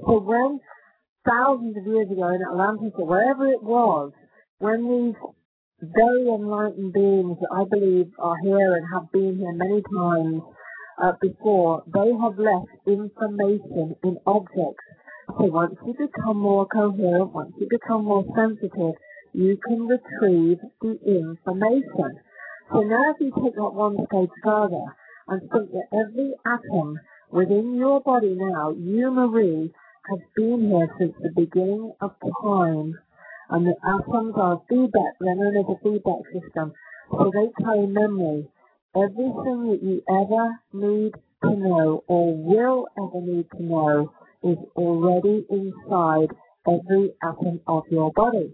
So 0.06 0.20
when 0.20 0.60
thousands 1.28 1.78
of 1.78 1.86
years 1.88 2.12
ago 2.12 2.30
in 2.30 2.44
Atlantis 2.44 2.94
or 2.98 3.08
wherever 3.08 3.48
it 3.48 3.64
was, 3.64 4.12
when 4.60 4.86
these 4.86 5.16
very 5.92 6.28
enlightened 6.28 6.94
beings 6.94 7.38
that 7.42 7.52
I 7.52 7.64
believe 7.66 8.12
are 8.20 8.38
here 8.44 8.76
and 8.76 8.86
have 8.94 9.12
been 9.12 9.38
here 9.38 9.52
many 9.52 9.82
times 9.82 10.42
uh, 11.02 11.12
before, 11.22 11.84
they 11.94 12.12
have 12.22 12.38
left 12.38 12.72
information 12.88 13.96
in 14.04 14.18
objects. 14.26 14.86
So 15.28 15.46
once 15.46 15.76
you 15.86 15.94
become 15.94 16.38
more 16.38 16.68
coherent, 16.68 17.34
once 17.34 17.54
you 17.60 17.68
become 17.70 18.06
more 18.06 18.24
sensitive, 18.36 18.96
you 19.34 19.58
can 19.68 19.88
retrieve 19.88 20.60
the 20.82 21.00
information. 21.06 22.20
So 22.72 22.82
now 22.82 23.12
if 23.12 23.20
you 23.20 23.32
take 23.44 23.56
that 23.56 23.74
one 23.74 23.98
stage 24.08 24.30
further 24.44 24.86
and 25.28 25.42
think 25.52 25.72
that 25.72 25.88
every 25.92 26.34
atom 26.46 27.00
within 27.32 27.76
your 27.76 28.02
body 28.02 28.36
now, 28.38 28.72
you 28.72 29.12
Mari, 29.12 29.74
has 30.10 30.20
been 30.36 30.70
here 30.70 30.88
since 31.00 31.14
the 31.22 31.32
beginning 31.36 31.94
of 32.02 32.12
time. 32.44 33.00
And 33.49 33.68
the 33.68 33.76
atoms 33.84 34.34
are 34.38 34.61
feedback, 34.70 35.14
they're 35.20 35.36
known 35.36 35.57
as 35.57 35.65
a 35.70 35.78
feedback 35.84 36.22
system. 36.32 36.74
So 37.11 37.32
they 37.34 37.64
carry 37.64 37.88
memory. 37.88 38.48
Everything 38.95 39.70
that 39.70 39.80
you 39.82 40.02
ever 40.10 40.60
need 40.74 41.14
to 41.44 41.49
know 41.49 42.03
or 42.07 42.34
will 42.36 42.88
ever 42.98 43.22
need 43.26 43.48
to 43.57 43.64
know 43.64 44.14
is 44.44 44.57
already 44.76 45.45
inside 45.49 46.30
every 46.68 47.11
atom 47.24 47.60
of 47.68 47.84
your 47.90 48.11
body. 48.14 48.53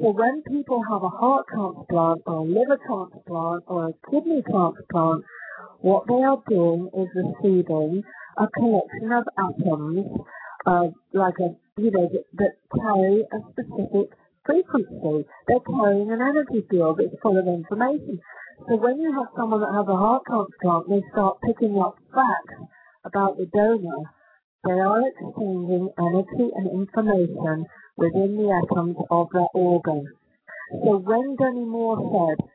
So 0.00 0.10
when 0.10 0.42
people 0.42 0.82
have 0.90 1.02
a 1.02 1.08
heart 1.08 1.46
transplant 1.52 2.22
or 2.26 2.34
a 2.34 2.42
liver 2.42 2.78
transplant 2.86 3.64
or 3.66 3.88
a 3.88 4.10
kidney 4.10 4.42
transplant, 4.50 5.24
what 5.80 6.06
they 6.08 6.22
are 6.22 6.42
doing 6.48 6.90
is 6.96 7.08
receiving 7.14 8.02
a 8.36 8.46
collection 8.48 9.12
of 9.12 9.24
atoms, 9.38 10.06
uh, 10.66 10.88
like 11.12 11.34
a, 11.40 11.54
you 11.78 11.90
know, 11.90 12.08
that, 12.08 12.24
that 12.40 12.54
carry 12.72 13.20
a 13.20 13.38
specific 13.52 14.08
frequency. 14.46 15.28
They're 15.46 15.60
carrying 15.60 16.10
an 16.10 16.22
energy 16.22 16.66
field 16.70 16.98
that's 16.98 17.20
full 17.22 17.36
of 17.36 17.46
information. 17.46 18.18
So 18.68 18.76
when 18.76 18.98
you 18.98 19.12
have 19.12 19.28
someone 19.36 19.60
that 19.60 19.76
has 19.76 19.86
a 19.86 19.96
heart 19.96 20.22
transplant, 20.26 20.88
they 20.88 21.02
start 21.12 21.36
picking 21.44 21.76
up 21.78 21.96
facts 22.14 22.64
about 23.04 23.36
the 23.36 23.44
donor. 23.52 24.08
They 24.64 24.80
are 24.80 25.02
exchanging 25.04 25.90
energy 25.98 26.48
and 26.56 26.66
information 26.72 27.66
within 27.98 28.36
the 28.40 28.48
atoms 28.56 28.96
of 29.10 29.28
their 29.32 29.48
organ. 29.52 30.06
So 30.82 30.96
when 30.96 31.36
Demi 31.36 31.66
Moore 31.66 32.00
said, 32.00 32.46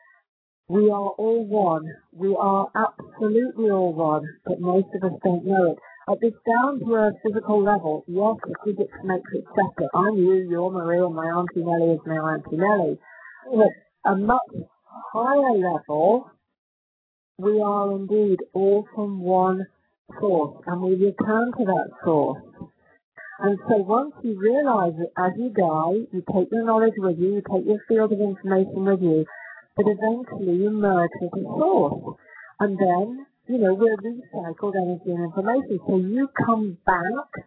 we 0.67 0.89
are 0.89 1.13
all 1.21 1.45
one, 1.45 1.85
we 2.11 2.35
are 2.39 2.67
absolutely 2.75 3.69
all 3.69 3.93
one, 3.93 4.25
but 4.45 4.59
most 4.59 4.87
of 4.95 5.03
us 5.03 5.19
don't 5.23 5.45
know 5.45 5.73
it. 5.73 5.77
At 6.09 6.19
this 6.19 6.33
down 6.47 6.79
to 6.79 6.95
earth 6.95 7.15
physical 7.23 7.63
level, 7.63 8.03
yes, 8.07 8.35
the 8.43 8.55
physics 8.65 8.97
makes 9.03 9.29
it 9.33 9.45
separate. 9.55 9.89
I'm 9.93 10.17
you, 10.17 10.47
you're 10.49 10.71
Maria, 10.71 11.07
my 11.07 11.25
Auntie 11.25 11.61
Nellie 11.63 11.93
is 11.93 11.99
my 12.07 12.15
Auntie 12.15 12.57
Nellie. 12.57 12.97
But 13.45 14.11
a 14.11 14.15
much 14.15 14.39
higher 15.13 15.53
level, 15.53 16.31
we 17.37 17.61
are 17.61 17.91
indeed 17.91 18.39
all 18.53 18.87
from 18.95 19.21
one 19.21 19.67
source, 20.19 20.63
and 20.65 20.81
we 20.81 20.95
return 20.95 21.51
to 21.59 21.65
that 21.65 21.89
source. 22.03 22.41
And 23.39 23.59
so 23.69 23.77
once 23.77 24.13
you 24.23 24.39
realize 24.39 24.93
that 24.97 25.11
as 25.17 25.33
you 25.37 25.49
die, 25.49 26.07
you 26.11 26.23
take 26.33 26.51
your 26.51 26.65
knowledge 26.65 26.93
with 26.97 27.19
you, 27.19 27.35
you 27.35 27.41
take 27.41 27.65
your 27.65 27.79
field 27.87 28.11
of 28.11 28.19
information 28.19 28.85
with 28.85 29.01
you, 29.01 29.25
but 29.75 29.85
eventually 29.87 30.63
you 30.63 30.71
merge 30.71 31.11
with 31.21 31.31
the 31.31 31.43
source. 31.43 32.17
And 32.59 32.77
then, 32.77 33.25
you 33.51 33.57
know, 33.57 33.73
we're 33.73 33.97
recycled 33.97 34.75
energy 34.79 35.11
and 35.11 35.25
information. 35.25 35.79
So 35.85 35.97
you 35.97 36.29
come 36.45 36.77
back 36.85 37.43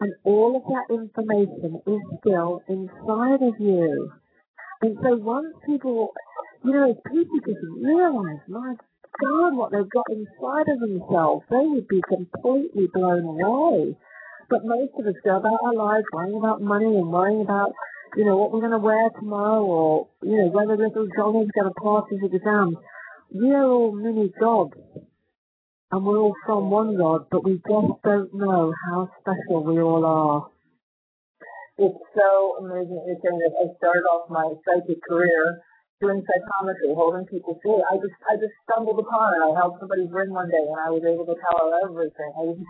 and 0.00 0.12
all 0.24 0.56
of 0.56 0.64
that 0.66 0.92
information 0.92 1.80
is 1.86 2.00
still 2.18 2.62
inside 2.68 3.46
of 3.46 3.54
you. 3.60 4.10
And 4.82 4.98
so 5.02 5.16
once 5.16 5.54
people, 5.64 6.12
you 6.64 6.72
know, 6.72 6.90
if 6.90 6.98
people 7.04 7.38
just 7.46 7.62
realize, 7.80 8.42
my 8.48 8.74
God, 9.22 9.56
what 9.56 9.70
they've 9.70 9.88
got 9.88 10.10
inside 10.10 10.68
of 10.68 10.80
themselves, 10.80 11.44
they 11.48 11.62
would 11.62 11.86
be 11.86 12.02
completely 12.08 12.88
blown 12.92 13.24
away. 13.24 13.96
But 14.50 14.64
most 14.64 14.92
of 14.98 15.06
us 15.06 15.14
go 15.24 15.36
about 15.36 15.62
our 15.64 15.74
lives 15.74 16.06
worrying 16.12 16.38
about 16.38 16.60
money 16.60 16.86
and 16.86 17.10
worrying 17.10 17.40
about, 17.40 17.72
you 18.16 18.24
know, 18.24 18.36
what 18.36 18.52
we're 18.52 18.60
going 18.60 18.72
to 18.72 18.78
wear 18.78 19.10
tomorrow 19.10 19.62
or, 19.64 20.08
you 20.22 20.36
know, 20.36 20.48
whether 20.48 20.76
little 20.76 21.06
Johnny's 21.16 21.50
going 21.54 21.72
to 21.72 21.80
pass 21.80 22.04
his 22.10 22.20
exams. 22.32 22.76
We're 23.30 23.62
all 23.62 23.92
mini 23.92 24.32
gods. 24.38 24.74
And 25.92 26.04
we're 26.04 26.18
all 26.18 26.34
from 26.44 26.70
one 26.70 26.96
God, 26.96 27.26
but 27.30 27.44
we 27.44 27.54
just 27.54 27.64
don't 28.02 28.34
know 28.34 28.74
how 28.90 29.08
special 29.20 29.62
we 29.62 29.80
all 29.80 30.04
are. 30.04 30.50
It's 31.78 32.02
so 32.16 32.56
amazing 32.58 33.04
you're 33.06 33.20
saying 33.22 33.38
that 33.38 33.54
I 33.54 33.70
started 33.78 34.02
off 34.08 34.26
my 34.28 34.50
psychic 34.66 34.98
career 35.04 35.62
doing 36.00 36.24
psychometry, 36.26 36.90
holding 36.92 37.24
people's 37.28 37.60
hand. 37.62 37.84
I 37.86 37.96
just 37.96 38.16
I 38.26 38.34
just 38.36 38.52
stumbled 38.64 38.98
upon 38.98 39.36
it. 39.36 39.40
I 39.44 39.52
held 39.54 39.78
somebody's 39.78 40.10
ring 40.10 40.32
one 40.32 40.50
day 40.50 40.60
and 40.60 40.80
I 40.80 40.90
was 40.90 41.04
able 41.04 41.24
to 41.28 41.36
tell 41.38 41.68
her 41.68 41.72
everything. 41.84 42.32
I 42.34 42.42
was 42.50 42.58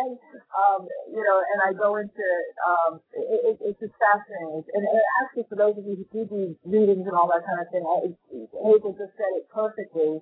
and 0.00 0.18
um, 0.56 0.88
you 1.12 1.22
know, 1.22 1.38
and 1.38 1.58
I 1.64 1.70
go 1.76 1.96
into 2.00 2.28
um, 2.66 3.00
it, 3.12 3.54
it, 3.54 3.56
it's 3.60 3.80
just 3.80 3.94
fascinating. 3.96 4.64
And, 4.74 4.84
and 4.84 5.04
actually, 5.22 5.46
for 5.48 5.56
those 5.56 5.76
of 5.78 5.84
you 5.84 6.00
who 6.00 6.06
do 6.10 6.20
do 6.26 6.42
readings 6.66 7.06
and 7.06 7.14
all 7.14 7.28
that 7.30 7.46
kind 7.46 7.60
of 7.62 7.68
thing, 7.70 7.84
I, 7.84 8.10
Hazel 8.32 8.96
just 8.98 9.14
said 9.14 9.32
it 9.38 9.46
perfectly. 9.52 10.18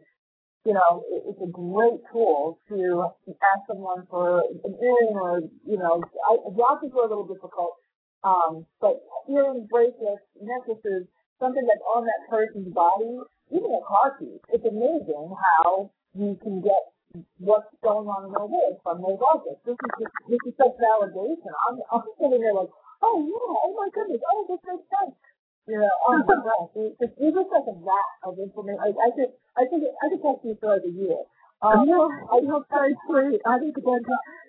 You 0.64 0.74
know, 0.74 1.02
it, 1.10 1.22
it's 1.26 1.43
a 1.43 1.51
great 1.51 2.01
tool 2.12 2.59
to 2.68 3.10
ask 3.28 3.66
someone 3.66 4.06
for 4.09 4.43
an 4.64 4.74
earring 4.78 5.16
or 5.18 5.40
you 5.66 5.76
know, 5.76 6.02
I, 6.30 6.36
watches 6.47 6.93
are 6.94 7.06
a 7.06 7.09
little 7.09 7.26
difficult, 7.26 7.74
um, 8.22 8.64
but 8.80 9.02
earrings, 9.28 9.66
bracelets, 9.68 10.22
necklaces 10.40 11.06
something 11.40 11.66
that's 11.66 11.82
on 11.82 12.06
that 12.06 12.22
person's 12.30 12.72
body, 12.72 13.18
even 13.51 13.74
a 13.74 13.82
car 13.82 14.14
keys. 14.18 14.39
It's 14.55 14.64
amazing 14.64 15.34
how 15.34 15.90
you 16.14 16.39
can 16.43 16.62
get 16.62 16.93
what's 17.39 17.68
going 17.82 18.06
on 18.06 18.24
in 18.24 18.32
their 18.32 18.48
head 18.48 18.78
from 18.86 19.02
those 19.02 19.18
objects. 19.20 19.60
This 19.66 19.76
is 19.76 19.93
just, 19.98 20.14
this 20.30 20.43
is 20.47 20.55
such 20.56 20.74
validation. 20.78 21.51
I'm 21.68 21.82
I'm 21.90 22.06
sitting 22.16 22.40
there 22.40 22.55
like, 22.55 22.70
oh 23.02 23.18
yeah, 23.26 23.51
oh 23.66 23.74
my 23.76 23.90
goodness, 23.93 24.22
oh 24.30 24.47
this 24.48 24.62
makes 24.62 24.86
sense. 24.89 25.12
You 25.66 25.78
know, 25.78 25.94
on 26.10 26.26
the 26.26 26.36
breath. 26.43 26.74
It's 26.98 27.14
even 27.22 27.47
like 27.47 27.68
a 27.70 27.76
vat 27.86 28.10
of 28.26 28.39
information. 28.39 28.82
Like 28.82 28.98
I 28.98 29.10
could 29.14 29.30
I 29.55 29.62
could 29.70 29.82
I 29.82 30.05
could 30.10 30.22
talk 30.22 30.43
to 30.43 30.48
you 30.48 30.56
for 30.59 30.74
like 30.74 30.82
a 30.82 30.90
year. 30.90 31.22
Um, 31.62 31.86
no, 31.86 32.10
I 32.10 32.43
feel 32.43 32.66
very 32.66 32.94
sweet. 33.06 33.39
I 33.47 33.59
think 33.62 33.78
again, 33.78 34.02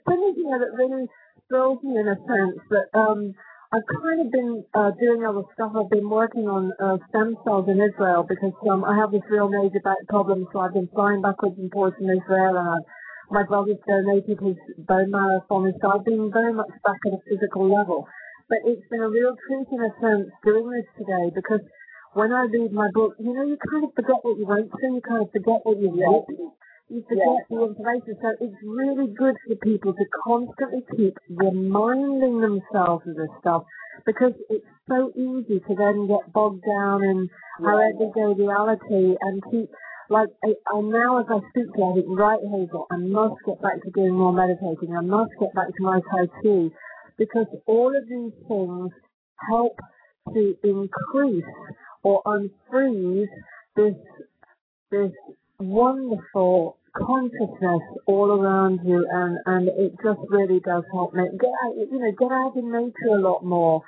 something 0.09 0.33
you 0.33 0.49
know 0.49 0.57
that 0.57 0.73
really 0.73 1.05
thrills 1.47 1.77
me 1.85 2.01
in 2.01 2.07
a 2.09 2.17
sense 2.17 2.57
that 2.73 2.89
um 2.97 3.37
I've 3.73 3.85
kind 3.89 4.21
of 4.21 4.31
been 4.31 4.65
uh, 4.73 4.91
doing 5.01 5.25
other 5.25 5.45
stuff. 5.53 5.73
I've 5.77 5.89
been 5.89 6.09
working 6.09 6.45
on 6.45 6.73
uh, 6.77 6.97
stem 7.09 7.37
cells 7.45 7.65
in 7.69 7.81
Israel 7.81 8.21
because 8.21 8.53
um, 8.69 8.85
I 8.85 8.97
have 8.97 9.09
this 9.09 9.25
real 9.29 9.49
major 9.49 9.81
back 9.81 9.97
problem, 10.09 10.45
so 10.53 10.59
I've 10.61 10.73
been 10.73 10.89
flying 10.93 11.21
backwards 11.21 11.57
and 11.57 11.71
forwards 11.71 11.97
in 11.99 12.05
Israel, 12.05 12.57
and 12.57 12.69
I've 12.69 12.85
my 13.33 13.43
brother's 13.43 13.81
donated 13.87 14.39
his 14.39 14.57
bone 14.77 15.09
marrow 15.09 15.43
for 15.47 15.61
me, 15.61 15.73
so 15.81 15.91
I've 15.91 16.05
been 16.05 16.31
very 16.31 16.53
much 16.53 16.69
back 16.83 17.01
at 17.07 17.13
a 17.13 17.21
physical 17.27 17.65
level. 17.65 18.07
But 18.49 18.59
it's 18.65 18.85
been 18.89 19.01
a 19.01 19.09
real 19.09 19.35
treat 19.47 19.67
in 19.71 19.79
a 19.79 19.91
sense 20.01 20.29
doing 20.43 20.69
this 20.69 20.87
today 20.97 21.31
because 21.33 21.61
when 22.13 22.31
I 22.31 22.45
read 22.45 22.71
my 22.71 22.89
book, 22.93 23.15
you 23.19 23.33
know, 23.33 23.43
you 23.43 23.57
kind 23.57 23.83
of 23.83 23.91
forget 23.95 24.21
what 24.21 24.37
you 24.37 24.45
went 24.45 24.69
through, 24.69 24.95
you 24.95 25.01
kind 25.01 25.21
of 25.23 25.31
forget 25.31 25.59
what 25.63 25.79
you 25.79 25.89
read, 25.89 26.25
you 26.89 27.01
forget 27.09 27.41
the 27.49 27.57
information. 27.63 28.13
So 28.21 28.29
it's 28.39 28.59
really 28.61 29.09
good 29.15 29.35
for 29.47 29.55
people 29.63 29.93
to 29.93 30.05
constantly 30.23 30.85
keep 30.95 31.17
reminding 31.29 32.41
themselves 32.41 33.07
of 33.07 33.15
this 33.15 33.33
stuff 33.39 33.63
because 34.05 34.33
it's 34.49 34.67
so 34.87 35.09
easy 35.15 35.59
to 35.59 35.73
then 35.73 36.07
get 36.07 36.31
bogged 36.33 36.63
down 36.67 37.03
in 37.03 37.29
our 37.65 37.81
everyday 37.81 38.37
reality 38.37 39.17
and 39.19 39.41
keep 39.49 39.69
like 40.09 40.29
I, 40.43 40.53
I 40.67 40.81
now 40.81 41.19
as 41.19 41.25
I 41.31 41.39
speak 41.49 41.71
to 41.73 41.79
you, 41.79 41.89
I 41.89 41.93
think 41.95 42.07
right 42.11 42.43
Hazel, 42.43 42.85
I 42.91 42.97
must 42.97 43.39
get 43.45 43.61
back 43.61 43.81
to 43.81 43.89
doing 43.89 44.13
more 44.13 44.33
meditating. 44.33 44.93
I 44.95 45.01
must 45.01 45.31
get 45.39 45.55
back 45.55 45.67
to 45.67 45.81
my 45.81 46.01
Tai 46.11 46.27
Chi 46.43 46.69
because 47.17 47.47
all 47.65 47.95
of 47.95 48.07
these 48.07 48.33
things 48.47 48.91
help 49.49 49.77
to 50.33 50.55
increase 50.63 51.43
or 52.03 52.21
unfreeze 52.23 53.27
this 53.75 53.95
this 54.91 55.11
wonderful 55.59 56.77
consciousness 56.95 57.81
all 58.05 58.31
around 58.31 58.79
you 58.85 59.05
and, 59.11 59.37
and 59.45 59.67
it 59.67 59.93
just 60.03 60.19
really 60.29 60.59
does 60.59 60.83
help 60.91 61.13
me 61.13 61.23
get 61.39 61.49
out 61.65 61.73
you 61.75 61.99
know, 61.99 62.11
get 62.11 62.31
out 62.31 62.53
in 62.55 62.71
nature 62.71 63.17
a 63.17 63.21
lot 63.21 63.43
more. 63.43 63.81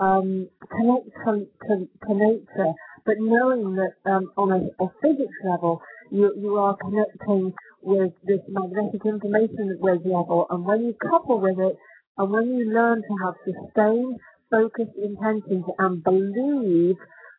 Um, 0.00 0.48
connect 0.70 1.06
to, 1.24 1.46
to, 1.68 1.88
to 2.06 2.14
nature, 2.14 2.72
but 3.06 3.14
knowing 3.20 3.76
that 3.76 4.10
um, 4.10 4.32
on 4.36 4.50
a, 4.50 4.82
a 4.82 4.88
physics 5.00 5.38
level, 5.44 5.80
you, 6.10 6.34
you 6.36 6.56
are 6.56 6.76
connecting 6.76 7.52
with 7.80 8.12
this 8.26 8.40
magnetic 8.48 9.04
information 9.04 9.68
that 9.68 9.78
wave 9.78 10.04
level, 10.04 10.46
and 10.50 10.64
when 10.64 10.84
you 10.84 10.94
couple 10.94 11.38
with 11.40 11.60
it, 11.60 11.78
and 12.16 12.30
when 12.30 12.46
you 12.54 12.72
learn 12.72 13.02
to 13.02 13.14
have 13.24 13.34
sustained, 13.44 14.18
focused 14.50 14.96
intentions 15.02 15.64
and 15.78 16.02
believe 16.04 16.96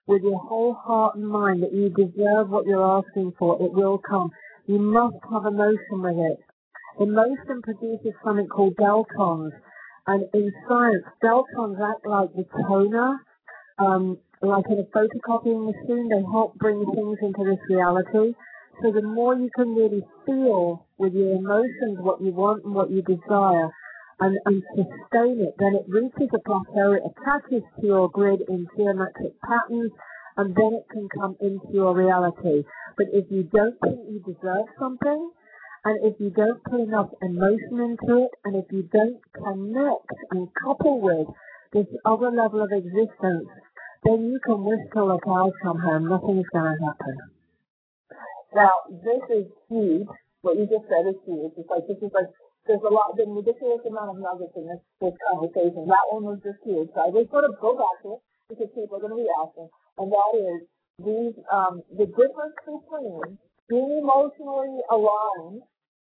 with 0.07 0.21
your 0.21 0.39
whole 0.39 0.73
heart 0.73 1.15
and 1.15 1.27
mind 1.27 1.63
that 1.63 1.73
you 1.73 1.89
deserve 1.89 2.49
what 2.49 2.65
you're 2.65 2.99
asking 2.99 3.33
for, 3.39 3.55
it 3.61 3.71
will 3.73 3.97
come. 3.97 4.29
You 4.67 4.79
must 4.79 5.17
have 5.31 5.45
emotion 5.45 6.01
with 6.01 6.17
it. 6.17 6.39
Emotion 6.99 7.61
produces 7.63 8.13
something 8.23 8.47
called 8.47 8.75
deltrons. 8.75 9.51
And 10.07 10.25
in 10.33 10.51
science, 10.67 11.03
deltrons 11.23 11.79
act 11.81 12.05
like 12.05 12.29
the 12.35 12.45
toner, 12.67 13.17
um, 13.79 14.17
like 14.41 14.65
in 14.69 14.79
a 14.79 14.83
photocopying 14.95 15.65
machine. 15.65 16.09
They 16.09 16.21
help 16.31 16.55
bring 16.55 16.85
things 16.93 17.17
into 17.21 17.43
this 17.43 17.59
reality. 17.69 18.35
So 18.81 18.91
the 18.91 19.01
more 19.01 19.35
you 19.35 19.49
can 19.55 19.73
really 19.73 20.03
feel 20.25 20.85
with 20.97 21.13
your 21.13 21.35
emotions 21.35 21.97
what 21.99 22.21
you 22.21 22.31
want 22.31 22.65
and 22.65 22.75
what 22.75 22.91
you 22.91 23.01
desire, 23.01 23.71
and, 24.19 24.37
and 24.45 24.63
sustain 24.75 25.41
it, 25.41 25.55
then 25.59 25.75
it 25.75 25.85
reaches 25.87 26.29
a 26.33 26.39
plateau, 26.39 26.93
it 26.93 27.03
attaches 27.03 27.63
to 27.79 27.85
your 27.85 28.09
grid 28.09 28.41
in 28.47 28.67
geometric 28.77 29.39
patterns, 29.41 29.91
and 30.37 30.55
then 30.55 30.71
it 30.73 30.85
can 30.91 31.07
come 31.09 31.35
into 31.41 31.67
your 31.73 31.95
reality. 31.95 32.63
But 32.97 33.07
if 33.11 33.25
you 33.29 33.43
don't 33.43 33.75
think 33.83 33.99
you 34.07 34.19
deserve 34.23 34.67
something, 34.79 35.31
and 35.83 35.99
if 36.03 36.19
you 36.19 36.29
don't 36.31 36.63
put 36.63 36.79
enough 36.79 37.09
emotion 37.21 37.79
into 37.79 38.23
it, 38.23 38.31
and 38.43 38.55
if 38.55 38.65
you 38.71 38.83
don't 38.91 39.19
connect 39.33 40.11
and 40.31 40.47
couple 40.63 40.99
with 40.99 41.27
this 41.73 41.85
other 42.05 42.31
level 42.31 42.63
of 42.63 42.71
existence, 42.71 43.47
then 44.03 44.31
you 44.31 44.39
can 44.45 44.63
till 44.93 45.07
the 45.07 45.19
cows 45.19 45.53
come 45.61 45.79
home. 45.79 46.09
Nothing's 46.09 46.47
going 46.53 46.77
to 46.77 46.85
happen. 46.85 47.17
Now, 48.53 48.71
this 48.89 49.23
is 49.29 49.45
huge. 49.69 50.07
What 50.41 50.57
you 50.57 50.65
just 50.65 50.87
said 50.87 51.09
is 51.09 51.19
huge. 51.25 51.51
It's 51.57 51.69
like, 51.69 51.87
this 51.87 51.97
is 51.97 52.11
like 52.13 52.29
there's 52.65 52.81
a 52.81 52.89
lot, 52.89 53.13
a 53.13 53.25
ridiculous 53.29 53.85
amount 53.85 54.17
of 54.17 54.17
nuggets 54.17 54.53
in 54.57 54.65
this, 54.65 54.81
this 55.01 55.13
conversation. 55.29 55.85
That 55.85 56.05
one 56.09 56.25
was 56.25 56.41
just 56.41 56.61
huge. 56.65 56.89
So 56.97 56.99
I 57.05 57.13
just 57.13 57.29
sort 57.29 57.45
of 57.45 57.53
go 57.61 57.77
back 57.77 58.01
to 58.01 58.17
it 58.17 58.21
because 58.49 58.69
people 58.73 58.97
are 58.97 59.03
going 59.05 59.13
to 59.13 59.21
be 59.21 59.29
asking, 59.29 59.69
and 59.69 60.07
that 60.09 60.29
is 60.33 60.59
these, 61.01 61.35
um, 61.53 61.85
the 61.93 62.09
difference 62.09 62.57
between 62.65 63.37
being 63.69 64.01
emotionally 64.01 64.81
aligned 64.89 65.61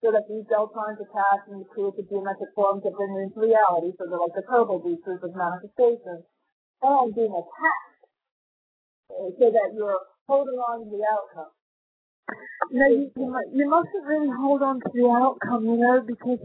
so 0.03 0.14
that 0.14 0.30
these 0.30 0.45
deltrons 0.48 1.02
attach 1.02 1.44
and 1.49 1.68
create 1.74 1.95
the 1.98 2.06
geometric 2.06 2.53
forms 2.53 2.84
that 2.84 2.94
bring 2.94 3.11
into 3.18 3.40
reality, 3.41 3.91
so 3.98 4.06
they're 4.06 4.22
like 4.22 4.36
the 4.38 4.45
turbo 4.45 4.78
boosters 4.78 5.19
of 5.24 5.34
manifestation, 5.34 6.22
and 6.84 7.15
being 7.15 7.34
attached 7.34 7.98
so 9.10 9.45
that 9.49 9.74
you're 9.74 9.99
holding 10.28 10.60
on 10.61 10.86
to 10.86 10.91
the 10.91 11.02
outcome. 11.10 11.52
No, 12.72 12.88
you, 12.88 13.12
you, 13.16 13.41
you 13.54 13.70
mustn't 13.70 14.06
really 14.06 14.30
hold 14.40 14.62
on 14.62 14.80
to 14.82 14.90
the 14.94 15.08
outcome, 15.10 15.66
you 15.66 15.78
know, 15.78 16.02
because 16.06 16.40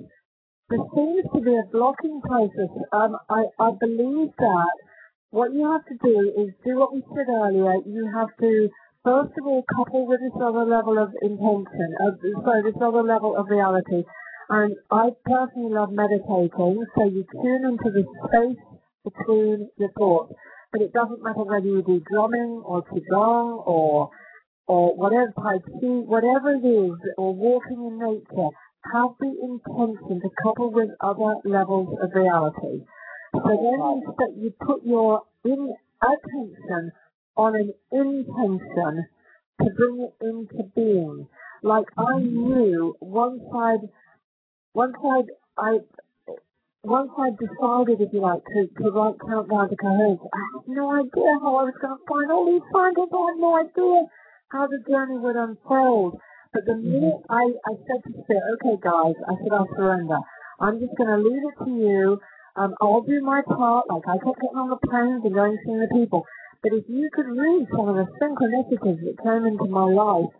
there 0.70 0.84
seems 0.94 1.24
to 1.34 1.40
be 1.40 1.54
a 1.54 1.66
blocking 1.72 2.20
process. 2.22 2.70
Um, 2.92 3.16
I, 3.28 3.44
I 3.58 3.70
believe 3.80 4.30
that 4.38 4.76
what 5.30 5.52
you 5.52 5.70
have 5.70 5.84
to 5.86 5.96
do 6.02 6.32
is 6.38 6.54
do 6.64 6.78
what 6.78 6.94
we 6.94 7.02
said 7.14 7.26
earlier. 7.28 7.74
You 7.86 8.10
have 8.14 8.28
to, 8.40 8.70
first 9.04 9.32
of 9.38 9.46
all, 9.46 9.64
couple 9.74 10.06
with 10.06 10.20
this 10.20 10.38
other 10.42 10.64
level 10.64 10.98
of 10.98 11.10
intention, 11.22 11.94
uh, 12.04 12.12
sorry, 12.44 12.62
this 12.62 12.80
other 12.82 13.02
level 13.02 13.36
of 13.36 13.48
reality. 13.48 14.04
And 14.50 14.76
I 14.90 15.10
personally 15.24 15.72
love 15.74 15.90
meditating, 15.92 16.50
so 16.96 17.04
you 17.04 17.24
tune 17.32 17.64
into 17.64 17.90
the 17.90 18.04
space 18.28 18.62
between 19.04 19.68
your 19.78 19.90
thoughts. 19.98 20.34
But 20.72 20.82
it 20.82 20.92
doesn't 20.92 21.22
matter 21.22 21.42
whether 21.44 21.66
you 21.66 21.82
do 21.82 22.02
drumming 22.10 22.62
or 22.64 22.82
qigong 22.84 23.66
or 23.66 24.10
or 24.66 24.94
whatever 24.94 25.32
Chi, 25.36 25.86
whatever 26.06 26.54
it 26.54 26.64
is, 26.64 26.98
or 27.18 27.34
walking 27.34 27.84
in 27.84 27.98
nature, 27.98 28.48
have 28.92 29.10
the 29.20 29.32
intention 29.42 30.20
to 30.20 30.28
couple 30.42 30.70
with 30.70 30.90
other 31.00 31.36
levels 31.44 31.96
of 32.00 32.10
reality. 32.14 32.84
So 33.34 33.42
then 33.44 34.02
you, 34.02 34.42
you 34.42 34.54
put 34.60 34.84
your 34.84 35.22
in 35.44 35.74
attention 36.02 36.92
on 37.36 37.54
an 37.56 37.72
intention 37.90 39.06
to 39.62 39.70
bring 39.76 40.08
it 40.08 40.24
into 40.24 40.64
being. 40.74 41.28
Like 41.62 41.86
I 41.96 42.18
knew 42.18 42.96
once 43.00 43.42
I'd, 43.54 43.88
once 44.74 44.96
I'd, 45.04 45.30
I, 45.56 45.78
once 46.82 47.10
I 47.16 47.30
decided, 47.30 48.00
if 48.00 48.12
you 48.12 48.20
like, 48.20 48.42
to, 48.44 48.66
to 48.82 48.90
write 48.90 49.14
Countdown 49.20 49.70
to 49.70 49.76
Coherence, 49.76 50.20
I 50.34 50.42
had 50.52 50.66
no 50.66 50.92
idea 50.92 51.38
how 51.40 51.56
I 51.56 51.64
was 51.70 51.74
going 51.80 51.96
to 51.96 52.04
find 52.08 52.32
all 52.32 52.46
these 52.46 52.66
findings. 52.72 53.08
I 53.12 53.22
had 53.30 53.38
no 53.38 53.54
idea 53.54 54.10
how 54.52 54.66
the 54.68 54.78
journey 54.88 55.18
would 55.18 55.36
unfold. 55.36 56.20
But 56.52 56.66
the 56.66 56.76
minute 56.76 57.24
I, 57.30 57.56
I 57.64 57.72
said 57.88 58.04
to 58.04 58.22
Spirit, 58.22 58.44
okay 58.60 58.76
guys, 58.76 59.16
I 59.26 59.34
said 59.40 59.52
I'll 59.52 59.68
surrender. 59.74 60.20
I'm 60.60 60.78
just 60.78 60.92
going 60.96 61.08
to 61.08 61.16
leave 61.16 61.42
it 61.42 61.64
to 61.64 61.70
you. 61.70 62.20
Um, 62.56 62.74
I'll 62.80 63.00
do 63.00 63.20
my 63.24 63.40
part. 63.48 63.88
Like 63.88 64.04
I 64.06 64.20
kept 64.20 64.36
getting 64.36 64.60
on 64.60 64.68
the 64.68 64.76
planes 64.76 65.24
and 65.24 65.34
going 65.34 65.56
seeing 65.64 65.80
the 65.80 65.88
people. 65.88 66.26
But 66.62 66.74
if 66.74 66.84
you 66.88 67.08
could 67.12 67.26
read 67.26 67.66
some 67.74 67.88
of 67.88 67.96
the 67.96 68.06
synchronicities 68.20 69.00
that 69.00 69.16
came 69.24 69.46
into 69.46 69.64
my 69.64 69.88
life, 69.88 70.30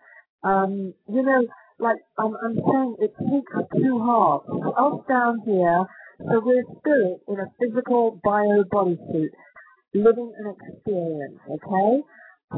um, 0.44 0.93
you 1.09 1.22
know, 1.22 1.48
like 1.80 1.97
I'm, 2.18 2.36
I'm 2.44 2.55
saying, 2.55 2.97
it 3.01 3.12
takes 3.18 3.52
two 3.74 3.98
hearts. 3.98 4.47
Us 4.52 5.01
down 5.09 5.40
here, 5.47 5.84
so 6.18 6.40
we're 6.44 6.62
spirit 6.78 7.18
in 7.26 7.40
a 7.40 7.48
physical 7.59 8.20
bio 8.22 8.62
bodysuit, 8.70 9.32
living 9.94 10.32
an 10.39 10.55
experience, 10.60 11.40
okay? 11.51 12.02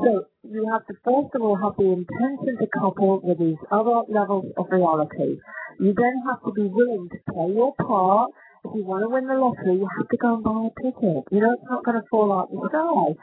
So 0.02 0.26
you 0.42 0.68
have 0.72 0.86
to 0.86 0.94
first 1.04 1.34
of 1.34 1.42
all 1.42 1.56
have 1.56 1.76
the 1.78 1.92
intention 1.92 2.58
to 2.58 2.66
couple 2.66 3.20
with 3.22 3.38
these 3.38 3.60
other 3.70 4.02
levels 4.08 4.52
of 4.56 4.66
reality. 4.70 5.38
You 5.78 5.94
then 5.94 6.22
have 6.26 6.42
to 6.44 6.52
be 6.52 6.66
willing 6.66 7.08
to 7.10 7.32
play 7.32 7.54
your 7.54 7.74
part. 7.74 8.30
If 8.64 8.74
you 8.74 8.84
want 8.84 9.02
to 9.04 9.08
win 9.08 9.26
the 9.26 9.34
lottery, 9.34 9.76
you 9.78 9.88
have 9.98 10.08
to 10.08 10.16
go 10.16 10.34
and 10.34 10.42
buy 10.42 10.66
a 10.66 10.72
ticket. 10.82 11.24
You 11.30 11.40
know, 11.40 11.52
it's 11.52 11.68
not 11.68 11.84
going 11.84 12.00
to 12.00 12.08
fall 12.10 12.32
out 12.32 12.50
the 12.50 12.68
sky. 12.68 13.14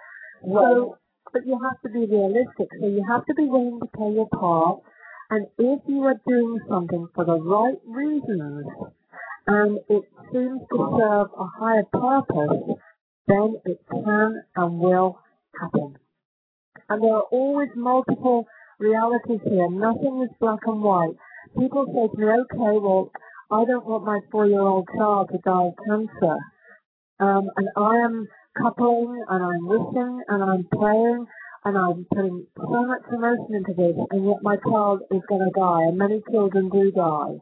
So, 0.46 0.98
but 1.34 1.46
you 1.46 1.60
have 1.60 1.82
to 1.82 1.90
be 1.90 2.06
realistic. 2.06 2.70
So 2.80 2.88
you 2.88 3.04
have 3.10 3.26
to 3.26 3.34
be 3.34 3.46
willing 3.46 3.80
to 3.80 3.88
play 3.88 4.14
your 4.14 4.30
part. 4.30 4.82
And 5.30 5.48
if 5.58 5.80
you 5.88 6.04
are 6.04 6.20
doing 6.28 6.60
something 6.70 7.08
for 7.16 7.26
the 7.26 7.40
right 7.40 7.80
reasons, 7.88 8.68
and 9.48 9.80
it 9.90 10.04
seems 10.32 10.62
to 10.72 10.78
serve 11.00 11.28
a 11.38 11.48
higher 11.60 11.84
purpose, 11.92 12.78
then 13.28 13.56
it 13.66 13.80
can 13.90 14.44
and 14.56 14.80
will 14.80 15.20
happen. 15.60 15.98
And 16.90 17.04
there 17.04 17.16
are 17.16 17.28
always 17.32 17.70
multiple 17.76 18.48
realities 18.80 19.42
here. 19.44 19.70
Nothing 19.70 20.24
is 20.24 20.36
black 20.40 20.60
and 20.66 20.82
white. 20.82 21.16
People 21.58 21.86
say 21.86 22.08
to 22.08 22.18
me, 22.18 22.28
okay, 22.28 22.78
well, 22.80 23.12
I 23.52 23.66
don't 23.66 23.86
want 23.86 24.06
my 24.06 24.20
four-year-old 24.32 24.88
child 24.98 25.30
to 25.32 25.38
die 25.40 25.68
of 25.68 25.76
cancer. 25.86 26.38
Um, 27.20 27.50
and 27.58 27.70
I 27.76 27.98
am 28.04 28.28
coupling 28.58 29.24
and 29.30 29.44
I'm 29.44 29.68
wishing 29.68 30.24
and 30.28 30.44
I'm 30.44 30.66
praying 30.72 31.26
and 31.64 31.78
I'm 31.78 32.06
putting 32.14 32.48
so 32.58 32.86
much 32.86 33.02
emotion 33.12 33.56
into 33.56 33.74
this 33.74 33.96
and 34.10 34.26
yet 34.26 34.42
my 34.42 34.56
child 34.58 35.02
is 35.12 35.22
going 35.30 35.46
to 35.46 35.52
die 35.54 35.84
and 35.88 35.98
many 35.98 36.22
children 36.32 36.70
do 36.70 36.92
die. 36.92 37.38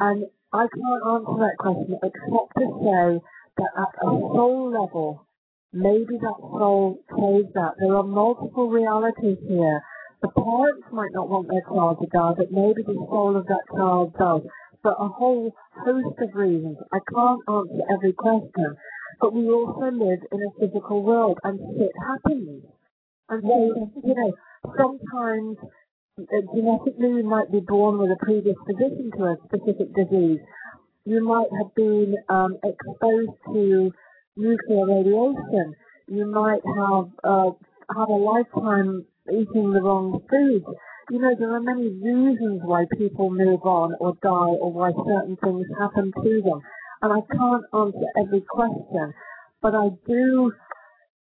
And 0.00 0.24
I 0.52 0.66
can't 0.66 1.02
answer 1.06 1.38
that 1.44 1.56
question 1.58 1.98
except 2.02 2.50
to 2.58 2.66
say 2.80 3.20
that 3.58 3.72
at 3.76 3.94
a 4.00 4.10
soul 4.10 4.70
level, 4.72 5.26
maybe 5.72 6.18
that 6.20 6.38
soul 6.38 7.00
chose 7.10 7.46
that. 7.54 7.74
There 7.78 7.96
are 7.96 8.02
multiple 8.02 8.68
realities 8.68 9.38
here. 9.48 9.80
The 10.22 10.28
parents 10.28 10.86
might 10.92 11.12
not 11.12 11.28
want 11.28 11.48
their 11.48 11.62
child 11.66 11.98
to 12.00 12.06
die, 12.06 12.34
but 12.36 12.52
maybe 12.52 12.82
the 12.82 12.94
soul 13.10 13.36
of 13.36 13.46
that 13.46 13.64
child 13.74 14.14
does. 14.18 14.42
For 14.82 14.92
a 14.92 15.08
whole 15.08 15.54
host 15.84 16.18
of 16.20 16.34
reasons. 16.34 16.76
I 16.92 16.98
can't 17.12 17.40
answer 17.48 17.82
every 17.94 18.12
question, 18.12 18.76
but 19.20 19.32
we 19.32 19.48
also 19.48 19.90
live 19.90 20.20
in 20.30 20.40
a 20.42 20.50
physical 20.58 21.02
world 21.02 21.38
and 21.44 21.58
shit 21.78 21.92
happens. 22.06 22.64
And 23.28 23.42
so, 23.42 23.90
you 24.04 24.14
know, 24.14 24.32
sometimes 24.76 25.56
uh, 26.18 26.42
genetically 26.54 27.22
you 27.22 27.24
might 27.24 27.50
be 27.50 27.60
born 27.60 27.98
with 27.98 28.10
a 28.10 28.18
predisposition 28.24 29.10
to 29.16 29.24
a 29.24 29.36
specific 29.46 29.94
disease. 29.94 30.40
You 31.04 31.24
might 31.24 31.48
have 31.58 31.74
been 31.74 32.16
um, 32.28 32.58
exposed 32.62 33.38
to 33.54 33.92
nuclear 34.36 34.86
radiation. 34.86 35.74
You 36.08 36.26
might 36.26 36.62
have 36.64 37.08
uh, 37.24 37.50
had 37.94 38.08
a 38.08 38.18
lifetime 38.18 39.04
eating 39.28 39.72
the 39.72 39.80
wrong 39.80 40.22
food. 40.28 40.64
You 41.10 41.18
know, 41.18 41.34
there 41.38 41.54
are 41.54 41.60
many 41.60 41.88
reasons 41.88 42.60
why 42.64 42.84
people 42.96 43.30
move 43.30 43.62
on 43.62 43.94
or 44.00 44.14
die 44.22 44.56
or 44.60 44.72
why 44.72 44.92
certain 44.92 45.36
things 45.36 45.66
happen 45.78 46.12
to 46.22 46.42
them. 46.42 46.60
And 47.02 47.12
I 47.12 47.20
can't 47.34 47.64
answer 47.74 48.06
every 48.18 48.42
question, 48.42 49.12
but 49.60 49.74
I 49.74 49.88
do 50.06 50.52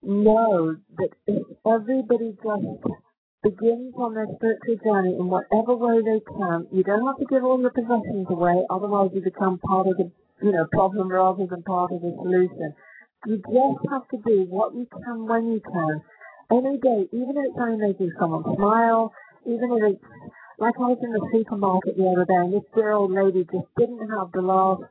know 0.03 0.75
that 0.97 1.09
if 1.27 1.43
everybody 1.65 2.35
just 2.43 2.93
begins 3.43 3.93
on 3.97 4.13
their 4.13 4.27
spiritual 4.37 4.77
journey 4.85 5.15
in 5.17 5.27
whatever 5.27 5.75
way 5.75 6.01
they 6.01 6.21
can. 6.21 6.67
You 6.71 6.83
don't 6.83 7.05
have 7.05 7.17
to 7.17 7.25
give 7.25 7.43
all 7.43 7.59
your 7.59 7.71
possessions 7.71 8.27
away, 8.29 8.61
otherwise 8.69 9.09
you 9.13 9.21
become 9.21 9.57
part 9.59 9.87
of 9.87 9.97
the 9.97 10.11
you 10.43 10.51
know 10.51 10.65
problem 10.71 11.09
rather 11.09 11.45
than 11.45 11.63
part 11.63 11.91
of 11.91 12.01
the 12.01 12.13
solution. 12.21 12.73
You 13.25 13.37
just 13.37 13.85
have 13.91 14.07
to 14.09 14.17
do 14.25 14.45
what 14.49 14.73
you 14.73 14.87
can 14.89 15.27
when 15.27 15.53
you 15.53 15.61
can. 15.61 16.01
Any 16.49 16.77
day, 16.79 17.07
even 17.13 17.37
if 17.37 17.53
it's 17.53 17.59
only 17.61 17.77
making 17.77 18.11
someone 18.19 18.43
smile, 18.55 19.13
even 19.45 19.71
if 19.77 19.93
it's 19.93 20.05
like 20.57 20.73
I 20.77 20.89
was 20.89 20.97
in 21.01 21.13
the 21.13 21.21
supermarket 21.31 21.97
the 21.97 22.09
other 22.09 22.25
day 22.25 22.33
and 22.41 22.53
this 22.53 22.65
dear 22.73 22.91
old 22.93 23.13
lady 23.13 23.45
just 23.45 23.69
didn't 23.77 24.09
have 24.09 24.31
the 24.33 24.41
last 24.41 24.83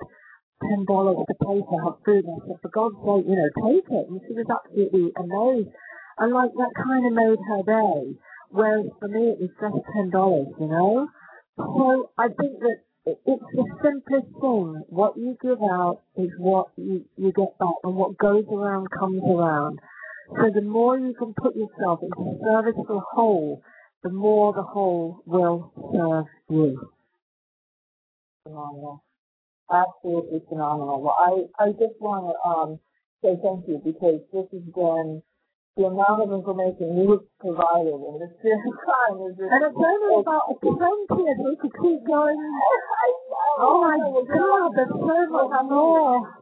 ten 0.63 0.85
dollars 0.87 1.19
to 1.27 1.35
pay 1.43 1.59
for 1.59 1.79
her 1.83 1.95
food 2.07 2.25
and 2.25 2.39
I 2.39 2.47
said, 2.47 2.59
For 2.63 2.71
God's 2.71 3.03
sake, 3.03 3.27
you 3.27 3.35
know, 3.35 3.51
take 3.67 3.87
it 3.91 4.07
and 4.09 4.21
she 4.23 4.33
was 4.35 4.47
absolutely 4.47 5.11
amazed. 5.19 5.75
And 6.19 6.33
like 6.33 6.55
that 6.55 6.73
kind 6.79 7.07
of 7.07 7.13
made 7.13 7.41
her 7.51 7.63
day. 7.67 8.15
Whereas 8.51 8.87
for 8.99 9.09
me, 9.09 9.35
it 9.35 9.39
was 9.43 9.55
just 9.59 9.79
ten 9.91 10.11
dollars, 10.11 10.55
you 10.59 10.71
know. 10.71 11.09
So 11.59 12.11
I 12.17 12.29
think 12.31 12.63
that 12.63 12.79
it's 13.07 13.43
the 13.55 13.65
simplest 13.83 14.29
thing. 14.41 14.85
What 14.89 15.17
you 15.17 15.37
give 15.41 15.63
out 15.63 16.03
is 16.17 16.31
what 16.39 16.69
you, 16.77 17.05
you 17.17 17.33
get 17.33 17.59
back, 17.59 17.75
and 17.85 17.97
what 17.97 18.19
goes 18.19 18.45
around 18.53 18.89
comes 18.99 19.23
around. 19.25 19.81
So 20.37 20.51
the 20.55 20.63
more 20.63 20.99
you 20.99 21.15
can 21.15 21.35
put 21.35 21.57
yourself 21.57 22.01
into 22.03 22.39
service 22.45 22.75
for 22.87 22.95
the 22.95 23.01
whole, 23.13 23.63
the 24.03 24.11
more 24.11 24.53
the 24.53 24.63
whole 24.63 25.23
will 25.27 25.73
serve 25.93 26.27
you. 26.49 26.93
Phenomenal. 28.45 29.03
Absolutely 29.73 30.43
phenomenal. 30.49 31.01
Well, 31.03 31.17
I, 31.19 31.65
I 31.65 31.71
just 31.73 32.01
want 32.01 32.35
to 32.35 32.49
um, 32.49 32.81
say 33.23 33.41
thank 33.43 33.67
you 33.69 33.81
because 33.85 34.21
this 34.33 34.47
has 34.53 34.63
been 34.75 35.23
the 35.81 35.89
amount 35.89 36.21
of 36.21 36.29
information 36.29 36.93
you 36.93 37.09
have 37.17 37.25
provided 37.41 37.97
in 37.97 38.15
this 38.21 38.37
period 38.45 38.61
of 38.69 38.77
time 38.85 39.17
is 39.25 39.33
just... 39.33 39.49
And 39.49 39.65
it's 39.65 39.81
only 39.81 40.13
about 40.21 40.53
20 40.61 40.77
of 40.77 41.37
we 41.41 41.57
could 41.57 41.73
keep 41.73 42.05
going. 42.05 42.37
I 43.01 43.09
know. 43.33 43.57
Oh 43.65 43.77
my 43.81 43.97
god, 43.97 44.77
there's 44.77 44.93
so 44.93 45.17
much 45.33 45.57
more. 45.65 46.37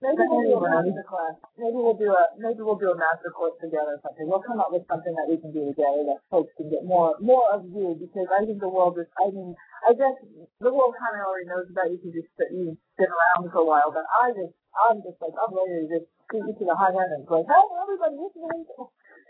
Maybe 0.00 0.24
we'll 0.24 0.48
do 0.48 0.56
a 0.56 0.64
master 0.64 1.04
class. 1.04 1.36
Maybe 1.60 1.76
we'll 1.76 2.00
do 2.00 2.08
a 2.08 2.24
maybe 2.40 2.64
we'll 2.64 2.80
do 2.80 2.88
a 2.88 2.96
master 2.96 3.28
course 3.36 3.52
together 3.60 4.00
or 4.00 4.00
something. 4.00 4.24
We'll 4.24 4.40
come 4.40 4.56
up 4.56 4.72
with 4.72 4.88
something 4.88 5.12
that 5.12 5.28
we 5.28 5.36
can 5.36 5.52
do 5.52 5.68
together 5.76 6.08
that 6.08 6.24
folks 6.32 6.56
can 6.56 6.72
get 6.72 6.88
more 6.88 7.20
more 7.20 7.44
of 7.52 7.68
you 7.68 8.00
because 8.00 8.24
I 8.32 8.48
think 8.48 8.64
the 8.64 8.72
world 8.72 8.96
is 8.96 9.04
I 9.20 9.28
mean 9.28 9.52
I 9.84 9.92
guess 9.92 10.16
the 10.56 10.72
world 10.72 10.96
kind 10.96 11.20
of 11.20 11.28
already 11.28 11.52
knows 11.52 11.68
about 11.68 11.92
you 11.92 12.00
because 12.00 12.16
you've 12.48 12.80
been 12.96 13.12
around 13.12 13.52
for 13.52 13.60
a 13.60 13.68
while, 13.68 13.92
but 13.92 14.08
I 14.08 14.32
just 14.32 14.56
I'm 14.72 15.04
just 15.04 15.20
like 15.20 15.36
I'm 15.36 15.52
ready 15.52 15.84
to 15.84 16.00
just 16.00 16.08
you 16.38 16.54
to 16.58 16.64
the 16.64 16.74
high 16.76 16.90
end 16.94 17.12
and 17.16 17.26
go, 17.26 17.42
hey 17.42 17.64
everybody, 17.82 18.16
this 18.16 18.32
is 18.34 18.42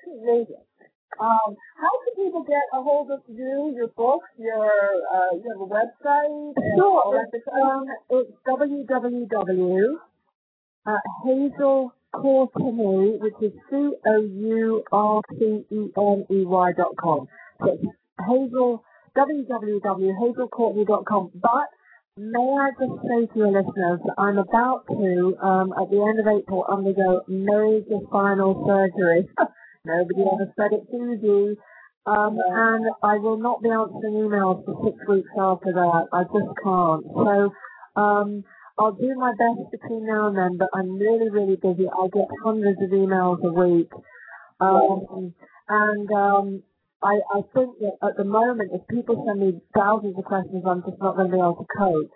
amazing. 0.06 0.64
Um, 1.18 1.56
how 1.76 1.90
can 2.06 2.14
people 2.24 2.42
get 2.44 2.62
a 2.72 2.80
hold 2.82 3.10
of 3.10 3.20
you, 3.28 3.72
your 3.74 3.88
books, 3.88 4.28
your 4.38 4.70
uh, 5.12 5.32
you 5.34 5.50
have 5.50 5.60
a 5.60 5.66
website? 5.66 6.54
Sure. 6.76 7.26
It's, 7.32 7.48
um, 7.52 7.86
it's 8.10 8.30
www 8.46 9.98
uh, 10.86 10.96
Hazel 11.24 11.92
Courteney, 12.12 13.16
which 13.20 13.34
is 13.42 13.52
C-O-U-R-T-E-N-E-Y 13.70 14.82
dot 16.76 16.96
com. 16.98 17.28
So 17.60 17.66
it's 17.72 17.84
Hazel, 18.26 18.82
www.hazelcourteney.com. 19.16 21.30
But 21.34 21.68
may 22.20 22.48
I 22.60 22.70
just 22.76 23.00
say 23.08 23.26
to 23.32 23.38
your 23.38 23.52
listeners 23.52 24.00
I'm 24.18 24.36
about 24.36 24.84
to, 24.88 25.36
um, 25.40 25.72
at 25.72 25.88
the 25.90 26.04
end 26.04 26.20
of 26.20 26.26
April, 26.28 26.64
undergo 26.70 27.22
major 27.28 27.96
spinal 28.08 28.60
surgery. 28.68 29.28
Nobody 29.86 30.20
ever 30.20 30.52
said 30.56 30.76
it's 30.76 30.92
easy. 30.92 31.56
Um, 32.06 32.36
and 32.38 32.86
I 33.02 33.16
will 33.16 33.38
not 33.38 33.62
be 33.62 33.70
answering 33.70 34.14
emails 34.14 34.64
for 34.64 34.76
six 34.84 34.96
weeks 35.08 35.30
after 35.38 35.72
that. 35.72 36.08
I 36.12 36.22
just 36.24 36.52
can't. 36.62 37.04
So, 37.08 37.52
um, 37.96 38.44
I'll 38.78 38.92
do 38.92 39.14
my 39.16 39.32
best 39.32 39.70
between 39.70 40.06
now 40.06 40.28
and 40.28 40.36
then, 40.36 40.56
but 40.56 40.68
I'm 40.74 40.96
really, 40.96 41.28
really 41.28 41.56
busy. 41.56 41.86
I 41.88 42.08
get 42.12 42.28
hundreds 42.42 42.80
of 42.82 42.90
emails 42.90 43.44
a 43.44 43.52
week. 43.52 43.90
Um, 44.60 45.34
and 45.68 46.10
um, 46.10 46.62
I, 47.02 47.20
I 47.32 47.40
think 47.54 47.78
that 47.80 47.96
at 48.02 48.16
the 48.16 48.24
moment, 48.24 48.72
if 48.74 48.86
people 48.88 49.24
send 49.26 49.40
me 49.40 49.60
thousands 49.74 50.16
of 50.18 50.24
questions, 50.24 50.64
I'm 50.66 50.82
just 50.82 51.00
not 51.00 51.16
going 51.16 51.30
to 51.30 51.36
be 51.36 51.40
able 51.40 51.56
to 51.56 51.68
cope. 51.78 52.10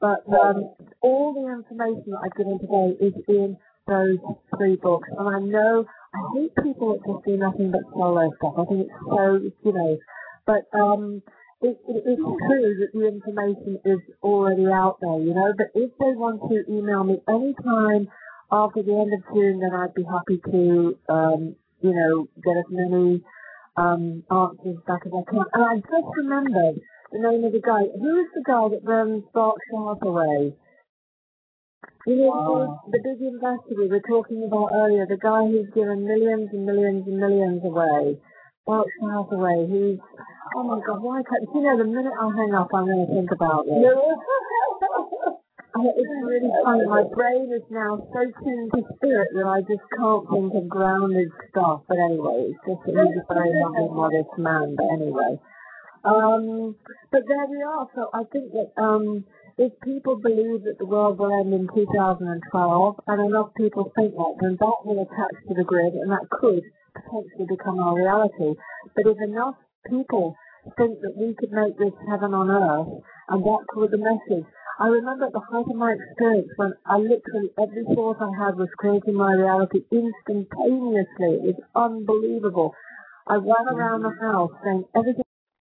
But 0.00 0.24
um, 0.32 0.72
all 1.02 1.34
the 1.36 1.52
information 1.52 2.12
that 2.12 2.24
I've 2.24 2.36
given 2.36 2.58
today 2.58 2.96
is 3.04 3.12
in 3.28 3.56
those 3.86 4.16
three 4.56 4.76
books. 4.76 5.08
And 5.12 5.28
I 5.28 5.40
know 5.40 5.84
I 6.14 6.18
hate 6.34 6.54
people 6.64 6.96
that 6.96 7.04
just 7.04 7.24
do 7.26 7.36
nothing 7.36 7.70
but 7.70 7.82
solo 7.92 8.30
stuff. 8.38 8.54
I 8.56 8.64
think 8.64 8.88
it's 8.88 8.96
so, 9.04 9.40
you 9.64 9.72
know, 9.72 9.98
but 10.46 10.64
um, 10.72 11.22
it, 11.60 11.76
it, 11.86 12.02
it's 12.06 12.22
true 12.22 12.74
that 12.80 12.90
the 12.94 13.06
information 13.08 13.78
is 13.84 14.00
already 14.22 14.66
out 14.72 14.96
there, 15.02 15.20
you 15.20 15.34
know, 15.34 15.52
but 15.56 15.68
if 15.74 15.90
they 16.00 16.16
want 16.16 16.40
to 16.48 16.64
email 16.72 17.04
me 17.04 17.20
anytime 17.28 18.08
after 18.50 18.82
the 18.82 18.96
end 18.96 19.12
of 19.12 19.20
June, 19.34 19.60
then 19.60 19.74
I'd 19.74 19.94
be 19.94 20.04
happy 20.04 20.40
to, 20.50 20.96
um, 21.12 21.56
you 21.82 21.92
know, 21.92 22.26
get 22.42 22.56
as 22.56 22.64
many 22.70 23.22
um, 23.76 24.24
answers 24.30 24.78
back 24.86 25.02
as 25.06 25.12
I 25.12 25.22
can. 25.30 25.44
And 25.52 25.64
I 25.64 25.76
just 25.76 26.08
remembered 26.16 26.80
the 27.12 27.18
name 27.18 27.44
of 27.44 27.52
the 27.52 27.60
guy. 27.60 27.86
Who 27.86 28.20
is 28.20 28.28
the 28.34 28.42
guy 28.46 28.68
that 28.68 28.84
runs 28.84 29.24
Berkshire 29.34 29.82
Hathaway? 29.86 30.54
You 32.06 32.16
know, 32.16 32.32
uh, 32.32 32.90
the 32.90 32.98
big 32.98 33.20
investor 33.20 33.74
we 33.76 33.88
were 33.88 34.00
talking 34.00 34.44
about 34.46 34.70
earlier, 34.74 35.06
the 35.06 35.16
guy 35.16 35.44
who's 35.46 35.68
given 35.74 36.06
millions 36.06 36.48
and 36.52 36.64
millions 36.64 37.06
and 37.06 37.18
millions 37.18 37.62
away. 37.64 38.18
Berkshire 38.66 39.10
Hathaway, 39.10 39.66
who's, 39.68 39.98
oh 40.56 40.62
my 40.64 40.80
god, 40.86 41.02
why 41.02 41.22
can't, 41.28 41.48
you 41.54 41.62
know, 41.62 41.76
the 41.76 41.84
minute 41.84 42.12
I 42.18 42.30
hang 42.36 42.54
up, 42.54 42.68
I'm 42.72 42.86
going 42.86 43.06
to 43.06 43.12
think 43.12 43.30
about 43.32 43.66
this. 43.66 45.34
it's 45.86 46.14
really 46.24 46.50
funny. 46.64 46.86
My 46.86 47.04
brain 47.14 47.52
is 47.54 47.62
now 47.70 47.98
so 48.12 48.20
tuned 48.44 48.72
to 48.74 48.82
spirit 48.96 49.28
that 49.34 49.46
I 49.46 49.60
just 49.62 49.84
can't 49.96 50.28
think 50.28 50.54
of 50.54 50.68
grounded 50.68 51.28
stuff. 51.50 51.82
But 51.88 51.98
anyway, 51.98 52.52
it's 52.52 52.60
just 52.66 52.82
he's 52.86 52.96
a 52.96 53.24
very 53.32 53.52
lovely, 53.60 53.88
modest 53.88 54.34
man. 54.38 54.76
But 54.76 54.88
anyway, 54.92 55.38
um, 56.04 56.76
but 57.12 57.22
there 57.28 57.46
we 57.48 57.62
are. 57.62 57.86
So 57.94 58.10
I 58.12 58.24
think 58.32 58.52
that 58.52 58.72
um, 58.80 59.24
if 59.58 59.72
people 59.84 60.16
believe 60.16 60.64
that 60.64 60.78
the 60.78 60.86
world 60.86 61.18
will 61.18 61.32
end 61.32 61.52
in 61.52 61.68
2012, 61.68 63.00
and 63.06 63.18
enough 63.20 63.50
people 63.56 63.92
think 63.94 64.14
that, 64.14 64.34
then 64.40 64.56
that 64.58 64.78
will 64.84 65.02
attach 65.02 65.36
to 65.48 65.54
the 65.54 65.64
grid, 65.64 65.94
and 65.94 66.10
that 66.10 66.28
could 66.30 66.64
potentially 66.94 67.46
become 67.48 67.78
our 67.78 67.94
reality. 67.94 68.56
But 68.96 69.06
if 69.06 69.18
enough 69.20 69.56
people 69.88 70.36
think 70.76 71.00
that 71.00 71.16
we 71.16 71.34
could 71.38 71.52
make 71.52 71.78
this 71.78 71.94
heaven 72.08 72.34
on 72.34 72.50
earth, 72.50 73.04
and 73.28 73.44
that's 73.44 73.70
what 73.74 73.90
the 73.90 73.98
message. 73.98 74.46
I 74.78 74.88
remember 74.88 75.26
at 75.26 75.32
the 75.32 75.40
height 75.40 75.66
of 75.68 75.76
my 75.76 75.92
experience 75.92 76.48
when 76.56 76.72
I 76.86 76.96
literally 76.98 77.50
every 77.58 77.84
thought 77.94 78.16
I 78.20 78.30
had 78.44 78.56
was 78.56 78.68
creating 78.78 79.14
my 79.14 79.32
reality 79.34 79.84
instantaneously. 79.90 81.50
It 81.50 81.56
was 81.56 81.64
unbelievable. 81.74 82.74
I 83.26 83.36
ran 83.36 83.68
around 83.68 84.02
the 84.02 84.14
house 84.20 84.52
saying 84.64 84.84
everything 84.96 85.24